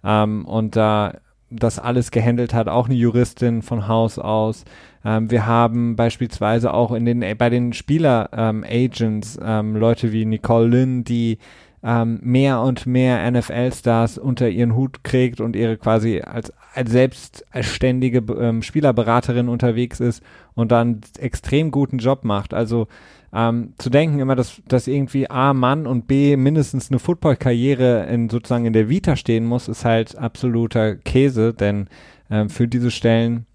ähm, 0.06 0.46
und 0.46 0.76
da 0.76 1.14
das 1.50 1.80
alles 1.80 2.12
gehandelt 2.12 2.54
hat, 2.54 2.68
auch 2.68 2.88
eine 2.88 2.96
Juristin 2.96 3.62
von 3.62 3.88
Haus 3.88 4.20
aus. 4.20 4.66
Ähm, 5.04 5.30
wir 5.30 5.46
haben 5.46 5.96
beispielsweise 5.96 6.74
auch 6.74 6.92
in 6.92 7.06
den 7.06 7.24
bei 7.38 7.50
den 7.50 7.74
Spieler-Agents 7.74 9.38
ähm, 9.38 9.44
ähm, 9.46 9.76
Leute 9.76 10.12
wie 10.12 10.26
Nicole 10.26 10.68
Lynn, 10.68 11.04
die 11.04 11.38
ähm, 11.84 12.20
mehr 12.24 12.62
und 12.62 12.88
mehr 12.88 13.30
NFL-Stars 13.30 14.18
unter 14.18 14.50
ihren 14.50 14.76
Hut 14.76 15.04
kriegt 15.04 15.40
und 15.40 15.56
ihre 15.56 15.78
quasi 15.78 16.22
als, 16.22 16.52
als 16.74 16.92
selbstständige 16.92 18.24
ähm, 18.40 18.64
Spielerberaterin 18.64 19.50
unterwegs 19.50 20.00
ist 20.00 20.24
und 20.56 20.72
dann 20.72 21.02
extrem 21.20 21.70
guten 21.70 22.00
Job 22.00 22.24
macht. 22.24 22.56
Also 22.56 22.88
ähm, 23.36 23.74
zu 23.78 23.90
denken 23.90 24.20
immer, 24.20 24.38
dass, 24.38 24.62
dass 24.66 24.88
irgendwie 24.88 25.30
A, 25.30 25.54
Mann 25.54 25.88
und 25.88 26.08
B, 26.08 26.38
mindestens 26.38 26.90
eine 26.90 27.00
Football-Karriere 27.00 28.06
in, 28.06 28.30
sozusagen 28.30 28.66
in 28.66 28.72
der 28.72 28.88
Vita 28.88 29.18
stehen 29.18 29.46
muss, 29.46 29.68
ist 29.68 29.84
halt 29.84 30.18
absoluter 30.18 30.96
Käse, 30.96 31.54
denn 31.54 31.88
ähm, 32.32 32.50
für 32.50 32.70
diese 32.70 32.92
Stellen 32.92 33.46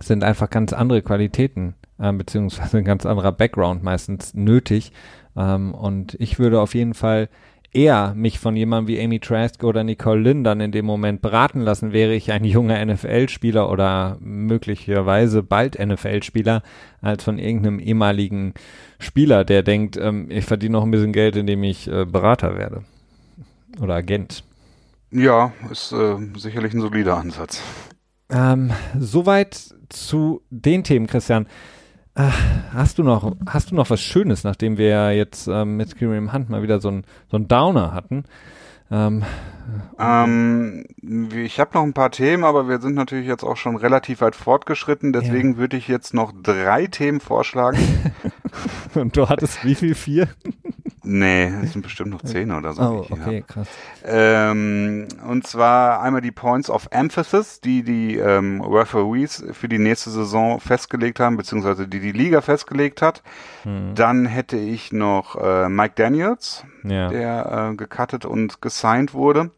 sind 0.00 0.24
einfach 0.24 0.50
ganz 0.50 0.72
andere 0.72 1.00
Qualitäten, 1.00 1.74
äh, 2.00 2.12
beziehungsweise 2.12 2.78
ein 2.78 2.84
ganz 2.84 3.06
anderer 3.06 3.30
Background 3.30 3.84
meistens 3.84 4.34
nötig. 4.34 4.90
Ähm, 5.36 5.74
und 5.74 6.14
ich 6.18 6.40
würde 6.40 6.60
auf 6.60 6.74
jeden 6.74 6.94
Fall 6.94 7.28
eher 7.74 8.14
mich 8.14 8.38
von 8.38 8.56
jemandem 8.56 8.88
wie 8.88 9.02
Amy 9.02 9.20
Trask 9.20 9.62
oder 9.64 9.84
Nicole 9.84 10.20
Lynn 10.20 10.44
dann 10.44 10.60
in 10.60 10.72
dem 10.72 10.86
Moment 10.86 11.20
beraten 11.20 11.60
lassen, 11.60 11.92
wäre 11.92 12.14
ich 12.14 12.32
ein 12.32 12.44
junger 12.44 12.84
NFL-Spieler 12.84 13.70
oder 13.70 14.16
möglicherweise 14.20 15.42
bald 15.42 15.78
NFL-Spieler, 15.78 16.62
als 17.02 17.24
von 17.24 17.38
irgendeinem 17.38 17.80
ehemaligen 17.80 18.54
Spieler, 18.98 19.44
der 19.44 19.62
denkt, 19.62 19.96
ähm, 19.96 20.30
ich 20.30 20.44
verdiene 20.44 20.72
noch 20.72 20.84
ein 20.84 20.90
bisschen 20.90 21.12
Geld, 21.12 21.36
indem 21.36 21.62
ich 21.64 21.88
äh, 21.88 22.04
Berater 22.04 22.56
werde. 22.56 22.84
Oder 23.80 23.94
Agent. 23.96 24.44
Ja, 25.10 25.52
ist 25.70 25.92
äh, 25.92 26.16
sicherlich 26.36 26.72
ein 26.74 26.80
solider 26.80 27.16
Ansatz. 27.16 27.60
Ähm, 28.30 28.70
soweit 28.98 29.74
zu 29.88 30.42
den 30.50 30.84
Themen, 30.84 31.06
Christian. 31.06 31.46
Hast 32.16 32.98
du 32.98 33.02
noch, 33.02 33.34
hast 33.48 33.72
du 33.72 33.74
noch 33.74 33.90
was 33.90 34.00
Schönes, 34.00 34.44
nachdem 34.44 34.78
wir 34.78 35.12
jetzt 35.16 35.48
ähm, 35.48 35.76
mit 35.76 35.96
Kiriam 35.96 36.32
Hunt 36.32 36.48
mal 36.48 36.62
wieder 36.62 36.80
so 36.80 36.88
ein 36.88 37.04
so 37.28 37.36
ein 37.36 37.48
Downer 37.48 37.92
hatten? 37.92 38.24
Ähm, 38.90 39.24
ähm, 39.98 40.84
ich 41.34 41.58
habe 41.58 41.70
noch 41.74 41.82
ein 41.82 41.94
paar 41.94 42.10
Themen, 42.10 42.44
aber 42.44 42.68
wir 42.68 42.80
sind 42.80 42.94
natürlich 42.94 43.26
jetzt 43.26 43.42
auch 43.42 43.56
schon 43.56 43.76
relativ 43.76 44.20
weit 44.20 44.36
fortgeschritten. 44.36 45.12
Deswegen 45.12 45.52
ja. 45.52 45.58
würde 45.58 45.76
ich 45.76 45.88
jetzt 45.88 46.14
noch 46.14 46.32
drei 46.42 46.86
Themen 46.86 47.20
vorschlagen. 47.20 47.78
Und 48.94 49.16
du 49.16 49.28
hattest 49.28 49.64
wie 49.64 49.74
viel? 49.74 49.94
Vier? 49.94 50.28
Nee, 51.04 51.52
es 51.62 51.72
sind 51.72 51.82
bestimmt 51.82 52.10
noch 52.10 52.22
zehn 52.22 52.50
oder 52.50 52.72
so. 52.72 52.82
Oh, 52.82 53.06
okay, 53.10 53.44
krass. 53.46 53.68
Ähm, 54.04 55.06
und 55.28 55.46
zwar 55.46 56.02
einmal 56.02 56.22
die 56.22 56.32
Points 56.32 56.70
of 56.70 56.88
Emphasis, 56.90 57.60
die 57.60 57.82
die 57.82 58.16
ähm, 58.16 58.60
Referees 58.62 59.44
für 59.52 59.68
die 59.68 59.78
nächste 59.78 60.10
Saison 60.10 60.60
festgelegt 60.60 61.20
haben, 61.20 61.36
beziehungsweise 61.36 61.86
die 61.86 62.00
die 62.00 62.12
Liga 62.12 62.40
festgelegt 62.40 63.02
hat. 63.02 63.22
Hm. 63.64 63.94
Dann 63.94 64.26
hätte 64.26 64.56
ich 64.56 64.92
noch 64.92 65.36
äh, 65.36 65.68
Mike 65.68 65.94
Daniels, 65.96 66.64
ja. 66.82 67.08
der 67.08 67.70
äh, 67.72 67.76
gecuttet 67.76 68.24
und 68.24 68.62
gesigned 68.62 69.14
wurde 69.14 69.50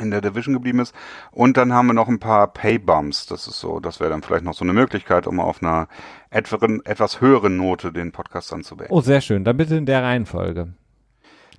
in 0.00 0.10
der 0.10 0.20
Division 0.20 0.54
geblieben 0.54 0.80
ist. 0.80 0.94
Und 1.30 1.56
dann 1.56 1.72
haben 1.72 1.86
wir 1.86 1.94
noch 1.94 2.08
ein 2.08 2.18
paar 2.18 2.52
Paybumps. 2.52 3.26
Das 3.26 3.46
ist 3.46 3.60
so, 3.60 3.80
das 3.80 4.00
wäre 4.00 4.10
dann 4.10 4.22
vielleicht 4.22 4.44
noch 4.44 4.54
so 4.54 4.64
eine 4.64 4.72
Möglichkeit, 4.72 5.26
um 5.26 5.40
auf 5.40 5.62
einer 5.62 5.88
etweren, 6.30 6.84
etwas 6.84 7.20
höheren 7.20 7.56
Note 7.56 7.92
den 7.92 8.12
Podcast 8.12 8.52
dann 8.52 8.62
zu 8.62 8.76
beenden. 8.76 8.94
Oh, 8.94 9.00
sehr 9.00 9.20
schön. 9.20 9.44
Dann 9.44 9.56
bitte 9.56 9.76
in 9.76 9.86
der 9.86 10.02
Reihenfolge. 10.02 10.74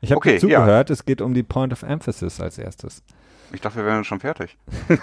Ich 0.02 0.12
habe 0.12 0.18
okay, 0.18 0.38
zugehört, 0.38 0.90
ja. 0.90 0.94
es 0.94 1.06
geht 1.06 1.22
um 1.22 1.34
die 1.34 1.44
Point 1.44 1.74
of 1.74 1.84
Emphasis 1.84 2.40
als 2.40 2.57
erstes. 2.57 3.03
Ich 3.51 3.61
dachte, 3.61 3.77
wir 3.77 3.85
wären 3.85 4.03
schon 4.03 4.19
fertig. 4.19 4.57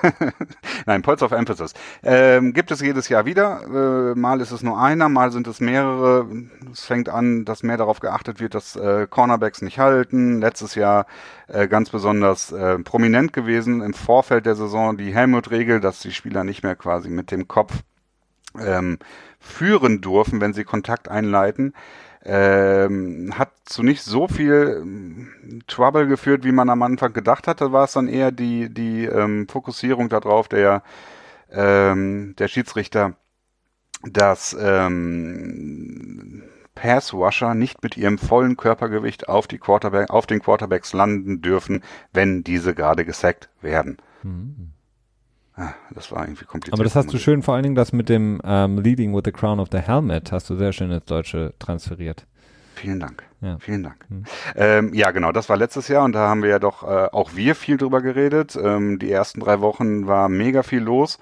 Nein, 0.87 1.03
Points 1.03 1.23
of 1.23 1.33
Emphasis. 1.33 1.75
Ähm, 2.03 2.53
gibt 2.53 2.71
es 2.71 2.81
jedes 2.81 3.09
Jahr 3.09 3.25
wieder. 3.25 4.13
Äh, 4.13 4.19
mal 4.19 4.41
ist 4.41 4.51
es 4.51 4.63
nur 4.63 4.79
einer, 4.81 5.09
mal 5.09 5.31
sind 5.33 5.47
es 5.47 5.61
mehrere. 5.61 6.27
Es 6.73 6.85
fängt 6.85 7.09
an, 7.09 7.45
dass 7.45 7.63
mehr 7.63 7.77
darauf 7.77 8.01
geachtet 8.01 8.41
wird, 8.41 8.55
dass 8.55 8.77
äh, 8.77 9.07
Cornerbacks 9.09 9.63
nicht 9.63 9.79
halten. 9.79 10.41
Letztes 10.41 10.75
Jahr 10.75 11.07
äh, 11.49 11.69
ganz 11.69 11.91
besonders 11.91 12.53
äh, 12.53 12.79
prominent 12.79 13.33
gewesen 13.33 13.81
im 13.81 13.95
Vorfeld 13.95 14.47
der 14.47 14.57
Saison 14.57 14.97
die 14.97 15.15
Helmut-Regel, 15.15 15.81
dass 15.81 16.01
die 16.01 16.13
Spieler 16.13 16.45
nicht 16.45 16.63
mehr 16.63 16.77
quasi 16.77 17.09
mit 17.09 17.31
dem 17.31 17.49
Kopf 17.49 17.73
ähm, 18.59 18.99
führen 19.39 20.01
dürfen, 20.01 20.41
wenn 20.41 20.53
sie 20.53 20.65
Kontakt 20.65 21.09
einleiten 21.09 21.73
ähm, 22.25 23.37
hat 23.37 23.51
zu 23.65 23.83
nicht 23.83 24.03
so 24.03 24.29
viel 24.29 24.81
ähm, 24.83 25.63
Trouble 25.67 26.07
geführt, 26.07 26.45
wie 26.45 26.53
man 26.53 26.71
am 26.71 26.83
Anfang 26.83 27.13
gedacht 27.13 27.49
hatte, 27.49 27.73
war 27.73 27.85
es 27.85 27.93
dann 27.93 28.09
eher 28.09 28.31
die, 28.31 28.73
die 28.73 29.05
ähm, 29.07 29.49
Fokussierung 29.49 30.09
darauf 30.09 30.49
der, 30.49 30.83
ähm, 31.51 32.35
der 32.39 32.49
Schiedsrichter, 32.49 33.15
dass 34.03 34.57
ähm, 34.61 36.45
Passwasher 36.75 37.55
nicht 37.55 37.83
mit 37.83 37.97
ihrem 37.97 38.19
vollen 38.19 38.57
Körpergewicht 38.57 39.29
auf, 39.29 39.47
die 39.47 39.59
Quarterback, 39.59 40.11
auf 40.11 40.27
den 40.27 40.41
Quarterbacks 40.41 40.93
landen 40.93 41.43
dürfen, 41.43 41.83
wenn 42.13 42.45
diese 42.45 42.75
gerade 42.75 43.05
gesackt 43.05 43.51
werden. 43.61 43.99
Mhm. 44.23 44.72
Ah, 45.63 45.75
das 45.95 46.11
war 46.11 46.25
irgendwie 46.25 46.45
kompliziert. 46.45 46.75
Aber 46.75 46.85
das 46.85 46.97
hast 46.97 47.13
du 47.13 47.19
schön, 47.19 47.43
vor 47.43 47.55
allen 47.55 47.63
Dingen 47.63 47.75
das 47.75 47.93
mit 47.93 48.09
dem 48.09 48.41
ähm, 48.45 48.79
Leading 48.79 49.15
with 49.15 49.23
the 49.25 49.33
Crown 49.33 49.61
of 49.61 49.69
the 49.71 49.79
Helmet, 49.79 50.33
hast 50.33 50.51
du 50.51 50.57
sehr 50.57 50.73
schön 50.73 50.91
ins 50.91 51.05
Deutsche 51.05 51.55
transferiert. 51.59 52.27
Vielen 52.75 52.99
Dank. 52.99 53.23
Ja. 53.41 53.59
Vielen 53.61 53.85
Dank. 53.85 54.05
Mhm. 54.09 54.25
Ähm, 54.57 54.95
ja, 54.95 55.11
genau, 55.13 55.31
das 55.31 55.49
war 55.49 55.57
letztes 55.57 55.89
Jahr 55.89 56.05
und 56.05 56.13
da 56.13 56.29
haben 56.29 56.43
wir 56.43 56.51
ja 56.51 56.59
doch 56.59 56.83
äh, 56.83 57.09
auch 57.13 57.37
wir 57.37 57.55
viel 57.55 57.77
drüber 57.77 58.03
geredet. 58.03 58.59
Ähm, 58.61 58.99
die 58.99 59.11
ersten 59.11 59.41
drei 59.41 59.61
Wochen 59.61 60.07
war 60.07 60.29
mega 60.29 60.63
viel 60.63 60.81
los. 60.81 61.19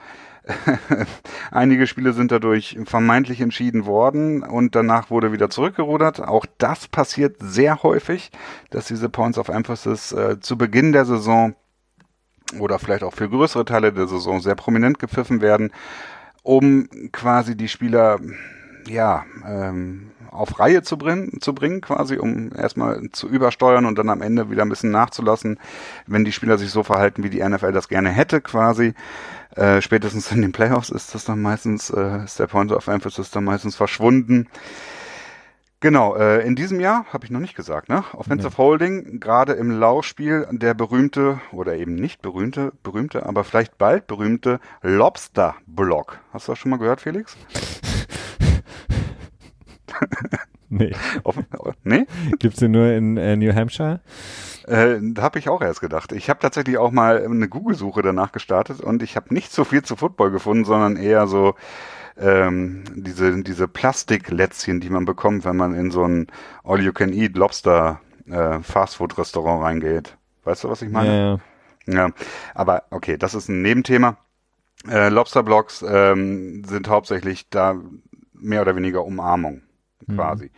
Einige 1.51 1.87
Spiele 1.87 2.15
sind 2.15 2.33
dadurch 2.33 2.79
vermeintlich 2.85 3.41
entschieden 3.41 3.85
worden 3.85 4.43
und 4.43 4.75
danach 4.75 5.11
wurde 5.11 5.33
wieder 5.33 5.51
zurückgerudert. 5.51 6.21
Auch 6.21 6.47
das 6.57 6.89
passiert 6.89 7.37
sehr 7.41 7.83
häufig, 7.83 8.31
dass 8.71 8.87
diese 8.87 9.11
Points 9.11 9.37
of 9.37 9.49
Emphasis 9.49 10.13
äh, 10.13 10.41
zu 10.41 10.57
Beginn 10.57 10.93
der 10.93 11.05
Saison 11.05 11.55
oder 12.59 12.79
vielleicht 12.79 13.03
auch 13.03 13.15
für 13.15 13.29
größere 13.29 13.65
Teile 13.65 13.93
der 13.93 14.09
Saison 14.09 14.41
sehr 14.41 14.55
prominent 14.55 14.99
gepfiffen 14.99 15.41
werden, 15.41 15.73
um 16.43 16.89
quasi 17.13 17.57
die 17.57 17.69
Spieler 17.69 18.19
ja 18.89 19.25
ähm, 19.47 20.11
auf 20.31 20.61
Reihe 20.61 20.83
zu 20.83 20.97
bringen, 20.97 21.41
zu 21.41 21.55
bringen, 21.55 21.81
quasi, 21.81 22.17
um 22.17 22.53
erstmal 22.55 23.11
zu 23.13 23.29
übersteuern 23.29 23.85
und 23.87 23.99
dann 23.99 24.09
am 24.09 24.23
Ende 24.23 24.51
wieder 24.51 24.63
ein 24.63 24.69
bisschen 24.69 24.91
nachzulassen, 24.91 25.59
wenn 26.07 26.25
die 26.25 26.33
Spieler 26.33 26.57
sich 26.57 26.71
so 26.71 26.83
verhalten, 26.83 27.23
wie 27.25 27.31
die 27.31 27.43
NFL 27.43 27.73
das 27.73 27.89
gerne 27.89 28.11
hätte, 28.11 28.41
quasi. 28.41 28.95
Äh, 29.57 29.83
spätestens 29.83 30.31
in 30.31 30.43
den 30.43 30.53
Playoffs 30.53 30.91
ist 30.91 31.15
das 31.15 31.25
dann 31.25 31.43
meistens, 31.43 31.91
äh, 31.91 32.25
ist 32.25 32.39
der 32.39 32.47
Point 32.47 32.71
of 32.71 32.87
Emphasis 32.87 33.31
dann 33.31 33.45
meistens 33.45 33.75
verschwunden. 33.75 34.47
Genau, 35.83 36.15
äh, 36.15 36.47
in 36.47 36.57
diesem 36.57 36.79
Jahr, 36.79 37.07
habe 37.11 37.25
ich 37.25 37.31
noch 37.31 37.41
nicht 37.41 37.57
gesagt, 37.57 37.89
ne? 37.89 38.05
Offensive 38.13 38.51
nee. 38.51 38.59
Holding, 38.59 39.19
gerade 39.19 39.55
im 39.55 39.71
Laufspiel 39.71 40.47
der 40.51 40.75
berühmte, 40.75 41.41
oder 41.53 41.75
eben 41.75 41.95
nicht 41.95 42.21
berühmte, 42.21 42.75
berühmte, 42.83 43.25
aber 43.25 43.45
vielleicht 43.45 43.79
bald 43.79 44.07
berühmte 44.07 44.61
Lobster-Block. 44.83 46.19
Hast 46.35 46.49
du 46.49 46.53
das 46.53 46.59
schon 46.59 46.71
mal 46.71 46.77
gehört, 46.77 47.01
Felix? 47.01 47.35
nee. 50.69 50.93
nee? 51.85 52.07
Gibt's 52.39 52.59
den 52.59 52.73
nur 52.73 52.89
in 52.89 53.17
äh, 53.17 53.37
New 53.37 53.55
Hampshire? 53.55 54.01
Äh, 54.67 54.99
da 55.01 55.23
habe 55.23 55.39
ich 55.39 55.49
auch 55.49 55.63
erst 55.63 55.81
gedacht. 55.81 56.13
Ich 56.13 56.29
habe 56.29 56.41
tatsächlich 56.41 56.77
auch 56.77 56.91
mal 56.91 57.25
eine 57.25 57.49
Google-Suche 57.49 58.03
danach 58.03 58.33
gestartet 58.33 58.83
und 58.83 59.03
ich 59.03 59.17
habe 59.17 59.33
nicht 59.33 59.51
so 59.51 59.65
viel 59.65 59.83
zu 59.83 59.97
Football 59.97 60.31
gefunden, 60.31 60.67
sondern 60.67 60.97
eher 60.97 61.27
so 61.27 61.55
ähm, 62.21 62.85
diese, 62.95 63.43
diese 63.43 63.67
Plastiklätzchen, 63.67 64.81
die 64.81 64.91
man 64.91 65.05
bekommt, 65.05 65.45
wenn 65.45 65.57
man 65.57 65.75
in 65.75 65.91
so 65.91 66.05
ein 66.05 66.27
All-You-Can-Eat 66.65 67.37
Lobster 67.37 68.01
äh, 68.29 68.61
Fastfood-Restaurant 68.61 69.63
reingeht. 69.63 70.17
Weißt 70.45 70.65
du, 70.65 70.69
was 70.69 70.83
ich 70.83 70.91
meine? 70.91 71.41
Ja, 71.87 71.93
ja. 71.93 72.07
ja, 72.07 72.15
aber 72.55 72.85
okay, 72.91 73.17
das 73.17 73.35
ist 73.35 73.49
ein 73.49 73.63
Nebenthema. 73.63 74.19
Äh, 74.89 75.09
Lobster-Blocks 75.09 75.85
ähm, 75.87 76.65
sind 76.65 76.89
hauptsächlich 76.89 77.49
da 77.51 77.77
mehr 78.33 78.63
oder 78.63 78.77
weniger 78.77 79.05
Umarmung 79.05 79.63
mhm. 80.07 80.17
quasi. 80.17 80.45
Mhm. 80.47 80.51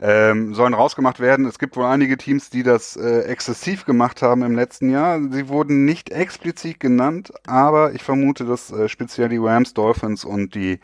Ähm, 0.00 0.54
sollen 0.54 0.74
rausgemacht 0.74 1.20
werden. 1.20 1.46
Es 1.46 1.58
gibt 1.58 1.76
wohl 1.76 1.84
einige 1.84 2.16
Teams, 2.16 2.50
die 2.50 2.64
das 2.64 2.96
äh, 2.96 3.20
exzessiv 3.22 3.84
gemacht 3.84 4.22
haben 4.22 4.42
im 4.42 4.56
letzten 4.56 4.90
Jahr. 4.90 5.20
Sie 5.30 5.48
wurden 5.48 5.84
nicht 5.84 6.10
explizit 6.10 6.80
genannt, 6.80 7.32
aber 7.46 7.92
ich 7.92 8.02
vermute, 8.02 8.44
dass 8.44 8.72
äh, 8.72 8.88
speziell 8.88 9.28
die 9.28 9.38
Rams, 9.38 9.72
Dolphins 9.72 10.24
und 10.24 10.56
die, 10.56 10.80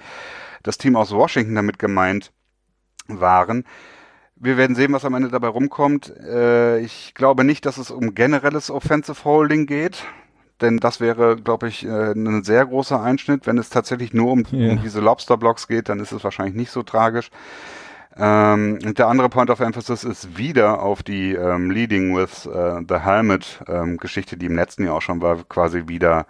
das 0.63 0.79
Team 0.79 0.95
aus 0.95 1.11
Washington 1.11 1.57
damit 1.57 1.81
gemeint 1.81 2.31
waren. 3.09 3.65
Wir 4.37 4.57
werden 4.57 4.77
sehen, 4.77 4.93
was 4.93 5.05
am 5.05 5.15
Ende 5.15 5.29
dabei 5.29 5.49
rumkommt. 5.49 6.15
Äh, 6.17 6.79
ich 6.79 7.13
glaube 7.15 7.43
nicht, 7.43 7.67
dass 7.67 7.79
es 7.79 7.91
um 7.91 8.15
generelles 8.15 8.71
Offensive 8.71 9.25
Holding 9.25 9.67
geht 9.67 10.05
denn 10.61 10.79
das 10.79 11.01
wäre, 11.01 11.37
glaube 11.37 11.69
ich, 11.69 11.85
äh, 11.85 12.13
ein 12.13 12.45
sehr 12.45 12.67
großer 12.67 13.03
Einschnitt. 13.03 13.47
Wenn 13.47 13.59
es 13.59 13.71
tatsächlich 13.71 14.13
nur 14.13 14.33
um, 14.33 14.45
ja. 14.51 14.73
um 14.73 14.83
diese 14.83 15.01
Lobster-Blocks 15.01 15.69
geht, 15.69 15.89
dann 15.89 16.01
ist 16.01 16.13
es 16.13 16.23
wahrscheinlich 16.25 16.55
nicht 16.55 16.71
so 16.71 16.83
tragisch. 16.83 17.31
Ähm, 18.17 18.79
und 18.85 18.99
der 18.99 19.07
andere 19.09 19.29
Point 19.29 19.51
of 19.51 19.61
Emphasis 19.61 20.05
ist 20.05 20.37
wieder 20.37 20.83
auf 20.83 21.03
die 21.03 21.35
ähm, 21.35 21.71
Leading 21.71 22.17
with 22.17 22.47
uh, 22.47 22.81
the 22.89 22.99
Helmet 22.99 23.63
ähm, 23.69 23.99
Geschichte, 23.99 24.37
die 24.37 24.47
im 24.47 24.57
letzten 24.57 24.85
Jahr 24.85 24.95
auch 24.95 25.03
schon 25.03 25.21
war, 25.21 25.45
quasi 25.45 25.87
wieder 25.87 26.27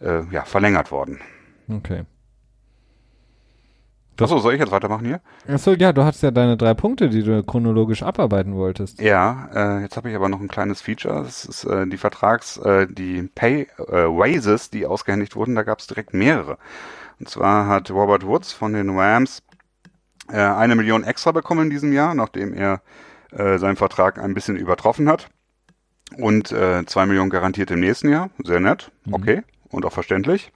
äh, 0.00 0.24
ja, 0.30 0.44
verlängert 0.44 0.90
worden. 0.90 1.20
Okay. 1.68 2.04
Achso, 4.18 4.38
soll 4.38 4.54
ich 4.54 4.60
jetzt 4.60 4.72
weitermachen 4.72 5.04
hier? 5.04 5.20
Achso, 5.46 5.72
ja, 5.72 5.92
du 5.92 6.02
hast 6.02 6.22
ja 6.22 6.30
deine 6.30 6.56
drei 6.56 6.72
Punkte, 6.72 7.10
die 7.10 7.22
du 7.22 7.42
chronologisch 7.42 8.02
abarbeiten 8.02 8.54
wolltest. 8.54 9.00
Ja, 9.00 9.48
äh, 9.54 9.82
jetzt 9.82 9.96
habe 9.96 10.08
ich 10.08 10.16
aber 10.16 10.30
noch 10.30 10.40
ein 10.40 10.48
kleines 10.48 10.80
Feature. 10.80 11.22
Das 11.22 11.44
ist 11.44 11.64
äh, 11.64 11.86
die 11.86 11.98
Vertrags-, 11.98 12.56
äh, 12.58 12.86
die 12.88 13.28
Pay 13.34 13.68
äh, 13.76 14.06
Raises, 14.08 14.70
die 14.70 14.86
ausgehändigt 14.86 15.36
wurden. 15.36 15.54
Da 15.54 15.64
gab 15.64 15.80
es 15.80 15.86
direkt 15.86 16.14
mehrere. 16.14 16.56
Und 17.18 17.28
zwar 17.28 17.66
hat 17.66 17.90
Robert 17.90 18.26
Woods 18.26 18.52
von 18.52 18.72
den 18.72 18.98
Rams 18.98 19.42
äh, 20.30 20.38
eine 20.38 20.74
Million 20.76 21.04
extra 21.04 21.32
bekommen 21.32 21.64
in 21.64 21.70
diesem 21.70 21.92
Jahr, 21.92 22.14
nachdem 22.14 22.54
er 22.54 22.82
äh, 23.32 23.58
seinen 23.58 23.76
Vertrag 23.76 24.18
ein 24.18 24.34
bisschen 24.34 24.56
übertroffen 24.56 25.08
hat. 25.08 25.28
Und 26.16 26.52
äh, 26.52 26.84
zwei 26.86 27.06
Millionen 27.06 27.30
garantiert 27.30 27.70
im 27.70 27.80
nächsten 27.80 28.08
Jahr. 28.08 28.30
Sehr 28.42 28.60
nett. 28.60 28.92
Mhm. 29.04 29.14
Okay. 29.14 29.42
Und 29.68 29.84
auch 29.84 29.92
verständlich. 29.92 30.52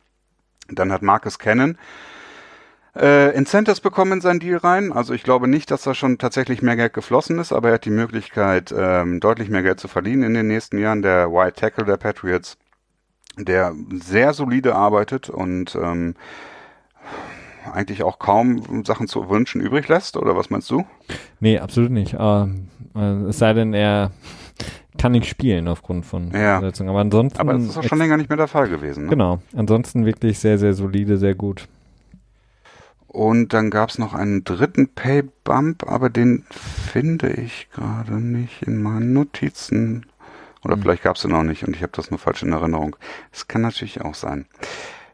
Dann 0.69 0.93
hat 0.93 1.03
Marcus 1.03 1.39
Cannon 1.39 1.77
äh, 2.97 3.35
Incentives 3.37 3.81
bekommen 3.81 4.13
in 4.13 4.21
seinen 4.21 4.41
Deal 4.41 4.59
rein. 4.59 4.93
Also 4.93 5.15
ich 5.15 5.23
glaube 5.23 5.49
nicht, 5.49 5.71
dass 5.71 5.83
da 5.83 5.95
schon 5.95 6.19
tatsächlich 6.19 6.63
mehr 6.63 6.77
Geld 6.77 6.93
geflossen 6.93 7.39
ist, 7.39 7.53
aber 7.53 7.69
er 7.69 7.75
hat 7.75 7.85
die 7.85 7.91
Möglichkeit, 7.91 8.75
ähm, 8.77 9.21
deutlich 9.21 9.49
mehr 9.49 9.63
Geld 9.63 9.81
zu 9.81 9.89
verdienen 9.89 10.23
in 10.25 10.35
den 10.35 10.49
nächsten 10.49 10.79
Jahren. 10.79 11.03
Der 11.03 11.33
White 11.33 11.61
Tackle 11.61 11.85
der 11.85 11.97
Patriots, 11.97 12.57
der 13.37 13.75
sehr 14.03 14.33
solide 14.33 14.75
arbeitet 14.75 15.31
und 15.31 15.75
ähm, 15.77 16.15
eigentlich 17.73 18.03
auch 18.03 18.19
kaum 18.19 18.85
Sachen 18.85 19.09
zu 19.09 19.29
wünschen 19.29 19.61
übrig 19.61 19.89
lässt, 19.89 20.17
oder 20.17 20.37
was 20.37 20.51
meinst 20.51 20.71
du? 20.71 20.85
Nee, 21.41 21.59
absolut 21.59 21.91
nicht. 21.91 22.17
Ähm, 22.19 22.69
äh, 22.95 23.29
es 23.29 23.39
sei 23.39 23.53
denn, 23.53 23.75
er 23.75 24.11
kann 24.99 25.13
nicht 25.13 25.27
spielen 25.27 25.69
aufgrund 25.69 26.05
von 26.05 26.31
ja. 26.33 26.59
Verletzungen. 26.59 26.91
Aber 26.91 27.01
ansonsten. 27.01 27.41
Aber 27.41 27.55
das 27.55 27.65
ist 27.65 27.79
auch 27.79 27.83
schon 27.85 27.99
länger 27.99 28.17
nicht 28.17 28.29
mehr 28.29 28.37
der 28.37 28.49
Fall 28.49 28.69
gewesen. 28.69 29.05
Ne? 29.05 29.11
Genau. 29.11 29.41
Ansonsten 29.57 30.05
wirklich 30.05 30.39
sehr, 30.39 30.59
sehr 30.59 30.75
solide, 30.75 31.17
sehr 31.17 31.35
gut. 31.35 31.69
Und 33.07 33.53
dann 33.53 33.71
gab 33.71 33.89
es 33.91 33.99
noch 33.99 34.15
einen 34.15 34.45
dritten 34.45 34.89
Pay-Bump, 34.89 35.89
aber 35.89 36.11
den 36.11 36.45
finde 36.51 37.31
ich 37.31 37.69
gerade 37.73 38.21
nicht 38.21 38.63
in 38.63 38.81
meinen 38.81 39.13
Notizen. 39.13 40.07
Oder 40.63 40.77
mhm. 40.77 40.83
vielleicht 40.83 41.03
gab 41.03 41.17
es 41.17 41.23
den 41.23 41.33
auch 41.33 41.43
nicht 41.43 41.67
und 41.67 41.75
ich 41.75 41.83
habe 41.83 41.93
das 41.95 42.11
nur 42.11 42.21
falsch 42.21 42.43
in 42.43 42.53
Erinnerung. 42.53 42.95
Das 43.33 43.49
kann 43.49 43.63
natürlich 43.63 44.01
auch 44.03 44.15
sein. 44.15 44.47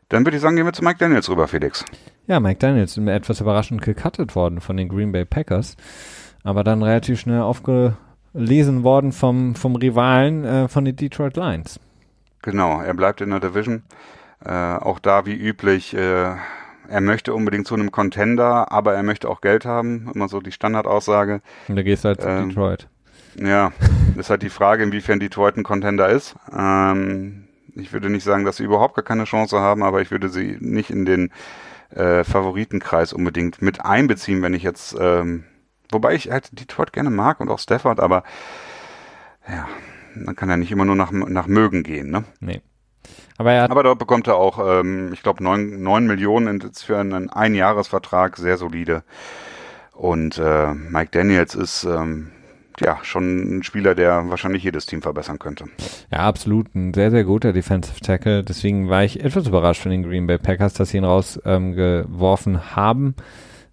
Dann 0.09 0.27
würde 0.27 0.36
ich 0.36 0.43
sagen, 0.43 0.56
gehen 0.56 0.66
wir 0.66 0.73
zu 0.73 0.85
Mike 0.85 0.98
Daniels 0.98 1.28
rüber, 1.31 1.48
Felix. 1.48 1.85
Ja, 2.28 2.40
Mike 2.40 2.59
Daniels 2.59 2.97
ist 2.97 3.07
etwas 3.07 3.40
überraschend 3.40 3.82
gecuttet 3.82 4.35
worden 4.35 4.61
von 4.61 4.77
den 4.77 4.89
Green 4.89 5.12
Bay 5.12 5.24
Packers, 5.24 5.77
aber 6.43 6.65
dann 6.65 6.82
relativ 6.82 7.20
schnell 7.20 7.40
aufgelesen 7.40 8.82
worden 8.82 9.12
vom, 9.12 9.55
vom 9.55 9.77
Rivalen 9.77 10.44
äh, 10.44 10.69
von 10.69 10.85
den 10.85 10.97
Detroit 10.97 11.36
Lions. 11.36 11.78
Genau, 12.43 12.81
er 12.81 12.94
bleibt 12.94 13.20
in 13.20 13.31
der 13.31 13.40
Division. 13.40 13.85
Äh, 14.44 14.51
auch 14.51 14.98
da 14.98 15.24
wie 15.24 15.35
üblich 15.35 15.94
äh, 15.94 16.35
er 16.89 17.01
möchte 17.01 17.35
unbedingt 17.35 17.66
zu 17.66 17.74
einem 17.74 17.90
Contender, 17.90 18.70
aber 18.73 18.94
er 18.94 19.03
möchte 19.03 19.28
auch 19.28 19.40
Geld 19.40 19.65
haben, 19.65 20.11
immer 20.15 20.28
so 20.28 20.40
die 20.40 20.53
Standardaussage. 20.53 21.40
Und 21.69 21.77
da 21.77 21.82
gehst 21.82 22.05
du 22.05 22.09
halt 22.09 22.20
zu 22.20 22.28
ähm, 22.28 22.48
Detroit. 22.48 22.89
Ja, 23.36 23.73
ist 24.16 24.31
halt 24.31 24.43
die 24.43 24.51
Frage, 24.51 24.82
inwiefern 24.82 25.20
Detroit 25.20 25.57
ein 25.57 25.62
Contender 25.62 26.09
ist. 26.09 26.35
Ähm, 26.57 27.44
ich 27.74 27.93
würde 27.93 28.11
nicht 28.11 28.24
sagen, 28.24 28.44
dass 28.44 28.57
sie 28.57 28.65
überhaupt 28.65 28.94
gar 28.94 29.05
keine 29.05 29.24
Chance 29.24 29.61
haben, 29.61 29.82
aber 29.82 30.01
ich 30.01 30.11
würde 30.11 30.28
sie 30.28 30.57
nicht 30.61 30.90
in 30.90 31.05
den 31.05 31.31
äh, 31.91 32.25
Favoritenkreis 32.25 33.13
unbedingt 33.13 33.63
mit 33.63 33.85
einbeziehen, 33.85 34.43
wenn 34.43 34.55
ich 34.55 34.63
jetzt, 34.63 34.97
ähm, 34.99 35.45
wobei 35.91 36.15
ich 36.15 36.31
halt 36.31 36.59
Detroit 36.59 36.93
gerne 36.93 37.11
mag 37.11 37.41
und 37.41 37.49
auch 37.49 37.59
Stafford, 37.59 38.01
aber 38.01 38.25
ja, 39.49 39.67
man 40.15 40.35
kann 40.35 40.49
ja 40.49 40.57
nicht 40.57 40.73
immer 40.73 40.85
nur 40.85 40.97
nach, 40.97 41.13
nach 41.13 41.47
mögen 41.47 41.83
gehen, 41.83 42.11
ne? 42.11 42.25
Nee. 42.41 42.63
Aber, 43.39 43.53
er 43.53 43.71
Aber 43.71 43.83
dort 43.83 43.99
bekommt 43.99 44.27
er 44.27 44.37
auch, 44.37 44.59
ähm, 44.81 45.13
ich 45.13 45.23
glaube, 45.23 45.45
neun, 45.45 45.83
neun 45.83 46.07
Millionen 46.07 46.73
für 46.73 46.99
einen 46.99 47.31
Einjahresvertrag, 47.31 48.37
sehr 48.37 48.57
solide. 48.57 49.05
Und 49.93 50.39
äh, 50.39 50.75
Mike 50.75 51.11
Daniels 51.13 51.55
ist 51.55 51.85
ähm, 51.85 52.33
ja 52.81 52.98
schon 53.03 53.59
ein 53.59 53.62
Spieler, 53.62 53.94
der 53.94 54.28
wahrscheinlich 54.28 54.62
jedes 54.62 54.86
Team 54.86 55.03
verbessern 55.03 55.39
könnte. 55.39 55.66
Ja, 56.11 56.19
absolut. 56.20 56.74
Ein 56.74 56.94
sehr, 56.94 57.11
sehr 57.11 57.24
guter 57.24 57.53
Defensive 57.53 58.01
Tackle. 58.01 58.44
Deswegen 58.44 58.89
war 58.89 59.05
ich 59.05 59.23
etwas 59.23 59.47
überrascht 59.47 59.82
von 59.82 59.90
den 59.90 60.03
Green 60.03 60.27
Bay 60.27 60.39
Packers, 60.39 60.74
dass 60.74 60.90
sie 60.90 60.98
ihn 60.98 61.05
rausgeworfen 61.05 62.55
ähm, 62.55 62.77
haben. 62.77 63.15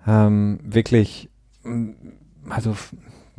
Ähm, 0.08 0.60
wirklich, 0.64 1.30
also 2.50 2.76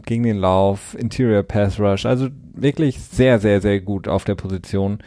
gegen 0.05 0.23
den 0.23 0.39
Lauf, 0.39 0.95
Interior 0.99 1.43
Pass 1.43 1.81
Rush, 1.81 2.07
also 2.07 2.29
wirklich 2.55 3.01
sehr, 3.01 3.39
sehr, 3.39 3.61
sehr 3.61 3.81
gut 3.81 4.09
auf 4.09 4.25
der 4.25 4.35
Position. 4.35 4.99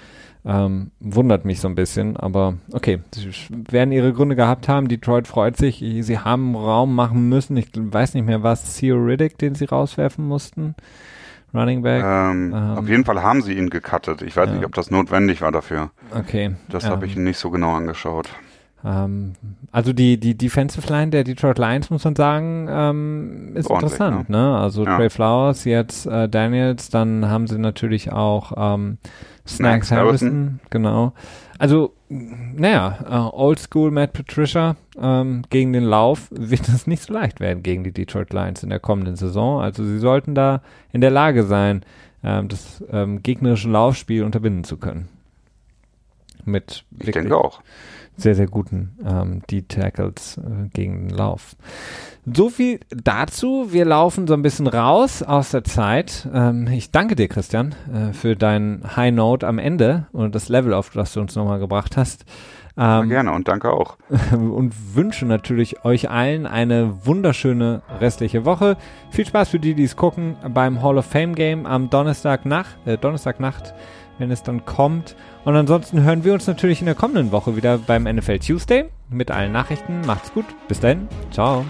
Ähm, 0.49 0.91
wundert 1.01 1.43
mich 1.43 1.59
so 1.59 1.67
ein 1.67 1.75
bisschen, 1.75 2.15
aber 2.15 2.53
okay, 2.71 2.99
sie 3.13 3.29
werden 3.49 3.91
ihre 3.91 4.13
Gründe 4.13 4.37
gehabt 4.37 4.69
haben. 4.69 4.87
Detroit 4.87 5.27
freut 5.27 5.57
sich, 5.57 5.83
sie 5.99 6.19
haben 6.19 6.55
Raum 6.55 6.95
machen 6.95 7.27
müssen. 7.27 7.57
Ich 7.57 7.67
weiß 7.75 8.13
nicht 8.13 8.25
mehr, 8.25 8.43
was 8.43 8.77
Theo 8.77 8.95
Riddick, 8.95 9.37
den 9.37 9.55
sie 9.55 9.65
rauswerfen 9.65 10.25
mussten. 10.25 10.75
Running 11.53 11.81
Back. 11.81 12.01
Ähm, 12.01 12.53
ähm, 12.55 12.77
auf 12.77 12.87
jeden 12.87 13.03
Fall 13.03 13.21
haben 13.21 13.41
sie 13.41 13.53
ihn 13.57 13.69
gecuttet. 13.69 14.21
Ich 14.21 14.37
weiß 14.37 14.47
ja. 14.47 14.55
nicht, 14.55 14.65
ob 14.65 14.73
das 14.73 14.89
notwendig 14.89 15.41
war 15.41 15.51
dafür. 15.51 15.91
Okay. 16.15 16.55
Das 16.69 16.89
habe 16.89 17.05
ich 17.05 17.17
nicht 17.17 17.37
so 17.37 17.49
genau 17.49 17.75
angeschaut. 17.75 18.29
Ähm, 18.85 19.33
also 19.71 19.91
die, 19.91 20.19
die 20.19 20.37
Defensive 20.37 20.87
Line 20.91 21.11
der 21.11 21.23
Detroit 21.23 21.57
Lions, 21.57 21.89
muss 21.89 22.05
man 22.05 22.15
sagen, 22.15 22.67
ähm, 22.69 23.51
ist 23.55 23.69
Ordentlich, 23.69 23.93
interessant. 23.93 24.29
Ne? 24.29 24.57
Also 24.57 24.85
Ja. 24.85 24.95
Trey 24.95 25.09
Flowers, 25.09 25.65
jetzt 25.65 26.05
äh, 26.05 26.29
Daniels, 26.29 26.89
dann 26.89 27.27
haben 27.27 27.47
sie 27.47 27.57
natürlich 27.57 28.11
auch 28.11 28.53
ähm, 28.55 28.97
Snacks 29.47 29.87
Snacks 29.87 29.91
Harrison. 29.91 30.29
Harrison, 30.29 30.59
genau. 30.69 31.13
Also, 31.59 31.93
naja, 32.09 32.99
äh, 33.09 33.35
Old 33.35 33.59
School 33.59 33.91
Matt 33.91 34.13
Patricia 34.13 34.75
ähm, 34.99 35.43
gegen 35.49 35.73
den 35.73 35.83
Lauf 35.83 36.27
wird 36.31 36.67
es 36.69 36.87
nicht 36.87 37.03
so 37.03 37.13
leicht 37.13 37.39
werden 37.39 37.63
gegen 37.63 37.83
die 37.83 37.91
Detroit 37.91 38.31
Lions 38.33 38.63
in 38.63 38.69
der 38.69 38.79
kommenden 38.79 39.15
Saison. 39.15 39.61
Also 39.61 39.83
sie 39.83 39.99
sollten 39.99 40.35
da 40.35 40.61
in 40.91 41.01
der 41.01 41.11
Lage 41.11 41.43
sein, 41.43 41.83
ähm, 42.23 42.47
das 42.47 42.83
ähm, 42.91 43.23
gegnerische 43.23 43.69
Laufspiel 43.69 44.23
unterbinden 44.23 44.63
zu 44.63 44.77
können. 44.77 45.09
Mit 46.45 46.85
Ich 46.99 47.11
denke 47.11 47.35
auch. 47.35 47.61
sehr, 48.15 48.35
sehr 48.35 48.47
guten 48.47 48.97
ähm, 49.05 49.41
D-Tackles 49.49 50.37
äh, 50.37 50.69
gegen 50.73 51.09
den 51.09 51.17
Lauf. 51.17 51.55
So 52.33 52.49
viel 52.49 52.81
dazu. 52.89 53.67
Wir 53.71 53.85
laufen 53.85 54.27
so 54.27 54.33
ein 54.33 54.41
bisschen 54.41 54.67
raus 54.67 55.23
aus 55.23 55.51
der 55.51 55.63
Zeit. 55.63 56.27
Ähm, 56.33 56.67
ich 56.67 56.91
danke 56.91 57.15
dir, 57.15 57.29
Christian, 57.29 57.73
äh, 57.93 58.11
für 58.11 58.35
deinen 58.35 58.97
High 58.97 59.13
Note 59.13 59.47
am 59.47 59.59
Ende 59.59 60.07
und 60.11 60.35
das 60.35 60.49
Level, 60.49 60.73
auf 60.73 60.89
das 60.89 61.13
du 61.13 61.21
uns 61.21 61.35
nochmal 61.35 61.59
gebracht 61.59 61.95
hast. 61.95 62.25
Ähm, 62.77 63.07
gerne 63.07 63.31
und 63.31 63.47
danke 63.47 63.71
auch. 63.71 63.97
und 64.31 64.73
wünsche 64.93 65.25
natürlich 65.25 65.85
euch 65.85 66.09
allen 66.09 66.45
eine 66.45 67.05
wunderschöne 67.05 67.81
restliche 68.01 68.43
Woche. 68.43 68.75
Viel 69.09 69.25
Spaß 69.25 69.49
für 69.49 69.59
die, 69.59 69.73
die 69.73 69.85
es 69.85 69.95
gucken 69.95 70.35
beim 70.53 70.83
Hall 70.83 70.97
of 70.97 71.05
Fame 71.05 71.33
Game 71.33 71.65
am 71.65 71.89
Donnerstagnacht, 71.89 72.75
äh, 72.85 72.97
Donnerstagnacht, 72.97 73.73
wenn 74.19 74.31
es 74.31 74.43
dann 74.43 74.65
kommt. 74.65 75.15
Und 75.45 75.55
ansonsten 75.55 76.03
hören 76.03 76.25
wir 76.25 76.33
uns 76.33 76.45
natürlich 76.45 76.81
in 76.81 76.87
der 76.87 76.95
kommenden 76.95 77.31
Woche 77.31 77.55
wieder 77.55 77.77
beim 77.77 78.03
NFL 78.03 78.39
Tuesday 78.39 78.89
mit 79.09 79.31
allen 79.31 79.53
Nachrichten. 79.53 80.01
Macht's 80.05 80.33
gut. 80.33 80.45
Bis 80.67 80.81
dahin. 80.81 81.07
Ciao. 81.31 81.63